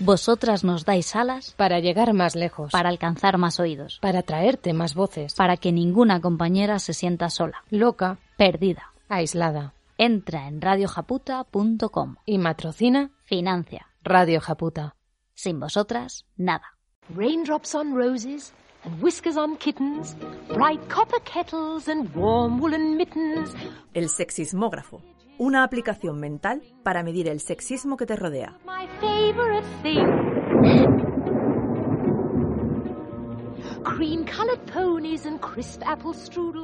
Vosotras 0.05 0.65
nos 0.65 0.85
dais 0.85 1.15
alas 1.15 1.55
para 1.57 1.79
llegar 1.79 2.13
más 2.13 2.35
lejos, 2.35 2.73
para 2.73 2.89
alcanzar 2.89 3.39
más 3.39 3.61
oídos, 3.61 4.01
para 4.01 4.25
traerte 4.25 4.73
más 4.73 4.97
voces, 4.97 5.33
para 5.35 5.57
que 5.57 5.71
ninguna 5.71 6.21
compañera 6.21 6.81
se 6.81 6.93
sienta 6.93 7.31
sola, 7.31 7.63
loca, 7.71 8.19
perdida, 8.37 8.93
aislada. 9.09 9.75
Entra 9.99 10.49
en 10.49 10.61
radiojaputa.com 10.61 12.17
y 12.27 12.39
matrocina, 12.39 13.13
financia. 13.23 13.87
Radio 14.03 14.41
Japuta. 14.41 14.97
Sin 15.35 15.61
vosotras, 15.61 16.27
nada. 16.37 16.77
Raindrops 17.15 17.73
on 17.77 17.95
roses 17.95 18.53
and 18.85 19.01
whiskers 19.01 19.37
on 19.37 19.57
kittens, 19.57 20.17
bright 20.49 20.81
copper 20.89 21.21
kettles 21.23 21.89
and 21.89 22.13
warm 22.17 22.61
woolen 22.61 22.97
mittens. 22.97 23.55
El 23.95 24.09
sexismógrafo, 24.09 25.01
una 25.39 25.65
aplicación 25.65 26.21
mental 26.21 26.63
para 26.83 27.03
medir 27.03 27.29
el 27.29 27.41
sexismo 27.41 27.97
que 27.97 28.07
te 28.07 28.17
rodea. 28.17 28.59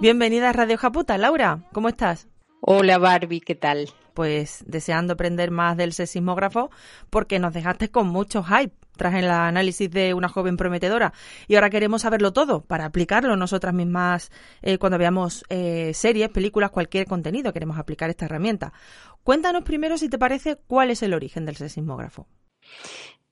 Bienvenida 0.01 0.51
a 0.51 0.53
Radio 0.53 0.79
Japuta, 0.79 1.19
Laura, 1.19 1.65
¿cómo 1.73 1.89
estás? 1.89 2.29
Hola 2.61 2.99
Barbie, 2.99 3.41
¿qué 3.41 3.55
tal? 3.55 3.89
Pues 4.15 4.65
deseando 4.67 5.15
aprender 5.15 5.51
más 5.51 5.77
del 5.77 5.93
sexismógrafo 5.93 6.71
porque 7.11 7.39
nos 7.39 7.55
dejaste 7.55 7.91
con 7.91 8.09
mucho 8.09 8.43
hype 8.43 8.75
tras 8.99 9.15
el 9.15 9.31
análisis 9.31 9.91
de 9.91 10.13
una 10.13 10.29
joven 10.29 10.59
prometedora 10.59 11.15
y 11.47 11.55
ahora 11.55 11.71
queremos 11.71 12.03
saberlo 12.03 12.35
todo 12.35 12.61
para 12.61 12.85
aplicarlo 12.85 13.35
nosotras 13.37 13.73
mismas 13.73 14.31
eh, 14.61 14.77
cuando 14.77 14.99
veamos 14.99 15.45
eh, 15.49 15.93
series, 15.95 16.29
películas, 16.29 16.71
cualquier 16.71 17.07
contenido, 17.07 17.55
queremos 17.55 17.79
aplicar 17.79 18.11
esta 18.11 18.27
herramienta. 18.27 18.75
Cuéntanos 19.23 19.63
primero 19.63 19.97
si 19.97 20.11
te 20.11 20.19
parece 20.19 20.57
cuál 20.57 20.91
es 20.91 21.03
el 21.03 21.15
origen 21.15 21.47
del 21.47 21.57
sexismógrafo. 21.57 22.27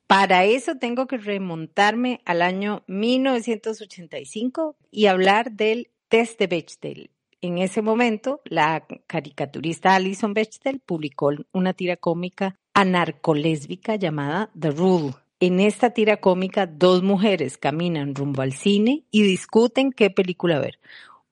Para 0.07 0.45
eso 0.45 0.77
tengo 0.77 1.07
que 1.07 1.19
remontarme 1.19 2.21
al 2.25 2.41
año 2.41 2.85
1985 2.87 4.77
y 4.91 5.07
hablar 5.07 5.53
del 5.53 5.91
test 6.09 6.39
de 6.39 6.47
Bechdel. 6.47 7.11
En 7.41 7.59
ese 7.59 7.83
momento, 7.83 8.41
la 8.45 8.87
caricaturista 9.07 9.95
Alison 9.95 10.33
Bechdel 10.33 10.81
publicó 10.81 11.31
una 11.53 11.75
tira 11.75 11.97
cómica 11.97 12.57
anarcolésbica 12.73 13.97
llamada 13.97 14.51
The 14.59 14.71
Rule. 14.71 15.15
En 15.39 15.61
esta 15.61 15.91
tira 15.91 16.17
cómica, 16.17 16.67
dos 16.67 17.03
mujeres 17.03 17.59
caminan 17.59 18.15
rumbo 18.15 18.41
al 18.41 18.55
cine 18.55 19.05
y 19.11 19.23
discuten 19.23 19.93
qué 19.93 20.09
película 20.09 20.59
ver. 20.59 20.81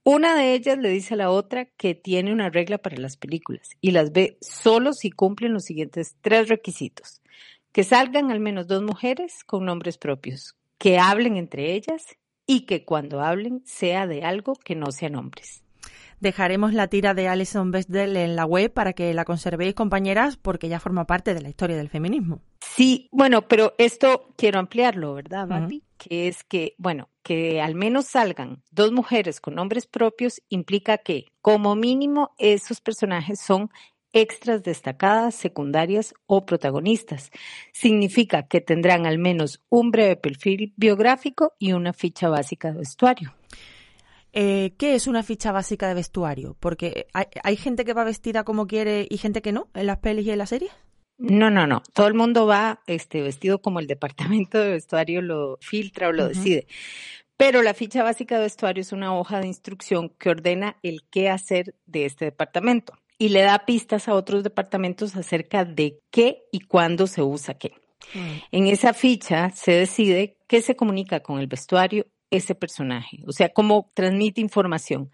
Una 0.03 0.37
de 0.37 0.53
ellas 0.53 0.77
le 0.77 0.91
dice 0.91 1.15
a 1.15 1.17
la 1.17 1.31
otra 1.31 1.65
que 1.65 1.95
tiene 1.95 2.31
una 2.31 2.51
regla 2.51 2.77
para 2.77 2.99
las 2.99 3.17
películas 3.17 3.71
y 3.81 3.93
las 3.93 4.13
ve 4.13 4.37
solo 4.43 4.93
si 4.93 5.11
cumplen 5.11 5.55
los 5.55 5.65
siguientes 5.65 6.17
tres 6.21 6.51
requisitos. 6.51 7.23
Que 7.73 7.83
salgan 7.83 8.31
al 8.31 8.41
menos 8.41 8.67
dos 8.67 8.83
mujeres 8.83 9.43
con 9.43 9.65
nombres 9.65 9.97
propios, 9.97 10.55
que 10.77 10.99
hablen 10.99 11.39
entre 11.39 11.73
ellas 11.73 12.05
y 12.47 12.67
que 12.67 12.85
cuando 12.85 13.23
hablen 13.23 13.63
sea 13.65 14.07
de 14.07 14.23
algo 14.23 14.53
que 14.55 14.75
no 14.75 14.93
sean 14.93 15.17
hombres. 15.17 15.64
Dejaremos 16.21 16.73
la 16.73 16.89
tira 16.89 17.15
de 17.15 17.29
Alison 17.29 17.71
Bechdel 17.71 18.17
en 18.17 18.37
la 18.37 18.47
web 18.47 18.73
para 18.73 18.93
que 18.93 19.13
la 19.15 19.25
conservéis, 19.25 19.75
compañeras, 19.75 20.37
porque 20.37 20.69
ya 20.69 20.81
forma 20.81 21.07
parte 21.07 21.35
de 21.35 21.43
la 21.43 21.49
historia 21.49 21.77
del 21.77 21.89
feminismo. 21.89 22.41
Sí, 22.61 23.09
bueno, 23.13 23.43
pero 23.49 23.75
esto 23.79 24.29
quiero 24.37 24.59
ampliarlo, 24.59 25.15
¿verdad, 25.15 25.47
Barbie? 25.47 25.83
Que 25.99 26.29
es 26.29 26.45
que, 26.45 26.75
bueno, 26.79 27.09
que 27.23 27.61
al 27.61 27.75
menos 27.75 28.07
salgan 28.07 28.63
dos 28.71 28.93
mujeres 28.93 29.41
con 29.41 29.55
nombres 29.55 29.87
propios 29.87 30.43
implica 30.49 30.99
que, 30.99 31.27
como 31.41 31.77
mínimo, 31.77 32.35
esos 32.39 32.81
personajes 32.81 33.41
son 33.41 33.71
extras 34.15 34.63
destacadas, 34.63 35.35
secundarias 35.35 36.15
o 36.27 36.47
protagonistas. 36.47 37.31
Significa 37.73 38.45
que 38.45 38.61
tendrán 38.61 39.07
al 39.07 39.19
menos 39.19 39.61
un 39.69 39.91
breve 39.91 40.17
perfil 40.17 40.73
biográfico 40.77 41.53
y 41.59 41.73
una 41.73 41.93
ficha 41.93 42.29
básica 42.29 42.73
de 42.73 42.79
vestuario. 42.79 43.35
Eh, 44.37 44.75
¿Qué 44.79 44.97
es 44.97 45.07
una 45.07 45.23
ficha 45.23 45.53
básica 45.53 45.87
de 45.87 45.95
vestuario? 45.95 46.57
Porque 46.59 47.07
hay, 47.13 47.27
hay 47.45 47.57
gente 47.57 47.85
que 47.85 47.93
va 47.93 48.03
vestida 48.03 48.43
como 48.43 48.67
quiere 48.67 49.07
y 49.09 49.17
gente 49.19 49.43
que 49.43 49.53
no 49.53 49.69
en 49.75 49.87
las 49.87 49.99
pelis 49.99 50.27
y 50.27 50.33
en 50.33 50.39
las 50.39 50.49
series. 50.49 50.73
No, 51.19 51.51
no, 51.51 51.69
no. 51.69 51.85
Todo 51.93 52.09
el 52.09 52.15
mundo 52.15 52.45
va 52.45 52.81
este, 52.89 53.23
vestido 53.23 53.63
como 53.63 53.79
el 53.79 53.87
departamento 53.87 54.59
de 54.59 54.71
vestuario 54.71 55.23
lo 55.23 55.59
filtra 55.61 56.09
o 56.09 56.13
lo 56.13 56.27
decide. 56.27 56.67
Pero 57.37 57.63
la 57.63 57.75
ficha 57.75 58.03
básica 58.03 58.37
de 58.37 58.43
vestuario 58.43 58.81
es 58.81 58.93
una 58.93 59.17
hoja 59.17 59.41
de 59.41 59.47
instrucción 59.47 60.09
que 60.19 60.31
ordena 60.31 60.77
el 60.83 61.03
qué 61.11 61.31
hacer 61.31 61.77
de 61.87 62.05
este 62.05 62.25
departamento 62.25 62.95
y 63.19 63.29
le 63.29 63.43
da 63.43 63.65
pistas 63.65 64.09
a 64.09 64.15
otros 64.15 64.43
departamentos 64.43 65.15
acerca 65.15 65.65
de 65.65 66.01
qué 66.11 66.45
y 66.51 66.61
cuándo 66.61 67.07
se 67.07 67.23
usa 67.23 67.55
qué. 67.55 67.73
En 68.53 68.67
esa 68.67 68.93
ficha 68.93 69.51
se 69.51 69.73
decide 69.73 70.37
qué 70.47 70.61
se 70.61 70.77
comunica 70.77 71.21
con 71.21 71.41
el 71.41 71.47
vestuario 71.47 72.07
ese 72.37 72.55
personaje, 72.57 73.23
o 73.27 73.33
sea, 73.33 73.49
cómo 73.51 73.91
transmite 73.95 74.41
información. 74.41 75.11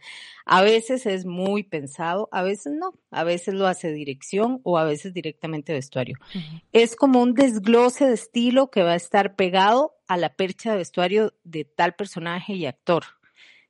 A 0.46 0.62
veces 0.62 1.04
es 1.04 1.26
muy 1.26 1.62
pensado, 1.62 2.28
a 2.32 2.42
veces 2.42 2.72
no, 2.72 2.94
a 3.10 3.24
veces 3.24 3.54
lo 3.54 3.66
hace 3.66 3.92
dirección 3.92 4.60
o 4.64 4.78
a 4.78 4.84
veces 4.84 5.12
directamente 5.12 5.74
vestuario. 5.74 6.16
Es 6.72 6.96
como 6.96 7.20
un 7.20 7.34
desglose 7.34 8.06
de 8.06 8.14
estilo 8.14 8.70
que 8.70 8.82
va 8.82 8.92
a 8.92 8.96
estar 8.96 9.36
pegado 9.36 9.94
a 10.08 10.16
la 10.16 10.34
percha 10.34 10.70
de 10.72 10.78
vestuario 10.78 11.34
de 11.44 11.64
tal 11.64 11.94
personaje 11.94 12.54
y 12.54 12.64
actor. 12.64 13.04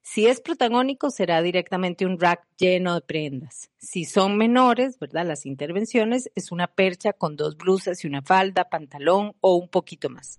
Si 0.03 0.27
es 0.27 0.41
protagónico, 0.41 1.11
será 1.11 1.43
directamente 1.43 2.07
un 2.07 2.19
rack 2.19 2.47
lleno 2.57 2.95
de 2.95 3.01
prendas. 3.01 3.71
Si 3.79 4.05
son 4.05 4.37
menores, 4.37 4.99
¿verdad? 4.99 5.27
Las 5.27 5.45
intervenciones 5.45 6.31
es 6.35 6.53
una 6.53 6.69
percha 6.69 7.13
con 7.13 7.37
dos 7.37 7.57
blusas 7.57 8.03
y 8.05 8.07
una 8.07 8.23
falda, 8.23 8.71
pantalón 8.71 9.35
o 9.41 9.57
un 9.57 9.69
poquito 9.69 10.09
más. 10.09 10.39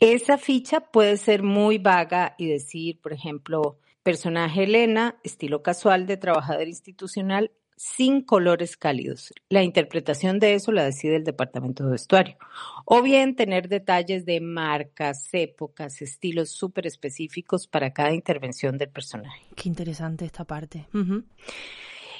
Esa 0.00 0.38
ficha 0.38 0.80
puede 0.80 1.18
ser 1.18 1.42
muy 1.42 1.76
vaga 1.76 2.34
y 2.38 2.46
decir, 2.46 2.98
por 3.02 3.12
ejemplo, 3.12 3.78
personaje 4.02 4.64
Elena, 4.64 5.20
estilo 5.22 5.62
casual 5.62 6.06
de 6.06 6.16
trabajador 6.16 6.66
institucional, 6.66 7.50
sin 7.76 8.22
colores 8.22 8.78
cálidos. 8.78 9.34
La 9.50 9.62
interpretación 9.62 10.38
de 10.38 10.54
eso 10.54 10.72
la 10.72 10.84
decide 10.84 11.16
el 11.16 11.24
departamento 11.24 11.84
de 11.84 11.92
vestuario. 11.92 12.38
O 12.86 13.02
bien 13.02 13.36
tener 13.36 13.68
detalles 13.68 14.24
de 14.24 14.40
marcas, 14.40 15.28
épocas, 15.32 16.00
estilos 16.00 16.50
súper 16.50 16.86
específicos 16.86 17.66
para 17.66 17.92
cada 17.92 18.14
intervención 18.14 18.78
del 18.78 18.88
personaje. 18.88 19.42
Qué 19.54 19.68
interesante 19.68 20.24
esta 20.24 20.44
parte. 20.44 20.88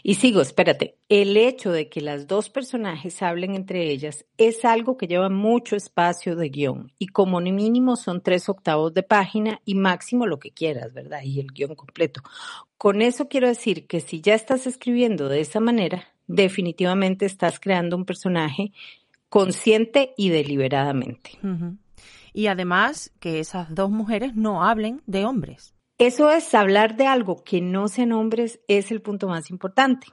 Y 0.03 0.15
sigo, 0.15 0.41
espérate, 0.41 0.97
el 1.09 1.37
hecho 1.37 1.73
de 1.73 1.89
que 1.89 2.01
las 2.01 2.27
dos 2.27 2.49
personajes 2.49 3.23
hablen 3.23 3.55
entre 3.55 3.91
ellas 3.91 4.25
es 4.39 4.65
algo 4.65 4.97
que 4.97 5.07
lleva 5.07 5.29
mucho 5.29 5.77
espacio 5.77 6.37
de 6.37 6.49
guion 6.49 6.93
y 6.99 7.09
como 7.09 7.41
mínimo 7.41 7.97
son 7.97 8.23
tres 8.23 8.49
octavos 8.49 8.95
de 8.95 9.03
página 9.03 9.61
y 9.65 9.75
máximo 9.75 10.27
lo 10.27 10.39
que 10.39 10.53
quieras, 10.53 10.93
¿verdad? 10.93 11.23
Y 11.23 11.41
el 11.41 11.49
guion 11.49 11.75
completo. 11.75 12.23
Con 12.79 13.03
eso 13.03 13.29
quiero 13.29 13.49
decir 13.49 13.87
que 13.87 14.01
si 14.01 14.21
ya 14.21 14.35
estás 14.35 14.67
escribiendo 14.67 15.29
de 15.29 15.41
esa 15.41 15.61
manera, 15.61 16.09
definitivamente 16.27 17.27
estás 17.27 17.61
creando 17.61 17.97
un 17.97 18.05
personaje 18.05 18.73
consciente 19.29 20.15
y 20.17 20.31
deliberadamente. 20.31 21.39
Y 22.33 22.47
además 22.47 23.13
que 23.21 23.41
esas 23.41 23.75
dos 23.75 23.91
mujeres 23.91 24.35
no 24.35 24.65
hablen 24.65 25.03
de 25.07 25.25
hombres. 25.25 25.75
Eso 26.01 26.31
es 26.31 26.55
hablar 26.55 26.97
de 26.97 27.07
algo 27.07 27.45
que 27.45 27.61
no 27.61 27.87
sean 27.87 28.13
hombres 28.13 28.59
es 28.69 28.91
el 28.91 29.03
punto 29.03 29.29
más 29.29 29.51
importante. 29.51 30.07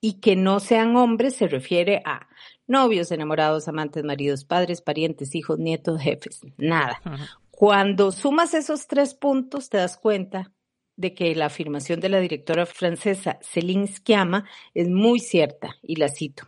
Y 0.00 0.14
que 0.14 0.34
no 0.34 0.60
sean 0.60 0.96
hombres 0.96 1.36
se 1.36 1.46
refiere 1.46 2.00
a 2.06 2.26
novios, 2.66 3.12
enamorados, 3.12 3.68
amantes, 3.68 4.02
maridos, 4.02 4.46
padres, 4.46 4.80
parientes, 4.80 5.34
hijos, 5.34 5.58
nietos, 5.58 6.00
jefes, 6.00 6.40
nada. 6.56 7.02
Cuando 7.50 8.12
sumas 8.12 8.54
esos 8.54 8.86
tres 8.86 9.12
puntos 9.12 9.68
te 9.68 9.76
das 9.76 9.98
cuenta 9.98 10.54
de 10.96 11.12
que 11.12 11.34
la 11.34 11.46
afirmación 11.46 12.00
de 12.00 12.08
la 12.08 12.20
directora 12.20 12.64
francesa 12.64 13.38
Céline 13.42 13.88
Sciamma 13.88 14.48
es 14.72 14.88
muy 14.88 15.18
cierta 15.18 15.76
y 15.82 15.96
la 15.96 16.08
cito. 16.08 16.44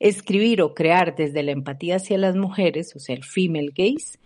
Escribir 0.00 0.60
o 0.62 0.74
crear 0.74 1.14
desde 1.14 1.44
la 1.44 1.52
empatía 1.52 1.96
hacia 1.96 2.18
las 2.18 2.34
mujeres, 2.34 2.96
o 2.96 2.98
sea, 2.98 3.14
el 3.14 3.22
female 3.22 3.72
gaze, 3.72 4.18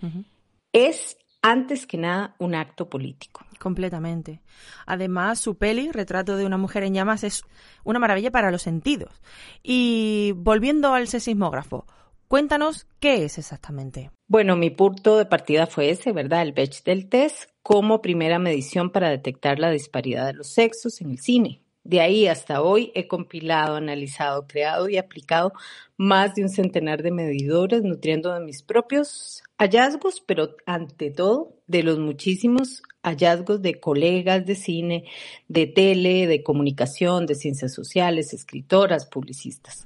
es 0.72 1.18
antes 1.42 1.86
que 1.86 1.98
nada 1.98 2.34
un 2.38 2.54
acto 2.54 2.88
político. 2.88 3.44
Completamente. 3.58 4.40
Además, 4.86 5.38
su 5.38 5.56
peli, 5.56 5.92
Retrato 5.92 6.36
de 6.36 6.46
una 6.46 6.56
mujer 6.56 6.82
en 6.84 6.94
llamas, 6.94 7.22
es 7.22 7.44
una 7.84 7.98
maravilla 7.98 8.30
para 8.30 8.50
los 8.50 8.62
sentidos. 8.62 9.20
Y 9.62 10.32
volviendo 10.36 10.94
al 10.94 11.06
sismógrafo, 11.06 11.86
cuéntanos 12.26 12.86
qué 12.98 13.24
es 13.24 13.38
exactamente. 13.38 14.10
Bueno, 14.26 14.56
mi 14.56 14.70
punto 14.70 15.16
de 15.16 15.26
partida 15.26 15.66
fue 15.66 15.90
ese, 15.90 16.12
¿verdad? 16.12 16.42
El 16.42 16.52
Bechdel 16.52 17.08
test 17.08 17.50
como 17.62 18.02
primera 18.02 18.38
medición 18.38 18.90
para 18.90 19.10
detectar 19.10 19.58
la 19.58 19.70
disparidad 19.70 20.26
de 20.26 20.32
los 20.32 20.48
sexos 20.48 21.00
en 21.00 21.10
el 21.10 21.18
cine. 21.18 21.62
De 21.84 22.00
ahí 22.00 22.28
hasta 22.28 22.62
hoy 22.62 22.92
he 22.94 23.08
compilado, 23.08 23.74
analizado, 23.74 24.46
creado 24.46 24.88
y 24.88 24.98
aplicado 24.98 25.52
más 25.96 26.34
de 26.34 26.42
un 26.42 26.48
centenar 26.48 27.02
de 27.02 27.10
medidores, 27.10 27.82
nutriendo 27.82 28.32
de 28.32 28.40
mis 28.40 28.62
propios 28.62 29.42
hallazgos, 29.58 30.20
pero 30.20 30.54
ante 30.64 31.10
todo 31.10 31.56
de 31.66 31.82
los 31.82 31.98
muchísimos 31.98 32.82
hallazgos 33.02 33.62
de 33.62 33.80
colegas 33.80 34.46
de 34.46 34.54
cine, 34.54 35.04
de 35.48 35.66
tele, 35.66 36.26
de 36.28 36.42
comunicación, 36.42 37.26
de 37.26 37.34
ciencias 37.34 37.74
sociales, 37.74 38.32
escritoras, 38.32 39.06
publicistas. 39.06 39.82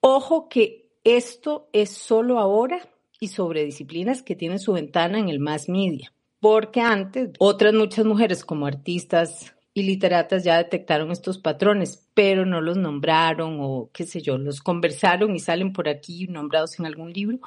Ojo 0.00 0.48
que 0.48 0.88
esto 1.02 1.68
es 1.72 1.90
solo 1.90 2.38
ahora 2.38 2.88
y 3.18 3.28
sobre 3.28 3.64
disciplinas 3.64 4.22
que 4.22 4.36
tienen 4.36 4.60
su 4.60 4.74
ventana 4.74 5.18
en 5.18 5.28
el 5.28 5.40
mass 5.40 5.68
media, 5.68 6.12
porque 6.38 6.80
antes 6.80 7.30
otras 7.38 7.74
muchas 7.74 8.04
mujeres 8.04 8.44
como 8.44 8.66
artistas 8.66 9.55
y 9.76 9.82
literatas 9.82 10.42
ya 10.42 10.56
detectaron 10.56 11.10
estos 11.10 11.36
patrones, 11.36 12.08
pero 12.14 12.46
no 12.46 12.62
los 12.62 12.78
nombraron 12.78 13.58
o 13.60 13.90
qué 13.92 14.04
sé 14.06 14.22
yo, 14.22 14.38
los 14.38 14.62
conversaron 14.62 15.36
y 15.36 15.38
salen 15.38 15.74
por 15.74 15.86
aquí 15.86 16.26
nombrados 16.28 16.78
en 16.80 16.86
algún 16.86 17.12
libro. 17.12 17.40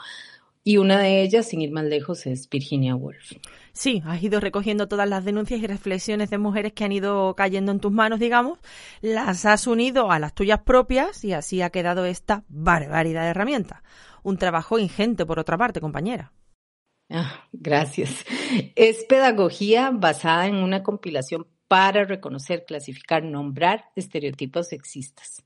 Y 0.64 0.78
una 0.78 1.00
de 1.00 1.24
ellas, 1.24 1.48
sin 1.48 1.64
ir 1.64 1.72
más 1.72 1.86
lejos, 1.86 2.28
es 2.28 2.48
Virginia 2.48 2.96
Woolf. 2.96 3.32
Sí, 3.74 4.04
has 4.06 4.22
ido 4.22 4.40
recogiendo 4.40 4.88
todas 4.88 5.10
las 5.10 5.26
denuncias 5.26 5.60
y 5.60 5.66
reflexiones 5.66 6.30
de 6.30 6.38
mujeres 6.38 6.74
que 6.74 6.84
han 6.84 6.92
ido 6.92 7.36
cayendo 7.36 7.72
en 7.72 7.80
tus 7.80 7.92
manos, 7.92 8.20
digamos, 8.20 8.60
las 9.02 9.48
has 9.48 9.66
unido 9.66 10.12
a 10.12 10.20
las 10.20 10.36
tuyas 10.36 10.60
propias 10.60 11.24
y 11.24 11.34
así 11.34 11.64
ha 11.64 11.72
quedado 11.72 12.06
esta 12.06 12.44
barbaridad 12.48 13.24
de 13.24 13.30
herramientas. 13.30 13.82
Un 14.22 14.38
trabajo 14.38 14.78
ingente, 14.78 15.26
por 15.26 15.40
otra 15.40 15.58
parte, 15.58 15.82
compañera. 15.82 16.32
Ah, 17.10 17.48
gracias. 17.52 18.24
Es 18.76 19.04
pedagogía 19.06 19.90
basada 19.90 20.46
en 20.46 20.58
una 20.58 20.84
compilación 20.84 21.48
para 21.70 22.04
reconocer, 22.04 22.66
clasificar, 22.66 23.24
nombrar 23.24 23.86
estereotipos 23.96 24.70
sexistas. 24.70 25.46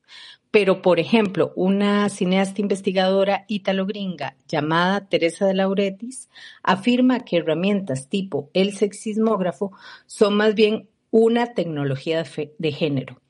Pero, 0.52 0.82
por 0.82 1.00
ejemplo, 1.00 1.52
una 1.58 2.08
cineasta 2.08 2.62
investigadora 2.62 3.44
ítalo-gringa 3.50 4.38
llamada 4.48 5.10
Teresa 5.10 5.45
de 5.45 5.54
Lauretis 5.54 6.30
afirma 6.64 7.26
que 7.26 7.38
herramientas 7.38 8.08
tipo 8.08 8.50
el 8.54 8.74
sexismógrafo 8.74 9.74
son 10.06 10.38
más 10.38 10.56
bien 10.56 10.88
una 11.12 11.54
tecnología 11.54 12.24
de, 12.58 12.72
género. 12.72 13.22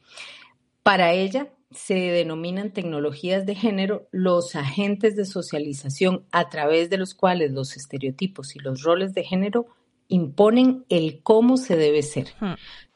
Para 0.84 1.14
ella, 1.14 1.48
se 1.72 1.96
denominan 1.96 2.74
tecnologías 2.74 3.48
de 3.48 3.56
género 3.56 4.08
los 4.12 4.56
agentes 4.56 5.16
de 5.16 5.26
socialización 5.26 6.26
a 6.32 6.50
través 6.50 6.92
de 6.92 6.98
los 6.98 7.16
cuales 7.16 7.54
los 7.54 7.76
estereotipos 7.76 8.56
y 8.56 8.60
los 8.60 8.84
roles 8.84 9.16
de 9.16 9.24
género 9.24 9.66
imponen 10.08 10.86
el 10.90 11.22
cómo 11.22 11.58
se 11.58 11.76
debe 11.78 12.02
ser. 12.02 12.28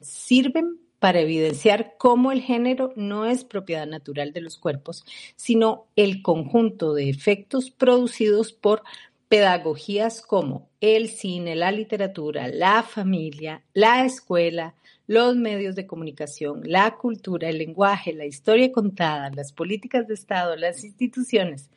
Sirven 0.02 0.80
para 1.00 1.20
evidenciar 1.20 1.96
cómo 1.98 2.32
el 2.32 2.42
género 2.42 2.94
no 2.96 3.26
es 3.26 3.44
propiedad 3.44 3.86
natural 3.86 4.34
de 4.34 4.42
los 4.42 4.58
cuerpos, 4.58 5.06
sino 5.36 5.86
el 5.96 6.22
conjunto 6.22 6.94
de 6.94 7.10
efectos 7.10 7.70
producidos 7.70 8.52
por 8.52 8.84
pedagogías 9.30 10.22
como 10.22 10.70
el 10.82 11.10
cine, 11.10 11.56
la 11.56 11.72
literatura, 11.72 12.48
la 12.48 12.82
familia, 12.84 13.64
la 13.74 14.06
escuela, 14.06 14.74
los 15.06 15.36
medios 15.36 15.76
de 15.76 15.88
comunicación, 15.88 16.62
la 16.66 16.96
cultura, 16.96 17.50
el 17.50 17.58
lenguaje, 17.58 18.14
la 18.14 18.26
historia 18.26 18.72
contada, 18.72 19.30
las 19.30 19.54
políticas 19.54 20.08
de 20.08 20.14
Estado, 20.14 20.56
las 20.56 20.84
instituciones, 20.84 21.70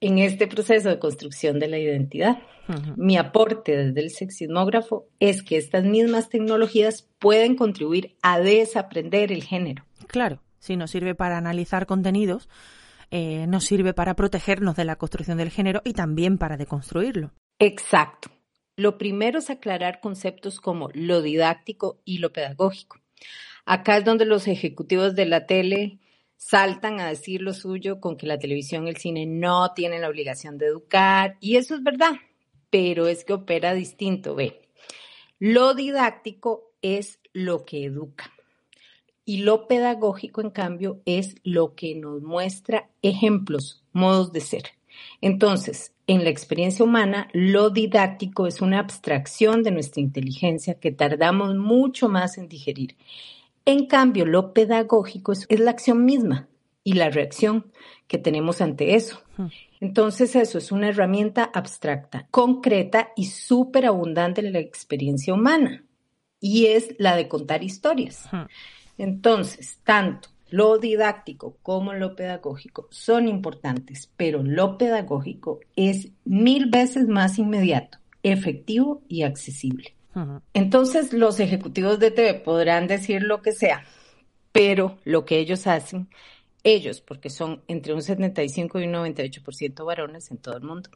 en 0.00 0.18
este 0.18 0.46
proceso 0.46 0.88
de 0.88 0.98
construcción 0.98 1.58
de 1.58 1.68
la 1.68 1.78
identidad. 1.78 2.38
Mi 2.96 3.16
aporte 3.16 3.76
desde 3.76 4.00
el 4.00 4.10
sexismógrafo 4.10 5.08
es 5.18 5.42
que 5.42 5.56
estas 5.56 5.84
mismas 5.84 6.28
tecnologías 6.28 7.08
pueden 7.18 7.56
contribuir 7.56 8.16
a 8.22 8.38
desaprender 8.38 9.32
el 9.32 9.42
género. 9.42 9.84
Claro, 10.06 10.40
si 10.60 10.76
nos 10.76 10.92
sirve 10.92 11.16
para 11.16 11.36
analizar 11.36 11.86
contenidos, 11.86 12.48
eh, 13.10 13.46
nos 13.48 13.64
sirve 13.64 13.92
para 13.92 14.14
protegernos 14.14 14.76
de 14.76 14.84
la 14.84 14.96
construcción 14.96 15.36
del 15.36 15.50
género 15.50 15.82
y 15.84 15.94
también 15.94 16.38
para 16.38 16.56
deconstruirlo. 16.56 17.32
Exacto. 17.58 18.30
Lo 18.76 18.98
primero 18.98 19.40
es 19.40 19.50
aclarar 19.50 20.00
conceptos 20.00 20.60
como 20.60 20.90
lo 20.94 21.22
didáctico 21.22 22.00
y 22.04 22.18
lo 22.18 22.32
pedagógico. 22.32 23.00
Acá 23.66 23.98
es 23.98 24.04
donde 24.04 24.26
los 24.26 24.46
ejecutivos 24.46 25.16
de 25.16 25.26
la 25.26 25.46
tele 25.46 25.98
saltan 26.40 27.00
a 27.00 27.08
decir 27.08 27.42
lo 27.42 27.52
suyo 27.52 28.00
con 28.00 28.16
que 28.16 28.26
la 28.26 28.38
televisión 28.38 28.86
y 28.86 28.90
el 28.90 28.96
cine 28.96 29.26
no 29.26 29.74
tienen 29.74 30.00
la 30.00 30.08
obligación 30.08 30.56
de 30.56 30.66
educar, 30.66 31.36
y 31.38 31.56
eso 31.56 31.74
es 31.74 31.82
verdad, 31.82 32.14
pero 32.70 33.06
es 33.06 33.24
que 33.24 33.34
opera 33.34 33.74
distinto, 33.74 34.34
ve. 34.34 34.62
Lo 35.38 35.74
didáctico 35.74 36.72
es 36.80 37.20
lo 37.34 37.66
que 37.66 37.84
educa. 37.84 38.32
Y 39.26 39.42
lo 39.42 39.68
pedagógico, 39.68 40.40
en 40.40 40.50
cambio, 40.50 41.02
es 41.04 41.36
lo 41.44 41.74
que 41.74 41.94
nos 41.94 42.22
muestra 42.22 42.88
ejemplos, 43.02 43.84
modos 43.92 44.32
de 44.32 44.40
ser. 44.40 44.62
Entonces, 45.20 45.92
en 46.06 46.24
la 46.24 46.30
experiencia 46.30 46.84
humana, 46.84 47.28
lo 47.34 47.68
didáctico 47.68 48.46
es 48.46 48.62
una 48.62 48.78
abstracción 48.78 49.62
de 49.62 49.72
nuestra 49.72 50.00
inteligencia 50.00 50.80
que 50.80 50.90
tardamos 50.90 51.54
mucho 51.54 52.08
más 52.08 52.38
en 52.38 52.48
digerir. 52.48 52.96
En 53.64 53.86
cambio, 53.86 54.26
lo 54.26 54.52
pedagógico 54.52 55.32
es, 55.32 55.46
es 55.48 55.60
la 55.60 55.70
acción 55.70 56.04
misma 56.04 56.48
y 56.82 56.94
la 56.94 57.10
reacción 57.10 57.70
que 58.06 58.18
tenemos 58.18 58.60
ante 58.60 58.94
eso. 58.94 59.22
Entonces, 59.80 60.34
eso 60.36 60.58
es 60.58 60.72
una 60.72 60.88
herramienta 60.88 61.44
abstracta, 61.44 62.26
concreta 62.30 63.10
y 63.16 63.26
súper 63.26 63.86
abundante 63.86 64.40
en 64.40 64.52
la 64.52 64.58
experiencia 64.58 65.32
humana. 65.32 65.84
Y 66.40 66.66
es 66.66 66.94
la 66.98 67.16
de 67.16 67.28
contar 67.28 67.62
historias. 67.62 68.28
Entonces, 68.98 69.78
tanto 69.84 70.30
lo 70.50 70.78
didáctico 70.78 71.56
como 71.62 71.92
lo 71.94 72.16
pedagógico 72.16 72.88
son 72.90 73.28
importantes, 73.28 74.10
pero 74.16 74.42
lo 74.42 74.76
pedagógico 74.76 75.60
es 75.76 76.08
mil 76.24 76.66
veces 76.66 77.06
más 77.06 77.38
inmediato, 77.38 77.98
efectivo 78.22 79.02
y 79.08 79.22
accesible. 79.22 79.94
Entonces, 80.54 81.12
los 81.12 81.40
ejecutivos 81.40 81.98
de 81.98 82.10
TV 82.10 82.34
podrán 82.34 82.86
decir 82.86 83.22
lo 83.22 83.42
que 83.42 83.52
sea, 83.52 83.84
pero 84.52 84.98
lo 85.04 85.24
que 85.24 85.38
ellos 85.38 85.66
hacen, 85.66 86.08
ellos, 86.64 87.00
porque 87.00 87.30
son 87.30 87.62
entre 87.68 87.94
un 87.94 88.02
75 88.02 88.80
y 88.80 88.84
un 88.84 88.92
98% 88.92 89.84
varones 89.84 90.30
en 90.30 90.38
todo 90.38 90.56
el 90.56 90.62
mundo, 90.62 90.90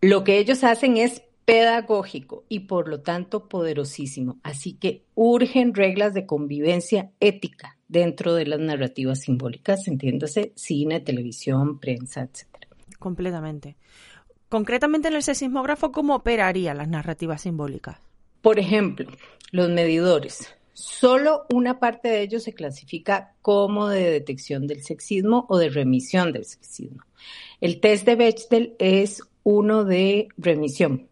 lo 0.00 0.24
que 0.24 0.38
ellos 0.38 0.64
hacen 0.64 0.96
es 0.96 1.22
pedagógico 1.44 2.44
y 2.48 2.60
por 2.60 2.88
lo 2.88 3.00
tanto 3.00 3.48
poderosísimo. 3.48 4.38
Así 4.42 4.74
que 4.74 5.04
urgen 5.14 5.74
reglas 5.74 6.14
de 6.14 6.26
convivencia 6.26 7.10
ética 7.20 7.78
dentro 7.88 8.34
de 8.34 8.46
las 8.46 8.60
narrativas 8.60 9.20
simbólicas, 9.20 9.86
entiéndase 9.88 10.52
cine, 10.54 11.00
televisión, 11.00 11.78
prensa, 11.78 12.22
etc. 12.22 12.46
Completamente. 12.98 13.76
Concretamente 14.52 15.08
en 15.08 15.14
el 15.14 15.22
sexismógrafo, 15.22 15.92
¿cómo 15.92 16.14
operarían 16.14 16.76
las 16.76 16.86
narrativas 16.86 17.40
simbólicas? 17.40 17.96
Por 18.42 18.58
ejemplo, 18.58 19.10
los 19.50 19.70
medidores. 19.70 20.54
Solo 20.74 21.46
una 21.50 21.80
parte 21.80 22.08
de 22.08 22.20
ellos 22.20 22.42
se 22.42 22.52
clasifica 22.52 23.32
como 23.40 23.88
de 23.88 24.10
detección 24.10 24.66
del 24.66 24.82
sexismo 24.82 25.46
o 25.48 25.56
de 25.56 25.70
remisión 25.70 26.32
del 26.32 26.44
sexismo. 26.44 27.02
El 27.62 27.80
test 27.80 28.04
de 28.04 28.14
Bechdel 28.14 28.76
es 28.78 29.22
uno 29.42 29.84
de 29.84 30.28
remisión, 30.36 31.08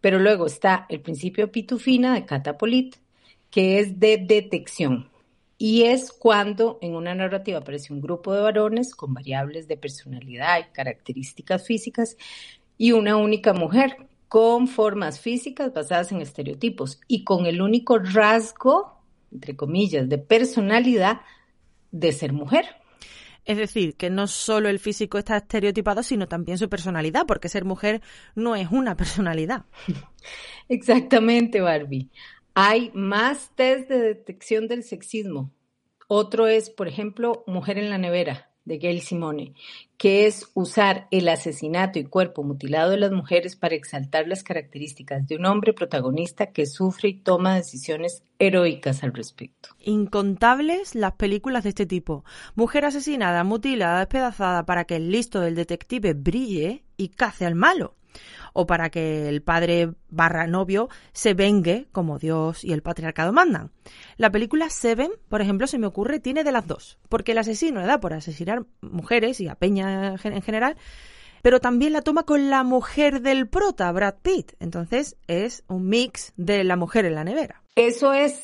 pero 0.00 0.18
luego 0.18 0.46
está 0.46 0.86
el 0.88 1.02
principio 1.02 1.52
pitufina 1.52 2.14
de 2.14 2.24
Catapolit, 2.24 2.96
que 3.50 3.80
es 3.80 4.00
de 4.00 4.16
detección. 4.16 5.10
Y 5.58 5.82
es 5.82 6.10
cuando 6.10 6.78
en 6.80 6.94
una 6.94 7.14
narrativa 7.14 7.58
aparece 7.58 7.92
un 7.92 8.00
grupo 8.00 8.32
de 8.32 8.40
varones 8.40 8.94
con 8.94 9.12
variables 9.12 9.68
de 9.68 9.76
personalidad 9.76 10.58
y 10.60 10.72
características 10.72 11.66
físicas 11.66 12.16
y 12.80 12.92
una 12.92 13.18
única 13.18 13.52
mujer 13.52 14.08
con 14.26 14.66
formas 14.66 15.20
físicas 15.20 15.70
basadas 15.74 16.12
en 16.12 16.22
estereotipos 16.22 16.98
y 17.06 17.24
con 17.24 17.44
el 17.44 17.60
único 17.60 17.98
rasgo, 17.98 19.02
entre 19.30 19.54
comillas, 19.54 20.08
de 20.08 20.16
personalidad 20.16 21.20
de 21.90 22.10
ser 22.12 22.32
mujer. 22.32 22.64
Es 23.44 23.58
decir, 23.58 23.96
que 23.96 24.08
no 24.08 24.26
solo 24.26 24.70
el 24.70 24.78
físico 24.78 25.18
está 25.18 25.36
estereotipado, 25.36 26.02
sino 26.02 26.26
también 26.26 26.56
su 26.56 26.70
personalidad, 26.70 27.26
porque 27.26 27.50
ser 27.50 27.66
mujer 27.66 28.00
no 28.34 28.56
es 28.56 28.70
una 28.70 28.96
personalidad. 28.96 29.66
Exactamente, 30.70 31.60
Barbie. 31.60 32.08
Hay 32.54 32.92
más 32.94 33.50
test 33.56 33.90
de 33.90 34.00
detección 34.00 34.68
del 34.68 34.84
sexismo. 34.84 35.52
Otro 36.08 36.46
es, 36.46 36.70
por 36.70 36.88
ejemplo, 36.88 37.44
Mujer 37.46 37.76
en 37.76 37.90
la 37.90 37.98
nevera, 37.98 38.49
de 38.64 38.78
Gail 38.78 39.00
Simone, 39.00 39.54
que 39.96 40.26
es 40.26 40.50
usar 40.54 41.06
el 41.10 41.28
asesinato 41.28 41.98
y 41.98 42.04
cuerpo 42.04 42.42
mutilado 42.42 42.90
de 42.90 42.98
las 42.98 43.12
mujeres 43.12 43.56
para 43.56 43.74
exaltar 43.74 44.28
las 44.28 44.42
características 44.42 45.26
de 45.26 45.36
un 45.36 45.46
hombre 45.46 45.72
protagonista 45.72 46.46
que 46.46 46.66
sufre 46.66 47.10
y 47.10 47.14
toma 47.14 47.56
decisiones 47.56 48.22
heroicas 48.38 49.02
al 49.02 49.12
respecto. 49.12 49.70
Incontables 49.78 50.94
las 50.94 51.12
películas 51.12 51.64
de 51.64 51.70
este 51.70 51.86
tipo. 51.86 52.24
Mujer 52.54 52.84
asesinada, 52.84 53.44
mutilada, 53.44 54.00
despedazada 54.00 54.64
para 54.64 54.84
que 54.84 54.96
el 54.96 55.10
listo 55.10 55.40
del 55.40 55.54
detective 55.54 56.14
brille 56.14 56.84
y 56.96 57.08
cace 57.08 57.46
al 57.46 57.54
malo. 57.54 57.96
O 58.52 58.66
para 58.66 58.90
que 58.90 59.28
el 59.28 59.42
padre 59.42 59.92
barra 60.08 60.46
novio 60.46 60.88
se 61.12 61.34
vengue 61.34 61.88
como 61.92 62.18
Dios 62.18 62.64
y 62.64 62.72
el 62.72 62.82
patriarcado 62.82 63.32
mandan. 63.32 63.70
La 64.16 64.30
película 64.30 64.70
Seven, 64.70 65.10
por 65.28 65.40
ejemplo, 65.40 65.66
se 65.66 65.78
me 65.78 65.86
ocurre, 65.86 66.20
tiene 66.20 66.44
de 66.44 66.52
las 66.52 66.66
dos. 66.66 66.98
Porque 67.08 67.32
el 67.32 67.38
asesino 67.38 67.80
le 67.80 67.86
da 67.86 68.00
por 68.00 68.12
asesinar 68.12 68.64
mujeres 68.80 69.40
y 69.40 69.48
a 69.48 69.54
Peña 69.54 70.16
en 70.22 70.42
general, 70.42 70.76
pero 71.42 71.60
también 71.60 71.92
la 71.92 72.02
toma 72.02 72.24
con 72.24 72.50
la 72.50 72.64
mujer 72.64 73.22
del 73.22 73.48
prota, 73.48 73.90
Brad 73.92 74.16
Pitt. 74.22 74.52
Entonces 74.60 75.16
es 75.26 75.64
un 75.68 75.88
mix 75.88 76.32
de 76.36 76.64
la 76.64 76.76
mujer 76.76 77.04
en 77.04 77.14
la 77.14 77.24
nevera. 77.24 77.62
Eso 77.76 78.12
es. 78.12 78.42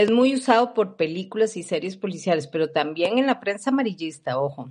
Es 0.00 0.10
muy 0.10 0.34
usado 0.34 0.72
por 0.72 0.96
películas 0.96 1.58
y 1.58 1.62
series 1.62 1.98
policiales, 1.98 2.46
pero 2.46 2.70
también 2.70 3.18
en 3.18 3.26
la 3.26 3.38
prensa 3.38 3.68
amarillista, 3.68 4.40
ojo. 4.40 4.70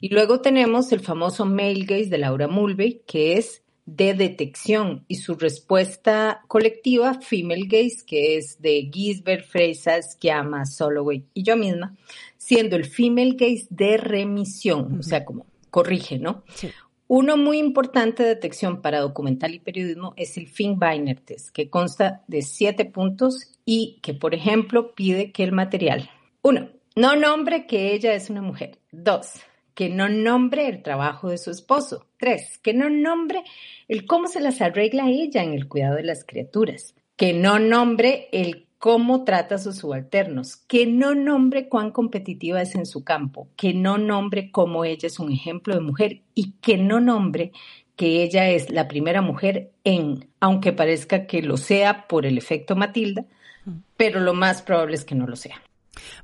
Y 0.00 0.08
luego 0.08 0.40
tenemos 0.40 0.90
el 0.92 1.00
famoso 1.00 1.44
male 1.44 1.84
gaze 1.84 2.06
de 2.06 2.16
Laura 2.16 2.48
Mulvey, 2.48 3.02
que 3.06 3.36
es 3.36 3.62
de 3.84 4.14
detección, 4.14 5.04
y 5.06 5.16
su 5.16 5.34
respuesta 5.34 6.42
colectiva, 6.48 7.20
female 7.20 7.66
gaze, 7.66 8.06
que 8.06 8.38
es 8.38 8.62
de 8.62 8.88
Gisbert, 8.90 9.44
Fraser, 9.46 10.02
Schiama, 10.02 10.64
Soloway 10.64 11.24
y 11.34 11.42
yo 11.42 11.58
misma, 11.58 11.94
siendo 12.38 12.76
el 12.76 12.86
female 12.86 13.32
gaze 13.32 13.66
de 13.68 13.98
remisión, 13.98 15.00
o 15.00 15.02
sea, 15.02 15.26
como 15.26 15.44
corrige, 15.68 16.18
¿no? 16.18 16.42
Uno 17.06 17.36
muy 17.36 17.58
importante 17.58 18.22
de 18.22 18.30
detección 18.30 18.80
para 18.80 19.00
documental 19.00 19.54
y 19.54 19.58
periodismo 19.58 20.14
es 20.16 20.36
el 20.38 20.48
Fink-Biner 20.48 21.20
test, 21.20 21.50
que 21.50 21.68
consta 21.68 22.22
de 22.28 22.42
siete 22.42 22.86
puntos 22.86 23.52
y 23.66 23.98
que, 24.02 24.14
por 24.14 24.34
ejemplo, 24.34 24.94
pide 24.94 25.30
que 25.30 25.44
el 25.44 25.52
material, 25.52 26.10
uno, 26.42 26.70
no 26.96 27.16
nombre 27.16 27.66
que 27.66 27.92
ella 27.92 28.14
es 28.14 28.30
una 28.30 28.40
mujer. 28.40 28.78
Dos, 28.92 29.32
que 29.74 29.88
no 29.88 30.08
nombre 30.08 30.68
el 30.68 30.82
trabajo 30.82 31.28
de 31.28 31.38
su 31.38 31.50
esposo. 31.50 32.06
Tres, 32.18 32.58
que 32.58 32.72
no 32.72 32.88
nombre 32.88 33.42
el 33.88 34.06
cómo 34.06 34.28
se 34.28 34.40
las 34.40 34.60
arregla 34.62 35.08
ella 35.08 35.42
en 35.42 35.52
el 35.52 35.68
cuidado 35.68 35.96
de 35.96 36.04
las 36.04 36.24
criaturas. 36.24 36.94
Que 37.16 37.32
no 37.32 37.58
nombre 37.58 38.28
el 38.32 38.63
cómo 38.84 39.24
trata 39.24 39.54
a 39.54 39.58
sus 39.58 39.78
subalternos, 39.78 40.56
que 40.56 40.86
no 40.86 41.14
nombre 41.14 41.70
cuán 41.70 41.90
competitiva 41.90 42.60
es 42.60 42.74
en 42.74 42.84
su 42.84 43.02
campo, 43.02 43.48
que 43.56 43.72
no 43.72 43.96
nombre 43.96 44.50
cómo 44.50 44.84
ella 44.84 45.06
es 45.06 45.18
un 45.18 45.32
ejemplo 45.32 45.74
de 45.74 45.80
mujer 45.80 46.20
y 46.34 46.52
que 46.60 46.76
no 46.76 47.00
nombre 47.00 47.52
que 47.96 48.22
ella 48.22 48.50
es 48.50 48.68
la 48.68 48.86
primera 48.86 49.22
mujer 49.22 49.72
en, 49.84 50.28
aunque 50.38 50.74
parezca 50.74 51.24
que 51.24 51.40
lo 51.40 51.56
sea 51.56 52.06
por 52.06 52.26
el 52.26 52.36
efecto 52.36 52.76
Matilda, 52.76 53.24
pero 53.96 54.20
lo 54.20 54.34
más 54.34 54.60
probable 54.60 54.96
es 54.96 55.06
que 55.06 55.14
no 55.14 55.26
lo 55.26 55.36
sea. 55.36 55.62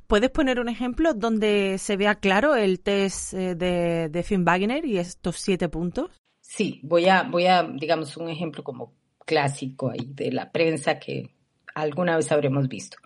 ¿Puedes 0.05 0.29
poner 0.29 0.59
un 0.59 0.69
ejemplo 0.69 1.15
donde 1.15 1.79
se 1.79 1.97
vea 1.97 2.13
claro 2.13 2.55
el 2.55 2.79
test 2.79 3.33
eh, 3.33 3.55
de, 3.55 4.07
de 4.09 4.21
Finn 4.21 4.45
Wagner 4.45 4.85
y 4.85 4.99
estos 4.99 5.37
siete 5.37 5.67
puntos? 5.67 6.11
Sí, 6.41 6.79
voy 6.83 7.07
a, 7.07 7.23
voy 7.23 7.47
a, 7.47 7.63
digamos, 7.63 8.17
un 8.17 8.29
ejemplo 8.29 8.63
como 8.63 8.93
clásico 9.25 9.89
ahí 9.89 10.05
de 10.13 10.31
la 10.31 10.51
prensa 10.51 10.99
que 10.99 11.31
alguna 11.75 12.15
vez 12.15 12.31
habremos 12.31 12.67
visto. 12.67 12.97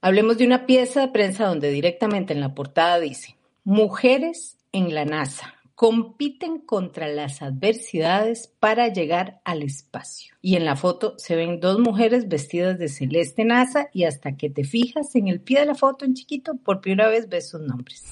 Hablemos 0.00 0.38
de 0.38 0.46
una 0.46 0.66
pieza 0.66 1.00
de 1.00 1.08
prensa 1.08 1.46
donde 1.46 1.70
directamente 1.70 2.32
en 2.32 2.40
la 2.40 2.54
portada 2.54 3.00
dice, 3.00 3.36
mujeres 3.64 4.56
en 4.72 4.94
la 4.94 5.04
NASA, 5.04 5.54
compiten 5.76 6.58
contra 6.58 7.06
las 7.06 7.42
adversidades 7.42 8.50
para 8.60 8.88
llegar 8.88 9.40
al 9.44 9.62
espacio. 9.62 10.34
Y 10.40 10.56
en 10.56 10.64
la 10.64 10.74
foto 10.74 11.14
se 11.18 11.36
ven 11.36 11.60
dos 11.60 11.78
mujeres 11.78 12.28
vestidas 12.28 12.78
de 12.78 12.88
celeste 12.88 13.44
NASA 13.44 13.90
y 13.92 14.04
hasta 14.04 14.36
que 14.36 14.48
te 14.48 14.64
fijas 14.64 15.14
en 15.14 15.28
el 15.28 15.40
pie 15.40 15.60
de 15.60 15.66
la 15.66 15.74
foto 15.74 16.06
en 16.06 16.14
chiquito, 16.14 16.56
por 16.56 16.80
primera 16.80 17.10
vez 17.10 17.28
ves 17.28 17.50
sus 17.50 17.60
nombres. 17.60 18.04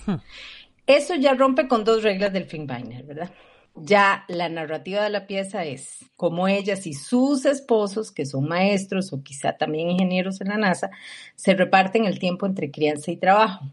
Eso 0.87 1.15
ya 1.15 1.33
rompe 1.33 1.67
con 1.67 1.85
dos 1.85 2.03
reglas 2.03 2.35
del 2.35 2.45
Finkbeiner, 2.45 3.03
¿verdad? 3.03 3.31
Ya 3.77 4.25
la 4.29 4.49
narrativa 4.49 5.03
de 5.03 5.11
la 5.11 5.27
pieza 5.27 5.65
es 5.65 6.05
cómo 6.17 6.47
ellas 6.47 6.87
y 6.87 6.93
sus 6.93 7.45
esposos, 7.45 8.13
que 8.13 8.25
son 8.25 8.47
maestros 8.47 9.13
o 9.13 9.23
quizá 9.23 9.57
también 9.57 9.91
ingenieros 9.91 10.41
en 10.41 10.49
la 10.49 10.59
NASA, 10.59 10.91
se 11.35 11.55
reparten 11.55 12.05
el 12.05 12.21
tiempo 12.21 12.47
entre 12.47 12.71
crianza 12.71 13.11
y 13.11 13.17
trabajo. 13.17 13.67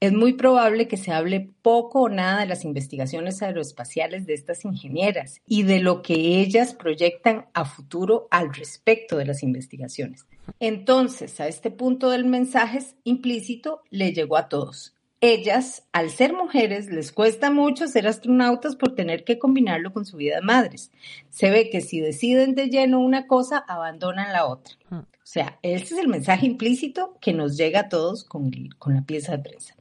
Es 0.00 0.12
muy 0.12 0.32
probable 0.32 0.88
que 0.88 0.96
se 0.96 1.12
hable 1.12 1.50
poco 1.60 2.02
o 2.02 2.08
nada 2.08 2.40
de 2.40 2.46
las 2.46 2.64
investigaciones 2.64 3.42
aeroespaciales 3.42 4.26
de 4.26 4.32
estas 4.32 4.64
ingenieras 4.64 5.42
y 5.46 5.62
de 5.62 5.80
lo 5.80 6.00
que 6.00 6.14
ellas 6.14 6.74
proyectan 6.74 7.46
a 7.52 7.66
futuro 7.66 8.26
al 8.30 8.52
respecto 8.52 9.18
de 9.18 9.26
las 9.26 9.42
investigaciones. 9.42 10.26
Entonces, 10.58 11.38
a 11.38 11.48
este 11.48 11.70
punto 11.70 12.10
del 12.10 12.24
mensaje 12.24 12.80
implícito 13.04 13.82
le 13.90 14.12
llegó 14.12 14.38
a 14.38 14.48
todos. 14.48 14.96
Ellas, 15.22 15.86
al 15.92 16.10
ser 16.10 16.32
mujeres, 16.32 16.90
les 16.90 17.12
cuesta 17.12 17.50
mucho 17.50 17.86
ser 17.88 18.06
astronautas 18.06 18.74
por 18.74 18.94
tener 18.94 19.24
que 19.24 19.38
combinarlo 19.38 19.92
con 19.92 20.06
su 20.06 20.16
vida 20.16 20.36
de 20.36 20.42
madres. 20.42 20.90
Se 21.28 21.50
ve 21.50 21.68
que 21.68 21.82
si 21.82 22.00
deciden 22.00 22.54
de 22.54 22.68
lleno 22.68 23.00
una 23.00 23.26
cosa, 23.26 23.58
abandonan 23.58 24.32
la 24.32 24.46
otra. 24.46 24.74
O 24.90 25.04
sea, 25.32 25.58
ese 25.62 25.94
es 25.94 26.00
el 26.00 26.08
mensaje 26.08 26.46
implícito 26.46 27.18
que 27.20 27.34
nos 27.34 27.56
llega 27.56 27.80
a 27.80 27.88
todos 27.90 28.24
con, 28.24 28.50
con 28.78 28.94
la 28.94 29.02
pieza 29.02 29.36
de 29.36 29.42
prensa. 29.42 29.76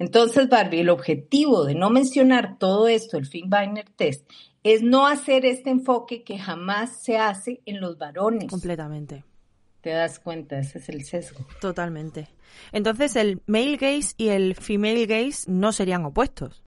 Entonces, 0.00 0.48
Barbie, 0.48 0.80
el 0.80 0.90
objetivo 0.90 1.64
de 1.64 1.76
no 1.76 1.88
mencionar 1.88 2.58
todo 2.58 2.88
esto, 2.88 3.16
el 3.16 3.26
Finkbeiner 3.26 3.88
test, 3.96 4.28
es 4.64 4.82
no 4.82 5.06
hacer 5.06 5.46
este 5.46 5.70
enfoque 5.70 6.24
que 6.24 6.38
jamás 6.38 7.02
se 7.02 7.18
hace 7.18 7.60
en 7.66 7.80
los 7.80 7.98
varones. 7.98 8.50
Completamente. 8.50 9.24
Te 9.80 9.90
das 9.90 10.20
cuenta, 10.20 10.58
ese 10.58 10.78
es 10.78 10.88
el 10.88 11.04
sesgo. 11.04 11.44
Totalmente. 11.60 12.28
Entonces, 12.72 13.16
el 13.16 13.42
male 13.46 13.76
gaze 13.76 14.14
y 14.16 14.28
el 14.28 14.54
female 14.54 15.06
gaze 15.06 15.50
no 15.50 15.72
serían 15.72 16.04
opuestos. 16.04 16.62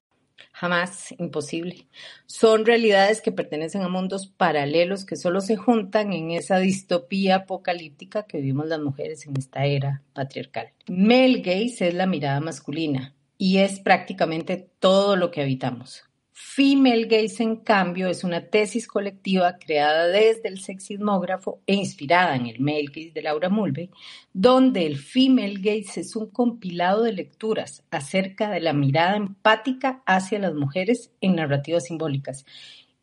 Jamás, 0.51 1.13
imposible. 1.17 1.87
Son 2.27 2.65
realidades 2.65 3.21
que 3.21 3.31
pertenecen 3.31 3.81
a 3.81 3.89
mundos 3.89 4.27
paralelos 4.27 5.05
que 5.05 5.17
solo 5.17 5.41
se 5.41 5.57
juntan 5.57 6.13
en 6.13 6.31
esa 6.31 6.59
distopía 6.59 7.35
apocalíptica 7.35 8.23
que 8.23 8.37
vivimos 8.37 8.67
las 8.67 8.79
mujeres 8.79 9.25
en 9.27 9.37
esta 9.37 9.65
era 9.65 10.01
patriarcal. 10.13 10.71
Male 10.87 11.41
gaze 11.41 11.89
es 11.89 11.93
la 11.93 12.05
mirada 12.05 12.39
masculina 12.39 13.13
y 13.37 13.57
es 13.57 13.79
prácticamente 13.79 14.69
todo 14.79 15.15
lo 15.15 15.29
que 15.31 15.41
habitamos. 15.41 16.05
Female 16.37 17.05
gaze, 17.05 17.43
en 17.43 17.55
cambio, 17.55 18.09
es 18.09 18.25
una 18.25 18.41
tesis 18.49 18.89
colectiva 18.89 19.57
creada 19.57 20.07
desde 20.07 20.49
el 20.49 20.59
sexismógrafo 20.59 21.61
e 21.65 21.75
inspirada 21.75 22.35
en 22.35 22.47
el 22.47 22.59
male 22.59 22.87
gaze 22.87 23.11
de 23.13 23.21
Laura 23.21 23.47
Mulvey, 23.47 23.89
donde 24.33 24.85
el 24.85 24.97
female 24.97 25.55
gaze 25.61 26.01
es 26.01 26.13
un 26.17 26.29
compilado 26.29 27.03
de 27.03 27.13
lecturas 27.13 27.85
acerca 27.89 28.51
de 28.51 28.59
la 28.59 28.73
mirada 28.73 29.15
empática 29.15 30.03
hacia 30.05 30.37
las 30.39 30.53
mujeres 30.53 31.09
en 31.21 31.35
narrativas 31.35 31.85
simbólicas. 31.85 32.45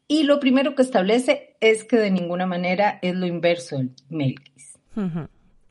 Y 0.07 0.25
lo 0.25 0.39
primero 0.39 0.75
que 0.75 0.83
establece 0.83 1.57
es 1.61 1.85
que 1.85 1.97
de 1.97 2.11
ninguna 2.11 2.45
manera 2.45 2.99
es 3.01 3.15
lo 3.15 3.25
inverso 3.25 3.79
del 3.79 3.95
male 4.11 4.35
gaze. 4.35 4.79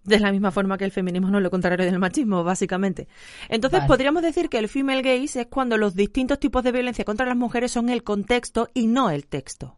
De 0.03 0.19
la 0.19 0.31
misma 0.31 0.51
forma 0.51 0.77
que 0.77 0.85
el 0.85 0.91
feminismo 0.91 1.29
no 1.29 1.37
es 1.37 1.43
lo 1.43 1.51
contrario 1.51 1.85
del 1.85 1.99
machismo, 1.99 2.43
básicamente. 2.43 3.07
Entonces, 3.49 3.81
Vale. 3.81 3.87
podríamos 3.87 4.23
decir 4.23 4.49
que 4.49 4.57
el 4.57 4.67
female 4.67 5.03
gaze 5.03 5.41
es 5.41 5.47
cuando 5.47 5.77
los 5.77 5.95
distintos 5.95 6.39
tipos 6.39 6.63
de 6.63 6.71
violencia 6.71 7.05
contra 7.05 7.25
las 7.25 7.37
mujeres 7.37 7.71
son 7.71 7.89
el 7.89 8.03
contexto 8.03 8.69
y 8.73 8.87
no 8.87 9.09
el 9.11 9.27
texto. 9.27 9.77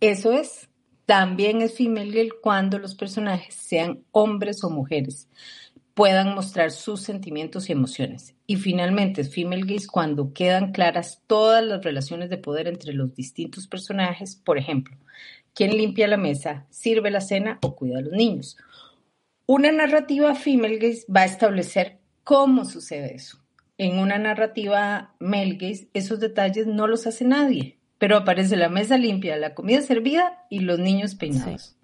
Eso 0.00 0.32
es. 0.32 0.68
También 1.06 1.60
es 1.60 1.76
female 1.76 2.10
gaze 2.10 2.30
cuando 2.42 2.78
los 2.78 2.94
personajes, 2.94 3.54
sean 3.54 4.04
hombres 4.10 4.64
o 4.64 4.70
mujeres, 4.70 5.28
puedan 5.92 6.34
mostrar 6.34 6.70
sus 6.70 7.02
sentimientos 7.02 7.68
y 7.68 7.72
emociones. 7.72 8.34
Y 8.46 8.56
finalmente 8.56 9.20
es 9.20 9.32
female 9.32 9.64
gaze 9.66 9.86
cuando 9.86 10.32
quedan 10.32 10.72
claras 10.72 11.22
todas 11.26 11.64
las 11.64 11.84
relaciones 11.84 12.30
de 12.30 12.38
poder 12.38 12.66
entre 12.68 12.92
los 12.92 13.14
distintos 13.14 13.66
personajes. 13.66 14.34
Por 14.34 14.58
ejemplo, 14.58 14.96
quién 15.54 15.76
limpia 15.76 16.08
la 16.08 16.16
mesa, 16.16 16.66
sirve 16.70 17.10
la 17.10 17.20
cena 17.20 17.58
o 17.62 17.76
cuida 17.76 17.98
a 17.98 18.02
los 18.02 18.12
niños. 18.12 18.56
Una 19.46 19.70
narrativa 19.70 20.34
female 20.34 20.78
gaze 20.78 21.04
va 21.14 21.20
a 21.20 21.26
establecer 21.26 21.98
cómo 22.24 22.64
sucede 22.64 23.14
eso. 23.14 23.44
En 23.76 23.98
una 23.98 24.16
narrativa 24.16 25.14
male 25.18 25.56
gaze, 25.56 25.90
esos 25.92 26.18
detalles 26.18 26.66
no 26.66 26.86
los 26.86 27.06
hace 27.06 27.26
nadie, 27.26 27.78
pero 27.98 28.16
aparece 28.16 28.56
la 28.56 28.70
mesa 28.70 28.96
limpia, 28.96 29.36
la 29.36 29.54
comida 29.54 29.82
servida 29.82 30.46
y 30.48 30.60
los 30.60 30.78
niños 30.78 31.14
peinados. 31.14 31.76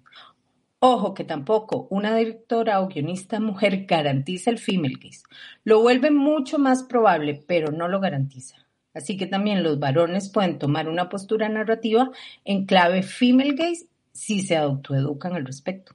Ojo 0.79 1.13
que 1.13 1.23
tampoco 1.23 1.85
una 1.91 2.15
directora 2.15 2.81
o 2.81 2.87
guionista 2.87 3.39
mujer 3.39 3.85
garantiza 3.85 4.49
el 4.49 4.57
female 4.57 4.97
gaze. 4.99 5.21
Lo 5.63 5.83
vuelve 5.83 6.09
mucho 6.09 6.57
más 6.57 6.81
probable, 6.81 7.43
pero 7.45 7.71
no 7.71 7.87
lo 7.87 7.99
garantiza. 7.99 8.55
Así 8.95 9.17
que 9.17 9.27
también 9.27 9.61
los 9.61 9.77
varones 9.77 10.31
pueden 10.31 10.57
tomar 10.57 10.89
una 10.89 11.09
postura 11.09 11.47
narrativa 11.47 12.09
en 12.43 12.65
clave 12.65 13.03
female 13.03 13.53
gaze 13.53 13.85
si 14.13 14.41
se 14.41 14.57
autoeducan 14.57 15.35
al 15.35 15.45
respecto. 15.45 15.93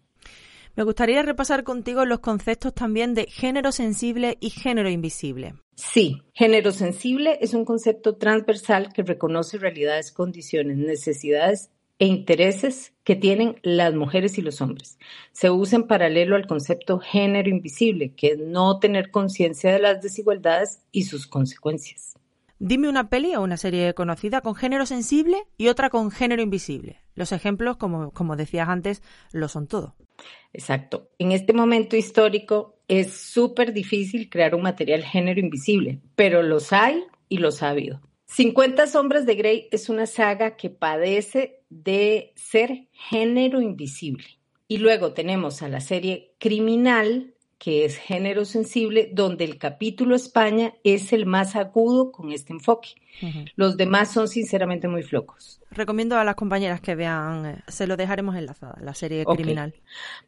Me 0.77 0.85
gustaría 0.85 1.23
repasar 1.23 1.65
contigo 1.65 2.05
los 2.05 2.19
conceptos 2.19 2.75
también 2.75 3.15
de 3.15 3.25
género 3.29 3.73
sensible 3.73 4.37
y 4.41 4.51
género 4.51 4.91
invisible. 4.91 5.55
Sí, 5.75 6.21
género 6.35 6.71
sensible 6.71 7.39
es 7.41 7.55
un 7.55 7.65
concepto 7.65 8.17
transversal 8.17 8.93
que 8.93 9.03
reconoce 9.03 9.57
realidades, 9.57 10.13
condiciones, 10.13 10.77
necesidades 10.77 11.71
e 11.99 12.05
intereses 12.05 12.93
que 13.05 13.17
tienen 13.17 13.57
las 13.63 13.95
mujeres 13.95 14.37
y 14.37 14.43
los 14.43 14.61
hombres. 14.61 14.99
Se 15.33 15.49
usa 15.51 15.77
en 15.79 15.87
paralelo 15.87 16.37
al 16.37 16.47
concepto 16.47 16.99
género 16.99 17.49
invisible, 17.49 18.15
que 18.15 18.33
es 18.33 18.39
no 18.39 18.79
tener 18.79 19.11
conciencia 19.11 19.73
de 19.73 19.79
las 19.79 20.03
desigualdades 20.03 20.83
y 20.93 21.05
sus 21.05 21.27
consecuencias. 21.27 22.19
Dime 22.59 22.89
una 22.89 23.11
peli 23.11 23.35
o 23.35 23.43
una 23.43 23.59
serie 23.59 23.93
conocida 23.93 24.41
con 24.41 24.55
género 24.55 24.87
sensible 24.87 25.45
y 25.59 25.69
otra 25.69 25.91
con 25.91 26.11
género 26.11 26.43
invisible. 26.43 27.03
Los 27.15 27.33
ejemplos, 27.33 27.77
como, 27.77 28.11
como 28.13 28.35
decías 28.35 28.69
antes, 28.69 29.03
lo 29.33 29.49
son 29.49 29.67
todo. 29.67 29.95
Exacto. 30.55 31.11
En 31.19 31.33
este 31.33 31.53
momento 31.53 31.97
histórico 31.97 32.79
es 32.89 33.13
súper 33.13 33.73
difícil 33.75 34.31
crear 34.31 34.55
un 34.55 34.63
material 34.63 35.03
género 35.05 35.41
invisible, 35.41 36.01
pero 36.15 36.43
los 36.43 36.73
hay 36.73 37.05
y 37.29 37.39
los 37.39 37.63
ha 37.63 37.71
habido. 37.71 38.01
50 38.27 38.87
sombras 38.87 39.27
de 39.27 39.35
Grey 39.35 39.69
es 39.71 39.89
una 39.89 40.07
saga 40.07 40.57
que 40.57 40.71
padece 40.71 41.61
de 41.69 42.33
ser 42.37 42.89
género 42.93 43.61
invisible. 43.61 44.25
Y 44.69 44.79
luego 44.79 45.13
tenemos 45.13 45.63
a 45.63 45.69
la 45.69 45.81
serie 45.81 46.35
Criminal, 46.39 47.35
que 47.59 47.85
es 47.85 47.97
género 47.97 48.45
sensible, 48.45 49.11
donde 49.13 49.45
el 49.45 49.59
capítulo 49.59 50.15
España 50.15 50.75
es 50.85 51.13
el 51.13 51.27
más 51.27 51.57
agudo 51.57 52.13
con 52.13 52.33
este 52.33 52.53
enfoque. 52.53 52.91
Los 53.55 53.79
demás 53.79 54.13
son 54.13 54.29
sinceramente 54.29 54.89
muy 54.89 55.03
flocos. 55.03 55.61
Recomiendo 55.71 56.19
a 56.19 56.25
las 56.25 56.35
compañeras 56.35 56.83
que 56.83 56.95
vean, 56.95 57.47
eh, 57.47 57.63
se 57.67 57.87
lo 57.87 57.97
dejaremos 57.97 58.37
enlazada, 58.37 58.77
la 58.83 58.93
serie 58.93 59.25
criminal. 59.25 59.75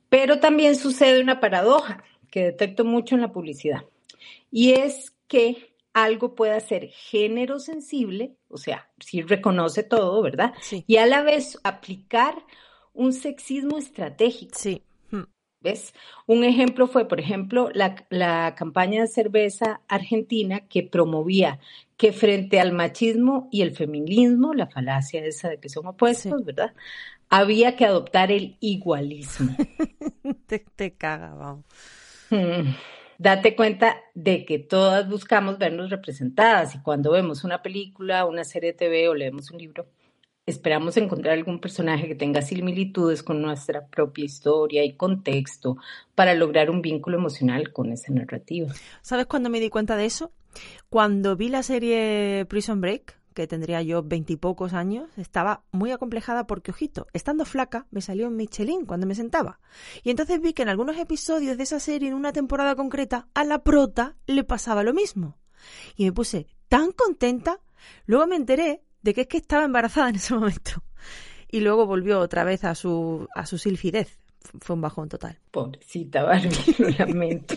Pero 0.09 0.41
también 0.41 0.75
sucede 0.75 1.21
una 1.21 1.39
paradoja 1.39 2.03
que 2.31 2.45
detecto 2.45 2.87
mucho 2.87 3.15
en 3.15 3.21
la 3.21 3.33
publicidad. 3.33 3.83
Y 4.51 4.73
es 4.73 5.13
que 5.27 5.75
algo 5.93 6.35
pueda 6.35 6.59
ser 6.61 6.89
género 6.89 7.59
sensible, 7.59 8.37
o 8.49 8.57
sea, 8.57 8.89
sí 9.01 9.21
reconoce 9.23 9.83
todo, 9.83 10.23
¿verdad? 10.23 10.55
Y 10.87 10.97
a 10.97 11.07
la 11.07 11.23
vez 11.23 11.59
aplicar 11.65 12.35
un 12.95 13.13
sexismo 13.13 13.79
estratégico. 13.79 14.59
Sí. 14.59 14.83
Un 16.27 16.45
ejemplo 16.45 16.86
fue, 16.86 17.09
por 17.09 17.20
ejemplo, 17.20 17.70
la, 17.73 18.07
la 18.11 18.55
campaña 18.57 19.03
de 19.03 19.09
cerveza 19.09 19.81
argentina 19.89 20.61
que 20.61 20.82
promovía 20.82 21.59
que 21.97 22.12
frente 22.12 22.61
al 22.61 22.73
machismo 22.73 23.49
y 23.51 23.62
el 23.62 23.74
feminismo, 23.74 24.55
la 24.55 24.69
falacia 24.69 25.24
esa 25.24 25.49
de 25.49 25.59
que 25.59 25.69
son 25.69 25.86
opuestos, 25.86 26.45
¿verdad? 26.45 26.73
Había 27.28 27.77
que 27.77 27.85
adoptar 27.85 28.31
el 28.31 28.57
igualismo. 28.61 29.55
te, 30.47 30.61
te 30.77 30.93
caga, 30.93 31.35
vamos. 31.35 31.65
Mm. 32.31 32.70
Date 33.19 33.57
cuenta 33.57 33.97
de 34.15 34.45
que 34.45 34.61
todas 34.61 35.09
buscamos 35.09 35.59
vernos 35.59 35.90
representadas 35.90 36.77
y 36.77 36.78
cuando 36.78 37.11
vemos 37.11 37.43
una 37.43 37.62
película, 37.62 38.24
una 38.24 38.45
serie 38.45 38.70
de 38.73 38.78
TV 38.78 39.09
o 39.09 39.15
leemos 39.15 39.51
un 39.51 39.59
libro, 39.59 39.89
esperamos 40.49 40.97
encontrar 40.97 41.35
algún 41.35 41.61
personaje 41.61 42.09
que 42.09 42.15
tenga 42.15 42.43
similitudes 42.43 43.23
con 43.23 43.43
nuestra 43.43 43.87
propia 43.87 44.25
historia 44.25 44.85
y 44.85 44.95
contexto 44.95 45.77
para 46.15 46.35
lograr 46.35 46.70
un 46.70 46.83
vínculo 46.83 47.19
emocional 47.19 47.73
con 47.73 47.93
esa 47.93 48.12
narrativa. 48.12 48.73
¿Sabes 49.03 49.27
cuándo 49.27 49.51
me 49.51 49.61
di 49.61 49.69
cuenta 49.69 49.97
de 49.97 50.07
eso? 50.07 50.33
Cuando 50.89 51.37
vi 51.37 51.49
la 51.49 51.62
serie 51.62 52.47
Prison 52.49 52.81
Break, 52.81 53.19
que 53.35 53.47
tendría 53.47 53.83
yo 53.83 54.03
veintipocos 54.03 54.73
años, 54.73 55.09
estaba 55.16 55.62
muy 55.70 55.93
acomplejada 55.93 56.47
porque, 56.47 56.73
ojito, 56.73 57.07
estando 57.12 57.45
flaca, 57.45 57.87
me 57.91 58.01
salió 58.01 58.27
un 58.27 58.37
Michelin 58.37 58.87
cuando 58.87 59.07
me 59.07 59.15
sentaba. 59.15 59.61
Y 60.03 60.11
entonces 60.11 60.41
vi 60.41 60.55
que 60.55 60.62
en 60.62 60.70
algunos 60.70 60.97
episodios 60.97 61.57
de 61.57 61.62
esa 61.62 61.79
serie, 61.79 62.09
en 62.09 62.15
una 62.15 62.33
temporada 62.33 62.75
concreta, 62.75 63.29
a 63.35 63.45
la 63.45 63.62
prota 63.62 64.16
le 64.27 64.43
pasaba 64.45 64.83
lo 64.83 64.95
mismo. 64.95 65.39
Y 65.95 66.07
me 66.07 66.12
puse 66.12 66.47
tan 66.69 66.91
contenta 66.93 67.61
Luego 68.07 68.27
me 68.27 68.37
enteré 68.37 68.83
de 69.03 69.15
que 69.15 69.23
es 69.23 69.27
que 69.27 69.39
estaba 69.39 69.65
embarazada 69.65 70.09
en 70.09 70.16
ese 70.16 70.35
momento. 70.35 70.83
Y 71.51 71.61
luego 71.61 71.87
volvió 71.87 72.20
otra 72.20 72.45
vez 72.45 72.65
a 72.65 72.75
su, 72.75 73.27
a 73.35 73.47
su 73.47 73.59
silfidez. 73.59 74.19
Fue 74.61 74.75
un 74.75 74.83
bajón 74.83 75.09
total. 75.09 75.39
Pobrecita 75.51 76.23
Barbie, 76.23 76.51
lo 76.79 76.89
lamento. 76.91 77.55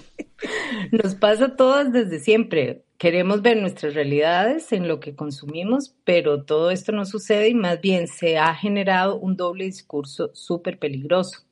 Nos 0.92 1.16
pasa 1.16 1.46
a 1.46 1.56
todas 1.56 1.92
desde 1.92 2.20
siempre. 2.20 2.84
Queremos 2.98 3.42
ver 3.42 3.58
nuestras 3.58 3.94
realidades 3.94 4.72
en 4.72 4.88
lo 4.88 5.00
que 5.00 5.16
consumimos, 5.16 5.96
pero 6.04 6.44
todo 6.44 6.72
esto 6.72 6.92
no 6.92 7.06
sucede 7.06 7.50
y 7.50 7.54
más 7.54 7.82
bien 7.82 8.08
se 8.08 8.38
ha 8.38 8.54
generado 8.56 9.18
un 9.18 9.36
doble 9.36 9.66
discurso 9.66 10.32
súper 10.34 10.80
peligroso. 10.80 11.44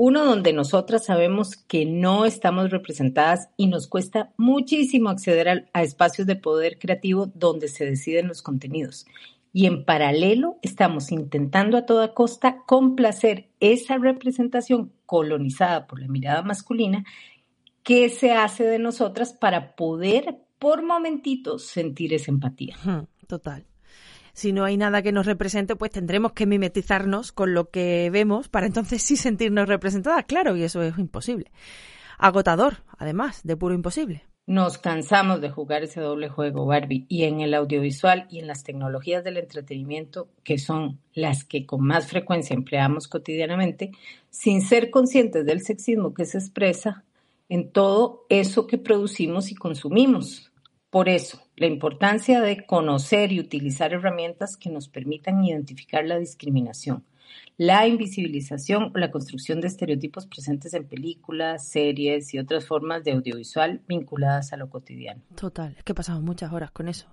Uno 0.00 0.24
donde 0.24 0.52
nosotras 0.52 1.06
sabemos 1.06 1.56
que 1.56 1.84
no 1.84 2.24
estamos 2.24 2.70
representadas 2.70 3.48
y 3.56 3.66
nos 3.66 3.88
cuesta 3.88 4.32
muchísimo 4.36 5.10
acceder 5.10 5.68
a, 5.72 5.82
espacios 5.82 6.24
de 6.28 6.36
poder 6.36 6.78
creativo 6.78 7.26
donde 7.34 7.66
se 7.66 7.84
deciden 7.84 8.28
los 8.28 8.40
contenidos. 8.40 9.06
Y 9.52 9.66
en 9.66 9.84
paralelo 9.84 10.60
estamos 10.62 11.10
intentando 11.10 11.76
a 11.76 11.84
toda 11.84 12.14
costa 12.14 12.62
complacer 12.64 13.48
esa 13.58 13.98
representación 13.98 14.92
colonizada 15.04 15.88
por 15.88 16.00
la 16.00 16.06
mirada 16.06 16.42
masculina 16.42 17.04
que 17.82 18.08
se 18.08 18.30
hace 18.30 18.62
de 18.62 18.78
nosotras 18.78 19.32
para 19.32 19.74
poder 19.74 20.38
por 20.60 20.84
momentitos 20.84 21.64
sentir 21.64 22.14
esa 22.14 22.30
empatía. 22.30 22.76
Total. 23.26 23.66
Si 24.38 24.52
no 24.52 24.64
hay 24.64 24.76
nada 24.76 25.02
que 25.02 25.10
nos 25.10 25.26
represente, 25.26 25.74
pues 25.74 25.90
tendremos 25.90 26.30
que 26.30 26.46
mimetizarnos 26.46 27.32
con 27.32 27.54
lo 27.54 27.70
que 27.70 28.08
vemos 28.12 28.48
para 28.48 28.66
entonces 28.66 29.02
sí 29.02 29.16
sentirnos 29.16 29.66
representadas, 29.66 30.26
claro, 30.26 30.54
y 30.54 30.62
eso 30.62 30.80
es 30.80 30.96
imposible. 30.96 31.50
Agotador, 32.18 32.84
además, 32.98 33.40
de 33.42 33.56
puro 33.56 33.74
imposible. 33.74 34.22
Nos 34.46 34.78
cansamos 34.78 35.40
de 35.40 35.50
jugar 35.50 35.82
ese 35.82 36.00
doble 36.00 36.28
juego, 36.28 36.66
Barbie, 36.66 37.04
y 37.08 37.24
en 37.24 37.40
el 37.40 37.52
audiovisual 37.52 38.28
y 38.30 38.38
en 38.38 38.46
las 38.46 38.62
tecnologías 38.62 39.24
del 39.24 39.38
entretenimiento, 39.38 40.28
que 40.44 40.58
son 40.58 41.00
las 41.14 41.42
que 41.42 41.66
con 41.66 41.84
más 41.84 42.06
frecuencia 42.06 42.54
empleamos 42.54 43.08
cotidianamente, 43.08 43.90
sin 44.30 44.62
ser 44.62 44.90
conscientes 44.90 45.46
del 45.46 45.62
sexismo 45.62 46.14
que 46.14 46.26
se 46.26 46.38
expresa 46.38 47.02
en 47.48 47.72
todo 47.72 48.24
eso 48.28 48.68
que 48.68 48.78
producimos 48.78 49.50
y 49.50 49.56
consumimos. 49.56 50.52
Por 50.90 51.08
eso, 51.08 51.42
la 51.58 51.66
importancia 51.66 52.40
de 52.40 52.64
conocer 52.64 53.32
y 53.32 53.40
utilizar 53.40 53.92
herramientas 53.92 54.56
que 54.56 54.70
nos 54.70 54.88
permitan 54.88 55.42
identificar 55.44 56.04
la 56.04 56.18
discriminación, 56.18 57.04
la 57.56 57.86
invisibilización 57.86 58.92
o 58.94 58.98
la 58.98 59.10
construcción 59.10 59.60
de 59.60 59.66
estereotipos 59.66 60.26
presentes 60.26 60.74
en 60.74 60.86
películas, 60.86 61.68
series 61.68 62.32
y 62.32 62.38
otras 62.38 62.66
formas 62.66 63.04
de 63.04 63.12
audiovisual 63.12 63.80
vinculadas 63.88 64.52
a 64.52 64.56
lo 64.56 64.70
cotidiano. 64.70 65.22
Total, 65.34 65.74
es 65.76 65.84
que 65.84 65.94
pasamos 65.94 66.22
muchas 66.22 66.52
horas 66.52 66.70
con 66.70 66.88
eso. 66.88 67.08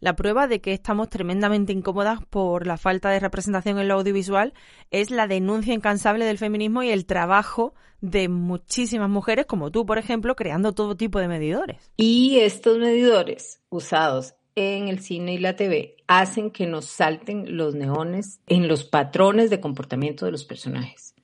La 0.00 0.16
prueba 0.16 0.46
de 0.46 0.60
que 0.60 0.72
estamos 0.72 1.08
tremendamente 1.08 1.72
incómodas 1.72 2.18
por 2.28 2.66
la 2.66 2.76
falta 2.76 3.10
de 3.10 3.20
representación 3.20 3.78
en 3.78 3.88
lo 3.88 3.94
audiovisual 3.94 4.52
es 4.90 5.10
la 5.10 5.26
denuncia 5.26 5.74
incansable 5.74 6.24
del 6.24 6.38
feminismo 6.38 6.82
y 6.82 6.90
el 6.90 7.06
trabajo 7.06 7.74
de 8.00 8.28
muchísimas 8.28 9.08
mujeres, 9.08 9.46
como 9.46 9.70
tú, 9.70 9.86
por 9.86 9.98
ejemplo, 9.98 10.36
creando 10.36 10.72
todo 10.72 10.96
tipo 10.96 11.18
de 11.18 11.28
medidores. 11.28 11.90
Y 11.96 12.38
estos 12.40 12.78
medidores 12.78 13.60
usados 13.70 14.34
en 14.56 14.88
el 14.88 15.00
cine 15.00 15.34
y 15.34 15.38
la 15.38 15.56
TV 15.56 15.93
hacen 16.06 16.50
que 16.50 16.66
nos 16.66 16.86
salten 16.86 17.56
los 17.56 17.74
neones 17.74 18.40
en 18.46 18.68
los 18.68 18.84
patrones 18.84 19.50
de 19.50 19.60
comportamiento 19.60 20.24
de 20.24 20.32
los 20.32 20.44
personajes, 20.44 21.14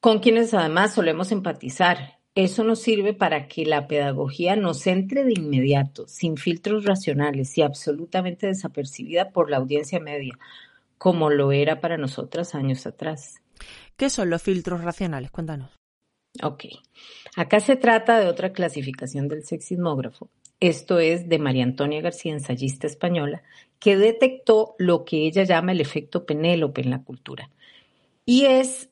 con 0.00 0.20
quienes 0.20 0.54
además 0.54 0.94
solemos 0.94 1.32
empatizar. 1.32 2.18
Eso 2.34 2.64
nos 2.64 2.80
sirve 2.80 3.12
para 3.12 3.46
que 3.46 3.66
la 3.66 3.86
pedagogía 3.86 4.56
nos 4.56 4.86
entre 4.86 5.24
de 5.24 5.34
inmediato, 5.34 6.08
sin 6.08 6.38
filtros 6.38 6.84
racionales 6.84 7.58
y 7.58 7.62
absolutamente 7.62 8.46
desapercibida 8.46 9.30
por 9.30 9.50
la 9.50 9.58
audiencia 9.58 10.00
media, 10.00 10.38
como 10.96 11.28
lo 11.28 11.52
era 11.52 11.80
para 11.80 11.98
nosotras 11.98 12.54
años 12.54 12.86
atrás. 12.86 13.42
¿Qué 13.96 14.08
son 14.08 14.30
los 14.30 14.42
filtros 14.42 14.82
racionales? 14.82 15.30
Cuéntanos. 15.30 15.70
Ok. 16.42 16.64
Acá 17.36 17.60
se 17.60 17.76
trata 17.76 18.18
de 18.18 18.28
otra 18.28 18.52
clasificación 18.52 19.28
del 19.28 19.44
sexismógrafo. 19.44 20.30
Esto 20.62 21.00
es 21.00 21.28
de 21.28 21.40
María 21.40 21.64
Antonia 21.64 22.00
García, 22.00 22.32
ensayista 22.32 22.86
española, 22.86 23.42
que 23.80 23.96
detectó 23.96 24.76
lo 24.78 25.04
que 25.04 25.26
ella 25.26 25.42
llama 25.42 25.72
el 25.72 25.80
efecto 25.80 26.24
Penélope 26.24 26.82
en 26.82 26.90
la 26.90 27.02
cultura. 27.02 27.50
Y 28.24 28.44
es 28.44 28.88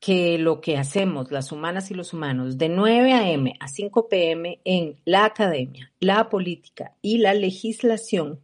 que 0.00 0.38
lo 0.38 0.62
que 0.62 0.78
hacemos 0.78 1.30
las 1.30 1.52
humanas 1.52 1.90
y 1.90 1.94
los 1.94 2.14
humanos 2.14 2.56
de 2.56 2.70
9 2.70 3.12
a.m. 3.12 3.52
a 3.60 3.68
5 3.68 4.08
p.m. 4.08 4.58
en 4.64 4.96
la 5.04 5.26
academia, 5.26 5.92
la 6.00 6.30
política 6.30 6.94
y 7.02 7.18
la 7.18 7.34
legislación 7.34 8.40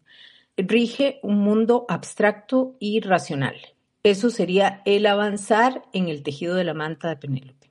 rige 0.59 1.21
un 1.23 1.39
mundo 1.39 1.87
abstracto 1.89 2.77
y 2.79 3.01
racional. 3.01 3.57
Eso 4.03 4.29
sería 4.29 4.83
el 4.85 5.07
avanzar 5.07 5.85
en 5.95 6.09
el 6.09 6.23
tejido 6.23 6.55
de 6.55 6.65
la 6.65 6.75
manta 6.75 7.09
de 7.09 7.17
Penélope. 7.17 7.71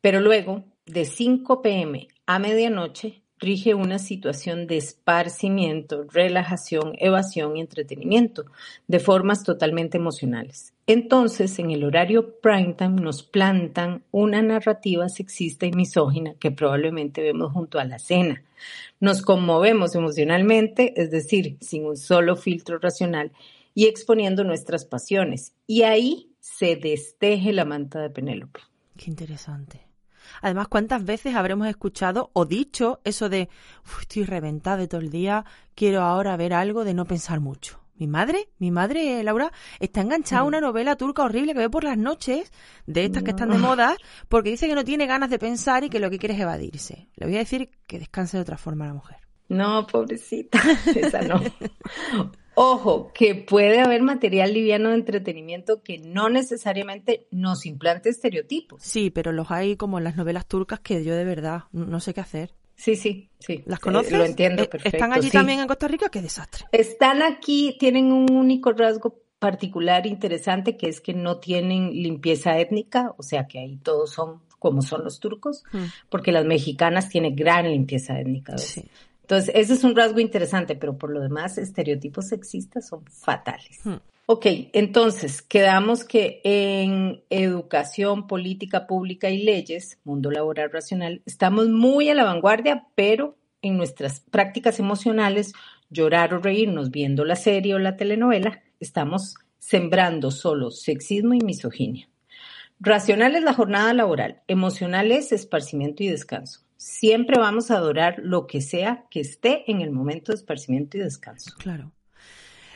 Pero 0.00 0.18
luego, 0.18 0.64
de 0.84 1.04
5 1.04 1.62
p.m. 1.62 2.08
a 2.26 2.40
medianoche, 2.40 3.22
rige 3.38 3.74
una 3.74 3.98
situación 3.98 4.66
de 4.66 4.76
esparcimiento, 4.76 6.04
relajación, 6.10 6.94
evasión 6.98 7.56
y 7.56 7.60
entretenimiento, 7.60 8.44
de 8.86 8.98
formas 8.98 9.44
totalmente 9.44 9.96
emocionales. 9.98 10.74
Entonces, 10.86 11.58
en 11.58 11.70
el 11.70 11.84
horario 11.84 12.40
prime 12.40 12.74
time 12.74 13.00
nos 13.00 13.22
plantan 13.22 14.02
una 14.10 14.42
narrativa 14.42 15.08
sexista 15.08 15.66
y 15.66 15.72
misógina 15.72 16.34
que 16.34 16.50
probablemente 16.50 17.22
vemos 17.22 17.52
junto 17.52 17.78
a 17.78 17.84
la 17.84 17.98
cena. 17.98 18.42
Nos 19.00 19.22
conmovemos 19.22 19.94
emocionalmente, 19.94 20.94
es 21.00 21.10
decir, 21.10 21.56
sin 21.60 21.84
un 21.84 21.96
solo 21.96 22.36
filtro 22.36 22.78
racional 22.78 23.32
y 23.74 23.86
exponiendo 23.86 24.44
nuestras 24.44 24.84
pasiones. 24.84 25.52
Y 25.66 25.82
ahí 25.82 26.32
se 26.40 26.76
desteje 26.76 27.52
la 27.52 27.64
manta 27.64 28.00
de 28.00 28.10
Penélope. 28.10 28.60
Qué 28.96 29.10
interesante. 29.10 29.87
Además, 30.42 30.68
¿cuántas 30.68 31.04
veces 31.04 31.34
habremos 31.34 31.68
escuchado 31.68 32.30
o 32.32 32.44
dicho 32.44 33.00
eso 33.04 33.28
de 33.28 33.48
"Uf, 33.84 34.02
estoy 34.02 34.24
reventada 34.24 34.76
de 34.76 34.88
todo 34.88 35.00
el 35.00 35.10
día, 35.10 35.44
quiero 35.74 36.02
ahora 36.02 36.36
ver 36.36 36.52
algo 36.54 36.84
de 36.84 36.94
no 36.94 37.04
pensar 37.04 37.40
mucho? 37.40 37.80
Mi 37.98 38.06
madre, 38.06 38.48
mi 38.58 38.70
madre, 38.70 39.24
Laura, 39.24 39.50
está 39.80 40.02
enganchada 40.02 40.42
a 40.42 40.44
una 40.44 40.60
novela 40.60 40.94
turca 40.94 41.24
horrible 41.24 41.52
que 41.52 41.58
ve 41.58 41.70
por 41.70 41.82
las 41.82 41.98
noches, 41.98 42.52
de 42.86 43.04
estas 43.04 43.24
que 43.24 43.30
están 43.30 43.50
de 43.50 43.58
moda, 43.58 43.96
porque 44.28 44.50
dice 44.50 44.68
que 44.68 44.76
no 44.76 44.84
tiene 44.84 45.06
ganas 45.06 45.30
de 45.30 45.38
pensar 45.40 45.82
y 45.82 45.90
que 45.90 45.98
lo 45.98 46.08
que 46.08 46.18
quiere 46.18 46.36
es 46.36 46.40
evadirse. 46.40 47.08
Le 47.16 47.26
voy 47.26 47.34
a 47.34 47.40
decir 47.40 47.70
que 47.88 47.98
descanse 47.98 48.36
de 48.36 48.42
otra 48.42 48.56
forma 48.56 48.86
la 48.86 48.94
mujer. 48.94 49.16
No, 49.48 49.84
pobrecita, 49.86 50.60
esa 50.94 51.22
no. 51.22 51.40
Ojo, 52.60 53.12
que 53.14 53.34
puede 53.36 53.80
haber 53.80 54.02
material 54.02 54.52
liviano 54.52 54.88
de 54.88 54.96
entretenimiento 54.96 55.82
que 55.82 55.98
no 55.98 56.28
necesariamente 56.28 57.26
nos 57.30 57.66
implante 57.66 58.08
estereotipos. 58.10 58.82
Sí, 58.82 59.10
pero 59.10 59.30
los 59.32 59.50
hay 59.50 59.76
como 59.76 59.98
en 59.98 60.04
las 60.04 60.16
novelas 60.16 60.46
turcas 60.46 60.80
que 60.80 61.04
yo 61.04 61.14
de 61.14 61.24
verdad 61.24 61.62
no 61.72 62.00
sé 62.00 62.14
qué 62.14 62.20
hacer. 62.20 62.54
Sí, 62.74 62.96
sí, 62.96 63.30
sí. 63.38 63.62
¿Las 63.66 63.78
Eh, 63.78 63.82
conoces? 63.82 64.12
lo 64.12 64.24
entiendo 64.24 64.62
Eh, 64.64 64.66
perfecto. 64.68 64.96
¿Están 64.96 65.12
allí 65.12 65.28
sí. 65.28 65.32
también 65.36 65.60
en 65.60 65.66
Costa 65.68 65.88
Rica? 65.88 66.08
¡Qué 66.10 66.20
desastre! 66.22 66.64
Están 66.72 67.22
aquí, 67.22 67.76
tienen 67.78 68.12
un 68.12 68.30
único 68.32 68.72
rasgo 68.72 69.20
particular 69.38 70.06
interesante 70.06 70.76
que 70.76 70.88
es 70.88 71.00
que 71.00 71.14
no 71.14 71.38
tienen 71.38 71.90
limpieza 71.92 72.58
étnica, 72.58 73.14
o 73.18 73.22
sea 73.22 73.46
que 73.46 73.60
ahí 73.60 73.76
todos 73.76 74.10
son 74.10 74.42
como 74.58 74.82
son 74.82 75.04
los 75.04 75.20
turcos, 75.20 75.62
Mm. 75.72 75.84
porque 76.10 76.32
las 76.32 76.44
mexicanas 76.44 77.08
tienen 77.08 77.36
gran 77.36 77.70
limpieza 77.70 78.18
étnica. 78.18 78.54
¿ves? 78.54 78.80
Entonces, 79.28 79.54
ese 79.54 79.74
es 79.74 79.84
un 79.84 79.94
rasgo 79.94 80.20
interesante, 80.20 80.74
pero 80.74 80.96
por 80.96 81.10
lo 81.10 81.20
demás, 81.20 81.58
estereotipos 81.58 82.28
sexistas 82.28 82.88
son 82.88 83.04
fatales. 83.04 83.78
Hmm. 83.84 83.96
Ok, 84.24 84.46
entonces 84.72 85.42
quedamos 85.42 86.02
que 86.02 86.40
en 86.44 87.22
educación, 87.28 88.26
política 88.26 88.86
pública 88.86 89.28
y 89.28 89.42
leyes, 89.42 89.98
mundo 90.04 90.30
laboral 90.30 90.72
racional, 90.72 91.20
estamos 91.26 91.68
muy 91.68 92.08
a 92.08 92.14
la 92.14 92.24
vanguardia, 92.24 92.86
pero 92.94 93.36
en 93.60 93.76
nuestras 93.76 94.20
prácticas 94.20 94.78
emocionales, 94.80 95.52
llorar 95.90 96.32
o 96.32 96.38
reírnos 96.38 96.90
viendo 96.90 97.26
la 97.26 97.36
serie 97.36 97.74
o 97.74 97.78
la 97.78 97.96
telenovela, 97.96 98.62
estamos 98.80 99.34
sembrando 99.58 100.30
solo 100.30 100.70
sexismo 100.70 101.34
y 101.34 101.40
misoginia. 101.40 102.08
Racional 102.80 103.36
es 103.36 103.42
la 103.42 103.52
jornada 103.52 103.92
laboral, 103.92 104.40
emocional 104.48 105.12
es 105.12 105.32
esparcimiento 105.32 106.02
y 106.02 106.08
descanso. 106.08 106.62
Siempre 106.78 107.38
vamos 107.38 107.70
a 107.70 107.76
adorar 107.76 108.20
lo 108.22 108.46
que 108.46 108.60
sea 108.60 109.04
que 109.10 109.20
esté 109.20 109.70
en 109.70 109.80
el 109.80 109.90
momento 109.90 110.32
de 110.32 110.36
esparcimiento 110.36 110.96
y 110.96 111.00
descanso. 111.00 111.52
Claro. 111.58 111.92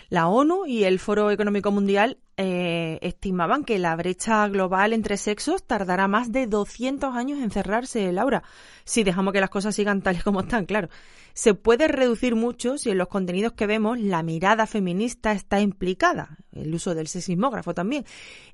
La 0.08 0.28
ONU 0.28 0.66
y 0.66 0.84
el 0.84 0.98
Foro 0.98 1.30
Económico 1.30 1.70
Mundial 1.70 2.18
eh, 2.36 2.98
estimaban 3.00 3.64
que 3.64 3.78
la 3.78 3.94
brecha 3.96 4.46
global 4.48 4.92
entre 4.92 5.16
sexos 5.16 5.62
tardará 5.62 6.08
más 6.08 6.32
de 6.32 6.46
200 6.46 7.14
años 7.14 7.38
en 7.40 7.50
cerrarse, 7.50 8.12
Laura, 8.12 8.42
si 8.84 9.04
dejamos 9.04 9.32
que 9.32 9.40
las 9.40 9.48
cosas 9.48 9.74
sigan 9.74 10.02
tal 10.02 10.16
y 10.16 10.20
como 10.20 10.40
están, 10.40 10.66
claro. 10.66 10.88
Se 11.34 11.54
puede 11.54 11.88
reducir 11.88 12.34
mucho 12.34 12.78
si 12.78 12.90
en 12.90 12.98
los 12.98 13.08
contenidos 13.08 13.52
que 13.52 13.66
vemos 13.66 13.98
la 13.98 14.22
mirada 14.22 14.66
feminista 14.66 15.32
está 15.32 15.60
implicada, 15.60 16.38
el 16.52 16.74
uso 16.74 16.94
del 16.94 17.08
sexismógrafo 17.08 17.74
también. 17.74 18.04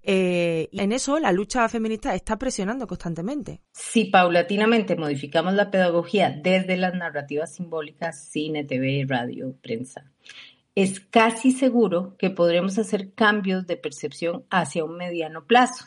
Eh, 0.03 0.69
y 0.71 0.81
en 0.81 0.93
eso 0.93 1.19
la 1.19 1.33
lucha 1.33 1.69
feminista 1.69 2.15
está 2.15 2.39
presionando 2.39 2.87
constantemente. 2.87 3.61
Si 3.73 4.07
paulatinamente 4.07 4.97
modificamos 4.97 5.55
la 5.55 5.71
pedagogía 5.71 6.31
desde 6.31 6.77
las 6.77 6.95
narrativas 6.95 7.55
simbólicas, 7.55 8.29
cine, 8.29 8.65
TV, 8.65 9.05
radio, 9.09 9.55
prensa, 9.61 10.11
es 10.75 11.01
casi 11.01 11.51
seguro 11.51 12.15
que 12.19 12.31
podremos 12.31 12.79
hacer 12.79 13.13
cambios 13.13 13.67
de 13.67 13.77
percepción 13.77 14.45
hacia 14.49 14.85
un 14.85 14.97
mediano 14.97 15.45
plazo. 15.45 15.87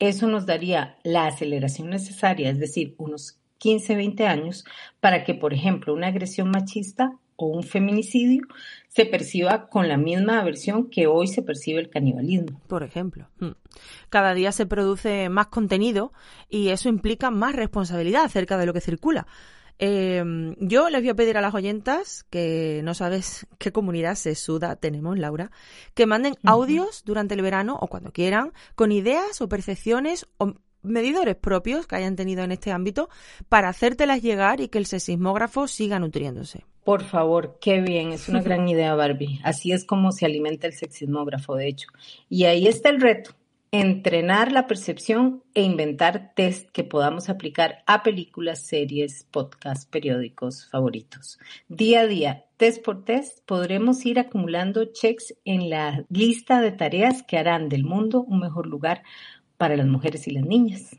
Eso 0.00 0.26
nos 0.26 0.46
daría 0.46 0.98
la 1.04 1.26
aceleración 1.26 1.90
necesaria, 1.90 2.50
es 2.50 2.58
decir, 2.58 2.96
unos 2.98 3.38
15, 3.62 3.94
20 3.94 4.26
años, 4.26 4.64
para 4.98 5.22
que, 5.22 5.34
por 5.34 5.54
ejemplo, 5.54 5.94
una 5.94 6.08
agresión 6.08 6.50
machista 6.50 7.12
o 7.36 7.46
un 7.46 7.62
feminicidio 7.62 8.42
se 8.88 9.06
perciba 9.06 9.68
con 9.68 9.88
la 9.88 9.96
misma 9.96 10.40
aversión 10.40 10.90
que 10.90 11.06
hoy 11.06 11.28
se 11.28 11.42
percibe 11.42 11.78
el 11.78 11.88
canibalismo. 11.88 12.60
Por 12.66 12.82
ejemplo. 12.82 13.28
Mm. 13.38 13.52
Cada 14.10 14.34
día 14.34 14.50
se 14.50 14.66
produce 14.66 15.28
más 15.28 15.46
contenido 15.46 16.12
y 16.48 16.70
eso 16.70 16.88
implica 16.88 17.30
más 17.30 17.54
responsabilidad 17.54 18.24
acerca 18.24 18.58
de 18.58 18.66
lo 18.66 18.72
que 18.72 18.80
circula. 18.80 19.28
Eh, 19.78 20.24
yo 20.58 20.90
les 20.90 21.00
voy 21.00 21.10
a 21.10 21.14
pedir 21.14 21.38
a 21.38 21.40
las 21.40 21.54
oyentas, 21.54 22.24
que 22.30 22.80
no 22.82 22.94
sabes 22.94 23.46
qué 23.58 23.70
comunidad 23.70 24.16
se 24.16 24.34
suda 24.34 24.74
tenemos, 24.74 25.16
Laura, 25.20 25.52
que 25.94 26.06
manden 26.06 26.34
audios 26.42 27.04
durante 27.04 27.34
el 27.34 27.42
verano 27.42 27.78
o 27.80 27.86
cuando 27.86 28.12
quieran, 28.12 28.52
con 28.74 28.90
ideas 28.90 29.40
o 29.40 29.48
percepciones 29.48 30.26
o 30.38 30.54
medidores 30.82 31.36
propios 31.36 31.86
que 31.86 31.96
hayan 31.96 32.16
tenido 32.16 32.42
en 32.44 32.52
este 32.52 32.72
ámbito 32.72 33.08
para 33.48 33.68
hacértelas 33.68 34.22
llegar 34.22 34.60
y 34.60 34.68
que 34.68 34.78
el 34.78 34.86
sismógrafo 34.86 35.68
siga 35.68 35.98
nutriéndose. 35.98 36.64
Por 36.84 37.04
favor, 37.04 37.58
qué 37.60 37.80
bien, 37.80 38.12
es 38.12 38.28
una 38.28 38.42
gran 38.42 38.68
idea, 38.68 38.94
Barbie. 38.94 39.40
Así 39.44 39.72
es 39.72 39.84
como 39.84 40.12
se 40.12 40.26
alimenta 40.26 40.66
el 40.66 40.72
sexismógrafo, 40.72 41.56
de 41.56 41.68
hecho. 41.68 41.88
Y 42.28 42.44
ahí 42.44 42.66
está 42.66 42.88
el 42.88 43.00
reto, 43.00 43.34
entrenar 43.70 44.52
la 44.52 44.66
percepción 44.66 45.42
e 45.54 45.62
inventar 45.62 46.32
test 46.34 46.68
que 46.70 46.84
podamos 46.84 47.30
aplicar 47.30 47.82
a 47.86 48.02
películas, 48.02 48.60
series, 48.60 49.26
podcasts, 49.30 49.86
periódicos 49.86 50.68
favoritos. 50.68 51.38
Día 51.68 52.00
a 52.00 52.06
día, 52.06 52.44
test 52.58 52.84
por 52.84 53.04
test, 53.04 53.38
podremos 53.46 54.04
ir 54.04 54.18
acumulando 54.18 54.84
checks 54.92 55.34
en 55.44 55.70
la 55.70 56.04
lista 56.10 56.60
de 56.60 56.72
tareas 56.72 57.22
que 57.22 57.38
harán 57.38 57.70
del 57.70 57.84
mundo 57.84 58.22
un 58.22 58.40
mejor 58.40 58.66
lugar 58.66 59.02
para 59.62 59.76
las 59.76 59.86
mujeres 59.86 60.26
y 60.26 60.32
las 60.32 60.44
niñas. 60.44 60.90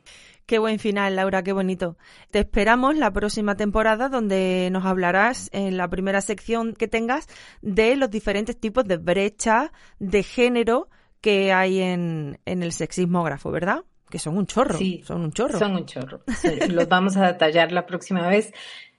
Qué 0.46 0.58
buen 0.58 0.80
final, 0.80 1.18
Laura, 1.18 1.44
qué 1.44 1.52
bonito. 1.52 1.98
Te 2.32 2.40
esperamos 2.40 2.96
la 2.96 3.12
próxima 3.12 3.58
temporada 3.58 4.08
donde 4.08 4.70
nos 4.72 4.86
hablarás 4.86 5.50
en 5.52 5.76
la 5.76 5.90
primera 5.90 6.22
sección 6.22 6.74
que 6.74 6.88
tengas 6.88 7.28
de 7.62 7.98
los 7.98 8.10
diferentes 8.10 8.58
tipos 8.58 8.86
de 8.86 8.96
brecha 8.96 9.74
de 10.00 10.24
género 10.24 10.88
que 11.20 11.52
hay 11.52 11.82
en, 11.82 12.40
en 12.46 12.64
el 12.64 12.72
sexismógrafo, 12.72 13.52
¿verdad? 13.52 13.84
Que 14.10 14.18
son 14.18 14.38
un 14.38 14.48
chorro. 14.48 14.78
Sí, 14.78 15.04
son 15.06 15.24
un 15.24 15.34
chorro. 15.34 15.60
Son 15.60 15.76
un 15.76 15.86
chorro. 15.86 16.24
Los 16.70 16.88
vamos 16.88 17.18
a 17.18 17.28
detallar 17.28 17.74
la 17.74 17.86
próxima 17.86 18.30
vez. 18.30 18.54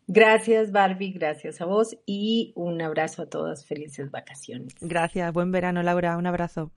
Gracias, 0.07 0.73
Barbie, 0.73 1.13
gracias 1.13 1.63
a 1.63 1.65
vos 1.65 1.97
y 2.05 2.53
un 2.55 2.83
abrazo 2.83 3.23
a 3.23 3.31
todas. 3.31 3.65
Felices 3.65 4.11
vacaciones. 4.11 4.75
Gracias, 4.83 5.33
buen 5.33 5.51
verano, 5.53 5.83
Laura. 5.83 6.19
Un 6.19 6.27
abrazo. 6.27 6.71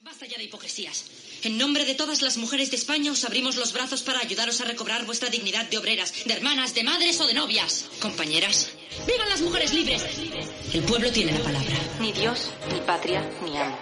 Basta 0.00 0.26
ya 0.26 0.38
de 0.38 0.44
hipocresías. 0.44 1.29
En 1.42 1.56
nombre 1.56 1.86
de 1.86 1.94
todas 1.94 2.20
las 2.20 2.36
mujeres 2.36 2.70
de 2.70 2.76
España 2.76 3.12
os 3.12 3.24
abrimos 3.24 3.56
los 3.56 3.72
brazos 3.72 4.02
para 4.02 4.20
ayudaros 4.20 4.60
a 4.60 4.64
recobrar 4.64 5.06
vuestra 5.06 5.30
dignidad 5.30 5.68
de 5.70 5.78
obreras, 5.78 6.12
de 6.24 6.34
hermanas, 6.34 6.74
de 6.74 6.84
madres 6.84 7.20
o 7.20 7.26
de 7.26 7.34
novias. 7.34 7.86
Compañeras, 8.00 8.70
¡vivan 9.06 9.28
las 9.28 9.40
mujeres 9.40 9.72
libres! 9.72 10.04
El 10.74 10.82
pueblo 10.82 11.10
tiene 11.10 11.32
la 11.32 11.40
palabra. 11.40 11.76
Ni 11.98 12.12
Dios, 12.12 12.50
ni 12.72 12.80
patria, 12.80 13.26
ni 13.42 13.56
amo. 13.56 13.78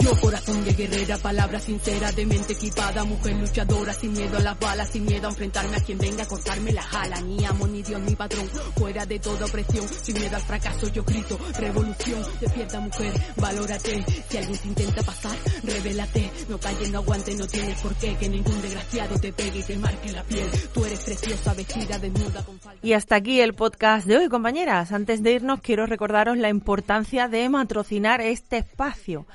Yo 0.00 0.10
corazón 0.20 0.64
de 0.64 0.72
guerrera, 0.72 1.16
palabra 1.18 1.60
sincera, 1.60 2.10
de 2.10 2.26
mente 2.26 2.52
equipada, 2.52 3.04
mujer 3.04 3.36
luchadora, 3.36 3.92
sin 3.92 4.12
miedo 4.12 4.38
a 4.38 4.40
las 4.40 4.58
balas, 4.58 4.90
sin 4.90 5.04
miedo 5.04 5.28
a 5.28 5.30
enfrentarme 5.30 5.76
a 5.76 5.80
quien 5.80 5.98
venga 5.98 6.24
a 6.24 6.26
cortarme 6.26 6.72
la 6.72 6.82
jala. 6.82 7.20
Ni 7.20 7.44
amo, 7.44 7.66
ni 7.68 7.82
Dios, 7.82 8.00
ni 8.00 8.16
patrón, 8.16 8.48
fuera 8.76 9.06
de 9.06 9.20
toda 9.20 9.46
opresión, 9.46 9.86
sin 9.88 10.18
miedo 10.18 10.34
al 10.34 10.42
fracaso 10.42 10.88
yo 10.88 11.04
grito, 11.04 11.38
revolución, 11.58 12.22
despierta 12.40 12.80
mujer, 12.80 13.12
valórate, 13.36 14.04
si 14.28 14.36
alguien 14.36 14.58
te 14.58 14.68
intenta 14.68 15.02
pasar, 15.02 15.36
revélate, 15.62 16.30
no 16.48 16.58
calles, 16.58 16.90
no 16.90 16.98
aguante, 16.98 17.34
no 17.36 17.46
tienes 17.46 17.80
por 17.80 17.94
qué, 17.94 18.16
que 18.16 18.28
ningún 18.28 18.62
desgraciado 18.62 19.18
te 19.20 19.32
pegue 19.32 19.60
y 19.60 19.62
te 19.62 19.76
marque 19.76 20.12
la 20.12 20.24
piel, 20.24 20.48
tú 20.72 20.84
eres 20.84 21.04
preciosa, 21.04 21.54
vestida, 21.54 21.98
desnuda, 21.98 22.42
con 22.44 22.58
falda. 22.58 22.80
Y 22.82 22.94
hasta 22.94 23.14
aquí 23.14 23.40
el 23.40 23.54
podcast 23.54 24.06
de 24.06 24.16
hoy, 24.16 24.28
compañeras. 24.28 24.90
Antes 24.90 25.22
de 25.22 25.32
irnos, 25.32 25.60
quiero 25.60 25.86
recordaros 25.86 26.36
la 26.36 26.48
importancia 26.48 27.28
de 27.28 27.48
matrocinar 27.48 28.20
este 28.20 28.58
espacio. 28.58 29.26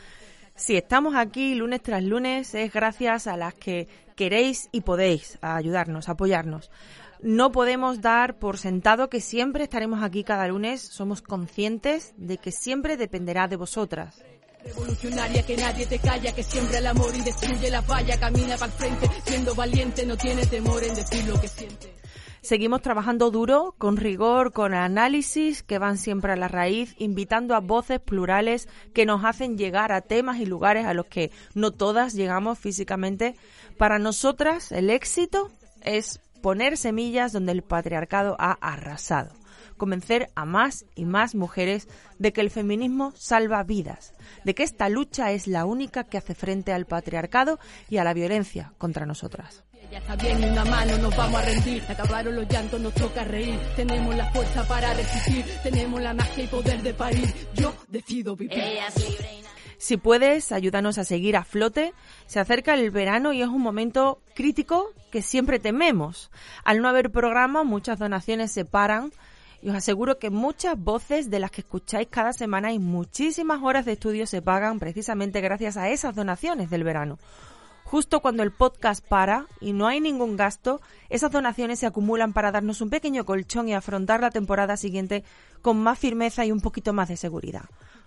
Si 0.59 0.75
estamos 0.75 1.15
aquí 1.15 1.55
lunes 1.55 1.81
tras 1.81 2.03
lunes 2.03 2.53
es 2.53 2.73
gracias 2.73 3.27
a 3.27 3.37
las 3.37 3.53
que 3.53 3.87
queréis 4.17 4.67
y 4.73 4.81
podéis 4.81 5.37
ayudarnos, 5.41 6.09
apoyarnos. 6.09 6.69
No 7.21 7.53
podemos 7.53 8.01
dar 8.01 8.37
por 8.39 8.57
sentado 8.57 9.09
que 9.09 9.21
siempre 9.21 9.63
estaremos 9.63 10.03
aquí 10.03 10.25
cada 10.25 10.49
lunes. 10.49 10.81
Somos 10.81 11.21
conscientes 11.21 12.13
de 12.17 12.37
que 12.37 12.51
siempre 12.51 12.97
dependerá 12.97 13.47
de 13.47 13.55
vosotras. 13.55 14.21
Revolucionaria 14.65 15.45
que 15.45 15.55
nadie 15.55 15.85
te 15.85 15.97
calla, 15.97 16.35
que 16.35 16.43
amor 16.85 17.15
y 17.15 17.21
destruye 17.21 17.71
la 17.71 17.81
falla, 17.81 18.19
camina 18.19 18.57
para 18.57 18.71
frente, 18.73 19.09
siendo 19.25 19.55
valiente, 19.55 20.05
no 20.05 20.17
tiene 20.17 20.45
temor 20.45 20.83
en 20.83 20.93
decir 20.93 21.25
lo 21.25 21.39
que. 21.39 21.47
Seguimos 22.41 22.81
trabajando 22.81 23.31
duro, 23.31 23.75
con 23.77 23.97
rigor, 23.97 24.53
con 24.53 24.73
análisis 24.73 25.61
que 25.61 25.77
van 25.77 25.97
siempre 25.97 26.31
a 26.31 26.37
la 26.37 26.47
raíz, 26.47 26.95
invitando 26.97 27.53
a 27.53 27.59
voces 27.59 27.99
plurales 27.99 28.69
que 28.93 29.05
nos 29.05 29.25
hacen 29.25 29.57
llegar 29.57 29.91
a 29.91 30.01
temas 30.01 30.39
y 30.39 30.45
lugares 30.45 30.85
a 30.85 30.93
los 30.93 31.07
que 31.07 31.31
no 31.53 31.71
todas 31.71 32.13
llegamos 32.13 32.57
físicamente. 32.57 33.35
Para 33.77 33.99
nosotras 33.99 34.71
el 34.71 34.89
éxito 34.89 35.51
es 35.81 36.21
poner 36.41 36.77
semillas 36.77 37.33
donde 37.33 37.51
el 37.51 37.61
patriarcado 37.61 38.37
ha 38.39 38.53
arrasado. 38.53 39.35
Convencer 39.75 40.29
a 40.35 40.45
más 40.45 40.85
y 40.95 41.05
más 41.05 41.35
mujeres 41.35 41.87
de 42.17 42.33
que 42.33 42.41
el 42.41 42.49
feminismo 42.49 43.13
salva 43.15 43.63
vidas, 43.63 44.13
de 44.43 44.55
que 44.55 44.63
esta 44.63 44.89
lucha 44.89 45.31
es 45.31 45.47
la 45.47 45.65
única 45.65 46.05
que 46.05 46.17
hace 46.17 46.35
frente 46.35 46.73
al 46.73 46.85
patriarcado 46.85 47.59
y 47.89 47.97
a 47.97 48.03
la 48.03 48.13
violencia 48.13 48.73
contra 48.77 49.05
nosotras. 49.05 49.63
Ya 49.91 49.97
está 49.97 50.15
bien, 50.15 50.51
una 50.51 50.63
mano 50.65 50.97
nos 50.99 51.15
vamos 51.17 51.41
a 51.41 51.45
rendir. 51.45 51.83
Acabaron 51.89 52.35
los 52.35 52.47
llantos, 52.47 52.79
nos 52.79 52.93
toca 52.93 53.23
reír. 53.23 53.59
Tenemos 53.75 54.15
la 54.15 54.31
fuerza 54.31 54.63
para 54.67 54.93
resistir. 54.93 55.43
Tenemos 55.63 55.99
la 55.99 56.13
magia 56.13 56.43
y 56.43 56.47
poder 56.47 56.83
de 56.83 56.93
parir. 56.93 57.33
Yo 57.55 57.73
decido 57.87 58.35
vivir. 58.35 58.63
Si 59.79 59.97
puedes, 59.97 60.51
ayúdanos 60.51 60.99
a 60.99 61.05
seguir 61.05 61.35
a 61.35 61.43
flote. 61.43 61.93
Se 62.27 62.39
acerca 62.39 62.75
el 62.75 62.91
verano 62.91 63.33
y 63.33 63.41
es 63.41 63.47
un 63.47 63.61
momento 63.63 64.21
crítico 64.35 64.91
que 65.11 65.23
siempre 65.23 65.57
tememos. 65.57 66.29
Al 66.63 66.81
no 66.81 66.87
haber 66.87 67.09
programa, 67.09 67.63
muchas 67.63 67.97
donaciones 67.97 68.51
se 68.51 68.65
paran 68.65 69.11
y 69.61 69.69
os 69.69 69.75
aseguro 69.75 70.19
que 70.19 70.29
muchas 70.29 70.77
voces 70.77 71.31
de 71.31 71.39
las 71.39 71.49
que 71.49 71.61
escucháis 71.61 72.07
cada 72.11 72.33
semana 72.33 72.71
y 72.71 72.79
muchísimas 72.79 73.63
horas 73.63 73.85
de 73.85 73.93
estudio 73.93 74.27
se 74.27 74.43
pagan 74.43 74.77
precisamente 74.77 75.41
gracias 75.41 75.77
a 75.77 75.89
esas 75.89 76.13
donaciones 76.13 76.69
del 76.69 76.83
verano. 76.83 77.17
Justo 77.89 78.19
cuando 78.19 78.43
el 78.43 78.51
podcast 78.51 79.03
para 79.03 79.47
y 79.59 79.73
no 79.73 79.87
hay 79.87 79.99
ningún 79.99 80.37
gasto, 80.37 80.79
esas 81.09 81.31
donaciones 81.31 81.79
se 81.79 81.87
acumulan 81.87 82.33
para 82.33 82.51
darnos 82.51 82.81
un 82.81 82.91
pequeño 82.91 83.25
colchón 83.25 83.67
y 83.67 83.73
afrontar 83.73 84.21
la 84.21 84.29
temporada 84.29 84.77
siguiente 84.77 85.23
con 85.63 85.81
más 85.81 85.97
firmeza 85.97 86.45
y 86.45 86.51
un 86.51 86.61
poquito 86.61 86.93
más 86.93 87.09
de 87.09 87.17
seguridad. 87.17 87.63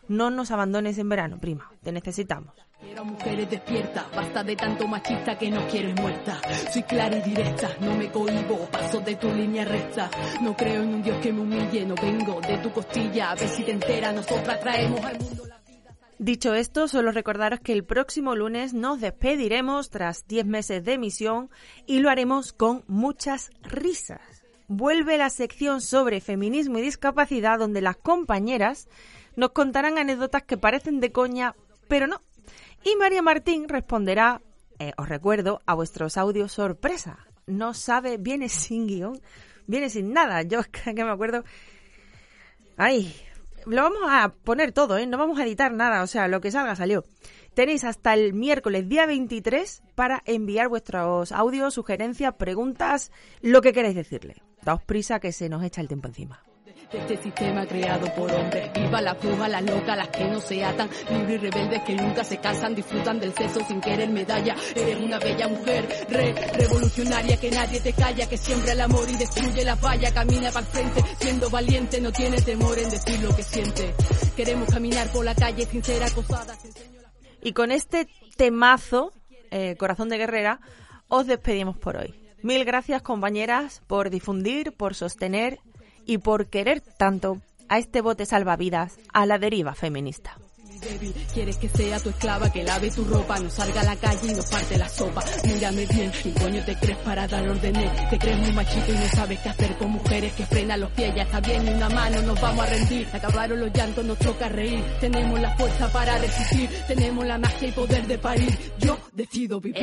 No 0.07 0.31
nos 0.31 0.53
abandones 0.53 0.99
en 0.99 1.09
verano, 1.09 1.39
prima, 1.41 1.69
te 1.83 1.91
necesitamos. 1.91 2.55
Quiero 2.81 3.05
mujeres 3.05 3.51
despiertas, 3.51 4.05
basta 4.15 4.45
de 4.45 4.55
tanto 4.55 4.87
machista 4.87 5.37
que 5.37 5.51
no 5.51 5.67
quiero 5.67 5.93
muerta. 6.01 6.41
Soy 6.73 6.85
clara 6.85 7.17
y 7.17 7.23
directa, 7.23 7.69
no 7.81 7.97
me 7.97 8.09
cohibo, 8.09 8.59
paso 8.71 9.01
de 9.01 9.17
tu 9.17 9.35
línea 9.35 9.65
recta. 9.65 10.09
No 10.43 10.57
creo 10.57 10.85
en 10.85 10.95
un 10.95 11.03
Dios 11.03 11.19
que 11.21 11.33
me 11.33 11.41
humille, 11.41 11.85
no 11.87 11.97
vengo 11.97 12.41
de 12.41 12.57
tu 12.59 12.71
costilla, 12.71 13.33
a 13.33 13.35
ver 13.35 13.49
si 13.49 13.65
te 13.65 13.73
entera, 13.73 14.13
nosotras 14.13 14.61
traemos 14.61 15.05
al 15.05 15.19
mundo 15.19 15.45
la 15.45 15.62
Dicho 16.23 16.55
esto, 16.55 16.87
solo 16.87 17.11
recordaros 17.11 17.59
que 17.59 17.73
el 17.73 17.83
próximo 17.83 18.37
lunes 18.37 18.75
nos 18.75 19.01
despediremos 19.01 19.91
tras 19.91 20.25
10 20.29 20.47
meses 20.47 20.85
de 20.85 20.93
emisión 20.93 21.51
y 21.85 21.99
lo 21.99 22.11
haremos 22.11 22.53
con 22.53 22.85
muchas 22.87 23.51
risas. 23.63 24.21
Vuelve 24.69 25.19
la 25.19 25.31
sección 25.31 25.81
sobre 25.81 26.21
feminismo 26.21 26.79
y 26.79 26.83
discapacidad 26.83 27.59
donde 27.59 27.81
las 27.81 27.97
compañeras 27.97 28.89
nos 29.35 29.51
contarán 29.51 29.99
anécdotas 29.99 30.45
que 30.45 30.57
parecen 30.57 31.01
de 31.01 31.11
coña, 31.11 31.57
pero 31.89 32.07
no. 32.07 32.21
Y 32.85 32.95
María 32.95 33.21
Martín 33.21 33.69
responderá, 33.69 34.43
eh, 34.79 34.93
os 34.97 35.09
recuerdo, 35.09 35.61
a 35.67 35.75
vuestros 35.75 36.17
audios 36.17 36.53
sorpresa. 36.53 37.19
No 37.49 37.75
sabe, 37.75 38.17
viene 38.17 38.49
sin 38.49 38.87
guion, 38.87 39.21
viene 39.67 39.91
sin 39.91 40.13
nada. 40.13 40.43
Yo 40.43 40.61
que 40.71 40.95
me 40.95 41.11
acuerdo... 41.11 41.43
Ay, 42.77 43.13
lo 43.67 43.83
vamos 43.83 44.03
a 44.09 44.33
poner 44.45 44.73
todo, 44.73 44.97
¿eh? 44.99 45.07
No 45.07 45.19
vamos 45.19 45.39
a 45.39 45.45
editar 45.45 45.73
nada, 45.73 46.03
o 46.03 46.07
sea, 46.07 46.29
lo 46.29 46.41
que 46.41 46.51
salga 46.51 46.77
salió. 46.77 47.05
Tenéis 47.55 47.85
hasta 47.85 48.15
el 48.15 48.33
miércoles 48.33 48.89
día 48.89 49.07
23 49.07 49.83
para 49.95 50.23
enviar 50.25 50.69
vuestros 50.69 51.33
audios, 51.33 51.75
sugerencias, 51.75 52.35
preguntas, 52.35 53.13
lo 53.41 53.61
que 53.61 53.73
queráis 53.73 53.95
decirle. 53.95 54.43
Daos 54.63 54.83
prisa 54.83 55.21
que 55.21 55.33
se 55.33 55.49
nos 55.49 55.63
echa 55.63 55.81
el 55.81 55.89
tiempo 55.89 56.09
encima. 56.09 56.43
Este 56.93 57.17
sistema 57.17 57.67
creado 57.67 58.07
por 58.15 58.31
hombres. 58.31 58.71
Viva 58.75 59.01
las 59.01 59.19
brujas, 59.19 59.49
las 59.49 59.63
locas, 59.63 59.97
las 59.97 60.09
que 60.09 60.25
no 60.25 60.41
se 60.41 60.63
atan. 60.63 60.91
Libres 61.11 61.31
y 61.31 61.37
rebeldes 61.39 61.83
que 61.85 61.95
nunca 61.95 62.23
se 62.23 62.37
cansan, 62.37 62.75
disfrutan 62.75 63.19
del 63.19 63.33
sexo 63.35 63.61
sin 63.67 63.81
querer 63.81 64.11
medalla. 64.11 64.55
Eres 64.75 65.01
una 65.01 65.19
bella 65.19 65.49
mujer, 65.49 65.89
re, 66.11 66.33
revolucionaria, 66.53 67.39
que 67.39 67.51
nadie 67.51 67.81
te 67.81 67.95
calla, 67.95 68.29
que 68.29 68.37
siembra 68.37 68.73
el 68.73 68.81
amor 68.83 69.09
y 69.09 69.17
destruye 69.17 69.65
la 69.65 69.77
falla. 69.77 70.13
Camina 70.13 70.51
para 70.51 70.67
el 70.67 70.73
frente, 70.73 71.03
siendo 71.19 71.49
valiente, 71.49 72.01
no 72.01 72.13
tiene 72.13 72.43
temor 72.43 72.79
en 72.79 72.91
decir 72.91 73.21
lo 73.21 73.35
que 73.35 73.43
siente. 73.43 73.95
Queremos 74.37 74.69
caminar 74.69 75.11
por 75.13 75.25
la 75.25 75.35
calle 75.35 75.65
sin 75.65 75.83
ser 75.83 76.03
acosadas. 76.03 76.59
Y 77.43 77.53
con 77.53 77.73
este 77.73 78.07
temazo, 78.37 79.13
eh, 79.51 79.77
Corazón 79.79 80.11
de 80.11 80.19
Guerrera, 80.19 80.61
os 81.09 81.27
despedimos 81.27 81.79
por 81.79 81.97
hoy. 81.97 82.15
Mil 82.43 82.65
gracias 82.65 83.01
compañeras 83.03 83.83
por 83.87 84.11
difundir, 84.11 84.73
por 84.73 84.95
sostener 84.95 85.59
y 86.07 86.19
por 86.19 86.49
querer 86.49 86.81
tanto 86.81 87.39
a 87.69 87.79
este 87.79 88.01
bote 88.01 88.27
salvavidas 88.27 88.99
a 89.13 89.27
la 89.27 89.39
deriva 89.39 89.75
feminista. 89.75 90.37
débil. 90.83 91.15
Quieres 91.33 91.57
que 91.57 91.69
sea 91.69 92.01
tu 92.01 92.11
esclava, 92.11 92.51
que 92.53 92.63
lave 92.63 92.91
tu 92.91 93.05
ropa, 93.05 93.39
no 93.39 93.49
salga 93.49 93.81
a 93.81 93.85
la 93.85 93.97
calle 93.97 94.33
y 94.33 94.35
no 94.35 94.43
parte 94.43 94.77
la 94.77 94.89
sopa. 94.89 95.23
Mírame 95.45 95.87
bien, 95.87 96.13
¿quién 96.21 96.35
coño 96.35 96.65
te 96.65 96.77
crees 96.77 96.99
para 96.99 97.27
dar 97.27 97.49
órdenes? 97.49 98.11
Te 98.11 98.19
crees 98.19 98.39
muy 98.39 98.53
machito 98.53 98.93
y 98.93 98.97
no 98.97 99.09
sabes 99.09 99.39
qué 99.41 99.49
hacer 99.49 99.77
con 99.79 99.91
mujeres 99.93 100.33
que 100.35 100.47
frenan 100.47 100.81
los 100.81 100.91
pies. 100.91 101.15
Ya 101.15 101.23
está 101.23 101.41
bien, 101.41 101.65
ni 101.65 101.71
una 101.71 101.89
mano, 101.89 102.23
nos 102.23 102.41
vamos 102.41 102.67
a 102.67 102.69
rendir. 102.69 103.09
Acabaron 103.13 103.61
los 103.61 103.73
llantos, 103.73 104.05
nos 104.05 104.19
toca 104.19 104.49
reír. 104.49 104.85
Tenemos 105.01 105.41
la 105.41 105.57
fuerza 105.57 105.93
para 105.93 106.19
resistir, 106.19 106.69
tenemos 106.89 107.27
la 107.27 107.39
magia 107.39 107.69
y 107.69 107.73
poder 107.73 108.07
de 108.07 108.19
parir. 108.19 108.59
Yo 108.79 108.99
decido 109.13 109.61
vivir. 109.61 109.83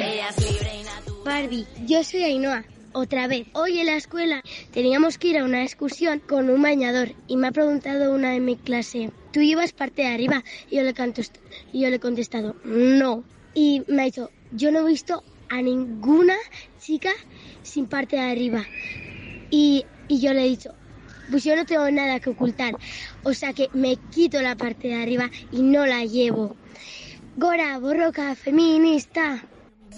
Barbie, 1.25 1.65
yo 1.85 2.03
soy 2.03 2.23
Ainhoa. 2.23 2.63
Otra 2.93 3.27
vez, 3.27 3.45
hoy 3.53 3.79
en 3.79 3.85
la 3.85 3.97
escuela 3.97 4.41
teníamos 4.73 5.19
que 5.19 5.27
ir 5.27 5.37
a 5.37 5.45
una 5.45 5.61
excursión 5.61 6.19
con 6.19 6.49
un 6.49 6.59
bañador 6.63 7.13
y 7.27 7.37
me 7.37 7.47
ha 7.47 7.51
preguntado 7.51 8.15
una 8.15 8.31
de 8.31 8.39
mi 8.39 8.55
clase, 8.55 9.11
¿tú 9.31 9.41
llevas 9.41 9.73
parte 9.73 10.01
de 10.01 10.07
arriba? 10.07 10.43
Y 10.71 10.77
yo 10.77 10.81
le, 10.81 10.89
he 10.89 11.99
contestado, 11.99 12.55
no. 12.63 13.23
Y 13.53 13.83
me 13.87 14.01
ha 14.01 14.05
dicho, 14.05 14.31
yo 14.53 14.71
no 14.71 14.79
he 14.79 14.91
visto 14.91 15.23
a 15.49 15.61
ninguna 15.61 16.33
chica 16.79 17.11
sin 17.61 17.85
parte 17.85 18.15
de 18.15 18.23
arriba. 18.23 18.65
Y, 19.51 19.85
y 20.07 20.19
yo 20.19 20.33
le 20.33 20.45
he 20.45 20.49
dicho, 20.49 20.73
pues 21.29 21.43
yo 21.43 21.55
no 21.55 21.65
tengo 21.65 21.91
nada 21.91 22.19
que 22.19 22.31
ocultar. 22.31 22.75
O 23.23 23.35
sea 23.35 23.53
que 23.53 23.69
me 23.71 23.97
quito 23.97 24.41
la 24.41 24.55
parte 24.55 24.87
de 24.87 24.95
arriba 24.95 25.29
y 25.51 25.61
no 25.61 25.85
la 25.85 26.05
llevo. 26.05 26.55
Gora, 27.37 27.77
borroca, 27.77 28.33
feminista. 28.33 29.43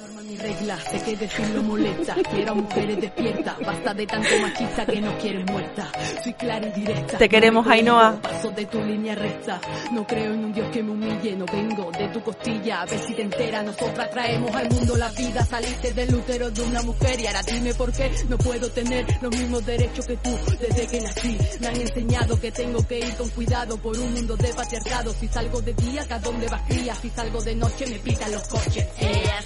Norma 0.02 0.22
mi 0.24 0.36
regla, 0.36 0.80
sé 0.80 1.00
que 1.04 1.16
decirlo 1.16 1.62
molesta. 1.62 2.16
Quiero 2.32 2.54
a 2.54 2.56
mujeres 2.56 3.02
despiertas, 3.02 3.56
basta 3.64 3.94
de 3.94 4.08
tanto 4.08 4.30
machista 4.42 4.84
que 4.84 5.00
no 5.00 5.16
quieres 5.20 5.46
muerta. 5.46 5.92
Soy 6.24 6.34
clara 6.34 6.68
y 6.68 6.72
directa. 6.72 7.18
Te 7.20 7.30
queremos, 7.30 7.68
Ainhoa. 7.68 8.20
Paso 8.20 8.50
de 8.50 8.66
tu 8.66 8.84
línea 8.84 9.14
recta. 9.14 9.62
No 9.92 10.08
creo 10.08 10.34
en 10.34 10.46
un 10.46 10.54
Dios 10.54 10.68
que 10.72 10.82
me 10.82 10.92
humille, 10.92 11.36
no 11.36 11.46
vengo 11.46 11.92
de 11.92 12.08
tu 12.08 12.20
costilla. 12.24 12.82
A 12.82 12.86
ver 12.88 13.00
si 13.00 13.14
te 13.14 13.22
entera, 13.22 13.62
nosotras 13.62 14.10
traemos 14.10 14.56
al 14.56 14.70
mundo 14.72 14.98
la 14.98 15.10
vida. 15.10 15.46
Saliste 15.46 15.94
del 15.94 16.16
útero 16.16 16.50
de 16.50 16.62
una 16.64 16.82
mujer 16.82 17.20
y 17.20 17.28
ahora 17.28 17.42
dime 17.44 17.74
por 17.76 17.92
qué 17.92 18.12
no 18.28 18.38
puedo 18.40 18.72
tener 18.72 19.06
los 19.22 19.38
mismos 19.38 19.64
derechos 19.64 20.08
que 20.08 20.18
tú 20.18 20.36
desde 20.60 20.88
que 20.88 21.02
nací. 21.02 21.38
Me 21.60 21.68
han 21.68 21.76
enseñado 21.76 22.40
que 22.40 22.52
tengo 22.52 22.88
que 22.88 22.98
ir 22.98 23.16
con 23.18 23.30
cuidado 23.30 23.78
por 23.78 23.96
un 24.00 24.14
mundo 24.16 24.36
de 24.36 24.52
patriarcado. 24.52 25.14
Si 25.14 25.28
salgo 25.28 25.62
de 25.62 25.74
día, 25.74 26.04
¿a 26.10 26.18
dónde 26.18 26.48
vas 26.48 26.62
cría? 26.68 26.96
Si 26.96 27.10
salgo 27.12 27.40
de 27.44 27.54
noche, 27.54 27.86
me 27.86 28.00
pitan 28.00 28.32
los 28.32 28.48
coches. 28.48 28.88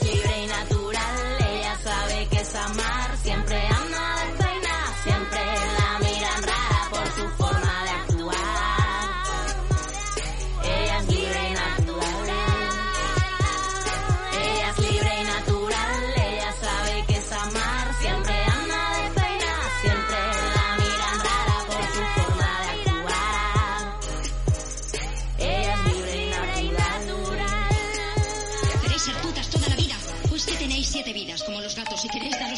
Libre 0.01 0.44
natural, 0.47 1.37
ella 1.49 1.77
sabe 1.83 2.27
que 2.29 2.37
es 2.37 2.55
amar, 2.55 3.17
siempre 3.23 3.57
anda 3.67 3.94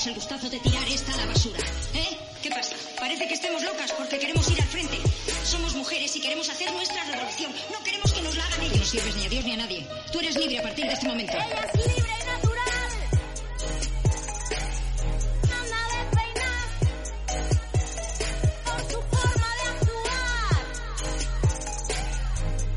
el 0.07 0.15
gustazo 0.15 0.49
de 0.49 0.59
tirar 0.59 0.87
esta 0.87 1.13
a 1.13 1.17
la 1.17 1.25
basura. 1.25 1.59
¿Eh? 1.93 2.17
¿Qué 2.41 2.49
pasa? 2.49 2.75
Parece 2.99 3.27
que 3.27 3.33
estemos 3.33 3.61
locas 3.63 3.91
porque 3.93 4.17
queremos 4.19 4.49
ir 4.49 4.61
al 4.61 4.67
frente. 4.67 4.97
Somos 5.43 5.75
mujeres 5.75 6.15
y 6.15 6.21
queremos 6.21 6.49
hacer 6.49 6.71
nuestra 6.71 7.03
revolución. 7.03 7.51
No 7.71 7.83
queremos 7.83 8.13
que 8.13 8.21
nos 8.21 8.37
la 8.37 8.45
hagan 8.45 8.61
ellos. 8.61 8.79
No 8.79 8.85
sirves 8.85 9.15
ni 9.17 9.25
a 9.25 9.29
Dios 9.29 9.45
ni 9.45 9.51
a 9.53 9.57
nadie. 9.57 9.87
Tú 10.11 10.19
eres 10.19 10.37
libre 10.37 10.59
a 10.59 10.63
partir 10.63 10.85
de 10.85 10.93
este 10.93 11.07
momento. 11.07 11.33
Ella 11.33 11.61
es 11.73 11.75
libre 11.87 12.11
y 12.21 12.25
natural. 12.25 12.91
Anda 15.59 15.81
despeinada 15.97 16.63
por 18.65 18.79
su 18.91 19.01
forma 19.01 19.49
de 19.57 19.63
actuar. 19.73 20.63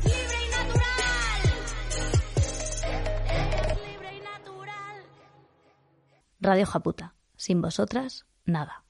Libre 0.03 0.37
y 0.45 0.49
natural. 0.49 1.41
Ella 3.29 3.67
es 3.71 3.77
libre 3.87 4.09
y 4.17 4.21
natural. 4.21 4.95
Radio 6.41 6.65
Japuta. 6.65 7.13
Sin 7.41 7.59
vosotras, 7.59 8.27
nada. 8.45 8.80